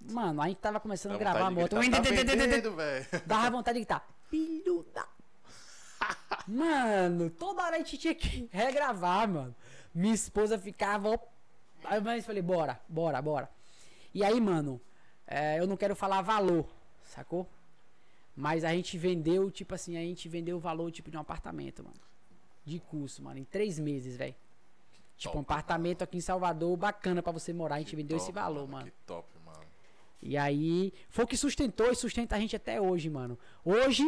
Mano, 0.00 0.40
a 0.40 0.48
gente 0.48 0.58
tava 0.58 0.78
começando 0.78 1.10
Dá 1.12 1.16
a 1.16 1.18
gravar 1.18 1.46
a 1.46 1.50
moto. 1.50 1.76
gritar, 1.76 2.02
tá 2.02 2.10
vendendo. 2.10 2.76
Dava 3.26 3.50
vontade 3.50 3.78
de 3.78 3.84
gritar. 3.84 4.08
Filho 4.30 4.86
da. 4.94 5.06
Mano, 6.46 7.30
toda 7.30 7.62
hora 7.62 7.76
a 7.76 7.78
gente 7.78 7.98
tinha 7.98 8.14
que 8.14 8.48
regravar, 8.52 9.28
mano. 9.28 9.54
Minha 9.92 10.14
esposa 10.14 10.58
ficava. 10.58 11.10
eu 11.10 12.22
falei, 12.22 12.40
bora, 12.42 12.80
bora, 12.88 13.20
bora. 13.20 13.50
E 14.14 14.22
aí, 14.24 14.40
mano, 14.40 14.80
é, 15.26 15.58
eu 15.58 15.66
não 15.66 15.76
quero 15.76 15.96
falar 15.96 16.22
valor, 16.22 16.66
sacou? 17.04 17.46
Mas 18.40 18.62
a 18.62 18.72
gente 18.72 18.96
vendeu, 18.96 19.50
tipo 19.50 19.74
assim, 19.74 19.96
a 19.96 20.00
gente 20.00 20.28
vendeu 20.28 20.58
o 20.58 20.60
valor 20.60 20.92
tipo 20.92 21.10
de 21.10 21.16
um 21.16 21.20
apartamento, 21.20 21.82
mano. 21.82 21.96
De 22.64 22.78
curso, 22.78 23.20
mano, 23.20 23.40
em 23.40 23.44
três 23.44 23.80
meses, 23.80 24.16
velho. 24.16 24.34
Tipo, 25.16 25.38
um 25.38 25.42
top, 25.42 25.52
apartamento 25.54 26.02
aqui 26.02 26.18
em 26.18 26.20
Salvador, 26.20 26.76
bacana 26.76 27.20
pra 27.20 27.32
você 27.32 27.52
morar. 27.52 27.74
A 27.74 27.78
gente 27.78 27.90
Que 27.90 27.96
vendeu 27.96 28.16
esse 28.16 28.26
top, 28.26 28.38
valor, 28.38 28.68
mano. 28.68 28.86
Que 28.86 28.92
top, 29.04 29.28
mano. 29.44 29.58
E 30.22 30.36
aí, 30.36 30.92
foi 31.08 31.24
o 31.24 31.26
que 31.26 31.36
sustentou 31.36 31.90
e 31.90 31.96
sustenta 31.96 32.36
a 32.36 32.38
gente 32.38 32.54
até 32.54 32.80
hoje, 32.80 33.10
mano. 33.10 33.36
Hoje, 33.64 34.04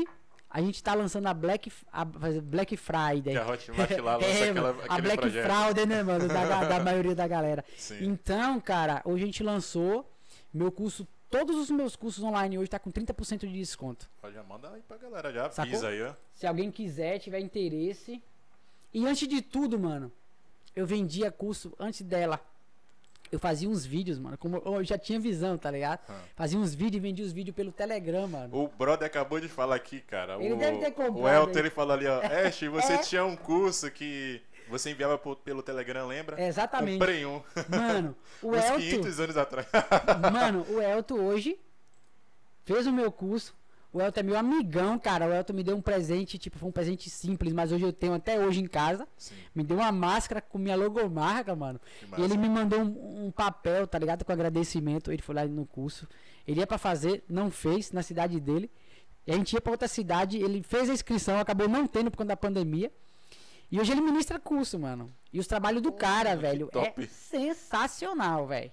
a 0.49 0.61
gente 0.61 0.81
tá 0.81 0.95
lançando 0.95 1.27
a 1.27 1.35
Black, 1.35 1.73
a 1.93 2.05
Black 2.05 2.77
Friday. 2.77 3.33
Que 3.33 3.37
a 3.37 3.49
Hotmart 3.51 3.99
lá 3.99 4.15
lança 4.17 4.29
É, 4.29 4.51
aquela, 4.51 4.73
mano, 4.73 4.85
a 4.89 5.01
Black 5.01 5.19
projeto. 5.23 5.51
Friday, 5.51 5.87
né, 5.87 6.03
mano? 6.05 6.29
Da, 6.29 6.65
da 6.69 6.79
maioria 6.85 7.17
da 7.17 7.27
galera. 7.27 7.65
Sim. 7.77 8.05
Então, 8.05 8.61
cara, 8.61 9.03
hoje 9.05 9.25
a 9.25 9.27
gente 9.27 9.43
lançou 9.43 10.09
meu 10.55 10.71
curso. 10.71 11.05
Todos 11.31 11.57
os 11.57 11.71
meus 11.71 11.95
cursos 11.95 12.23
online 12.25 12.59
hoje 12.59 12.69
tá 12.69 12.79
com 12.79 12.91
30% 12.91 13.41
de 13.41 13.53
desconto. 13.53 14.11
Já 14.33 14.43
manda 14.43 14.69
aí 14.73 14.83
pra 14.83 14.97
galera, 14.97 15.33
já 15.33 15.49
Sacou? 15.51 15.87
aí, 15.87 16.03
ó. 16.03 16.13
Se 16.35 16.47
alguém 16.47 16.71
quiser, 16.73 17.19
tiver 17.21 17.39
interesse. 17.39 18.21
E 18.93 19.07
antes 19.07 19.29
de 19.29 19.41
tudo, 19.41 19.79
mano, 19.79 20.11
eu 20.75 20.85
vendia 20.85 21.31
curso 21.31 21.73
antes 21.79 22.03
dela. 22.03 22.41
Eu 23.31 23.39
fazia 23.39 23.69
uns 23.69 23.87
vídeos, 23.87 24.19
mano. 24.19 24.37
Como 24.37 24.57
eu 24.57 24.83
já 24.83 24.99
tinha 24.99 25.21
visão, 25.21 25.57
tá 25.57 25.71
ligado? 25.71 26.01
Ah. 26.09 26.21
Fazia 26.35 26.59
uns 26.59 26.75
vídeos 26.75 26.97
e 26.97 27.01
vendia 27.01 27.25
os 27.25 27.31
vídeos 27.31 27.55
pelo 27.55 27.71
Telegram, 27.71 28.27
mano. 28.27 28.57
O 28.57 28.67
brother 28.67 29.07
acabou 29.07 29.39
de 29.39 29.47
falar 29.47 29.77
aqui, 29.77 30.01
cara. 30.01 30.35
Ele 30.43 30.55
o, 30.55 30.59
deve 30.59 30.79
ter 30.79 30.91
comprado 30.91 31.17
O 31.21 31.29
Elton, 31.29 31.59
ele 31.61 31.71
falou 31.71 31.93
ali, 31.93 32.09
ó. 32.09 32.19
Ash, 32.23 32.59
você 32.63 32.95
É. 32.99 32.99
tinha 32.99 33.25
um 33.25 33.37
curso 33.37 33.89
que 33.93 34.43
você 34.71 34.91
enviava 34.91 35.19
pelo 35.19 35.63
Telegram, 35.63 36.07
lembra? 36.07 36.41
Exatamente. 36.43 36.99
Comprei 36.99 37.27
um. 37.27 37.43
Mano, 37.69 38.17
o 38.43 38.55
Elton. 38.55 38.77
500 38.77 39.21
anos 39.21 39.37
atrás. 39.37 39.67
Mano, 40.33 40.67
o 40.71 40.81
Elton 40.81 41.21
hoje 41.21 41.59
fez 42.65 42.87
o 42.87 42.93
meu 42.93 43.11
curso. 43.11 43.59
O 43.93 44.01
Elton 44.01 44.21
é 44.21 44.23
meu 44.23 44.39
amigão, 44.39 44.99
cara. 44.99 45.27
O 45.27 45.33
Elton 45.33 45.53
me 45.53 45.65
deu 45.65 45.77
um 45.77 45.83
presente, 45.83 46.39
tipo, 46.39 46.57
foi 46.59 46.69
um 46.69 46.73
presente 46.73 47.11
simples, 47.11 47.53
mas 47.53 47.73
hoje 47.73 47.85
eu 47.85 47.93
tenho 47.93 48.15
até 48.15 48.39
hoje 48.39 48.61
em 48.61 48.67
casa. 48.67 49.07
Sim, 49.17 49.35
Me 49.53 49.65
deu 49.65 49.79
uma 49.79 49.91
máscara 49.91 50.41
com 50.41 50.59
minha 50.59 50.77
logomarca, 50.77 51.57
mano. 51.57 51.81
E 52.17 52.23
ele 52.23 52.37
me 52.37 52.49
mandou 52.49 52.79
um, 52.81 53.27
um 53.27 53.31
papel, 53.33 53.89
tá 53.89 53.99
ligado? 53.99 54.25
Com 54.25 54.31
agradecimento. 54.33 55.11
Ele 55.11 55.21
foi 55.21 55.35
lá 55.35 55.45
no 55.45 55.67
curso. 55.67 56.07
Ele 56.47 56.61
ia 56.61 56.67
pra 56.67 56.79
fazer, 56.79 57.25
não 57.29 57.51
fez 57.51 57.91
na 57.91 58.03
cidade 58.03 58.39
dele. 58.39 58.71
E 59.27 59.33
a 59.33 59.35
gente 59.35 59.53
ia 59.53 59.61
pra 59.61 59.73
outra 59.73 59.89
cidade. 59.89 60.39
Ele 60.39 60.63
fez 60.63 60.89
a 60.89 60.93
inscrição, 60.93 61.41
acabou 61.41 61.69
não 61.69 61.85
tendo 61.87 62.13
por 62.13 62.19
conta 62.19 62.29
da 62.29 62.37
pandemia. 62.37 62.93
E 63.71 63.79
hoje 63.81 63.93
ele 63.93 64.01
ministra 64.01 64.39
curso, 64.39 64.79
mano. 64.79 65.15
E 65.33 65.39
os 65.39 65.47
trabalhos 65.47 65.81
do 65.83 65.93
Pô, 65.93 65.99
cara, 65.99 66.31
mano, 66.31 66.41
que 66.41 66.47
velho, 66.47 66.69
top. 66.69 67.05
é 67.05 67.07
sensacional, 67.07 68.47
velho. 68.47 68.73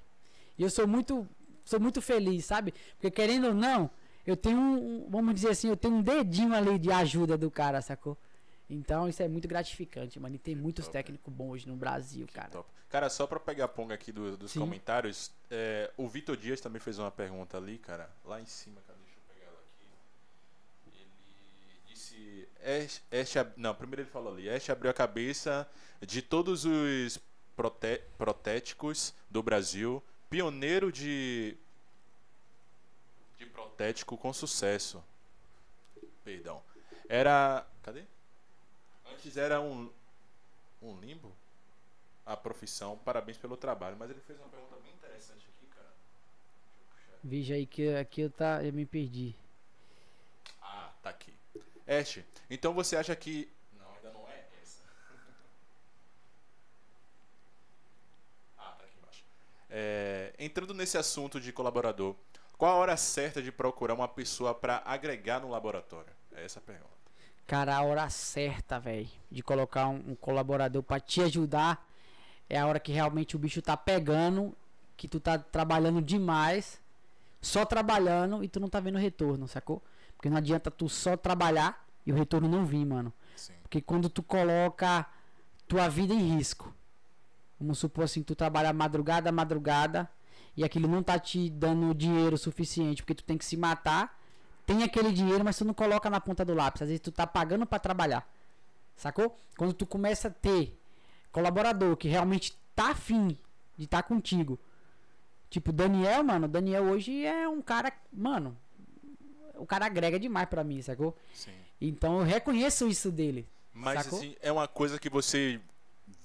E 0.57 0.63
eu 0.63 0.69
sou 0.69 0.87
muito, 0.87 1.27
sou 1.63 1.79
muito 1.79 2.01
feliz, 2.01 2.45
sabe? 2.45 2.73
Porque 2.95 3.11
querendo 3.11 3.47
ou 3.47 3.53
não, 3.53 3.89
eu 4.25 4.35
tenho 4.35 4.57
um, 4.59 5.07
vamos 5.09 5.35
dizer 5.35 5.49
assim, 5.49 5.69
eu 5.69 5.77
tenho 5.77 5.95
um 5.95 6.01
dedinho 6.01 6.53
ali 6.55 6.79
de 6.79 6.91
ajuda 6.91 7.37
do 7.37 7.51
cara, 7.51 7.81
sacou? 7.81 8.17
Então 8.69 9.07
isso 9.07 9.21
é 9.23 9.27
muito 9.27 9.47
gratificante, 9.47 10.19
mano. 10.19 10.35
E 10.35 10.39
tem 10.39 10.55
muitos 10.55 10.85
top, 10.85 10.93
técnicos 10.93 11.31
bons 11.33 11.51
hoje 11.51 11.67
no 11.67 11.75
Brasil, 11.75 12.27
cara. 12.33 12.49
Top. 12.49 12.69
Cara, 12.89 13.09
só 13.09 13.27
pra 13.27 13.39
pegar 13.39 13.65
a 13.65 13.67
ponga 13.67 13.93
aqui 13.93 14.11
do- 14.11 14.35
dos 14.35 14.51
Sim. 14.51 14.59
comentários, 14.61 15.31
é, 15.51 15.91
o 15.95 16.07
Vitor 16.07 16.35
Dias 16.35 16.59
também 16.59 16.79
fez 16.81 16.97
uma 16.97 17.11
pergunta 17.11 17.55
ali, 17.57 17.77
cara. 17.77 18.09
Lá 18.25 18.41
em 18.41 18.45
cima, 18.45 18.81
cara, 18.87 18.97
deixa 19.03 19.17
eu 19.19 19.33
pegar 19.35 19.45
ela 19.45 19.59
aqui. 19.59 19.85
Ash, 22.61 23.01
Ash 23.11 23.37
ab- 23.37 23.53
não, 23.57 23.73
primeiro 23.73 24.01
ele 24.01 24.09
falou 24.09 24.33
ali. 24.33 24.49
Ash 24.49 24.69
abriu 24.69 24.89
a 24.91 24.93
cabeça 24.93 25.67
de 26.01 26.21
todos 26.21 26.65
os 26.65 27.19
prote- 27.55 28.01
protéticos 28.17 29.13
do 29.29 29.41
Brasil, 29.41 30.03
pioneiro 30.29 30.91
de. 30.91 31.55
de 33.37 33.45
protético 33.45 34.17
com 34.17 34.33
sucesso. 34.33 35.03
Perdão. 36.23 36.61
Era. 37.07 37.65
Cadê? 37.83 38.03
Antes 39.11 39.37
era 39.37 39.61
um. 39.61 39.89
Um 40.81 40.99
limbo? 40.99 41.31
A 42.25 42.35
profissão. 42.35 42.97
Parabéns 42.97 43.37
pelo 43.37 43.55
trabalho. 43.57 43.95
Mas 43.97 44.09
ele 44.09 44.19
fez 44.21 44.37
uma 44.39 44.49
pergunta 44.49 44.75
bem 44.83 44.91
interessante 44.93 45.47
aqui, 45.47 45.65
cara. 45.73 45.87
Deixa 45.87 46.77
eu 46.81 47.15
puxar. 47.15 47.19
Veja 47.23 47.55
aí 47.55 47.65
que 47.65 47.95
aqui 47.95 48.21
eu, 48.21 48.29
tá, 48.29 48.63
eu 48.63 48.73
me 48.73 48.85
perdi. 48.85 49.33
Ah, 50.61 50.91
tá 51.01 51.09
aqui. 51.09 51.33
Este, 51.87 52.25
então 52.49 52.73
você 52.73 52.97
acha 52.97 53.15
que. 53.15 53.49
Não, 53.79 53.87
ainda 53.95 54.11
não 54.11 54.27
é 54.27 54.43
essa. 54.61 54.81
ah, 58.57 58.75
tá 58.77 58.83
aqui 58.83 58.97
embaixo. 58.99 59.23
É, 59.69 60.33
entrando 60.37 60.73
nesse 60.73 60.97
assunto 60.97 61.39
de 61.39 61.53
colaborador, 61.53 62.13
qual 62.57 62.73
a 62.73 62.75
hora 62.75 62.97
certa 62.97 63.41
de 63.41 63.51
procurar 63.51 63.93
uma 63.93 64.07
pessoa 64.07 64.53
para 64.53 64.81
agregar 64.85 65.39
no 65.39 65.49
laboratório? 65.49 66.11
É 66.35 66.43
essa 66.43 66.59
a 66.59 66.61
pergunta. 66.61 66.97
Cara, 67.47 67.77
a 67.77 67.81
hora 67.81 68.09
certa, 68.09 68.77
velho, 68.77 69.07
de 69.31 69.41
colocar 69.41 69.87
um, 69.87 70.03
um 70.09 70.15
colaborador 70.15 70.83
pra 70.83 70.99
te 70.99 71.21
ajudar 71.21 71.87
é 72.49 72.59
a 72.59 72.67
hora 72.67 72.79
que 72.79 72.91
realmente 72.91 73.35
o 73.35 73.39
bicho 73.39 73.61
tá 73.61 73.77
pegando, 73.77 74.53
que 74.97 75.07
tu 75.07 75.19
tá 75.19 75.37
trabalhando 75.37 76.01
demais, 76.01 76.81
só 77.41 77.65
trabalhando 77.65 78.43
e 78.43 78.49
tu 78.49 78.59
não 78.59 78.67
tá 78.67 78.79
vendo 78.79 78.97
retorno, 78.97 79.47
sacou? 79.47 79.81
Porque 80.17 80.29
não 80.29 80.37
adianta 80.37 80.69
tu 80.69 80.89
só 80.89 81.15
trabalhar 81.15 81.85
e 82.05 82.11
o 82.11 82.15
retorno 82.15 82.49
não 82.49 82.65
vir, 82.65 82.85
mano. 82.85 83.13
Sim. 83.35 83.53
Porque 83.61 83.79
quando 83.79 84.09
tu 84.09 84.21
coloca 84.23 85.05
tua 85.67 85.87
vida 85.87 86.13
em 86.13 86.35
risco, 86.35 86.73
vamos 87.59 87.77
supor 87.77 88.05
assim, 88.05 88.23
tu 88.23 88.35
trabalha 88.35 88.73
madrugada 88.73 89.31
madrugada 89.31 90.09
e 90.55 90.63
aquilo 90.63 90.87
não 90.87 91.03
tá 91.03 91.19
te 91.19 91.49
dando 91.49 91.93
dinheiro 91.93 92.37
suficiente, 92.37 93.03
porque 93.03 93.13
tu 93.13 93.23
tem 93.23 93.37
que 93.37 93.45
se 93.45 93.55
matar, 93.55 94.19
tem 94.65 94.83
aquele 94.83 95.11
dinheiro, 95.11 95.45
mas 95.45 95.57
tu 95.57 95.63
não 95.63 95.73
coloca 95.73 96.09
na 96.09 96.19
ponta 96.19 96.43
do 96.43 96.55
lápis. 96.55 96.81
Às 96.81 96.87
vezes 96.89 97.01
tu 97.01 97.11
tá 97.11 97.27
pagando 97.27 97.65
pra 97.65 97.77
trabalhar. 97.77 98.27
Sacou? 98.95 99.37
Quando 99.55 99.73
tu 99.73 99.85
começa 99.85 100.29
a 100.29 100.31
ter 100.31 100.77
colaborador 101.31 101.95
que 101.95 102.07
realmente 102.07 102.57
tá 102.75 102.89
afim 102.89 103.37
de 103.77 103.85
estar 103.85 104.01
tá 104.01 104.07
contigo. 104.07 104.59
Tipo, 105.49 105.71
Daniel, 105.71 106.23
mano, 106.23 106.47
Daniel 106.47 106.85
hoje 106.85 107.23
é 107.23 107.47
um 107.47 107.61
cara, 107.61 107.93
mano, 108.11 108.57
o 109.57 109.65
cara 109.65 109.85
agrega 109.85 110.19
demais 110.19 110.47
pra 110.47 110.63
mim, 110.63 110.81
sacou? 110.81 111.15
Sim. 111.33 111.53
Então 111.79 112.19
eu 112.19 112.25
reconheço 112.25 112.87
isso 112.87 113.11
dele. 113.11 113.47
Mas 113.73 114.03
Sacou? 114.03 114.19
assim, 114.19 114.35
é 114.41 114.51
uma 114.51 114.67
coisa 114.67 114.99
que 114.99 115.09
você 115.09 115.59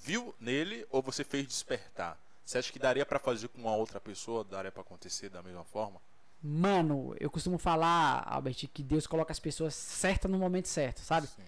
viu 0.03 0.35
nele 0.41 0.87
ou 0.91 1.03
você 1.03 1.23
fez 1.23 1.47
despertar? 1.47 2.19
Você 2.45 2.59
acha 2.59 2.73
que 2.73 2.79
daria 2.79 3.05
pra 3.05 3.19
fazer 3.19 3.49
com 3.49 3.61
uma 3.61 3.75
outra 3.77 4.01
pessoa? 4.01 4.43
Daria 4.43 4.73
pra 4.73 4.81
acontecer 4.81 5.29
da 5.29 5.43
mesma 5.43 5.65
forma? 5.65 6.01
Mano, 6.43 7.15
eu 7.21 7.31
costumo 7.31 7.57
falar, 7.59 8.25
Albert, 8.27 8.69
que 8.73 8.83
Deus 8.83 9.07
coloca 9.07 9.31
as 9.31 9.39
pessoas 9.39 9.75
certas 9.75 10.31
no 10.31 10.39
momento 10.39 10.67
certo, 10.67 11.01
sabe? 11.01 11.29
Sim. 11.29 11.43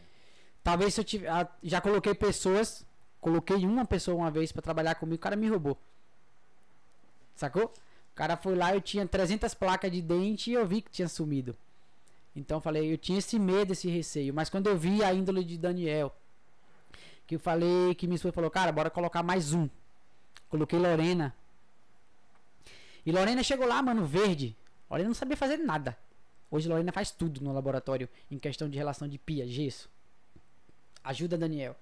Talvez 0.63 0.95
se 0.95 1.01
eu 1.01 1.05
tive, 1.05 1.27
ah, 1.27 1.49
já 1.63 1.81
coloquei 1.81 2.15
pessoas, 2.15 2.87
coloquei 3.21 3.57
uma 3.67 3.85
pessoa 3.85 4.17
uma 4.17 4.31
vez 4.31 4.53
pra 4.53 4.63
trabalhar 4.63 4.95
comigo, 4.95 5.17
o 5.17 5.19
cara 5.19 5.37
me 5.37 5.49
roubou. 5.49 5.77
Sacou? 7.35 7.65
O 7.65 8.15
cara 8.15 8.37
foi 8.37 8.55
lá, 8.55 8.75
eu 8.75 8.81
tinha 8.81 9.07
300 9.07 9.53
placas 9.55 9.91
de 9.91 10.01
dente 10.01 10.51
e 10.51 10.55
eu 10.55 10.65
vi 10.65 10.81
que 10.81 10.91
tinha 10.91 11.09
sumido. 11.09 11.57
Então 12.35 12.57
eu 12.59 12.61
falei, 12.61 12.93
eu 12.93 12.99
tinha 12.99 13.19
esse 13.19 13.39
medo, 13.39 13.73
esse 13.73 13.89
receio, 13.89 14.35
mas 14.35 14.51
quando 14.51 14.67
eu 14.69 14.77
vi 14.77 15.05
a 15.05 15.15
índole 15.15 15.45
de 15.45 15.57
Daniel, 15.57 16.15
que 17.27 17.37
eu 17.37 17.39
falei, 17.39 17.95
que 17.95 18.07
minha 18.07 18.17
esposa 18.17 18.33
falou, 18.33 18.51
cara, 18.51 18.73
bora 18.73 18.91
colocar 18.91 19.23
mais 19.23 19.53
um. 19.53 19.69
Coloquei 20.49 20.79
Lorena. 20.79 21.35
E 23.07 23.13
Lorena 23.13 23.43
chegou 23.43 23.67
lá, 23.67 23.83
mano, 23.83 24.05
verde. 24.05 24.57
Lorena 24.91 25.09
não 25.09 25.15
sabia 25.15 25.37
fazer 25.37 25.59
nada. 25.59 25.97
Hoje 26.51 26.69
Lorena 26.69 26.93
faz 26.93 27.11
tudo 27.11 27.43
no 27.43 27.53
laboratório 27.53 28.09
em 28.31 28.39
questão 28.39 28.69
de 28.69 28.79
relação 28.79 29.09
de 29.09 29.19
pia, 29.19 29.47
gesso. 29.47 29.89
Ajuda 31.03 31.37
Daniel. 31.37 31.77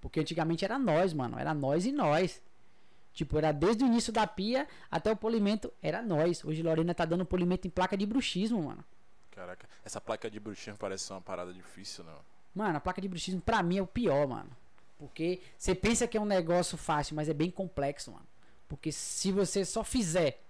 Porque 0.00 0.20
antigamente 0.20 0.64
era 0.64 0.78
nós, 0.78 1.12
mano. 1.12 1.38
Era 1.38 1.54
nós 1.54 1.86
e 1.86 1.92
nós. 1.92 2.40
Tipo, 3.12 3.38
era 3.38 3.52
desde 3.52 3.82
o 3.84 3.86
início 3.86 4.12
da 4.12 4.26
pia 4.26 4.68
até 4.90 5.10
o 5.10 5.16
polimento, 5.16 5.72
era 5.82 6.02
nós. 6.02 6.44
Hoje 6.44 6.62
Lorena 6.62 6.94
tá 6.94 7.04
dando 7.04 7.24
polimento 7.24 7.66
em 7.66 7.70
placa 7.70 7.96
de 7.96 8.06
bruxismo, 8.06 8.62
mano. 8.62 8.84
Caraca, 9.30 9.68
essa 9.84 10.00
placa 10.00 10.30
de 10.30 10.40
bruxismo 10.40 10.76
parece 10.78 11.04
ser 11.04 11.12
uma 11.12 11.20
parada 11.20 11.52
difícil, 11.52 12.04
não? 12.04 12.18
Mano, 12.54 12.76
a 12.78 12.80
placa 12.80 13.00
de 13.00 13.08
bruxismo 13.08 13.40
pra 13.40 13.62
mim 13.62 13.78
é 13.78 13.82
o 13.82 13.86
pior, 13.86 14.26
mano. 14.26 14.50
Porque 14.98 15.40
você 15.56 15.74
pensa 15.74 16.06
que 16.06 16.16
é 16.16 16.20
um 16.20 16.26
negócio 16.26 16.76
fácil, 16.76 17.16
mas 17.16 17.28
é 17.28 17.32
bem 17.32 17.50
complexo, 17.50 18.10
mano. 18.12 18.26
Porque 18.68 18.92
se 18.92 19.32
você 19.32 19.64
só 19.64 19.82
fizer, 19.82 20.42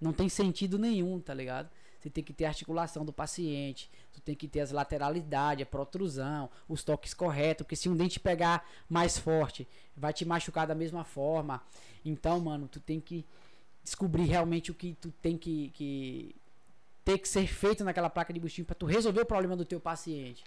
não 0.00 0.12
tem 0.12 0.28
sentido 0.28 0.78
nenhum, 0.78 1.20
tá 1.20 1.32
ligado? 1.32 1.70
Você 2.00 2.10
tem 2.10 2.22
que 2.22 2.34
ter 2.34 2.44
a 2.44 2.48
articulação 2.48 3.04
do 3.04 3.12
paciente, 3.12 3.90
tu 4.12 4.20
tem 4.20 4.34
que 4.34 4.46
ter 4.46 4.60
as 4.60 4.70
lateralidades, 4.70 5.62
a 5.62 5.66
protrusão, 5.66 6.50
os 6.68 6.84
toques 6.84 7.14
corretos, 7.14 7.64
porque 7.64 7.76
se 7.76 7.88
um 7.88 7.96
dente 7.96 8.20
pegar 8.20 8.68
mais 8.90 9.16
forte, 9.16 9.66
vai 9.96 10.12
te 10.12 10.24
machucar 10.24 10.66
da 10.66 10.74
mesma 10.74 11.04
forma. 11.04 11.62
Então, 12.04 12.38
mano, 12.40 12.68
tu 12.68 12.78
tem 12.78 13.00
que 13.00 13.24
descobrir 13.82 14.24
realmente 14.24 14.70
o 14.70 14.74
que 14.74 14.94
tu 15.00 15.10
tem 15.22 15.38
que, 15.38 15.70
que 15.70 16.36
ter 17.04 17.18
que 17.18 17.28
ser 17.28 17.46
feito 17.46 17.84
naquela 17.84 18.08
placa 18.08 18.32
de 18.32 18.40
bustinho 18.40 18.64
para 18.64 18.74
tu 18.74 18.86
resolver 18.86 19.20
o 19.20 19.26
problema 19.26 19.56
do 19.56 19.64
teu 19.64 19.78
paciente. 19.80 20.44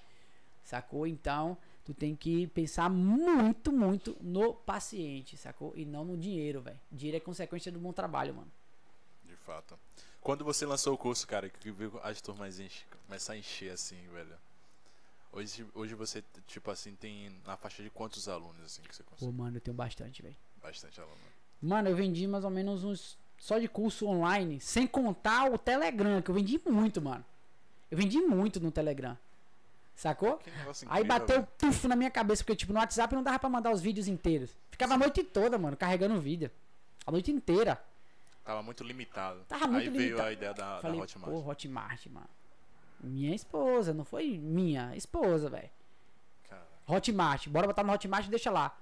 Sacou? 0.63 1.05
Então, 1.07 1.57
tu 1.85 1.93
tem 1.93 2.15
que 2.15 2.47
pensar 2.47 2.89
muito, 2.89 3.71
muito 3.71 4.17
no 4.21 4.53
paciente, 4.53 5.37
sacou? 5.37 5.73
E 5.75 5.85
não 5.85 6.03
no 6.03 6.17
dinheiro, 6.17 6.61
velho. 6.61 6.79
Dinheiro 6.91 7.17
é 7.17 7.19
consequência 7.19 7.71
do 7.71 7.79
bom 7.79 7.93
trabalho, 7.93 8.33
mano. 8.33 8.51
De 9.23 9.35
fato. 9.35 9.77
Quando 10.19 10.43
você 10.43 10.65
lançou 10.65 10.93
o 10.93 10.97
curso, 10.97 11.25
cara, 11.25 11.47
que 11.47 11.71
viu 11.71 11.99
as 12.03 12.19
turmas 12.19 12.59
enche, 12.59 12.83
começar 13.05 13.33
a 13.33 13.37
encher 13.37 13.71
assim, 13.71 13.97
velho. 14.11 14.35
Hoje, 15.31 15.65
hoje 15.75 15.93
você, 15.93 16.23
tipo 16.47 16.71
assim, 16.71 16.95
tem 16.95 17.31
na 17.45 17.55
faixa 17.55 17.83
de 17.83 17.89
quantos 17.89 18.27
alunos 18.27 18.61
assim 18.65 18.81
que 18.81 18.95
você 18.95 19.03
Pô, 19.03 19.11
consegue? 19.11 19.31
mano, 19.31 19.57
eu 19.57 19.61
tenho 19.61 19.75
bastante, 19.75 20.21
velho. 20.21 20.35
Bastante 20.61 20.99
aluno. 20.99 21.15
Mano, 21.61 21.89
eu 21.89 21.95
vendi 21.95 22.27
mais 22.27 22.43
ou 22.43 22.49
menos 22.49 22.83
uns. 22.83 23.17
Só 23.37 23.59
de 23.59 23.67
curso 23.67 24.07
online, 24.07 24.59
sem 24.59 24.87
contar 24.87 25.51
o 25.51 25.57
Telegram, 25.57 26.21
que 26.21 26.29
eu 26.29 26.35
vendi 26.35 26.59
muito, 26.65 27.01
mano. 27.01 27.23
Eu 27.89 27.97
vendi 27.97 28.19
muito 28.19 28.59
no 28.59 28.71
Telegram. 28.71 29.17
Sacou? 29.95 30.39
Aí 30.87 31.03
bateu 31.03 31.37
velho. 31.37 31.47
tufo 31.57 31.87
na 31.87 31.95
minha 31.95 32.11
cabeça, 32.11 32.43
porque, 32.43 32.55
tipo, 32.55 32.73
no 32.73 32.79
WhatsApp 32.79 33.13
não 33.15 33.23
dava 33.23 33.39
pra 33.39 33.49
mandar 33.49 33.71
os 33.71 33.81
vídeos 33.81 34.07
inteiros. 34.07 34.55
Ficava 34.69 34.93
a 34.93 34.97
noite 34.97 35.23
toda, 35.23 35.57
mano, 35.57 35.75
carregando 35.77 36.19
vídeo. 36.19 36.51
A 37.05 37.11
noite 37.11 37.31
inteira. 37.31 37.81
Tava 38.43 38.61
muito 38.61 38.83
limitado. 38.83 39.43
Tava 39.47 39.67
muito 39.67 39.83
Aí 39.83 39.89
veio 39.89 40.03
limitado. 40.03 40.27
a 40.29 40.33
ideia 40.33 40.53
da, 40.53 40.75
da 40.75 40.81
Falei, 40.81 41.01
Hotmart. 41.01 41.31
pô, 41.33 41.49
Hotmart, 41.49 42.05
mano. 42.07 42.29
Minha 42.99 43.35
esposa, 43.35 43.93
não 43.93 44.03
foi 44.05 44.37
minha 44.37 44.95
esposa, 44.95 45.49
velho. 45.49 45.69
Hotmart, 46.87 47.47
bora 47.49 47.67
botar 47.67 47.83
no 47.83 47.91
Hotmart 47.91 48.25
e 48.27 48.29
deixa 48.29 48.49
lá. 48.49 48.77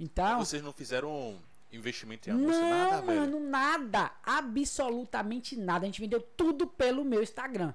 Então. 0.00 0.38
Vocês 0.38 0.62
não 0.62 0.72
fizeram 0.72 1.36
investimento 1.72 2.28
em 2.28 2.32
anúncio, 2.32 2.60
Não, 2.60 2.70
nada, 2.70 3.02
velho? 3.02 3.20
mano, 3.20 3.40
nada. 3.40 4.10
Absolutamente 4.22 5.56
nada. 5.56 5.84
A 5.84 5.86
gente 5.86 6.00
vendeu 6.00 6.20
tudo 6.20 6.66
pelo 6.66 7.04
meu 7.04 7.22
Instagram. 7.22 7.74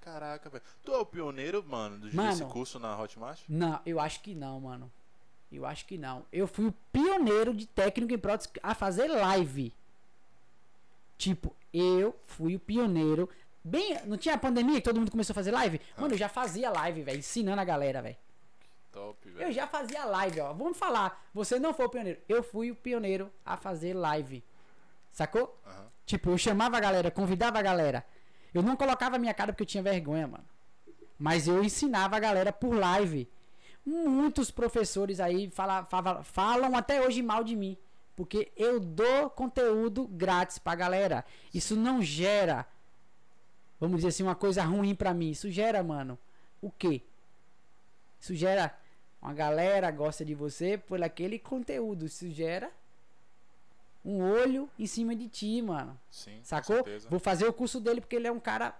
Caraca, 0.00 0.48
velho. 0.48 0.62
Tu 0.82 0.92
é 0.92 0.98
o 0.98 1.06
pioneiro, 1.06 1.62
mano, 1.66 1.98
do- 1.98 2.14
Mano. 2.16 2.30
desse 2.30 2.44
curso 2.44 2.78
na 2.78 2.98
Hotmart? 2.98 3.40
Não, 3.48 3.80
eu 3.84 4.00
acho 4.00 4.20
que 4.20 4.34
não, 4.34 4.60
mano. 4.60 4.90
Eu 5.50 5.64
acho 5.64 5.86
que 5.86 5.96
não. 5.96 6.24
Eu 6.32 6.46
fui 6.46 6.66
o 6.66 6.74
pioneiro 6.92 7.54
de 7.54 7.66
técnico 7.66 8.12
em 8.12 8.18
prótese 8.18 8.50
a 8.62 8.74
fazer 8.74 9.08
live. 9.08 9.72
Tipo, 11.16 11.54
eu 11.72 12.14
fui 12.26 12.54
o 12.56 12.60
pioneiro. 12.60 13.28
Bem, 13.64 13.98
não 14.06 14.16
tinha 14.16 14.38
pandemia 14.38 14.76
que 14.76 14.82
todo 14.82 14.98
mundo 14.98 15.10
começou 15.10 15.32
a 15.32 15.34
fazer 15.34 15.50
live? 15.50 15.80
Mano, 15.96 16.14
eu 16.14 16.18
já 16.18 16.28
fazia 16.28 16.70
live, 16.70 17.02
velho, 17.02 17.18
ensinando 17.18 17.60
a 17.60 17.64
galera, 17.64 18.00
velho. 18.00 18.16
Top, 18.98 19.28
Eu 19.28 19.34
velho. 19.36 19.52
já 19.52 19.66
fazia 19.66 20.04
live, 20.04 20.40
ó. 20.40 20.52
Vamos 20.52 20.76
falar. 20.76 21.24
Você 21.32 21.58
não 21.58 21.72
foi 21.72 21.86
o 21.86 21.88
pioneiro. 21.88 22.20
Eu 22.28 22.42
fui 22.42 22.70
o 22.70 22.74
pioneiro 22.74 23.30
a 23.46 23.56
fazer 23.56 23.94
live. 23.94 24.42
Sacou? 25.12 25.56
Aham. 25.66 25.86
Tipo, 26.04 26.30
eu 26.30 26.38
chamava 26.38 26.76
a 26.76 26.80
galera, 26.80 27.10
convidava 27.10 27.58
a 27.58 27.62
galera. 27.62 28.04
Eu 28.52 28.62
não 28.62 28.74
colocava 28.76 29.16
a 29.16 29.18
minha 29.18 29.32
cara 29.34 29.52
porque 29.52 29.62
eu 29.62 29.66
tinha 29.66 29.82
vergonha, 29.82 30.26
mano. 30.26 30.44
Mas 31.18 31.46
eu 31.46 31.62
ensinava 31.62 32.16
a 32.16 32.20
galera 32.20 32.52
por 32.52 32.74
live. 32.74 33.28
Muitos 33.86 34.50
professores 34.50 35.20
aí 35.20 35.48
fala, 35.50 35.84
fala- 35.84 36.22
falam 36.24 36.76
até 36.76 37.00
hoje 37.06 37.22
mal 37.22 37.44
de 37.44 37.54
mim. 37.54 37.76
Porque 38.16 38.50
eu 38.56 38.80
dou 38.80 39.30
conteúdo 39.30 40.08
grátis 40.08 40.58
pra 40.58 40.74
galera. 40.74 41.24
Isso 41.54 41.76
não 41.76 42.02
gera, 42.02 42.66
vamos 43.78 43.96
dizer 43.98 44.08
assim, 44.08 44.22
uma 44.24 44.34
coisa 44.34 44.62
ruim 44.64 44.94
pra 44.94 45.14
mim. 45.14 45.30
Isso 45.30 45.48
gera, 45.50 45.82
mano, 45.84 46.18
o 46.60 46.68
quê? 46.70 47.00
Isso 48.20 48.34
gera 48.34 48.74
uma 49.28 49.34
galera 49.34 49.90
gosta 49.90 50.24
de 50.24 50.34
você 50.34 50.78
por 50.78 51.02
aquele 51.02 51.38
conteúdo. 51.38 52.06
Isso 52.06 52.30
gera 52.30 52.70
um 54.02 54.22
olho 54.22 54.70
em 54.78 54.86
cima 54.86 55.14
de 55.14 55.28
ti, 55.28 55.60
mano. 55.60 55.98
Sim, 56.10 56.40
Sacou? 56.42 56.82
Vou 57.10 57.20
fazer 57.20 57.46
o 57.46 57.52
curso 57.52 57.78
dele 57.78 58.00
porque 58.00 58.16
ele 58.16 58.26
é 58.26 58.32
um 58.32 58.40
cara 58.40 58.74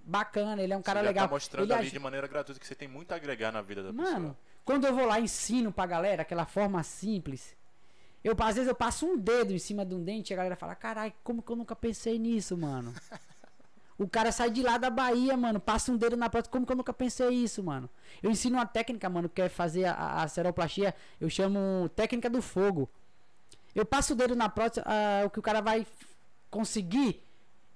bacana, 0.00 0.62
ele 0.62 0.72
é 0.72 0.76
um 0.76 0.80
cara 0.80 1.00
você 1.00 1.04
já 1.04 1.10
legal. 1.10 1.28
tá 1.28 1.34
mostrando 1.34 1.64
ele 1.66 1.72
ali 1.74 1.82
aju- 1.82 1.90
de 1.92 1.98
maneira 1.98 2.26
gratuita 2.26 2.58
que 2.58 2.66
você 2.66 2.74
tem 2.74 2.88
muito 2.88 3.12
a 3.12 3.16
agregar 3.16 3.52
na 3.52 3.60
vida 3.60 3.82
da 3.82 3.92
Mano, 3.92 4.10
pessoa. 4.10 4.36
quando 4.64 4.86
eu 4.86 4.94
vou 4.94 5.04
lá 5.04 5.20
e 5.20 5.24
ensino 5.24 5.70
pra 5.70 5.84
galera 5.84 6.22
aquela 6.22 6.46
forma 6.46 6.82
simples, 6.82 7.54
eu 8.24 8.34
às 8.40 8.54
vezes 8.54 8.68
eu 8.68 8.74
passo 8.74 9.04
um 9.04 9.18
dedo 9.18 9.52
em 9.52 9.58
cima 9.58 9.84
de 9.84 9.94
um 9.94 10.02
dente 10.02 10.32
e 10.32 10.34
a 10.34 10.36
galera 10.38 10.56
fala: 10.56 10.74
"Caralho, 10.74 11.12
como 11.22 11.42
que 11.42 11.52
eu 11.52 11.56
nunca 11.56 11.76
pensei 11.76 12.18
nisso, 12.18 12.56
mano?" 12.56 12.94
O 13.98 14.08
cara 14.08 14.30
sai 14.30 14.50
de 14.50 14.62
lá 14.62 14.78
da 14.78 14.88
Bahia, 14.88 15.36
mano, 15.36 15.58
passa 15.58 15.90
um 15.90 15.96
dedo 15.96 16.16
na 16.16 16.30
prótese. 16.30 16.50
Como 16.50 16.64
que 16.64 16.70
eu 16.70 16.76
nunca 16.76 16.92
pensei 16.92 17.30
isso, 17.30 17.64
mano? 17.64 17.90
Eu 18.22 18.30
ensino 18.30 18.56
uma 18.56 18.66
técnica, 18.66 19.08
mano, 19.08 19.28
que 19.28 19.42
é 19.42 19.48
fazer 19.48 19.86
a, 19.86 20.22
a 20.22 20.28
seroplastia. 20.28 20.94
Eu 21.20 21.28
chamo 21.28 21.88
técnica 21.96 22.30
do 22.30 22.40
fogo. 22.40 22.88
Eu 23.74 23.84
passo 23.84 24.12
o 24.12 24.16
dedo 24.16 24.36
na 24.36 24.48
prótese, 24.48 24.82
ah, 24.86 25.22
o 25.26 25.30
que 25.30 25.38
o 25.40 25.42
cara 25.42 25.60
vai 25.60 25.84
conseguir 26.50 27.22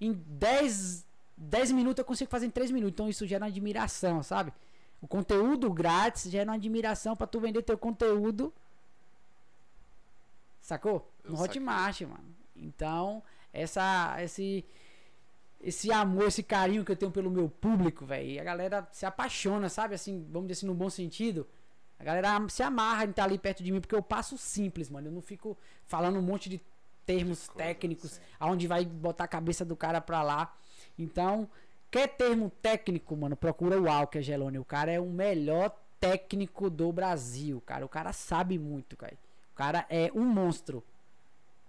em 0.01 0.13
10, 0.13 1.05
10 1.37 1.73
minutos, 1.73 1.99
eu 1.99 2.05
consigo 2.05 2.31
fazer 2.31 2.47
em 2.47 2.51
3 2.51 2.71
minutos. 2.71 2.95
Então 2.95 3.09
isso 3.09 3.27
gera 3.27 3.45
uma 3.45 3.49
admiração, 3.49 4.23
sabe? 4.23 4.53
O 5.01 5.09
conteúdo 5.09 5.73
grátis 5.73 6.31
gera 6.31 6.51
uma 6.51 6.57
admiração 6.57 7.17
pra 7.17 7.27
tu 7.27 7.41
vender 7.41 7.63
teu 7.63 7.77
conteúdo. 7.77 8.53
Sacou? 10.61 11.11
No. 11.25 11.41
Hotmart, 11.41 12.03
mano. 12.03 12.35
Então, 12.57 13.23
essa, 13.53 14.17
esse, 14.21 14.65
esse 15.63 15.93
amor, 15.93 16.29
esse 16.29 16.43
carinho 16.43 16.85
que 16.85 16.93
eu 16.93 16.97
tenho 16.97 17.13
pelo 17.13 17.31
meu 17.31 17.49
público, 17.49 18.05
velho. 18.05 18.41
A 18.41 18.45
galera 18.45 18.89
se 18.91 19.07
apaixona, 19.07 19.69
sabe? 19.69 19.95
Assim, 19.95 20.27
vamos 20.31 20.49
dizer 20.49 20.61
assim, 20.61 20.67
no 20.67 20.75
bom 20.75 20.91
sentido. 20.91 21.47
A 21.99 22.05
galera 22.05 22.29
se 22.49 22.63
amarra 22.63 23.05
em 23.05 23.11
estar 23.11 23.25
ali 23.25 23.39
perto 23.39 23.63
de 23.63 23.71
mim, 23.71 23.81
porque 23.81 23.95
eu 23.95 24.03
passo 24.03 24.37
simples, 24.37 24.91
mano. 24.91 25.09
Eu 25.09 25.13
não 25.13 25.23
fico 25.23 25.57
falando 25.87 26.19
um 26.19 26.23
monte 26.23 26.49
de 26.49 26.61
termos 27.07 27.47
Coisa, 27.47 27.69
técnicos, 27.69 28.13
sim. 28.13 28.21
aonde 28.41 28.67
vai 28.67 28.85
botar 28.85 29.25
a 29.25 29.29
cabeça 29.29 29.65
do 29.65 29.77
cara 29.77 30.01
pra 30.01 30.23
lá. 30.23 30.53
Então, 30.99 31.49
quer 31.91 32.09
termo 32.09 32.51
técnico, 32.61 33.17
mano? 33.17 33.37
Procura 33.37 33.81
o 33.81 33.85
Walker 33.85 34.21
Gelone. 34.21 34.59
O 34.59 34.65
cara 34.65 34.91
é 34.91 34.99
o 34.99 35.07
melhor 35.07 35.79
técnico 36.01 36.69
do 36.69 36.91
Brasil, 36.93 37.63
cara. 37.65 37.87
O 37.87 37.89
cara 37.89 38.13
sabe 38.13 38.59
muito, 38.59 38.97
cara. 38.97 39.17
O 39.53 39.55
cara 39.55 39.87
é 39.89 40.11
um 40.13 40.25
monstro. 40.25 40.83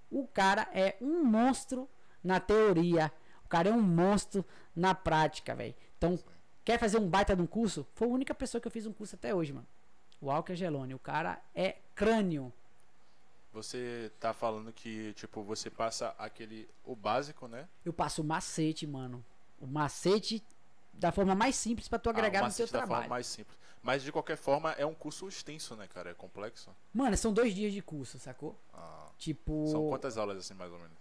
O 0.10 0.26
cara 0.26 0.68
é 0.74 0.96
um 1.00 1.24
monstro 1.24 1.88
na 2.24 2.40
teoria. 2.40 3.12
O 3.46 3.48
cara 3.48 3.70
é 3.70 3.72
um 3.72 3.82
monstro 3.82 4.46
na 4.76 4.96
prática, 4.96 5.56
velho. 5.56 5.76
Então, 5.98 6.20
quer 6.64 6.80
fazer 6.80 6.98
um 6.98 7.08
baita 7.08 7.36
de 7.36 7.42
um 7.42 7.48
curso? 7.48 7.86
Foi 7.94 8.08
a 8.08 8.12
única 8.12 8.34
pessoa 8.34 8.62
que 8.62 8.68
eu 8.68 8.72
fiz 8.72 8.86
um 8.86 8.94
curso 8.94 9.16
até 9.16 9.34
hoje, 9.34 9.54
mano. 9.54 9.68
O 10.22 10.28
Walker 10.28 10.56
Gelone. 10.56 10.94
O 10.96 11.00
cara 11.00 11.42
é 11.54 11.78
crânio. 11.96 12.52
Você 13.52 14.12
tá 14.20 14.34
falando 14.34 14.74
que, 14.74 15.14
tipo, 15.14 15.44
você 15.44 15.70
passa 15.70 16.16
aquele. 16.18 16.68
o 16.84 16.96
básico, 16.96 17.48
né? 17.48 17.68
Eu 17.86 17.94
passo 17.94 18.22
o 18.22 18.26
macete, 18.26 18.88
mano. 18.88 19.24
O 19.60 19.68
macete 19.68 20.44
da 20.94 21.12
forma 21.12 21.36
mais 21.36 21.56
simples 21.56 21.88
pra 21.88 22.00
tu 22.00 22.10
agregar 22.10 22.42
ah, 22.42 22.46
no 22.46 22.52
seu 22.52 22.66
da 22.66 22.72
forma 22.72 22.88
trabalho. 22.88 23.10
mais 23.10 23.28
simples. 23.28 23.58
Mas 23.82 24.02
de 24.02 24.12
qualquer 24.12 24.38
forma 24.38 24.72
é 24.72 24.86
um 24.86 24.94
curso 24.94 25.28
extenso, 25.28 25.76
né, 25.76 25.88
cara? 25.88 26.12
É 26.12 26.14
complexo. 26.14 26.70
Mano, 26.94 27.16
são 27.18 27.34
dois 27.34 27.54
dias 27.54 27.74
de 27.74 27.82
curso, 27.82 28.18
sacou? 28.18 28.58
Ah, 28.74 29.10
Tipo. 29.18 29.68
São 29.68 29.88
quantas 29.88 30.18
aulas 30.18 30.38
assim, 30.38 30.54
mais 30.54 30.72
ou 30.72 30.80
menos? 30.80 30.98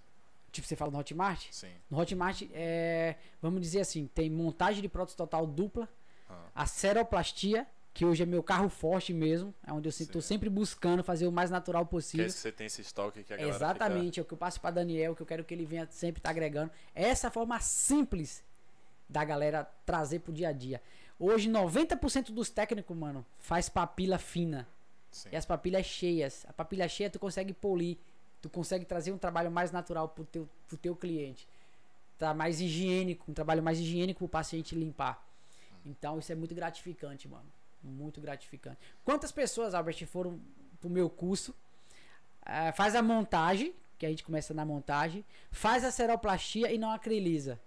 Tipo, 0.53 0.69
você 0.69 0.77
fala 0.77 0.91
no 0.93 0.99
Hotmart? 0.99 1.47
Sim. 1.51 1.71
No 1.91 1.99
Hotmart, 1.99 2.43
é, 2.53 3.17
vamos 3.41 3.61
dizer 3.63 3.81
assim, 3.81 4.07
tem 4.07 4.29
montagem 4.31 4.83
de 4.83 4.89
prótese 4.89 5.17
total 5.17 5.47
dupla, 5.47 5.89
Ah, 6.29 6.49
a 6.55 6.67
seroplastia, 6.67 7.67
que 7.95 8.05
hoje 8.05 8.23
é 8.23 8.27
meu 8.27 8.43
carro 8.43 8.69
forte 8.69 9.13
mesmo, 9.13 9.55
é 9.67 9.73
onde 9.73 9.89
eu 9.89 9.91
estou 9.91 10.23
sempre 10.23 10.49
buscando 10.49 11.03
fazer 11.03 11.27
o 11.27 11.33
mais 11.33 11.51
natural 11.51 11.85
que 11.85 11.89
é 11.89 11.91
possível. 11.91 12.27
que 12.27 12.33
você 12.33 12.53
tem 12.53 12.67
esse 12.67 12.81
estoque 12.81 13.23
que 13.25 13.33
a 13.33 13.37
galera 13.37 13.55
Exatamente, 13.55 14.21
é 14.21 14.23
o 14.23 14.27
que 14.27 14.33
eu 14.35 14.39
passo 14.39 14.61
para 14.61 14.71
Daniel, 14.73 15.15
que 15.17 15.23
eu 15.23 15.27
quero 15.27 15.45
que 15.45 15.53
ele 15.53 15.65
venha 15.65 15.87
sempre 15.91 16.21
estar 16.21 16.31
agregando. 16.31 16.71
Essa 16.95 17.31
forma 17.31 17.59
simples 17.61 18.43
da 19.09 19.25
galera 19.25 19.65
trazer 19.85 20.21
pro 20.21 20.33
dia 20.33 20.49
a 20.49 20.53
dia. 20.53 20.81
Hoje 21.19 21.51
90% 21.51 22.31
dos 22.31 22.51
técnicos, 22.51 22.97
mano, 22.97 23.25
faz 23.39 23.69
papila 23.69 24.19
fina. 24.19 24.67
Fica... 24.67 24.83
Sim. 25.13 25.29
E 25.33 25.37
as 25.37 25.45
papilhas 25.45 25.85
cheias. 25.87 26.47
A 26.49 26.53
papilha 26.53 26.89
cheia 26.89 27.11
tu 27.11 27.19
consegue 27.19 27.53
polir. 27.53 27.99
Tu 28.43 28.51
consegue 28.51 28.85
trazer 28.85 29.13
um 29.13 29.19
trabalho 29.19 29.51
mais 29.51 29.71
natural 29.71 30.09
pro 30.09 30.25
teu, 30.25 30.47
pro 30.69 30.77
teu 30.77 30.95
cliente. 30.95 31.49
Tá 32.19 32.35
mais 32.35 32.61
higiênico, 32.61 33.31
um 33.31 33.35
trabalho 33.35 33.63
mais 33.63 33.81
higiênico 33.81 34.19
pro 34.19 34.29
paciente 34.29 34.75
limpar. 34.75 35.25
Então 35.87 36.19
isso 36.19 36.31
é 36.31 36.35
muito 36.35 36.55
gratificante, 36.55 37.27
mano. 37.27 37.47
Muito 37.83 38.21
gratificante. 38.21 38.79
Quantas 39.05 39.33
pessoas, 39.33 39.75
Albert, 39.75 40.05
foram 40.07 40.39
pro 40.81 40.91
meu 40.91 41.09
curso? 41.09 41.55
ah, 42.45 42.73
faz 42.73 42.95
a 42.95 43.03
montagem, 43.03 43.75
que 43.99 44.07
a 44.07 44.09
gente 44.09 44.25
começa 44.25 44.53
na 44.53 44.65
montagem, 44.65 45.25
faz 45.51 45.85
a 45.85 45.91
seroplastia 45.91 46.73
e 46.73 46.79
não 46.79 46.91
acriliza. 46.91 47.61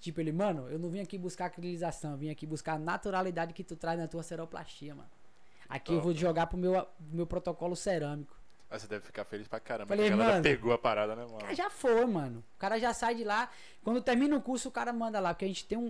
Tipo, 0.00 0.20
ele, 0.20 0.32
mano, 0.32 0.68
eu 0.68 0.78
não 0.78 0.88
vim 0.88 1.00
aqui 1.00 1.18
buscar 1.18 1.46
acrilização, 1.46 2.12
eu 2.12 2.16
vim 2.16 2.30
aqui 2.30 2.46
buscar 2.46 2.74
a 2.74 2.78
naturalidade 2.78 3.52
que 3.52 3.64
tu 3.64 3.76
traz 3.76 3.98
na 3.98 4.06
tua 4.06 4.22
seroplastia, 4.22 4.94
mano. 4.94 5.10
Aqui 5.68 5.92
eu 5.92 5.96
Top. 5.96 6.04
vou 6.04 6.14
jogar 6.14 6.46
pro 6.46 6.56
meu, 6.56 6.72
pro 6.74 7.16
meu 7.16 7.26
protocolo 7.26 7.74
cerâmico. 7.74 8.35
Mas 8.68 8.82
você 8.82 8.88
deve 8.88 9.04
ficar 9.04 9.24
feliz 9.24 9.46
pra 9.46 9.60
caramba. 9.60 9.88
Falei, 9.88 10.06
que 10.06 10.12
a 10.12 10.16
galera 10.16 10.32
mano, 10.34 10.42
pegou 10.42 10.72
a 10.72 10.78
parada, 10.78 11.14
né, 11.14 11.24
mano? 11.24 11.54
já 11.54 11.70
foi, 11.70 12.04
mano. 12.06 12.42
O 12.56 12.58
cara 12.58 12.78
já 12.80 12.92
sai 12.92 13.14
de 13.14 13.22
lá. 13.24 13.48
Quando 13.84 14.00
termina 14.02 14.36
o 14.36 14.42
curso, 14.42 14.68
o 14.68 14.72
cara 14.72 14.92
manda 14.92 15.20
lá, 15.20 15.32
porque 15.32 15.44
a 15.44 15.48
gente 15.48 15.64
tem 15.64 15.78
um, 15.78 15.86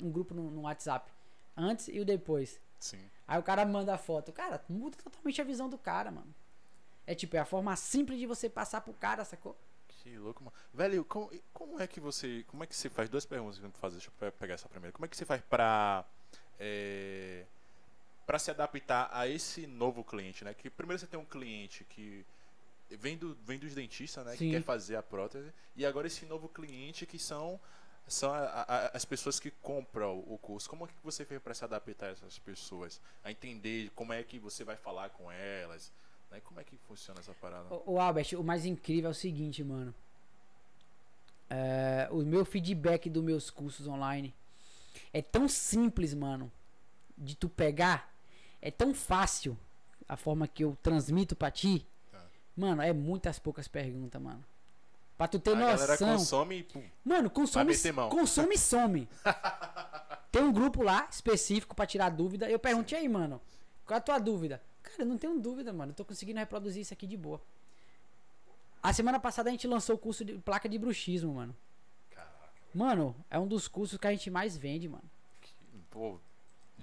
um, 0.00 0.06
um 0.06 0.10
grupo 0.12 0.32
no, 0.32 0.50
no 0.50 0.62
WhatsApp. 0.62 1.10
Antes 1.56 1.88
e 1.88 1.98
o 1.98 2.04
depois. 2.04 2.60
Sim. 2.78 3.00
Aí 3.26 3.38
o 3.38 3.42
cara 3.42 3.64
manda 3.64 3.92
a 3.94 3.98
foto. 3.98 4.32
Cara, 4.32 4.62
muda 4.68 4.96
totalmente 5.02 5.40
a 5.40 5.44
visão 5.44 5.68
do 5.68 5.76
cara, 5.78 6.10
mano. 6.10 6.32
É 7.06 7.14
tipo, 7.14 7.36
é 7.36 7.40
a 7.40 7.44
forma 7.44 7.74
simples 7.76 8.18
de 8.18 8.26
você 8.26 8.48
passar 8.48 8.80
pro 8.80 8.92
cara, 8.94 9.24
sacou? 9.24 9.56
Que 9.88 10.16
louco, 10.16 10.44
mano. 10.44 10.54
Velho, 10.72 11.04
como, 11.04 11.30
como 11.52 11.80
é 11.80 11.86
que 11.86 11.98
você. 11.98 12.44
Como 12.46 12.62
é 12.62 12.66
que 12.66 12.76
você 12.76 12.88
faz? 12.88 13.08
Duas 13.08 13.24
perguntas 13.26 13.58
que 13.58 13.64
eu 13.64 13.70
vou 13.70 13.78
fazer. 13.80 13.96
Deixa 13.96 14.10
eu 14.10 14.30
pe- 14.30 14.36
pegar 14.38 14.54
essa 14.54 14.68
primeira. 14.68 14.92
Como 14.92 15.04
é 15.04 15.08
que 15.08 15.16
você 15.16 15.24
faz 15.24 15.40
pra. 15.42 16.04
É, 16.60 17.44
pra 18.26 18.38
se 18.38 18.50
adaptar 18.50 19.08
a 19.12 19.28
esse 19.28 19.66
novo 19.66 20.02
cliente, 20.04 20.44
né? 20.44 20.54
Que 20.54 20.70
primeiro 20.70 20.98
você 21.00 21.06
tem 21.06 21.18
um 21.20 21.24
cliente 21.24 21.84
que 21.84 22.24
vem, 22.90 23.16
do, 23.16 23.34
vem 23.44 23.58
dos 23.58 23.74
dentistas, 23.74 24.24
né? 24.24 24.32
Sim. 24.32 24.50
Que 24.50 24.50
quer 24.56 24.62
fazer 24.62 24.96
a 24.96 25.02
prótese. 25.02 25.52
E 25.76 25.84
agora 25.84 26.06
esse 26.06 26.24
novo 26.26 26.48
cliente 26.48 27.06
que 27.06 27.18
são. 27.18 27.60
São 28.06 28.30
a- 28.34 28.66
a- 28.68 28.90
as 28.92 29.04
pessoas 29.06 29.40
que 29.40 29.50
compram 29.50 30.18
o 30.26 30.36
curso. 30.36 30.68
Como 30.68 30.84
é 30.84 30.88
que 30.88 30.94
você 31.02 31.24
fez 31.24 31.40
pra 31.40 31.54
se 31.54 31.64
adaptar 31.64 32.08
a 32.08 32.10
essas 32.10 32.38
pessoas? 32.38 33.00
A 33.24 33.30
entender 33.30 33.90
como 33.94 34.12
é 34.12 34.22
que 34.22 34.38
você 34.38 34.62
vai 34.62 34.76
falar 34.76 35.08
com 35.08 35.32
elas? 35.32 35.90
Né? 36.30 36.38
Como 36.44 36.60
é 36.60 36.64
que 36.64 36.76
funciona 36.86 37.20
essa 37.20 37.32
parada? 37.32 37.64
O, 37.86 37.98
Albert, 37.98 38.34
o 38.38 38.44
mais 38.44 38.66
incrível 38.66 39.08
é 39.08 39.10
o 39.10 39.14
seguinte, 39.14 39.64
mano. 39.64 39.94
É, 41.48 42.08
o 42.10 42.18
meu 42.22 42.44
feedback 42.44 43.08
dos 43.08 43.22
meus 43.22 43.50
cursos 43.50 43.86
online 43.86 44.34
é 45.12 45.22
tão 45.22 45.48
simples, 45.48 46.12
mano, 46.14 46.50
de 47.16 47.34
tu 47.34 47.48
pegar. 47.48 48.12
É 48.66 48.70
tão 48.70 48.94
fácil 48.94 49.56
a 50.08 50.16
forma 50.16 50.48
que 50.48 50.64
eu 50.64 50.74
transmito 50.82 51.36
pra 51.36 51.50
ti. 51.50 51.86
Tá. 52.10 52.18
Mano, 52.56 52.80
é 52.80 52.94
muitas 52.94 53.38
poucas 53.38 53.68
perguntas, 53.68 54.20
mano. 54.20 54.42
Pra 55.18 55.28
tu 55.28 55.38
ter 55.38 55.50
a 55.50 55.54
galera 55.60 55.92
noção. 55.92 56.12
consome 56.16 56.58
e 56.60 56.62
pum. 56.64 56.82
Mano, 57.04 57.28
consome, 57.28 57.72
consome 58.08 58.54
e 58.54 58.58
some. 58.58 59.08
Tem 60.32 60.42
um 60.42 60.50
grupo 60.52 60.82
lá 60.82 61.06
específico 61.10 61.74
pra 61.76 61.86
tirar 61.86 62.08
dúvida. 62.08 62.50
Eu 62.50 62.58
perguntei 62.58 62.98
aí, 62.98 63.08
mano, 63.08 63.38
qual 63.86 63.96
é 63.96 63.98
a 63.98 64.00
tua 64.00 64.18
dúvida? 64.18 64.62
Cara, 64.82 65.02
eu 65.02 65.06
não 65.06 65.18
tenho 65.18 65.38
dúvida, 65.38 65.72
mano. 65.72 65.92
Eu 65.92 65.96
tô 65.96 66.04
conseguindo 66.06 66.38
reproduzir 66.40 66.80
isso 66.82 66.92
aqui 66.94 67.06
de 67.06 67.16
boa. 67.18 67.40
A 68.82 68.92
semana 68.94 69.20
passada 69.20 69.50
a 69.50 69.52
gente 69.52 69.68
lançou 69.68 69.94
o 69.94 69.98
curso 69.98 70.24
de 70.24 70.34
placa 70.38 70.68
de 70.68 70.78
bruxismo, 70.78 71.34
mano. 71.34 71.54
Caraca, 72.10 72.32
Mano, 72.74 73.14
é 73.30 73.38
um 73.38 73.46
dos 73.46 73.68
cursos 73.68 73.98
que 73.98 74.06
a 74.06 74.10
gente 74.10 74.30
mais 74.30 74.56
vende, 74.56 74.88
mano. 74.88 75.04
que- 75.40 75.52
pô. 75.90 76.18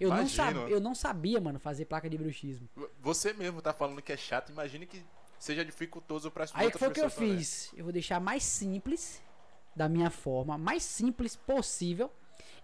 Eu 0.02 0.10
não, 0.10 0.28
sab... 0.28 0.58
eu 0.68 0.80
não 0.80 0.96
sabia, 0.96 1.40
mano, 1.40 1.60
fazer 1.60 1.86
placa 1.86 2.10
de 2.10 2.18
bruxismo. 2.18 2.68
Você 3.00 3.34
mesmo 3.34 3.62
tá 3.62 3.72
falando 3.72 4.02
que 4.02 4.12
é 4.12 4.18
chato, 4.18 4.52
imagine 4.52 4.88
que 4.88 5.04
seja 5.38 5.64
dificultoso 5.64 6.32
para 6.32 6.46
as 6.46 6.56
Aí 6.56 6.72
foi 6.72 6.88
o 6.88 6.92
que 6.92 7.00
eu 7.00 7.10
também. 7.12 7.38
fiz. 7.38 7.72
Eu 7.76 7.84
vou 7.84 7.94
deixar 7.94 8.20
mais 8.20 8.42
simples, 8.42 9.22
da 9.76 9.88
minha 9.88 10.10
forma, 10.10 10.58
mais 10.58 10.82
simples 10.82 11.36
possível 11.36 12.12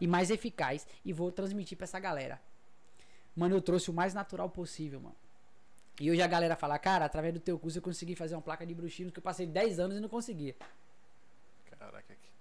e 0.02 0.08
mais 0.08 0.32
eficaz. 0.32 0.88
E 1.06 1.14
vou 1.14 1.32
transmitir 1.32 1.78
pra 1.78 1.84
essa 1.84 2.00
galera. 2.00 2.42
Mano, 3.36 3.56
eu 3.56 3.62
trouxe 3.62 3.92
o 3.92 3.94
mais 3.94 4.16
natural 4.16 4.50
possível, 4.50 5.00
mano. 5.00 5.16
E 6.00 6.10
hoje 6.10 6.22
a 6.24 6.28
galera 6.28 6.56
fala, 6.56 6.80
cara, 6.80 7.06
através 7.06 7.36
do 7.36 7.40
teu 7.40 7.58
curso 7.60 7.78
eu 7.78 7.82
consegui 7.84 8.16
fazer 8.16 8.34
uma 8.34 8.42
placa 8.42 8.66
de 8.66 8.74
bruxismo 8.74 9.12
que 9.12 9.20
eu 9.20 9.24
passei 9.24 9.46
10 9.46 9.80
anos 9.80 9.98
e 9.98 10.00
não 10.00 10.10
conseguia. 10.10 10.56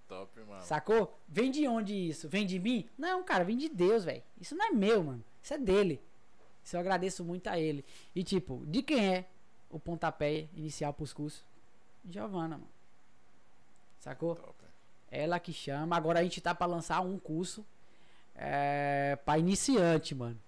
Top, 0.08 0.40
mano. 0.40 0.62
Sacou? 0.62 1.18
Vem 1.28 1.50
de 1.50 1.66
onde 1.66 1.94
isso? 1.94 2.28
Vem 2.28 2.46
de 2.46 2.58
mim? 2.58 2.88
Não, 2.96 3.24
cara, 3.24 3.44
vem 3.44 3.56
de 3.56 3.68
Deus, 3.68 4.04
velho. 4.04 4.22
Isso 4.40 4.54
não 4.54 4.66
é 4.66 4.70
meu, 4.70 5.02
mano. 5.02 5.24
Isso 5.42 5.54
é 5.54 5.58
dele. 5.58 6.00
Isso 6.62 6.76
eu 6.76 6.80
agradeço 6.80 7.24
muito 7.24 7.48
a 7.48 7.58
ele. 7.58 7.84
E 8.14 8.22
tipo, 8.22 8.64
de 8.66 8.82
quem 8.82 9.14
é 9.14 9.24
o 9.70 9.78
pontapé 9.80 10.48
inicial 10.54 10.92
pros 10.92 11.12
cursos? 11.12 11.44
Giovana, 12.08 12.56
mano. 12.56 12.68
Sacou? 13.98 14.36
Top. 14.36 14.54
Ela 15.10 15.38
que 15.40 15.52
chama. 15.52 15.96
Agora 15.96 16.20
a 16.20 16.22
gente 16.22 16.40
tá 16.40 16.54
pra 16.54 16.66
lançar 16.66 17.00
um 17.00 17.18
curso 17.18 17.64
é, 18.34 19.18
pra 19.24 19.38
iniciante, 19.38 20.14
mano. 20.14 20.38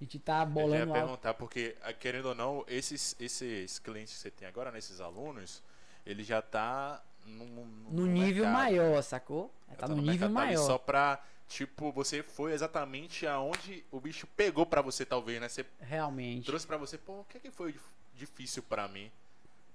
A 0.00 0.04
gente 0.04 0.18
tá 0.18 0.34
Eu 0.34 0.38
já 0.38 0.44
ia 0.44 0.46
bolando 0.54 0.94
algo. 0.94 1.06
perguntar, 1.06 1.34
porque, 1.34 1.76
ah, 1.82 1.92
querendo 1.92 2.26
ou 2.26 2.34
não, 2.34 2.64
esses, 2.68 3.16
esses 3.18 3.78
clientes 3.80 4.14
que 4.14 4.20
você 4.20 4.30
tem 4.30 4.46
agora, 4.46 4.70
né, 4.70 4.78
esses 4.78 5.00
alunos, 5.00 5.60
ele 6.06 6.22
já 6.22 6.40
tá 6.40 7.02
num- 7.28 7.64
No 7.90 7.90
no 8.02 8.06
nível 8.06 8.44
mercado. 8.44 8.52
maior, 8.52 9.02
sacou? 9.02 9.52
Já 9.70 9.74
tá, 9.76 9.88
no 9.88 9.96
nível 9.96 10.12
mercado, 10.12 10.28
tá 10.34 10.40
maior. 10.40 10.66
Só 10.66 10.78
pra, 10.78 11.22
tipo, 11.48 11.90
você 11.92 12.22
foi 12.22 12.52
exatamente 12.52 13.26
aonde 13.26 13.84
o 13.90 14.00
bicho 14.00 14.26
pegou 14.36 14.64
pra 14.66 14.82
você, 14.82 15.04
talvez, 15.04 15.40
né? 15.40 15.48
Você 15.48 15.64
Realmente. 15.80 16.46
trouxe 16.46 16.66
pra 16.66 16.76
você, 16.76 16.96
pô, 16.98 17.20
o 17.20 17.24
que 17.24 17.36
é 17.38 17.40
que 17.40 17.50
foi 17.50 17.72
dif- 17.72 17.84
difícil 18.14 18.62
pra 18.62 18.88
mim? 18.88 19.10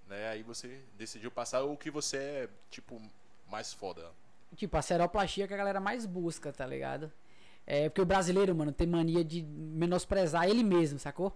Né? 0.07 0.29
Aí 0.29 0.43
você 0.43 0.79
decidiu 0.97 1.31
passar 1.31 1.63
o 1.63 1.77
que 1.77 1.89
você 1.89 2.17
é, 2.17 2.49
tipo, 2.69 3.01
mais 3.49 3.73
foda. 3.73 4.11
tipo, 4.55 4.77
a 4.77 4.81
seroplastia 4.83 5.47
que 5.47 5.53
a 5.53 5.57
galera 5.57 5.79
mais 5.79 6.05
busca, 6.05 6.51
tá 6.53 6.65
ligado? 6.65 7.11
É 7.65 7.89
porque 7.89 8.01
o 8.01 8.05
brasileiro, 8.05 8.53
mano, 8.53 8.71
tem 8.71 8.85
mania 8.85 9.23
de 9.23 9.41
menosprezar 9.41 10.47
ele 10.47 10.61
mesmo, 10.63 10.99
sacou? 10.99 11.35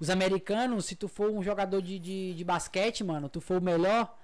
Os 0.00 0.08
americanos, 0.10 0.86
se 0.86 0.96
tu 0.96 1.06
for 1.06 1.30
um 1.30 1.42
jogador 1.42 1.80
de, 1.82 1.98
de, 1.98 2.34
de 2.34 2.44
basquete, 2.44 3.04
mano, 3.04 3.28
tu 3.28 3.40
for 3.40 3.58
o 3.58 3.62
melhor, 3.62 4.16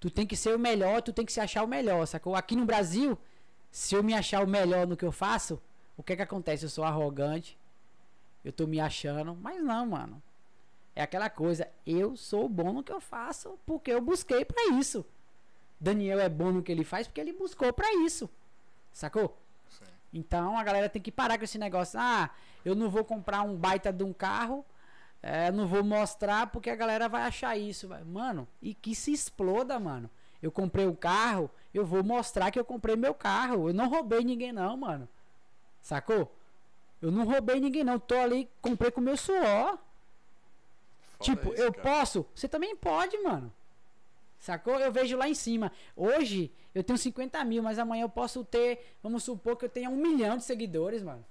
tu 0.00 0.10
tem 0.10 0.26
que 0.26 0.34
ser 0.34 0.54
o 0.54 0.58
melhor, 0.58 1.02
tu 1.02 1.12
tem 1.12 1.26
que 1.26 1.32
se 1.32 1.40
achar 1.40 1.62
o 1.62 1.68
melhor, 1.68 2.06
sacou? 2.06 2.34
Aqui 2.34 2.56
no 2.56 2.64
Brasil, 2.64 3.16
se 3.70 3.94
eu 3.94 4.02
me 4.02 4.14
achar 4.14 4.42
o 4.42 4.48
melhor 4.48 4.86
no 4.86 4.96
que 4.96 5.04
eu 5.04 5.12
faço, 5.12 5.60
o 5.96 6.02
que 6.02 6.14
é 6.14 6.16
que 6.16 6.22
acontece? 6.22 6.64
Eu 6.64 6.70
sou 6.70 6.82
arrogante, 6.82 7.58
eu 8.42 8.50
tô 8.50 8.66
me 8.66 8.80
achando, 8.80 9.34
mas 9.34 9.62
não, 9.62 9.86
mano. 9.86 10.22
É 10.96 11.02
aquela 11.02 11.30
coisa, 11.30 11.68
eu 11.86 12.16
sou 12.16 12.48
bom 12.48 12.72
no 12.72 12.82
que 12.82 12.90
eu 12.90 13.00
faço 13.00 13.58
porque 13.66 13.92
eu 13.92 14.00
busquei 14.00 14.44
para 14.44 14.72
isso. 14.72 15.04
Daniel 15.78 16.18
é 16.18 16.28
bom 16.28 16.50
no 16.50 16.62
que 16.62 16.72
ele 16.72 16.84
faz 16.84 17.06
porque 17.06 17.20
ele 17.20 17.32
buscou 17.32 17.72
para 17.72 17.92
isso. 18.04 18.28
Sacou? 18.92 19.36
Sim. 19.68 19.84
Então 20.12 20.58
a 20.58 20.64
galera 20.64 20.88
tem 20.88 21.00
que 21.00 21.12
parar 21.12 21.38
com 21.38 21.44
esse 21.44 21.58
negócio. 21.58 21.98
Ah, 22.00 22.30
eu 22.64 22.74
não 22.74 22.90
vou 22.90 23.04
comprar 23.04 23.42
um 23.42 23.56
baita 23.56 23.92
de 23.92 24.02
um 24.02 24.12
carro, 24.12 24.64
é, 25.22 25.50
não 25.52 25.66
vou 25.66 25.84
mostrar 25.84 26.46
porque 26.46 26.70
a 26.70 26.76
galera 26.76 27.08
vai 27.08 27.22
achar 27.22 27.56
isso. 27.56 27.88
Mano, 28.06 28.48
e 28.60 28.74
que 28.74 28.94
se 28.94 29.12
exploda, 29.12 29.78
mano. 29.78 30.08
Eu 30.42 30.50
comprei 30.50 30.86
o 30.86 30.90
um 30.90 30.94
carro, 30.94 31.50
eu 31.74 31.84
vou 31.84 32.02
mostrar 32.02 32.50
que 32.50 32.58
eu 32.58 32.64
comprei 32.64 32.96
meu 32.96 33.12
carro. 33.12 33.68
Eu 33.68 33.74
não 33.74 33.88
roubei 33.88 34.24
ninguém, 34.24 34.52
não, 34.52 34.76
mano. 34.76 35.08
Sacou? 35.82 36.34
Eu 37.02 37.10
não 37.10 37.24
roubei 37.24 37.60
ninguém, 37.60 37.84
não. 37.84 37.98
Tô 37.98 38.16
ali, 38.16 38.48
comprei 38.62 38.90
com 38.90 39.00
meu 39.00 39.16
suor. 39.16 39.78
tipo, 41.20 41.52
isso, 41.52 41.62
eu 41.62 41.72
cara. 41.72 41.82
posso? 41.82 42.26
Você 42.34 42.48
também 42.48 42.74
pode, 42.74 43.18
mano. 43.18 43.52
Sacou? 44.38 44.80
Eu 44.80 44.90
vejo 44.90 45.18
lá 45.18 45.28
em 45.28 45.34
cima. 45.34 45.70
Hoje 45.94 46.50
eu 46.74 46.82
tenho 46.82 46.98
50 46.98 47.44
mil, 47.44 47.62
mas 47.62 47.78
amanhã 47.78 48.02
eu 48.02 48.08
posso 48.08 48.42
ter. 48.42 48.94
Vamos 49.02 49.22
supor 49.22 49.56
que 49.56 49.66
eu 49.66 49.68
tenha 49.68 49.90
um 49.90 49.96
milhão 49.96 50.38
de 50.38 50.44
seguidores, 50.44 51.02
mano. 51.02 51.24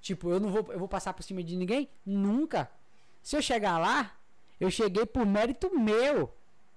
Tipo, 0.00 0.30
eu 0.30 0.40
não 0.40 0.50
vou, 0.50 0.72
eu 0.72 0.78
vou 0.78 0.88
passar 0.88 1.12
por 1.12 1.22
cima 1.22 1.42
de 1.42 1.56
ninguém? 1.56 1.88
Nunca. 2.04 2.68
Se 3.26 3.36
eu 3.36 3.42
chegar 3.42 3.76
lá, 3.76 4.12
eu 4.60 4.70
cheguei 4.70 5.04
por 5.04 5.26
mérito 5.26 5.76
meu. 5.76 6.32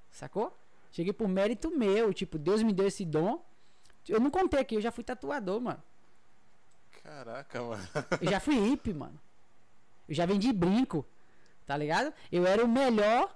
Sacou? 0.09 0.51
Cheguei 0.91 1.13
por 1.13 1.27
mérito 1.27 1.69
meu. 1.69 2.11
Tipo, 2.11 2.39
Deus 2.39 2.63
me 2.63 2.73
deu 2.73 2.88
esse 2.88 3.05
dom. 3.05 3.39
Eu 4.07 4.19
não 4.19 4.31
contei 4.31 4.59
aqui, 4.59 4.73
eu 4.73 4.81
já 4.81 4.91
fui 4.91 5.03
tatuador, 5.03 5.61
mano. 5.61 5.84
Caraca, 7.03 7.61
mano. 7.61 7.88
Eu 8.19 8.31
já 8.31 8.39
fui 8.39 8.55
hippie, 8.55 8.95
mano. 8.95 9.13
Eu 10.07 10.15
já 10.15 10.26
vendi 10.26 10.51
brinco. 10.51 11.05
Tá 11.67 11.77
ligado? 11.77 12.11
Eu 12.31 12.47
era 12.47 12.65
o 12.65 12.67
melhor. 12.67 13.31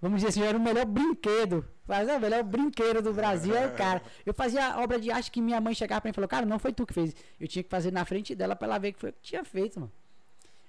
Vamos 0.00 0.18
dizer 0.20 0.28
assim, 0.28 0.40
eu 0.42 0.46
era 0.46 0.56
o 0.56 0.62
melhor 0.62 0.84
brinquedo. 0.84 1.66
Mas 1.84 2.08
é 2.08 2.16
o 2.16 2.20
melhor 2.20 2.44
brinquedo 2.44 3.02
do 3.02 3.12
Brasil 3.12 3.56
é, 3.56 3.70
cara. 3.70 4.00
Eu 4.24 4.32
fazia 4.32 4.78
obra 4.78 5.00
de 5.00 5.10
arte 5.10 5.32
que 5.32 5.42
minha 5.42 5.60
mãe 5.60 5.74
chegava 5.74 6.00
pra 6.00 6.08
mim 6.08 6.12
e 6.12 6.14
falou, 6.14 6.28
cara, 6.28 6.46
não 6.46 6.60
foi 6.60 6.72
tu 6.72 6.86
que 6.86 6.94
fez. 6.94 7.12
Eu 7.40 7.48
tinha 7.48 7.64
que 7.64 7.68
fazer 7.68 7.90
na 7.90 8.04
frente 8.04 8.36
dela 8.36 8.54
pra 8.54 8.68
ela 8.68 8.78
ver 8.78 8.92
que 8.92 9.00
foi 9.00 9.10
que 9.10 9.20
tinha 9.20 9.44
feito, 9.44 9.80
mano. 9.80 9.92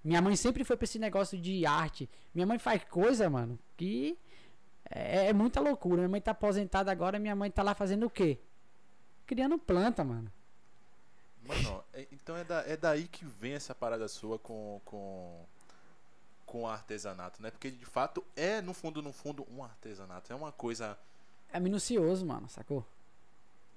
Minha 0.04 0.22
mãe 0.22 0.36
sempre 0.36 0.64
foi 0.64 0.76
pra 0.76 0.86
esse 0.86 0.98
negócio 0.98 1.38
de 1.38 1.66
arte. 1.66 2.10
Minha 2.34 2.48
mãe 2.48 2.58
faz 2.58 2.84
coisa, 2.86 3.30
mano, 3.30 3.58
que 3.78 4.18
é, 4.90 5.28
é 5.28 5.34
muita 5.34 5.60
loucura. 5.60 5.98
Minha 5.98 6.10
mãe 6.10 6.22
tá 6.22 6.32
aposentada 6.32 6.92
agora, 6.92 7.20
minha 7.20 7.36
mãe 7.36 7.52
tá 7.52 7.62
lá 7.62 7.76
fazendo 7.76 8.06
o 8.08 8.10
quê? 8.10 8.40
Criando 9.26 9.58
planta, 9.58 10.04
mano. 10.04 10.32
Mano, 11.48 11.84
é, 11.94 12.08
então 12.12 12.36
é, 12.36 12.44
da, 12.44 12.62
é 12.68 12.76
daí 12.76 13.08
que 13.08 13.26
vem 13.26 13.54
essa 13.54 13.74
parada 13.74 14.08
sua 14.08 14.38
com, 14.38 14.82
com, 14.86 15.46
com 16.46 16.68
artesanato, 16.68 17.42
né? 17.42 17.52
Porque 17.52 17.72
de 17.72 17.86
fato 17.86 18.24
é, 18.36 18.62
no 18.62 18.74
fundo, 18.74 19.02
no 19.02 19.14
fundo, 19.14 19.46
um 19.52 19.64
artesanato. 19.64 20.32
É 20.32 20.36
uma 20.36 20.52
coisa. 20.52 20.98
É 21.54 21.60
minucioso, 21.60 22.26
mano, 22.26 22.50
sacou? 22.50 22.86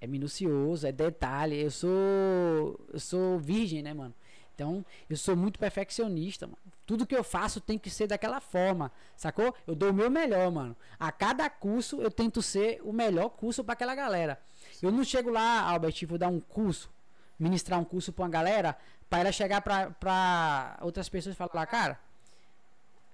É 0.01 0.07
minucioso, 0.07 0.87
é 0.87 0.93
detalhe. 0.93 1.61
Eu 1.61 1.71
sou. 1.71 2.81
Eu 2.93 3.01
sou 3.01 3.39
virgem, 3.39 3.83
né, 3.83 3.95
mano? 3.95 4.15
Então, 4.55 4.85
eu 5.11 5.17
sou 5.17 5.37
muito 5.37 5.59
perfeccionista, 5.59 6.47
mano. 6.47 6.59
Tudo 6.87 7.07
que 7.07 7.17
eu 7.17 7.25
faço 7.25 7.61
tem 7.61 7.79
que 7.79 7.91
ser 7.91 8.07
daquela 8.07 8.41
forma, 8.41 8.93
sacou? 9.17 9.55
Eu 9.67 9.75
dou 9.75 9.91
o 9.91 9.95
meu 9.95 10.11
melhor, 10.11 10.51
mano. 10.53 10.77
A 10.99 11.11
cada 11.11 11.49
curso 11.51 12.01
eu 12.01 12.11
tento 12.11 12.41
ser 12.41 12.81
o 12.85 12.93
melhor 12.93 13.31
curso 13.31 13.65
para 13.65 13.73
aquela 13.73 13.95
galera. 13.95 14.41
Eu 14.81 14.93
não 14.93 15.03
chego 15.03 15.31
lá, 15.31 15.63
Albert, 15.63 16.07
vou 16.07 16.19
dar 16.19 16.29
um 16.29 16.41
curso 16.41 16.95
ministrar 17.39 17.81
um 17.81 17.85
curso 17.85 18.13
pra 18.13 18.25
uma 18.25 18.31
galera, 18.31 18.77
para 19.09 19.21
ela 19.21 19.33
chegar 19.33 19.61
pra 19.61 20.79
outras 20.81 21.09
pessoas 21.09 21.35
e 21.35 21.39
falar, 21.39 21.67
cara, 21.67 21.99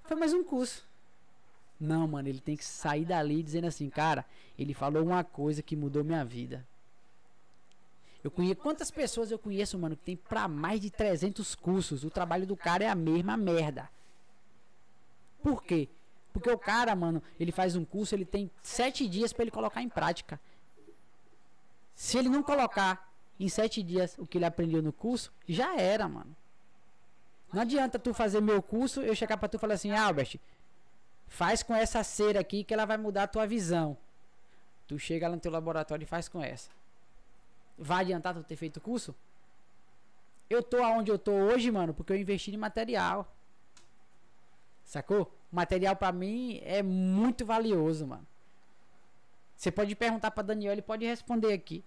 foi 0.04 0.16
mais 0.16 0.32
um 0.32 0.44
curso. 0.44 0.88
Não, 1.78 2.06
mano, 2.06 2.28
ele 2.28 2.40
tem 2.40 2.56
que 2.56 2.64
sair 2.64 3.04
dali 3.04 3.42
dizendo 3.42 3.66
assim, 3.66 3.88
cara, 3.88 4.24
ele 4.58 4.74
falou 4.74 5.02
uma 5.02 5.24
coisa 5.24 5.62
que 5.62 5.74
mudou 5.74 6.04
minha 6.04 6.24
vida. 6.24 6.66
Eu 8.22 8.30
conheço 8.30 8.60
quantas 8.60 8.90
pessoas 8.90 9.30
eu 9.30 9.38
conheço, 9.38 9.78
mano, 9.78 9.96
que 9.96 10.04
tem 10.04 10.16
pra 10.16 10.46
mais 10.46 10.80
de 10.80 10.90
300 10.90 11.54
cursos. 11.54 12.04
O 12.04 12.10
trabalho 12.10 12.46
do 12.46 12.56
cara 12.56 12.84
é 12.84 12.88
a 12.88 12.94
mesma 12.94 13.36
merda. 13.36 13.88
Por 15.42 15.62
quê? 15.62 15.88
Porque 16.32 16.50
o 16.50 16.58
cara, 16.58 16.94
mano, 16.94 17.22
ele 17.38 17.50
faz 17.50 17.74
um 17.76 17.84
curso, 17.84 18.14
ele 18.14 18.24
tem 18.24 18.50
sete 18.62 19.08
dias 19.08 19.32
para 19.32 19.44
ele 19.44 19.50
colocar 19.50 19.82
em 19.82 19.88
prática. 19.88 20.38
Se 21.94 22.18
ele 22.18 22.28
não 22.28 22.42
colocar 22.42 23.10
em 23.38 23.48
sete 23.48 23.82
dias 23.82 24.16
o 24.18 24.26
que 24.26 24.38
ele 24.38 24.44
aprendeu 24.44 24.82
no 24.82 24.92
curso, 24.92 25.32
já 25.48 25.76
era, 25.76 26.06
mano. 26.08 26.36
Não 27.52 27.62
adianta 27.62 27.98
tu 27.98 28.14
fazer 28.14 28.40
meu 28.40 28.62
curso, 28.62 29.00
eu 29.00 29.14
chegar 29.14 29.36
pra 29.36 29.48
tu 29.48 29.56
e 29.56 29.58
falar 29.58 29.74
assim, 29.74 29.90
Albert, 29.90 30.38
faz 31.26 31.62
com 31.62 31.74
essa 31.74 32.04
cera 32.04 32.40
aqui 32.40 32.62
que 32.62 32.72
ela 32.72 32.84
vai 32.84 32.96
mudar 32.96 33.24
a 33.24 33.28
tua 33.28 33.46
visão. 33.46 33.96
Tu 34.86 34.98
chega 34.98 35.28
lá 35.28 35.34
no 35.34 35.40
teu 35.40 35.50
laboratório 35.50 36.04
e 36.04 36.06
faz 36.06 36.28
com 36.28 36.42
essa. 36.42 36.70
Vai 37.78 38.02
adiantar 38.02 38.34
tu 38.34 38.42
ter 38.42 38.56
feito 38.56 38.78
o 38.78 38.80
curso? 38.80 39.14
Eu 40.48 40.62
tô 40.62 40.82
aonde 40.82 41.10
eu 41.10 41.18
tô 41.18 41.32
hoje, 41.32 41.70
mano, 41.70 41.94
porque 41.94 42.12
eu 42.12 42.16
investi 42.16 42.52
em 42.52 42.56
material. 42.56 43.32
Sacou? 44.84 45.32
Material 45.50 45.94
para 45.96 46.12
mim 46.12 46.60
é 46.64 46.82
muito 46.82 47.44
valioso, 47.44 48.06
mano. 48.06 48.26
Você 49.56 49.70
pode 49.70 49.94
perguntar 49.94 50.30
para 50.30 50.42
Daniel, 50.42 50.72
ele 50.72 50.82
pode 50.82 51.04
responder 51.04 51.52
aqui 51.52 51.84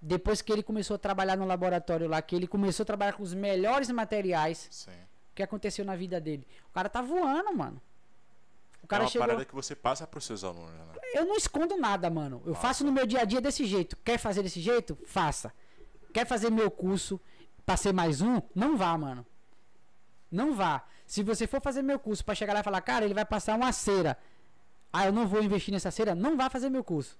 depois 0.00 0.42
que 0.42 0.52
ele 0.52 0.62
começou 0.62 0.94
a 0.94 0.98
trabalhar 0.98 1.36
no 1.36 1.44
laboratório 1.44 2.08
lá, 2.08 2.20
que 2.22 2.36
ele 2.36 2.46
começou 2.46 2.84
a 2.84 2.86
trabalhar 2.86 3.14
com 3.14 3.22
os 3.22 3.34
melhores 3.34 3.90
materiais, 3.90 4.68
Sim. 4.70 4.90
o 4.90 5.34
que 5.34 5.42
aconteceu 5.42 5.84
na 5.84 5.96
vida 5.96 6.20
dele? 6.20 6.46
O 6.70 6.72
cara 6.72 6.88
tá 6.88 7.02
voando, 7.02 7.54
mano. 7.56 7.80
O 8.86 8.88
cara 8.88 9.02
é 9.02 9.04
uma 9.04 9.10
chegou... 9.10 9.26
parada 9.26 9.44
que 9.44 9.52
você 9.52 9.74
passa 9.74 10.06
para 10.06 10.18
os 10.18 10.24
seus 10.24 10.44
alunos, 10.44 10.70
né? 10.70 10.84
Eu 11.12 11.26
não 11.26 11.34
escondo 11.34 11.76
nada, 11.76 12.08
mano. 12.08 12.40
Eu 12.44 12.50
Nossa. 12.50 12.60
faço 12.60 12.84
no 12.84 12.92
meu 12.92 13.04
dia 13.04 13.22
a 13.22 13.24
dia 13.24 13.40
desse 13.40 13.64
jeito. 13.66 13.96
Quer 13.96 14.16
fazer 14.16 14.44
desse 14.44 14.60
jeito? 14.60 14.96
Faça. 15.04 15.52
Quer 16.14 16.24
fazer 16.24 16.50
meu 16.50 16.70
curso 16.70 17.20
para 17.64 17.76
ser 17.76 17.92
mais 17.92 18.22
um? 18.22 18.40
Não 18.54 18.76
vá, 18.76 18.96
mano. 18.96 19.26
Não 20.30 20.54
vá. 20.54 20.84
Se 21.04 21.24
você 21.24 21.48
for 21.48 21.60
fazer 21.60 21.82
meu 21.82 21.98
curso 21.98 22.24
para 22.24 22.36
chegar 22.36 22.52
lá 22.52 22.60
e 22.60 22.62
falar, 22.62 22.80
cara, 22.80 23.04
ele 23.04 23.12
vai 23.12 23.24
passar 23.24 23.56
uma 23.56 23.72
cera. 23.72 24.16
Ah, 24.92 25.06
eu 25.06 25.12
não 25.12 25.26
vou 25.26 25.42
investir 25.42 25.72
nessa 25.74 25.90
cera, 25.90 26.14
não 26.14 26.36
vá 26.36 26.48
fazer 26.48 26.70
meu 26.70 26.84
curso. 26.84 27.18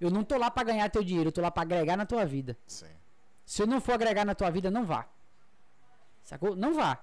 Eu 0.00 0.12
não 0.12 0.22
tô 0.22 0.38
lá 0.38 0.48
para 0.48 0.62
ganhar 0.62 0.88
teu 0.90 1.02
dinheiro, 1.02 1.30
eu 1.30 1.32
tô 1.32 1.40
lá 1.40 1.50
para 1.50 1.62
agregar 1.62 1.96
na 1.96 2.06
tua 2.06 2.24
vida. 2.24 2.56
Sim. 2.68 2.86
Se 3.44 3.62
eu 3.62 3.66
não 3.66 3.80
for 3.80 3.94
agregar 3.94 4.24
na 4.24 4.34
tua 4.36 4.48
vida, 4.48 4.70
não 4.70 4.84
vá. 4.84 5.08
Sacou? 6.22 6.54
Não 6.54 6.72
vá. 6.72 7.02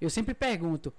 Eu 0.00 0.10
sempre 0.10 0.34
pergunto: 0.34 0.92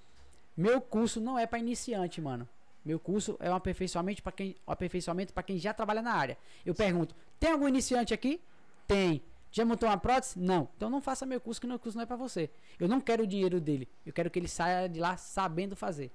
meu 0.60 0.82
curso 0.82 1.22
não 1.22 1.40
é 1.40 1.48
para 1.48 1.58
iniciante, 1.58 2.20
mano. 2.20 2.46
Meu 2.84 3.00
curso 3.00 3.38
é 3.40 3.50
um 3.50 3.56
aperfeiçoamento 3.56 4.22
para 4.22 4.34
quem, 4.34 4.58
um 4.68 4.72
aperfeiçoamento 4.74 5.32
para 5.32 5.42
quem 5.42 5.58
já 5.58 5.74
trabalha 5.74 6.02
na 6.02 6.14
área. 6.14 6.38
Eu 6.66 6.76
pergunto: 6.76 7.16
tem 7.40 7.54
algum 7.54 7.66
iniciante 7.66 8.14
aqui? 8.14 8.42
Tem. 8.86 9.24
Já 9.54 9.64
montou 9.64 9.88
uma 9.88 9.98
prótese? 9.98 10.38
Não. 10.38 10.68
Então 10.76 10.90
não 10.90 11.00
faça 11.00 11.26
meu 11.26 11.40
curso, 11.40 11.62
que 11.62 11.66
meu 11.66 11.80
curso 11.80 11.98
não 11.98 12.04
é 12.04 12.06
para 12.06 12.18
você. 12.18 12.50
Eu 12.78 12.90
não 12.90 13.00
quero 13.00 13.24
o 13.24 13.28
dinheiro 13.28 13.62
dele. 13.62 13.88
Eu 14.06 14.12
quero 14.12 14.30
que 14.30 14.38
ele 14.38 14.50
saia 14.50 14.90
de 14.90 15.00
lá 15.00 15.16
sabendo 15.16 15.78
fazer. 15.78 16.12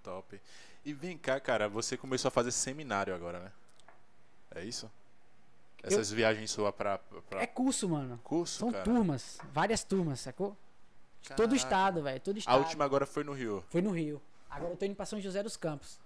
Top. 0.00 0.40
E 0.84 0.92
vem 0.92 1.18
cá, 1.18 1.40
cara, 1.40 1.68
você 1.68 1.96
começou 1.96 2.28
a 2.28 2.30
fazer 2.30 2.52
seminário 2.52 3.12
agora, 3.12 3.40
né? 3.40 3.52
É 4.54 4.64
isso? 4.64 4.88
Essas 5.82 6.10
eu... 6.10 6.16
viagens 6.16 6.52
sua 6.52 6.72
pra, 6.72 6.98
pra, 6.98 7.42
É 7.42 7.48
curso, 7.48 7.88
mano. 7.88 8.20
Curso, 8.22 8.60
São 8.60 8.70
cara. 8.70 8.84
turmas. 8.84 9.40
Várias 9.52 9.82
turmas, 9.82 10.20
sacou? 10.20 10.56
Caraca. 11.22 11.36
Todo 11.36 11.54
estado, 11.54 12.02
velho. 12.02 12.20
Todo 12.20 12.38
estado. 12.38 12.54
A 12.54 12.58
última 12.58 12.84
agora 12.84 13.06
foi 13.06 13.24
no 13.24 13.32
Rio. 13.32 13.64
Foi 13.68 13.80
no 13.80 13.90
Rio. 13.90 14.20
Agora 14.50 14.72
eu 14.72 14.76
tô 14.76 14.84
indo 14.84 14.94
pra 14.94 15.06
São 15.06 15.20
José 15.20 15.42
dos 15.42 15.56
Campos. 15.56 15.98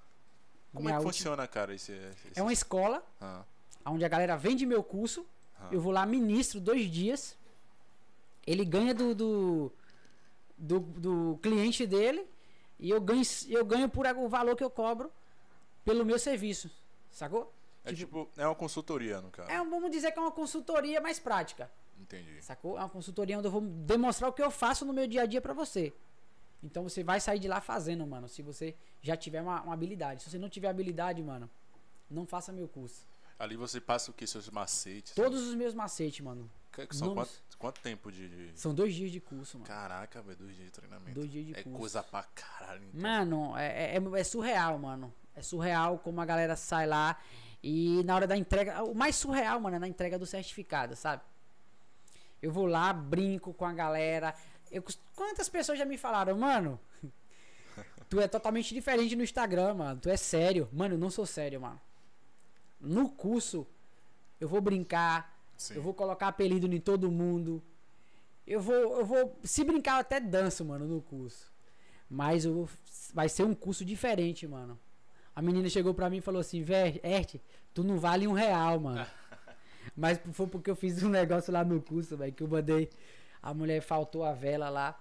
Como 0.72 0.88
é 0.88 0.93
que 0.93 0.98
última... 0.98 1.12
funciona, 1.12 1.48
cara? 1.48 1.74
Esse, 1.74 1.93
esse... 1.93 2.38
É 2.38 2.43
uma 2.43 2.52
escola 2.52 3.02
ah. 3.20 3.43
onde 3.86 4.05
a 4.05 4.09
galera 4.09 4.36
vende 4.36 4.66
meu 4.66 4.82
curso. 4.82 5.26
Ah. 5.59 5.68
Eu 5.72 5.80
vou 5.80 5.93
lá, 5.93 6.05
ministro 6.05 6.60
dois 6.60 6.90
dias. 6.90 7.36
Ele 8.47 8.64
ganha 8.64 8.94
do, 8.94 9.14
do, 9.14 9.72
do, 10.56 10.80
do 10.80 11.38
cliente 11.43 11.86
dele. 11.86 12.26
E 12.78 12.90
eu 12.90 13.01
ganho, 13.01 13.22
eu 13.48 13.64
ganho 13.64 13.88
por 13.88 14.06
o 14.06 14.28
valor 14.28 14.55
que 14.55 14.62
eu 14.62 14.70
cobro 14.70 15.10
pelo 15.84 16.05
meu 16.05 16.18
serviço. 16.18 16.70
Sacou? 17.10 17.52
É 17.84 17.93
tipo, 17.93 18.28
é 18.36 18.47
uma 18.47 18.55
consultoria, 18.55 19.20
no 19.20 19.30
caso. 19.30 19.51
É, 19.51 19.56
vamos 19.59 19.90
dizer 19.90 20.12
que 20.12 20.18
é 20.18 20.22
uma 20.22 20.32
consultoria 20.32 21.01
mais 21.01 21.18
prática. 21.18 21.70
Entendi. 22.01 22.43
Sacou? 22.43 22.77
É 22.77 22.81
uma 22.81 22.89
consultoria 22.89 23.39
onde 23.39 23.47
eu 23.47 23.51
vou 23.51 23.60
demonstrar 23.60 24.31
o 24.31 24.32
que 24.32 24.43
eu 24.43 24.51
faço 24.51 24.85
no 24.85 24.93
meu 24.93 25.06
dia 25.06 25.23
a 25.23 25.27
dia 25.27 25.40
para 25.40 25.52
você. 25.52 25.93
Então 26.62 26.82
você 26.82 27.02
vai 27.02 27.20
sair 27.20 27.39
de 27.39 27.48
lá 27.48 27.60
fazendo, 27.60 28.06
mano, 28.06 28.28
se 28.28 28.43
você 28.43 28.74
já 29.02 29.16
tiver 29.16 29.43
uma, 29.43 29.62
uma, 29.62 29.74
habilidade. 29.74 30.23
Se 30.23 30.31
você 30.31 30.39
não 30.39 30.48
tiver 30.48 30.68
habilidade, 30.68 31.23
mano, 31.23 31.48
não 32.10 32.27
faça 32.27 32.52
meu 32.52 32.68
curso. 32.68 33.06
Ali 33.39 33.56
você 33.56 33.81
passa 33.81 34.10
o 34.10 34.14
que? 34.14 34.27
Seus 34.27 34.48
macetes? 34.48 35.14
Todos 35.14 35.47
os 35.47 35.55
meus 35.55 35.74
macetes, 35.74 36.20
mano. 36.20 36.51
Que- 36.73 36.86
que 36.86 36.97
São 36.97 37.14
quanto, 37.14 37.31
quanto 37.59 37.81
tempo 37.81 38.10
de. 38.10 38.51
São 38.55 38.74
dois 38.74 38.94
dias 38.94 39.10
de 39.10 39.20
curso, 39.20 39.59
mano. 39.59 39.68
Caraca, 39.68 40.23
velho, 40.23 40.39
dois 40.39 40.55
dias 40.55 40.66
de 40.66 40.73
treinamento. 40.73 41.14
Dois 41.14 41.31
dias 41.31 41.47
de 41.47 41.52
é 41.52 41.62
curso. 41.62 41.78
coisa 41.78 42.02
pra 42.02 42.23
caralho. 42.23 42.85
Então. 42.85 43.01
Mano, 43.01 43.56
é, 43.56 43.97
é, 43.97 44.20
é 44.20 44.24
surreal, 44.24 44.78
mano. 44.78 45.12
É 45.35 45.43
surreal 45.43 45.98
como 45.98 46.20
a 46.20 46.24
galera 46.24 46.56
sai 46.56 46.86
lá 46.86 47.20
e 47.62 48.02
na 48.05 48.14
hora 48.14 48.27
da 48.27 48.36
entrega. 48.36 48.82
O 48.85 48.94
mais 48.94 49.16
surreal, 49.16 49.60
mano, 49.60 49.77
é 49.77 49.78
na 49.78 49.89
entrega 49.89 50.18
do 50.18 50.27
certificado, 50.27 50.97
sabe? 50.97 51.23
Eu 52.47 52.52
vou 52.52 52.64
lá, 52.64 52.93
brinco 52.93 53.52
com 53.52 53.64
a 53.64 53.73
galera. 53.73 54.32
Eu, 54.70 54.81
quantas 55.16 55.48
pessoas 55.48 55.77
já 55.77 55.85
me 55.85 55.98
falaram, 55.98 56.39
mano? 56.39 56.78
Tu 58.09 58.20
é 58.20 58.28
totalmente 58.28 58.73
diferente 58.73 59.16
no 59.16 59.24
Instagram, 59.24 59.74
mano. 59.74 60.01
Tu 60.01 60.09
é 60.09 60.16
sério. 60.16 60.68
Mano, 60.73 60.94
eu 60.94 60.98
não 60.98 61.10
sou 61.10 61.27
sério, 61.27 61.60
mano. 61.60 61.81
No 62.81 63.09
curso, 63.09 63.66
eu 64.40 64.47
vou 64.48 64.60
brincar, 64.60 65.36
Sim. 65.56 65.74
eu 65.74 65.82
vou 65.82 65.93
colocar 65.93 66.28
apelido 66.28 66.73
em 66.73 66.78
todo 66.78 67.10
mundo. 67.10 67.60
Eu 68.47 68.60
vou, 68.60 68.74
eu 68.77 69.05
vou, 69.05 69.36
se 69.43 69.64
brincar, 69.64 69.94
eu 69.94 70.01
até 70.02 70.20
danço, 70.20 70.64
mano, 70.64 70.86
no 70.86 71.02
curso. 71.02 71.52
Mas 72.09 72.44
eu 72.44 72.55
vou- 72.55 72.68
vai 73.12 73.28
ser 73.28 73.43
um 73.43 73.56
curso 73.56 73.85
diferente, 73.85 74.47
mano. 74.47 74.78
A 75.35 75.43
menina 75.43 75.68
chegou 75.68 75.93
pra 75.93 76.09
mim 76.09 76.18
e 76.18 76.20
falou 76.20 76.40
assim, 76.40 76.62
véi, 76.62 77.01
tu 77.74 77.82
não 77.82 77.98
vale 77.98 78.28
um 78.28 78.32
real, 78.32 78.78
mano. 78.78 79.05
Mas 79.94 80.20
foi 80.32 80.46
porque 80.46 80.70
eu 80.70 80.76
fiz 80.76 81.02
um 81.02 81.08
negócio 81.10 81.52
lá 81.52 81.64
no 81.64 81.80
curso, 81.80 82.16
velho, 82.16 82.32
que 82.32 82.42
eu 82.42 82.48
mandei. 82.48 82.90
A 83.42 83.52
mulher 83.52 83.80
faltou 83.80 84.24
a 84.24 84.32
vela 84.32 84.68
lá. 84.68 84.98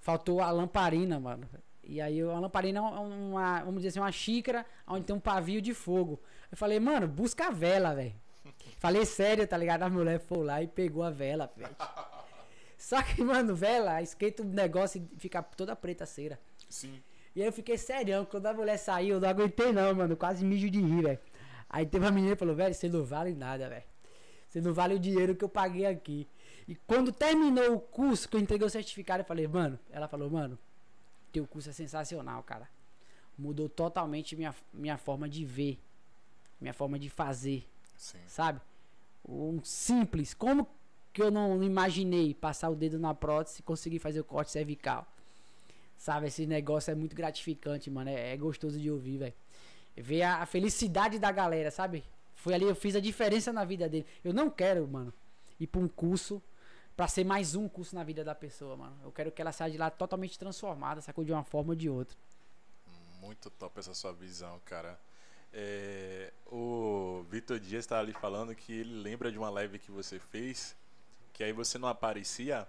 Faltou 0.00 0.40
a 0.40 0.50
lamparina, 0.50 1.20
mano. 1.20 1.48
E 1.82 2.00
aí 2.00 2.20
a 2.20 2.38
lamparina 2.38 2.78
é 2.78 2.82
uma, 2.82 3.60
vamos 3.60 3.76
dizer 3.76 3.88
assim, 3.88 4.00
uma 4.00 4.12
xícara 4.12 4.64
onde 4.86 5.04
tem 5.04 5.14
um 5.14 5.20
pavio 5.20 5.60
de 5.60 5.74
fogo. 5.74 6.20
Eu 6.50 6.56
falei, 6.56 6.80
mano, 6.80 7.06
busca 7.06 7.48
a 7.48 7.50
vela, 7.50 7.94
velho. 7.94 8.14
Falei 8.78 9.04
sério, 9.04 9.46
tá 9.46 9.56
ligado? 9.56 9.82
A 9.82 9.90
mulher 9.90 10.20
foi 10.20 10.44
lá 10.44 10.62
e 10.62 10.66
pegou 10.66 11.02
a 11.02 11.10
vela, 11.10 11.50
velho. 11.56 11.74
Só 12.76 13.02
que, 13.02 13.22
mano, 13.22 13.54
vela, 13.54 14.02
esquenta 14.02 14.42
o 14.42 14.44
negócio 14.44 15.00
e 15.00 15.18
fica 15.18 15.42
toda 15.42 15.74
preta 15.74 16.04
a 16.04 16.06
cera. 16.06 16.38
Sim. 16.68 17.02
E 17.34 17.40
aí 17.40 17.48
eu 17.48 17.52
fiquei 17.52 17.76
serião, 17.76 18.24
quando 18.24 18.46
a 18.46 18.52
mulher 18.52 18.76
saiu, 18.76 19.14
eu 19.14 19.20
não 19.20 19.28
aguentei 19.28 19.72
não, 19.72 19.94
mano, 19.94 20.16
quase 20.16 20.44
mijo 20.44 20.70
de 20.70 20.80
rir, 20.80 21.02
velho. 21.02 21.18
Aí 21.68 21.86
teve 21.86 22.04
uma 22.04 22.10
menina 22.10 22.34
que 22.34 22.38
falou, 22.38 22.54
velho, 22.54 22.74
você 22.74 22.88
não 22.88 23.04
vale 23.04 23.34
nada, 23.34 23.68
velho. 23.68 23.84
Você 24.48 24.60
não 24.60 24.72
vale 24.72 24.94
o 24.94 24.98
dinheiro 24.98 25.34
que 25.34 25.44
eu 25.44 25.48
paguei 25.48 25.86
aqui. 25.86 26.28
E 26.68 26.74
quando 26.74 27.12
terminou 27.12 27.74
o 27.74 27.80
curso, 27.80 28.28
que 28.28 28.36
eu 28.36 28.40
entreguei 28.40 28.66
o 28.66 28.70
certificado, 28.70 29.22
eu 29.22 29.26
falei, 29.26 29.46
mano, 29.46 29.78
ela 29.90 30.08
falou, 30.08 30.30
mano, 30.30 30.58
teu 31.32 31.46
curso 31.46 31.70
é 31.70 31.72
sensacional, 31.72 32.42
cara. 32.42 32.68
Mudou 33.36 33.68
totalmente 33.68 34.36
minha, 34.36 34.54
minha 34.72 34.96
forma 34.96 35.28
de 35.28 35.44
ver, 35.44 35.78
minha 36.60 36.72
forma 36.72 36.98
de 36.98 37.10
fazer, 37.10 37.68
Sim. 37.96 38.18
sabe? 38.28 38.60
Um 39.28 39.60
simples. 39.64 40.32
Como 40.32 40.68
que 41.12 41.20
eu 41.20 41.30
não 41.30 41.62
imaginei 41.62 42.32
passar 42.32 42.70
o 42.70 42.76
dedo 42.76 42.98
na 42.98 43.12
prótese 43.12 43.60
e 43.60 43.62
conseguir 43.62 43.98
fazer 43.98 44.20
o 44.20 44.24
corte 44.24 44.52
cervical? 44.52 45.06
Sabe? 45.98 46.28
Esse 46.28 46.46
negócio 46.46 46.90
é 46.90 46.94
muito 46.94 47.16
gratificante, 47.16 47.90
mano. 47.90 48.10
É, 48.10 48.32
é 48.32 48.36
gostoso 48.36 48.78
de 48.78 48.90
ouvir, 48.90 49.18
velho. 49.18 49.34
Ver 49.96 50.22
a, 50.22 50.42
a 50.42 50.46
felicidade 50.46 51.18
da 51.18 51.30
galera, 51.30 51.70
sabe? 51.70 52.04
Foi 52.34 52.52
ali, 52.52 52.64
eu 52.64 52.74
fiz 52.74 52.96
a 52.96 53.00
diferença 53.00 53.52
na 53.52 53.64
vida 53.64 53.88
dele. 53.88 54.06
Eu 54.24 54.32
não 54.32 54.50
quero, 54.50 54.86
mano, 54.86 55.12
ir 55.58 55.66
pra 55.66 55.80
um 55.80 55.88
curso 55.88 56.42
pra 56.96 57.08
ser 57.08 57.24
mais 57.24 57.54
um 57.54 57.68
curso 57.68 57.94
na 57.94 58.04
vida 58.04 58.22
da 58.22 58.34
pessoa, 58.34 58.76
mano. 58.76 58.96
Eu 59.02 59.10
quero 59.10 59.32
que 59.32 59.40
ela 59.40 59.52
saia 59.52 59.70
de 59.70 59.78
lá 59.78 59.90
totalmente 59.90 60.38
transformada, 60.38 61.00
sacou? 61.00 61.24
De 61.24 61.32
uma 61.32 61.44
forma 61.44 61.70
ou 61.70 61.74
de 61.76 61.88
outra. 61.88 62.16
Muito 63.20 63.50
top 63.50 63.80
essa 63.80 63.94
sua 63.94 64.12
visão, 64.12 64.60
cara. 64.64 64.98
É, 65.52 66.32
o 66.46 67.24
Vitor 67.30 67.60
Dias 67.60 67.86
tá 67.86 68.00
ali 68.00 68.12
falando 68.12 68.54
que 68.54 68.72
ele 68.72 68.94
lembra 69.00 69.30
de 69.30 69.38
uma 69.38 69.48
live 69.50 69.78
que 69.78 69.90
você 69.90 70.18
fez, 70.18 70.74
que 71.32 71.44
aí 71.44 71.52
você 71.52 71.78
não 71.78 71.88
aparecia, 71.88 72.66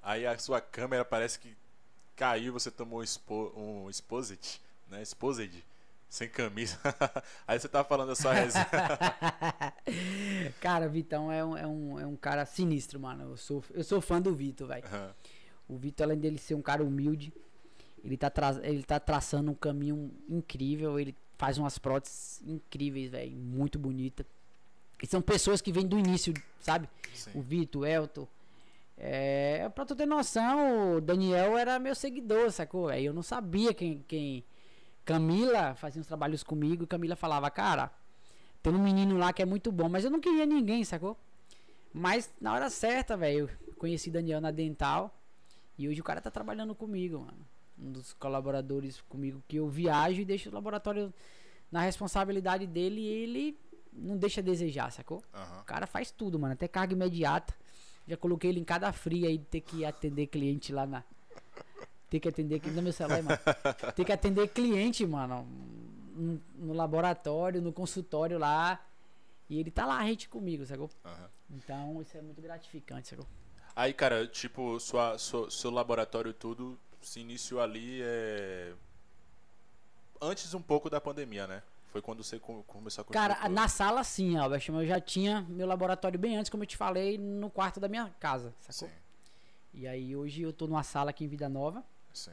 aí 0.00 0.24
a 0.24 0.38
sua 0.38 0.60
câmera 0.60 1.04
parece 1.04 1.40
que 1.40 1.56
caiu, 2.14 2.52
você 2.52 2.70
tomou 2.70 3.00
um, 3.00 3.02
expo, 3.02 3.52
um 3.56 3.90
exposit, 3.90 4.60
né? 4.88 5.02
Exposed, 5.02 5.64
sem 6.10 6.28
camisa. 6.28 6.76
aí 7.46 7.58
você 7.58 7.68
tá 7.68 7.84
falando 7.84 8.14
sua 8.16 8.34
resenha. 8.34 8.66
cara, 10.60 10.86
o 10.86 10.90
Vitão 10.90 11.30
é 11.30 11.44
um, 11.44 11.56
é, 11.56 11.66
um, 11.66 12.00
é 12.00 12.06
um 12.06 12.16
cara 12.16 12.44
sinistro, 12.44 12.98
mano. 12.98 13.30
Eu 13.30 13.36
sou, 13.36 13.64
eu 13.70 13.84
sou 13.84 14.00
fã 14.00 14.20
do 14.20 14.34
Vitor, 14.34 14.66
velho. 14.66 14.84
Aham. 14.84 15.14
O 15.68 15.76
Vitor, 15.76 16.04
além 16.04 16.18
dele 16.18 16.36
ser 16.36 16.56
um 16.56 16.62
cara 16.62 16.82
humilde, 16.82 17.32
ele 18.04 18.16
tá, 18.16 18.28
tra 18.28 18.58
ele 18.64 18.82
tá 18.82 18.98
traçando 18.98 19.52
um 19.52 19.54
caminho 19.54 20.10
incrível. 20.28 20.98
Ele 20.98 21.14
faz 21.38 21.56
umas 21.58 21.78
próteses 21.78 22.42
incríveis, 22.44 23.08
velho. 23.08 23.36
Muito 23.36 23.78
bonita. 23.78 24.26
E 25.00 25.06
são 25.06 25.22
pessoas 25.22 25.62
que 25.62 25.70
vêm 25.70 25.86
do 25.86 25.96
início, 25.96 26.34
sabe? 26.60 26.88
O 27.06 27.16
Sim. 27.16 27.40
Vitor, 27.40 27.82
o 27.82 27.86
Elton. 27.86 28.26
É, 28.98 29.66
pra 29.70 29.86
tu 29.86 29.94
ter 29.94 30.06
noção, 30.06 30.96
o 30.96 31.00
Daniel 31.00 31.56
era 31.56 31.78
meu 31.78 31.94
seguidor, 31.94 32.50
sacou? 32.50 32.88
Aí 32.88 33.06
eu 33.06 33.14
não 33.14 33.22
sabia 33.22 33.72
quem, 33.72 34.04
quem. 34.06 34.44
Camila 35.04 35.74
fazia 35.74 36.00
uns 36.00 36.06
trabalhos 36.06 36.42
comigo 36.42 36.84
e 36.84 36.86
Camila 36.86 37.16
falava, 37.16 37.50
cara, 37.50 37.90
tem 38.62 38.74
um 38.74 38.82
menino 38.82 39.16
lá 39.16 39.32
que 39.32 39.42
é 39.42 39.46
muito 39.46 39.72
bom, 39.72 39.88
mas 39.88 40.04
eu 40.04 40.10
não 40.10 40.20
queria 40.20 40.46
ninguém, 40.46 40.84
sacou? 40.84 41.16
Mas 41.92 42.30
na 42.40 42.52
hora 42.52 42.70
certa, 42.70 43.16
velho, 43.16 43.50
conheci 43.78 44.10
Daniel 44.10 44.40
na 44.40 44.50
Dental 44.50 45.12
e 45.78 45.88
hoje 45.88 46.00
o 46.00 46.04
cara 46.04 46.20
tá 46.20 46.30
trabalhando 46.30 46.74
comigo, 46.74 47.18
mano. 47.18 47.46
Um 47.78 47.90
dos 47.90 48.12
colaboradores 48.12 49.00
comigo 49.08 49.42
que 49.48 49.56
eu 49.56 49.68
viajo 49.68 50.20
e 50.20 50.24
deixo 50.24 50.50
o 50.50 50.54
laboratório 50.54 51.12
na 51.72 51.80
responsabilidade 51.80 52.66
dele 52.66 53.00
e 53.00 53.06
ele 53.06 53.58
não 53.92 54.16
deixa 54.16 54.40
a 54.40 54.44
desejar, 54.44 54.92
sacou? 54.92 55.22
Aham. 55.32 55.60
O 55.60 55.64
cara 55.64 55.86
faz 55.86 56.10
tudo, 56.10 56.38
mano. 56.38 56.52
Até 56.52 56.68
carga 56.68 56.92
imediata. 56.92 57.54
Já 58.06 58.16
coloquei 58.16 58.50
ele 58.50 58.60
em 58.60 58.64
cada 58.64 58.92
fria 58.92 59.28
aí 59.28 59.38
de 59.38 59.44
ter 59.44 59.60
que 59.60 59.84
atender 59.84 60.26
cliente 60.26 60.72
lá 60.72 60.86
na. 60.86 61.02
Ter 62.10 62.18
que 62.20 62.28
atender 62.28 62.58
cliente 62.58 62.76
no 62.76 62.82
meu 62.82 62.92
celular, 62.92 63.22
mano. 63.22 63.38
Ter 63.94 64.04
que 64.04 64.12
atender 64.12 64.48
cliente, 64.48 65.06
mano. 65.06 65.46
No, 66.14 66.40
no 66.56 66.72
laboratório, 66.74 67.62
no 67.62 67.72
consultório 67.72 68.36
lá. 68.38 68.84
E 69.48 69.58
ele 69.58 69.70
tá 69.70 69.86
lá 69.86 70.00
rente 70.02 70.28
comigo, 70.28 70.66
sacou? 70.66 70.90
Aham. 71.04 71.28
Então 71.50 72.02
isso 72.02 72.16
é 72.16 72.22
muito 72.22 72.42
gratificante, 72.42 73.08
sacou? 73.08 73.26
Aí, 73.74 73.92
cara, 73.92 74.26
tipo, 74.26 74.78
sua, 74.80 75.16
sua- 75.18 75.50
seu 75.50 75.70
laboratório 75.70 76.32
tudo 76.34 76.78
se 77.00 77.20
iniciou 77.20 77.60
ali 77.60 78.00
é... 78.02 78.74
antes 80.20 80.52
um 80.52 80.60
pouco 80.60 80.90
da 80.90 81.00
pandemia, 81.00 81.46
né? 81.46 81.62
Foi 81.92 82.02
quando 82.02 82.22
você 82.22 82.38
co- 82.38 82.62
começou 82.64 83.02
a 83.02 83.04
construir 83.04 83.34
Cara, 83.34 83.48
na 83.48 83.66
sala 83.68 84.04
sim, 84.04 84.36
Albert, 84.36 84.64
eu 84.68 84.86
já 84.86 85.00
tinha 85.00 85.42
meu 85.48 85.66
laboratório 85.66 86.18
bem 86.18 86.36
antes, 86.36 86.50
como 86.50 86.62
eu 86.62 86.66
te 86.66 86.76
falei, 86.76 87.18
no 87.18 87.50
quarto 87.50 87.80
da 87.80 87.88
minha 87.88 88.08
casa, 88.20 88.54
sacou? 88.60 88.88
Sim, 88.88 88.94
E 89.74 89.88
aí 89.88 90.14
hoje 90.14 90.42
eu 90.42 90.52
tô 90.52 90.66
numa 90.66 90.82
sala 90.84 91.10
aqui 91.10 91.24
em 91.24 91.28
Vida 91.28 91.48
Nova. 91.48 91.82
Sim. 92.12 92.32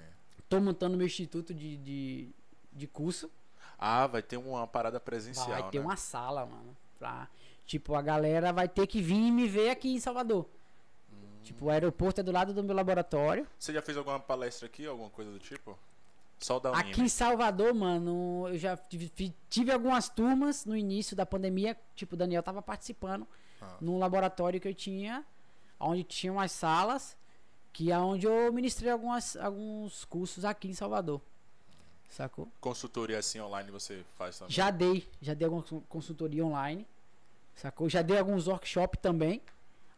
Tô 0.50 0.60
montando 0.62 0.96
meu 0.98 1.06
instituto 1.06 1.54
de, 1.54 1.78
de, 1.78 2.30
de 2.72 2.88
curso. 2.88 3.30
Ah, 3.78 4.08
vai 4.08 4.22
ter 4.22 4.38
uma 4.38 4.66
parada 4.66 5.00
presencial, 5.00 5.48
Vai 5.50 5.70
ter 5.70 5.80
né? 5.80 5.86
uma 5.86 5.98
sala, 5.98 6.46
mano. 6.46 6.76
Pra, 6.98 7.28
tipo, 7.66 7.94
a 7.96 8.02
galera 8.02 8.52
vai 8.54 8.68
ter 8.68 8.88
que 8.88 9.02
vir 9.02 9.32
me 9.32 9.48
ver 9.48 9.70
aqui 9.70 9.94
em 9.94 10.00
Salvador. 10.00 10.48
Hum. 11.12 11.16
Tipo, 11.44 11.66
o 11.66 11.70
aeroporto 11.70 12.22
é 12.22 12.24
do 12.24 12.32
lado 12.32 12.54
do 12.54 12.64
meu 12.64 12.76
laboratório. 12.76 13.46
Você 13.60 13.74
já 13.74 13.82
fez 13.82 13.98
alguma 13.98 14.20
palestra 14.20 14.66
aqui, 14.68 14.86
alguma 14.88 15.10
coisa 15.10 15.30
do 15.32 15.38
tipo? 15.40 15.78
Só 16.40 16.60
da. 16.60 16.72
Aqui 16.72 17.02
em 17.02 17.08
Salvador, 17.10 17.74
mano, 17.74 18.48
eu 18.48 18.58
já 18.58 18.78
tive, 18.78 19.12
tive 19.50 19.72
algumas 19.72 20.08
turmas 20.08 20.66
no 20.66 20.76
início 20.78 21.16
da 21.16 21.26
pandemia. 21.26 21.76
Tipo, 21.96 22.16
o 22.16 22.18
Daniel 22.18 22.42
tava 22.42 22.62
participando 22.62 23.28
Ah. 23.62 23.76
num 23.82 23.98
laboratório 24.00 24.62
que 24.62 24.68
eu 24.68 24.74
tinha, 24.74 25.26
onde 25.80 26.04
tinha 26.04 26.32
umas 26.32 26.52
salas, 26.52 27.18
que 27.78 27.92
é 27.92 28.00
onde 28.00 28.26
eu 28.26 28.52
ministrei 28.52 28.92
algumas, 28.92 29.36
alguns 29.38 30.04
cursos 30.06 30.44
aqui 30.44 30.68
em 30.68 30.74
Salvador. 30.74 31.22
Sacou? 32.10 32.48
Consultoria 32.60 33.20
assim 33.20 33.40
online 33.40 33.70
você 33.70 34.04
faz 34.18 34.40
também? 34.40 34.52
Já 34.52 34.72
dei, 34.72 35.08
já 35.22 35.36
dei 35.36 35.46
alguma 35.46 35.62
cons- 35.62 35.84
consultoria 35.88 36.44
online, 36.44 36.88
sacou? 37.56 37.88
Já 37.88 38.02
dei 38.02 38.18
alguns 38.18 38.48
workshops 38.48 39.00
também, 39.00 39.44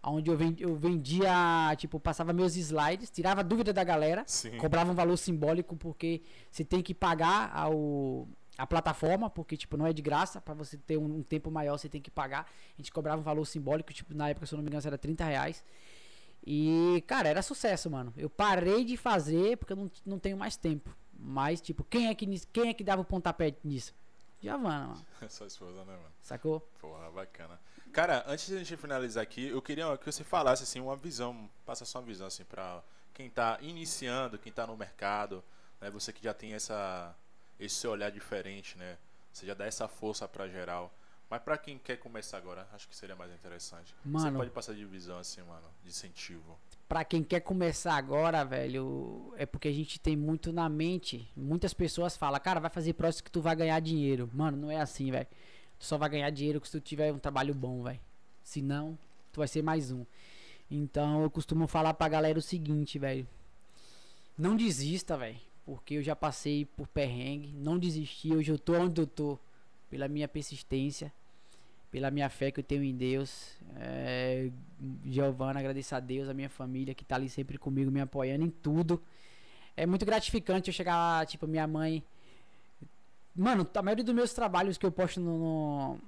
onde 0.04 0.30
eu, 0.30 0.36
vendi, 0.36 0.62
eu 0.62 0.76
vendia, 0.76 1.32
tipo, 1.78 2.02
passava 2.02 2.34
meus 2.34 2.58
slides, 2.58 3.10
tirava 3.10 3.42
dúvida 3.46 3.72
da 3.72 3.84
galera, 3.86 4.26
Sim. 4.28 4.58
cobrava 4.58 4.92
um 4.92 4.96
valor 4.96 5.16
simbólico 5.16 5.78
porque 5.78 6.22
você 6.52 6.66
tem 6.66 6.82
que 6.82 6.94
pagar 6.94 7.50
ao, 7.56 8.28
a 8.58 8.68
plataforma, 8.68 9.30
porque, 9.30 9.56
tipo, 9.56 9.78
não 9.78 9.88
é 9.88 9.94
de 9.94 10.02
graça, 10.02 10.42
pra 10.42 10.54
você 10.54 10.76
ter 10.76 10.98
um, 10.98 11.20
um 11.20 11.24
tempo 11.24 11.50
maior 11.50 11.78
você 11.78 11.88
tem 11.88 12.02
que 12.02 12.12
pagar. 12.12 12.42
A 12.42 12.82
gente 12.82 12.92
cobrava 12.92 13.22
um 13.22 13.24
valor 13.24 13.46
simbólico, 13.46 13.94
tipo, 13.94 14.14
na 14.14 14.28
época, 14.28 14.46
se 14.46 14.54
eu 14.54 14.58
não 14.58 14.64
me 14.64 14.70
engano, 14.70 14.86
era 14.86 14.98
30 14.98 15.24
reais. 15.24 15.64
E, 16.46 17.04
cara, 17.08 17.30
era 17.30 17.42
sucesso, 17.42 17.90
mano. 17.90 18.14
Eu 18.18 18.30
parei 18.30 18.84
de 18.84 18.98
fazer 18.98 19.58
porque 19.58 19.74
eu 19.74 19.78
não, 19.78 19.92
não 20.06 20.20
tenho 20.20 20.38
mais 20.38 20.56
tempo. 20.56 20.96
Mas, 21.14 21.60
tipo, 21.60 21.84
quem 21.84 22.08
é 22.08 22.16
que, 22.16 22.26
quem 22.48 22.70
é 22.70 22.74
que 22.74 22.84
dava 22.84 23.02
o 23.02 23.06
pontapé 23.06 23.54
nisso? 23.64 23.94
Giovana, 24.42 24.88
mano. 24.88 25.06
Sua 25.30 25.48
esposa, 25.48 25.84
né, 25.86 25.94
mano? 25.94 26.14
Sacou? 26.22 26.62
Porra, 26.80 27.12
bacana. 27.12 27.60
Cara, 27.92 28.24
antes 28.28 28.48
de 28.48 28.56
a 28.56 28.60
gente 28.60 28.78
finalizar 28.78 29.24
aqui, 29.24 29.48
eu 29.48 29.62
queria 29.62 29.98
que 29.98 30.06
você 30.06 30.24
falasse 30.24 30.64
assim 30.64 30.80
uma 30.80 30.96
visão, 30.96 31.50
passasse 31.66 31.96
uma 31.96 32.04
visão 32.04 32.28
assim 32.28 32.46
para 32.46 32.82
quem 33.14 33.30
tá 33.30 33.58
iniciando, 33.62 34.38
quem 34.38 34.52
tá 34.52 34.66
no 34.66 34.78
mercado, 34.78 35.44
né? 35.82 35.90
Você 35.90 36.14
que 36.14 36.24
já 36.24 36.34
tem 36.34 36.54
essa 36.54 37.16
esse 37.60 37.86
olhar 37.88 38.10
diferente, 38.12 38.78
né? 38.78 38.98
Você 39.34 39.46
já 39.46 39.54
dá 39.54 39.66
essa 39.66 39.88
força 39.88 40.28
para 40.28 40.48
geral. 40.48 40.94
Mas 41.30 41.42
pra 41.44 41.58
quem 41.58 41.78
quer 41.78 41.98
começar 41.98 42.38
agora, 42.38 42.68
acho 42.74 42.88
que 42.88 42.96
seria 42.96 43.16
mais 43.16 43.32
interessante. 43.32 43.94
Você 44.04 44.26
Mano. 44.26 44.40
pode 44.40 44.50
passar 44.50 44.74
de 44.74 44.84
visão 44.86 45.20
assim, 45.20 45.42
mano, 45.44 45.68
de 45.84 45.90
incentivo. 45.90 46.58
Pra 46.88 47.06
quem 47.06 47.24
quer 47.24 47.42
começar 47.42 47.94
agora, 47.94 48.44
velho, 48.44 49.32
é 49.38 49.46
porque 49.46 49.68
a 49.68 49.72
gente 49.72 50.00
tem 50.00 50.18
muito 50.18 50.52
na 50.52 50.68
mente. 50.68 51.30
Muitas 51.36 51.72
pessoas 51.72 52.18
falam, 52.18 52.40
cara, 52.40 52.60
vai 52.60 52.72
fazer 52.72 52.94
próximo 52.94 53.26
que 53.26 53.32
tu 53.32 53.42
vai 53.42 53.56
ganhar 53.56 53.80
dinheiro. 53.80 54.28
Mano, 54.34 54.58
não 54.58 54.72
é 54.72 54.82
assim, 54.82 55.12
velho. 55.12 55.28
Tu 55.78 55.86
só 55.86 56.00
vai 56.00 56.10
ganhar 56.10 56.30
dinheiro 56.32 56.60
se 56.66 56.72
tu 56.72 56.82
tiver 56.82 57.14
um 57.14 57.20
trabalho 57.20 57.54
bom, 57.54 57.84
velho. 57.84 58.00
Se 58.42 58.60
não, 58.60 58.98
tu 59.32 59.38
vai 59.38 59.48
ser 59.48 59.62
mais 59.62 59.92
um. 59.92 60.04
Então 60.72 61.22
eu 61.22 61.30
costumo 61.30 61.68
falar 61.68 61.94
pra 61.94 62.10
galera 62.10 62.40
o 62.40 62.42
seguinte, 62.42 62.98
velho. 62.98 63.28
Não 64.36 64.56
desista, 64.56 65.16
velho. 65.16 65.38
Porque 65.64 65.94
eu 65.96 66.02
já 66.02 66.16
passei 66.16 66.66
por 66.66 66.88
perrengue. 66.88 67.54
Não 67.54 67.78
desisti. 67.78 68.34
Hoje 68.34 68.52
eu 68.52 68.58
tô 68.58 68.74
onde 68.74 69.00
eu 69.02 69.06
tô. 69.06 69.38
Pela 69.90 70.08
minha 70.08 70.28
persistência. 70.28 71.12
Pela 71.92 72.12
minha 72.12 72.30
fé 72.30 72.52
que 72.52 72.60
eu 72.60 72.64
tenho 72.64 72.84
em 72.84 72.96
Deus. 72.96 73.58
É, 73.78 74.50
Giovana, 75.06 75.60
agradeço 75.60 75.96
a 75.96 76.00
Deus, 76.00 76.30
a 76.30 76.34
minha 76.34 76.50
família 76.50 76.94
que 76.94 77.04
tá 77.04 77.16
ali 77.16 77.30
sempre 77.30 77.58
comigo, 77.58 77.90
me 77.90 78.00
apoiando 78.00 78.46
em 78.46 78.50
tudo. 78.50 79.02
É 79.76 79.86
muito 79.86 80.06
gratificante 80.06 80.70
eu 80.70 80.74
chegar 80.74 80.96
lá, 80.96 81.26
tipo, 81.26 81.48
minha 81.48 81.66
mãe. 81.66 82.04
Mano, 83.36 83.68
a 83.74 83.82
maioria 83.82 84.04
dos 84.04 84.14
meus 84.14 84.34
trabalhos 84.34 84.78
que 84.78 84.86
eu 84.86 84.92
posto 84.92 85.20
no, 85.20 85.38
no, 85.40 86.00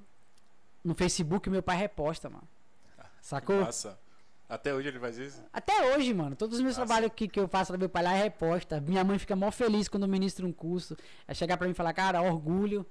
no 0.84 0.94
Facebook, 0.94 1.50
meu 1.50 1.64
pai 1.64 1.78
reposta, 1.78 2.30
mano. 2.30 2.48
Sacou? 3.22 3.62
Massa. 3.62 3.98
Até 4.50 4.74
hoje 4.74 4.90
ele 4.90 5.00
faz 5.00 5.18
isso? 5.18 5.42
Até 5.54 5.96
hoje, 5.96 6.14
mano. 6.14 6.36
Todos 6.36 6.58
os 6.58 6.62
meus 6.62 6.78
Massa. 6.78 6.86
trabalhos 6.86 7.14
que, 7.16 7.28
que 7.28 7.40
eu 7.40 7.48
faço 7.48 7.78
meu 7.78 7.88
pai 7.88 8.04
lá 8.04 8.14
é 8.14 8.24
reposta. 8.24 8.82
Minha 8.82 9.04
mãe 9.04 9.18
fica 9.18 9.34
mó 9.34 9.50
feliz 9.50 9.88
quando 9.88 10.04
eu 10.04 10.10
ministro 10.10 10.46
um 10.46 10.52
curso. 10.52 10.98
É 11.26 11.34
chegar 11.34 11.56
pra 11.56 11.66
mim 11.66 11.72
e 11.72 11.76
falar, 11.76 11.94
cara, 11.94 12.22
orgulho. 12.22 12.86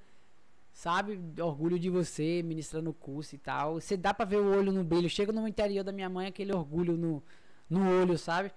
Sabe? 0.72 1.20
Orgulho 1.40 1.78
de 1.78 1.90
você 1.90 2.42
ministrando 2.42 2.90
o 2.90 2.94
curso 2.94 3.34
e 3.34 3.38
tal. 3.38 3.80
Você 3.80 3.96
dá 3.96 4.14
pra 4.14 4.24
ver 4.24 4.36
o 4.36 4.56
olho 4.56 4.72
no 4.72 4.84
brilho. 4.84 5.10
Chega 5.10 5.32
no 5.32 5.46
interior 5.46 5.84
da 5.84 5.92
minha 5.92 6.08
mãe, 6.08 6.26
aquele 6.26 6.52
orgulho 6.52 6.96
no, 6.96 7.22
no 7.68 7.88
olho, 8.00 8.16
sabe? 8.16 8.52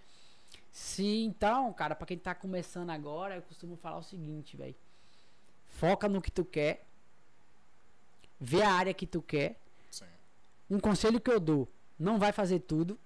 Se 0.71 1.05
então, 1.23 1.71
cara, 1.73 1.95
pra 1.95 2.07
quem 2.07 2.17
tá 2.17 2.33
começando 2.33 2.89
agora, 2.89 3.35
eu 3.35 3.41
costumo 3.43 3.75
falar 3.75 3.97
o 3.97 4.03
seguinte, 4.03 4.57
velho. 4.57 4.75
Foca 5.67 6.07
no 6.07 6.21
que 6.21 6.31
tu 6.31 6.43
quer. 6.45 6.87
Vê 8.39 8.61
a 8.61 8.71
área 8.71 8.93
que 8.93 9.05
tu 9.05 9.21
quer 9.21 9.59
Sim. 9.89 10.05
um 10.69 10.79
conselho 10.79 11.21
que 11.21 11.31
eu 11.31 11.39
dou, 11.39 11.67
não 11.97 12.17
vai 12.17 12.31
fazer 12.31 12.59
tudo. 12.59 12.99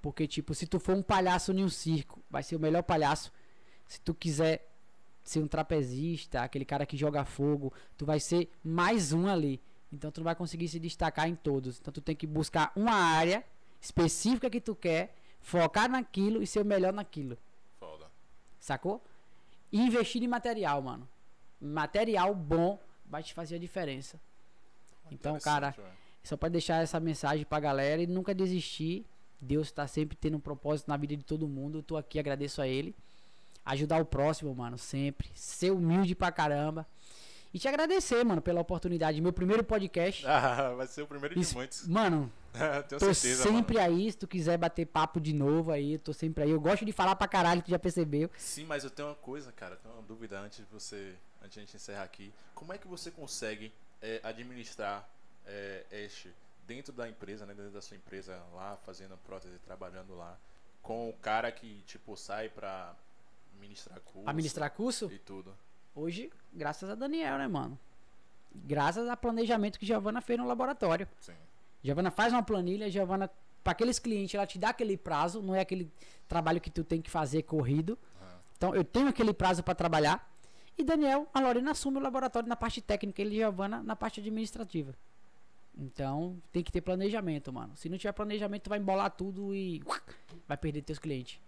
Porque, 0.00 0.26
tipo, 0.26 0.54
se 0.54 0.66
tu 0.66 0.78
for 0.78 0.94
um 0.94 1.02
palhaço 1.02 1.52
em 1.52 1.64
um 1.64 1.68
circo, 1.68 2.22
vai 2.30 2.42
ser 2.42 2.56
o 2.56 2.60
melhor 2.60 2.82
palhaço. 2.82 3.32
Se 3.86 4.00
tu 4.00 4.14
quiser 4.14 4.68
ser 5.28 5.40
um 5.40 5.48
trapezista, 5.48 6.42
aquele 6.42 6.64
cara 6.64 6.86
que 6.86 6.96
joga 6.96 7.24
fogo, 7.24 7.72
tu 7.96 8.06
vai 8.06 8.18
ser 8.18 8.50
mais 8.64 9.12
um 9.12 9.28
ali. 9.28 9.60
Então 9.92 10.10
tu 10.10 10.20
não 10.20 10.24
vai 10.24 10.34
conseguir 10.34 10.68
se 10.68 10.78
destacar 10.78 11.28
em 11.28 11.34
todos. 11.34 11.78
Então 11.78 11.92
tu 11.92 12.00
tem 12.00 12.16
que 12.16 12.26
buscar 12.26 12.72
uma 12.74 12.94
área 12.94 13.44
específica 13.80 14.48
que 14.48 14.60
tu 14.60 14.74
quer, 14.74 15.14
focar 15.40 15.88
naquilo 15.90 16.42
e 16.42 16.46
ser 16.46 16.60
o 16.60 16.64
melhor 16.64 16.92
naquilo. 16.92 17.36
Foda. 17.78 18.06
Sacou? 18.58 19.02
E 19.70 19.80
investir 19.80 20.22
em 20.22 20.28
material, 20.28 20.80
mano. 20.80 21.06
Material 21.60 22.34
bom 22.34 22.78
vai 23.06 23.22
te 23.22 23.34
fazer 23.34 23.56
a 23.56 23.58
diferença. 23.58 24.18
Então, 25.10 25.38
cara, 25.38 25.70
velho. 25.70 25.88
só 26.22 26.36
pra 26.36 26.48
deixar 26.48 26.82
essa 26.82 26.98
mensagem 26.98 27.44
pra 27.44 27.60
galera 27.60 28.02
e 28.02 28.06
nunca 28.06 28.34
desistir. 28.34 29.04
Deus 29.40 29.70
tá 29.70 29.86
sempre 29.86 30.16
tendo 30.16 30.36
um 30.36 30.40
propósito 30.40 30.88
na 30.88 30.96
vida 30.96 31.16
de 31.16 31.22
todo 31.22 31.46
mundo. 31.46 31.78
Eu 31.78 31.82
tô 31.82 31.96
aqui, 31.96 32.18
agradeço 32.18 32.60
a 32.62 32.66
ele. 32.66 32.94
Ajudar 33.68 34.00
o 34.00 34.04
próximo, 34.04 34.54
mano, 34.54 34.78
sempre. 34.78 35.30
Ser 35.34 35.70
humilde 35.70 36.14
pra 36.14 36.32
caramba. 36.32 36.86
E 37.52 37.58
te 37.58 37.68
agradecer, 37.68 38.24
mano, 38.24 38.40
pela 38.40 38.60
oportunidade. 38.60 39.20
Meu 39.20 39.32
primeiro 39.32 39.62
podcast. 39.62 40.24
Ah, 40.26 40.74
vai 40.74 40.86
ser 40.86 41.02
o 41.02 41.06
primeiro 41.06 41.38
de 41.38 41.54
muitos. 41.54 41.86
Mano, 41.86 42.32
Tenho 42.88 42.98
tô 42.98 43.12
certeza, 43.12 43.42
sempre 43.42 43.76
mano. 43.76 43.86
aí. 43.94 44.10
Se 44.10 44.16
tu 44.16 44.26
quiser 44.26 44.56
bater 44.56 44.86
papo 44.86 45.20
de 45.20 45.34
novo 45.34 45.70
aí, 45.70 45.94
eu 45.94 45.98
tô 45.98 46.12
sempre 46.14 46.44
aí. 46.44 46.50
Eu 46.50 46.60
gosto 46.60 46.84
de 46.84 46.92
falar 46.92 47.14
pra 47.14 47.28
caralho, 47.28 47.60
tu 47.62 47.70
já 47.70 47.78
percebeu. 47.78 48.30
Sim, 48.38 48.64
mas 48.64 48.84
eu 48.84 48.90
tenho 48.90 49.08
uma 49.08 49.14
coisa, 49.14 49.52
cara, 49.52 49.76
tenho 49.76 49.94
uma 49.94 50.02
dúvida 50.02 50.38
antes 50.40 50.58
de 50.58 50.64
você, 50.72 51.14
antes 51.42 51.52
de 51.54 51.60
a 51.60 51.62
gente 51.62 51.76
encerrar 51.76 52.04
aqui. 52.04 52.32
Como 52.54 52.72
é 52.72 52.78
que 52.78 52.88
você 52.88 53.10
consegue 53.10 53.72
é, 54.00 54.20
administrar 54.22 55.06
é, 55.46 55.84
este 55.90 56.32
dentro 56.66 56.92
da 56.92 57.08
empresa, 57.08 57.44
né, 57.46 57.54
dentro 57.54 57.72
da 57.72 57.80
sua 57.82 57.96
empresa 57.96 58.42
lá, 58.54 58.76
fazendo 58.84 59.16
prótese, 59.26 59.58
trabalhando 59.58 60.14
lá, 60.16 60.38
com 60.82 61.08
o 61.08 61.12
cara 61.14 61.50
que 61.52 61.82
tipo 61.86 62.16
sai 62.16 62.48
pra 62.48 62.94
ministrar 63.58 64.00
curso 64.00 64.24
Pra 64.24 64.32
ministrar 64.32 64.70
curso, 64.70 65.10
e 65.12 65.18
tudo? 65.18 65.54
hoje, 65.94 66.30
graças 66.52 66.88
a 66.88 66.94
Daniel, 66.94 67.38
né, 67.38 67.46
mano? 67.48 67.78
Graças 68.54 69.08
a 69.08 69.16
planejamento 69.16 69.78
que 69.78 69.86
Giovana 69.86 70.20
fez 70.20 70.38
no 70.38 70.46
laboratório. 70.46 71.06
Sim. 71.20 71.32
Giovana 71.82 72.10
faz 72.10 72.32
uma 72.32 72.42
planilha, 72.42 72.90
Giovana, 72.90 73.30
para 73.62 73.72
aqueles 73.72 73.98
clientes, 73.98 74.34
ela 74.34 74.46
te 74.46 74.58
dá 74.58 74.70
aquele 74.70 74.96
prazo, 74.96 75.42
não 75.42 75.54
é 75.54 75.60
aquele 75.60 75.90
trabalho 76.26 76.60
que 76.60 76.70
tu 76.70 76.82
tem 76.82 77.00
que 77.02 77.10
fazer 77.10 77.42
corrido. 77.42 77.98
Aham. 78.20 78.38
Então, 78.56 78.74
eu 78.74 78.84
tenho 78.84 79.08
aquele 79.08 79.32
prazo 79.32 79.62
para 79.62 79.74
trabalhar. 79.74 80.28
E 80.76 80.82
Daniel, 80.84 81.28
a 81.34 81.40
Lorena 81.40 81.72
assume 81.72 81.98
o 81.98 82.00
laboratório 82.00 82.48
na 82.48 82.56
parte 82.56 82.80
técnica, 82.80 83.20
ele 83.20 83.34
e 83.34 83.38
Giovana 83.38 83.82
na 83.82 83.94
parte 83.96 84.20
administrativa. 84.20 84.94
Então, 85.76 86.40
tem 86.50 86.62
que 86.62 86.72
ter 86.72 86.80
planejamento, 86.80 87.52
mano. 87.52 87.76
Se 87.76 87.88
não 87.88 87.96
tiver 87.98 88.12
planejamento, 88.12 88.64
tu 88.64 88.70
vai 88.70 88.78
embolar 88.78 89.10
tudo 89.10 89.54
e 89.54 89.82
vai 90.46 90.56
perder 90.56 90.82
teus 90.82 90.98
clientes. 90.98 91.38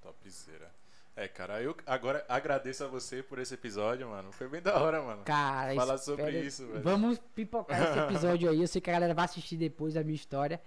Topzera. 0.00 0.72
É, 1.20 1.26
cara, 1.26 1.60
eu 1.60 1.74
agora 1.84 2.24
agradeço 2.28 2.84
a 2.84 2.86
você 2.86 3.24
por 3.24 3.40
esse 3.40 3.52
episódio, 3.52 4.08
mano. 4.08 4.30
Foi 4.30 4.46
bem 4.48 4.62
da 4.62 4.80
hora, 4.80 5.02
mano. 5.02 5.22
Cara, 5.24 5.74
Fala 5.74 5.98
sobre 5.98 6.30
isso, 6.42 6.64
velho. 6.68 6.80
Vamos 6.80 7.18
pipocar 7.34 7.82
esse 7.82 7.98
episódio 8.06 8.48
aí. 8.48 8.60
Eu 8.60 8.68
sei 8.68 8.80
que 8.80 8.88
a 8.88 8.92
galera 8.92 9.14
vai 9.14 9.24
assistir 9.24 9.56
depois 9.56 9.96
a 9.96 10.04
minha 10.04 10.14
história. 10.14 10.60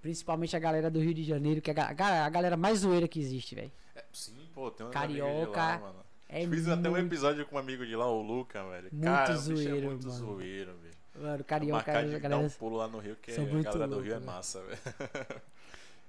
Principalmente 0.00 0.54
a 0.54 0.58
galera 0.60 0.88
do 0.88 1.00
Rio 1.00 1.12
de 1.12 1.24
Janeiro, 1.24 1.60
que 1.60 1.68
é 1.70 1.74
a, 1.80 2.24
a 2.26 2.28
galera 2.30 2.56
mais 2.56 2.78
zoeira 2.78 3.08
que 3.08 3.18
existe, 3.18 3.56
velho. 3.56 3.72
É, 3.96 4.04
sim, 4.12 4.36
pô, 4.54 4.70
tem 4.70 4.86
de 4.86 4.92
Carioca, 4.92 5.58
lá, 5.60 5.78
mano. 5.78 6.00
É 6.28 6.46
Fiz 6.46 6.68
até 6.68 6.88
um 6.88 6.92
muito- 6.92 7.06
episódio 7.06 7.44
com 7.44 7.56
um 7.56 7.58
amigo 7.58 7.84
de 7.84 7.96
lá, 7.96 8.06
o 8.08 8.22
Luca, 8.22 8.62
velho. 8.68 8.88
Muito 8.92 9.02
Cara, 9.04 9.32
é 9.32 9.36
zoeiro, 9.36 9.86
muito 9.88 10.06
mano. 10.06 10.18
zoeiro, 10.18 10.74
velho. 10.76 10.94
Mano, 11.26 11.42
carioca, 11.44 11.90
a 11.90 12.02
dar 12.02 12.18
galera. 12.20 12.40
um 12.40 12.48
pulo 12.48 12.76
lá 12.76 12.86
no 12.86 12.98
Rio, 13.00 13.16
que 13.20 13.32
são 13.32 13.44
a 13.44 13.48
muito 13.48 13.64
galera 13.64 13.88
do 13.88 13.94
louco, 13.94 14.06
Rio 14.06 14.14
é 14.14 14.20
massa, 14.20 14.62
velho. 14.62 14.78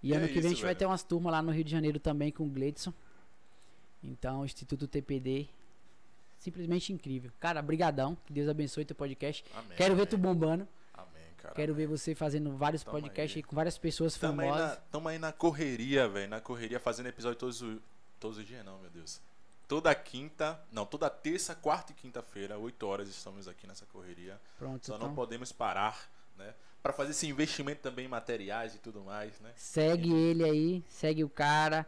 E 0.03 0.13
ano 0.13 0.26
é 0.26 0.27
que 0.27 0.35
vem 0.35 0.41
a 0.43 0.45
isso, 0.45 0.49
gente 0.49 0.61
vai 0.61 0.69
velho. 0.69 0.77
ter 0.80 0.85
umas 0.85 1.01
turmas 1.01 1.31
lá 1.31 1.41
no 1.41 1.51
Rio 1.51 1.63
de 1.63 1.72
Janeiro 1.72 1.99
também 1.99 2.31
com 2.31 2.43
o 2.43 2.47
Gleidson. 2.47 2.93
Então, 4.03 4.43
Instituto 4.45 4.87
TPD. 4.87 5.47
Simplesmente 6.39 6.91
incrível. 6.91 7.31
Cara, 7.39 7.61
brigadão. 7.61 8.17
Que 8.25 8.33
Deus 8.33 8.49
abençoe 8.49 8.83
teu 8.83 8.95
podcast. 8.95 9.45
Amém. 9.53 9.77
Quero 9.77 9.95
ver 9.95 10.01
amém. 10.03 10.09
tu 10.09 10.17
bombando. 10.17 10.67
Amém, 10.93 11.21
cara. 11.37 11.53
Quero 11.53 11.73
ver 11.75 11.83
amém. 11.85 11.97
você 11.97 12.15
fazendo 12.15 12.55
vários 12.57 12.83
Tamo 12.83 12.97
podcasts 12.97 13.35
aí. 13.37 13.39
aí 13.39 13.43
com 13.43 13.55
várias 13.55 13.77
pessoas 13.77 14.17
Tamo 14.17 14.41
aí, 14.41 14.47
na, 14.47 14.53
famosas. 14.55 14.79
tamo 14.91 15.07
aí 15.07 15.19
na 15.19 15.31
correria, 15.31 16.07
velho. 16.07 16.29
Na 16.29 16.41
correria, 16.41 16.79
fazendo 16.79 17.07
episódio 17.09 17.37
todos, 17.37 17.61
os- 17.61 17.79
todos 18.19 18.37
os 18.39 18.45
dias, 18.45 18.65
não, 18.65 18.79
meu 18.79 18.89
Deus. 18.89 19.21
Toda 19.67 19.93
quinta, 19.93 20.59
não, 20.71 20.85
toda 20.85 21.09
terça, 21.09 21.53
quarta 21.55 21.91
e 21.91 21.95
quinta-feira, 21.95 22.57
8 22.57 22.85
horas, 22.87 23.07
estamos 23.07 23.47
aqui 23.47 23.65
nessa 23.67 23.85
correria. 23.85 24.41
Pronto, 24.57 24.85
Só 24.85 24.95
então. 24.95 25.07
não 25.07 25.15
podemos 25.15 25.51
parar, 25.51 26.09
né? 26.37 26.53
Pra 26.83 26.91
fazer 26.91 27.11
esse 27.11 27.27
investimento 27.27 27.81
também 27.81 28.05
em 28.05 28.09
materiais 28.09 28.73
e 28.75 28.79
tudo 28.79 29.01
mais, 29.01 29.39
né? 29.39 29.51
Segue 29.55 30.11
ele 30.11 30.43
aí, 30.43 30.83
segue 30.89 31.23
o 31.23 31.29
cara. 31.29 31.87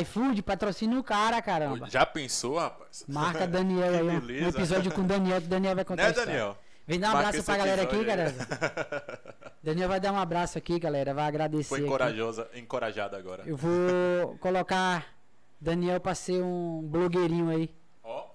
iFood, 0.00 0.42
patrocina 0.42 0.98
o 0.98 1.04
cara, 1.04 1.40
caramba. 1.42 1.88
Já 1.90 2.06
pensou, 2.06 2.58
rapaz? 2.58 3.04
Marca 3.08 3.46
Daniel 3.48 3.92
aí, 3.92 4.42
um- 4.44 4.48
episódio 4.48 4.92
com 4.92 5.02
o 5.02 5.04
Daniel, 5.04 5.40
que 5.40 5.46
o 5.46 5.50
Daniel 5.50 5.74
vai 5.74 5.84
contar 5.84 6.04
Né. 6.04 6.12
Daniel? 6.12 6.56
Vem 6.86 6.98
dar 6.98 7.10
um 7.10 7.12
Marca 7.12 7.28
abraço 7.28 7.44
pra 7.44 7.56
galera 7.56 7.82
aqui, 7.82 7.94
episódio 7.96 8.16
galera. 8.16 8.34
Daniel 9.62 9.88
vai 9.88 10.00
dar 10.00 10.12
um 10.12 10.18
abraço 10.18 10.58
aqui, 10.58 10.78
galera. 10.80 11.14
Vai 11.14 11.24
agradecer. 11.26 11.68
Foi 11.68 11.78
aqui. 11.80 11.88
corajosa, 11.88 12.50
encorajado 12.54 13.14
agora. 13.14 13.44
Eu 13.46 13.56
vou 13.56 14.36
colocar 14.40 15.06
Daniel 15.60 16.00
pra 16.00 16.14
ser 16.14 16.42
um 16.42 16.82
blogueirinho 16.82 17.50
aí. 17.50 17.72
Ó, 18.02 18.26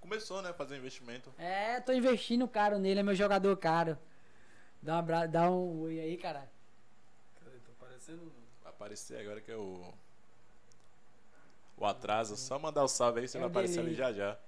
começou, 0.00 0.42
né? 0.42 0.52
Fazer 0.52 0.76
investimento. 0.76 1.30
É, 1.38 1.78
tô 1.80 1.92
investindo 1.92 2.48
caro 2.48 2.78
nele, 2.78 2.98
é 3.00 3.02
meu 3.04 3.14
jogador 3.14 3.56
caro. 3.56 3.96
Dá 4.82 4.94
um, 4.96 4.98
abra... 4.98 5.26
Dá 5.28 5.48
um 5.48 5.82
oi 5.82 6.00
aí, 6.00 6.16
caralho. 6.16 6.48
Cadê? 7.44 7.56
Tô 7.58 7.72
parecendo. 7.78 8.32
Vai 8.64 8.72
aparecer 8.72 9.20
agora 9.20 9.40
que 9.40 9.52
é 9.52 9.56
o. 9.56 9.80
O 11.82 11.84
atraso. 11.84 12.36
Só 12.36 12.60
mandar 12.60 12.84
o 12.84 12.88
salve 12.88 13.18
aí, 13.18 13.26
você 13.26 13.38
É 13.38 13.40
vai 13.40 13.48
o 13.48 13.50
aparecer 13.50 13.80
ali 13.80 13.92
já 13.92 14.12
já. 14.12 14.38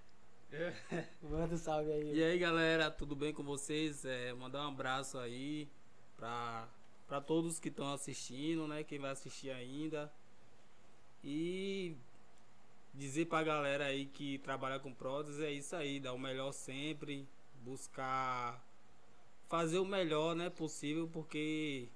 Manda 1.20 1.52
um 1.52 1.58
salve 1.58 1.90
aí. 1.90 2.14
E 2.14 2.22
aí 2.22 2.38
galera, 2.38 2.92
tudo 2.92 3.16
bem 3.16 3.34
com 3.34 3.42
vocês? 3.42 4.04
É, 4.04 4.32
mandar 4.34 4.64
um 4.64 4.68
abraço 4.68 5.18
aí 5.18 5.68
pra, 6.16 6.68
pra 7.08 7.20
todos 7.20 7.58
que 7.58 7.70
estão 7.70 7.92
assistindo, 7.92 8.68
né? 8.68 8.84
Quem 8.84 9.00
vai 9.00 9.10
assistir 9.10 9.50
ainda. 9.50 10.12
E 11.24 11.96
dizer 12.94 13.24
pra 13.24 13.42
galera 13.42 13.86
aí 13.86 14.06
que 14.06 14.38
trabalha 14.38 14.78
com 14.78 14.94
prótese 14.94 15.44
é 15.44 15.50
isso 15.50 15.74
aí, 15.74 15.98
dar 15.98 16.12
o 16.12 16.18
melhor 16.18 16.52
sempre, 16.52 17.26
buscar 17.64 18.64
fazer 19.48 19.80
o 19.80 19.84
melhor 19.84 20.36
né, 20.36 20.50
possível, 20.50 21.10
porque 21.12 21.88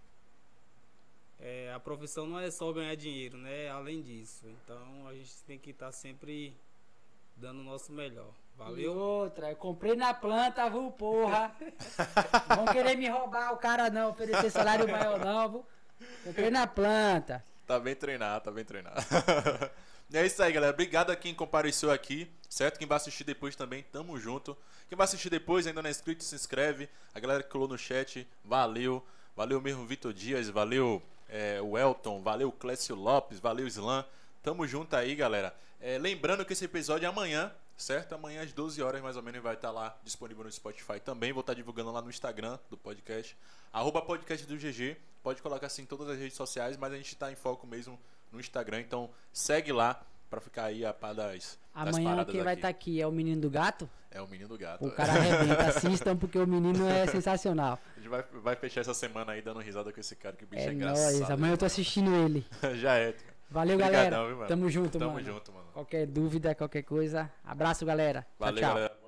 é, 1.41 1.73
a 1.73 1.79
profissão 1.79 2.27
não 2.27 2.39
é 2.39 2.51
só 2.51 2.73
ganhar 2.73 2.95
dinheiro, 2.95 3.37
né? 3.37 3.69
Além 3.71 4.03
disso. 4.03 4.45
Então 4.47 5.07
a 5.07 5.15
gente 5.15 5.43
tem 5.47 5.59
que 5.59 5.71
estar 5.71 5.93
sempre 5.93 6.57
dando 7.37 7.61
o 7.61 7.65
nosso 7.65 7.93
melhor. 7.93 8.31
E 8.55 8.59
Valeu? 8.59 8.97
outra, 8.97 9.51
eu 9.51 9.57
comprei 9.57 9.95
na 9.95 10.13
planta, 10.13 10.69
viu, 10.69 10.91
porra. 10.91 11.55
Vão 12.57 12.67
querer 12.67 12.97
me 12.97 13.09
roubar 13.09 13.53
o 13.53 13.57
cara 13.57 13.89
não, 13.89 14.11
oferecer 14.11 14.51
salário 14.51 14.89
maior 14.89 15.19
não, 15.21 15.49
viu. 15.49 15.67
Comprei 16.25 16.51
na 16.51 16.67
planta. 16.67 17.45
Tá 17.67 17.79
bem 17.79 17.95
treinado, 17.95 18.45
tá 18.45 18.51
bem 18.51 18.65
treinado. 18.65 19.01
e 20.11 20.17
é 20.17 20.27
isso 20.27 20.43
aí, 20.43 20.53
galera. 20.53 20.73
Obrigado 20.73 21.11
a 21.11 21.17
quem 21.17 21.35
compareceu 21.35 21.91
aqui, 21.91 22.29
certo? 22.49 22.79
Quem 22.79 22.89
vai 22.89 22.97
assistir 22.97 23.23
depois 23.23 23.55
também, 23.55 23.85
tamo 23.93 24.19
junto. 24.19 24.57
Quem 24.89 24.97
vai 24.97 25.05
assistir 25.05 25.31
depois, 25.31 25.67
ainda 25.67 25.81
não 25.81 25.89
é 25.89 25.91
inscrito, 25.93 26.25
se 26.25 26.35
inscreve. 26.35 26.89
A 27.15 27.21
galera 27.21 27.43
que 27.43 27.51
colou 27.51 27.69
no 27.69 27.79
chat, 27.79 28.27
valeu. 28.45 29.05
Valeu 29.37 29.61
mesmo, 29.61 29.87
Vitor 29.87 30.13
Dias. 30.13 30.49
Valeu, 30.49 31.01
é, 31.29 31.61
o 31.61 31.77
Elton. 31.77 32.23
Valeu, 32.23 32.51
Clécio 32.51 32.95
Lopes. 32.95 33.39
Valeu, 33.39 33.67
Slam. 33.67 34.05
Tamo 34.43 34.67
junto 34.67 34.95
aí, 34.95 35.15
galera. 35.15 35.55
É, 35.81 35.99
lembrando 35.99 36.45
que 36.45 36.53
esse 36.53 36.65
episódio 36.65 37.07
é 37.07 37.09
amanhã, 37.09 37.53
certo? 37.77 38.15
Amanhã 38.15 38.43
às 38.43 38.53
12 38.53 38.83
horas 38.83 39.01
mais 39.01 39.17
ou 39.17 39.23
menos 39.23 39.43
vai 39.43 39.55
estar 39.55 39.71
lá 39.71 39.97
disponível 40.03 40.45
no 40.45 40.51
Spotify 40.51 40.99
também. 40.99 41.33
Vou 41.33 41.41
estar 41.41 41.55
divulgando 41.55 41.93
lá 41.93 42.03
no 42.03 42.11
Instagram 42.11 42.59
do 42.69 42.77
podcast. 42.77 43.37
Arroba 43.73 44.03
podcast 44.03 44.47
do 44.47 44.57
GG. 44.57 44.97
Pode 45.23 45.43
colocar 45.43 45.67
assim 45.67 45.83
em 45.83 45.87
todas 45.87 46.09
as 46.09 46.19
redes 46.19 46.37
sociais, 46.37 46.77
mas 46.77 46.93
a 46.93 46.97
gente 46.97 47.15
tá 47.15 47.31
em 47.31 47.37
foco 47.37 47.67
mesmo 47.67 47.99
no 48.33 48.41
Instagram. 48.41 48.81
Então 48.81 49.11
segue 49.33 49.73
lá 49.73 50.03
pra 50.29 50.41
ficar 50.41 50.65
aí 50.65 50.85
a 50.85 50.93
par 50.93 51.15
das, 51.15 51.27
das 51.27 51.59
Amanhã 51.75 52.11
paradas 52.11 52.33
quem 52.35 52.43
vai 52.43 52.55
estar 52.55 52.69
aqui 52.69 53.01
é 53.01 53.07
o 53.07 53.13
menino 53.13 53.41
do 53.41 53.51
gato. 53.51 53.89
É 54.11 54.21
o 54.23 54.27
menino 54.27 54.49
do 54.49 54.57
gato. 54.59 54.85
O 54.87 54.91
cara 54.91 55.13
arrebenta, 55.13 55.63
assistam 55.67 56.17
porque 56.17 56.39
o 56.39 56.47
menino 56.47 56.89
é 56.89 57.07
sensacional. 57.09 57.79
A 57.95 58.01
gente 58.01 58.09
vai, 58.09 58.25
vai 58.43 58.57
fechar 58.57 58.81
essa 58.81 58.95
semana 58.95 59.33
aí 59.33 59.43
dando 59.43 59.61
risada 59.61 59.93
com 59.93 60.01
esse 60.01 60.17
cara 60.17 60.35
que 60.37 60.45
o 60.45 60.47
bicho 60.47 60.63
é, 60.63 60.67
É 60.69 60.73
engraçado. 60.73 61.13
nóis. 61.19 61.31
Amanhã 61.31 61.53
eu 61.53 61.59
tô 61.59 61.67
assistindo 61.67 62.15
ele. 62.15 62.47
Já 62.77 62.97
é. 62.97 63.15
Valeu, 63.51 63.75
Obrigadão, 63.77 64.11
galera. 64.11 64.27
viu, 64.27 64.37
mano? 64.37 64.49
Tamo 64.49 64.69
junto, 64.71 64.99
Tamo 64.99 65.13
mano. 65.13 65.25
junto, 65.25 65.53
mano. 65.53 65.67
Qualquer 65.73 66.07
dúvida, 66.07 66.55
qualquer 66.55 66.83
coisa. 66.83 67.31
Abraço, 67.45 67.85
galera. 67.87 68.27
Valeu, 68.39 68.55
tchau, 68.61 68.63
tchau. 68.69 68.75
galera. 68.77 69.08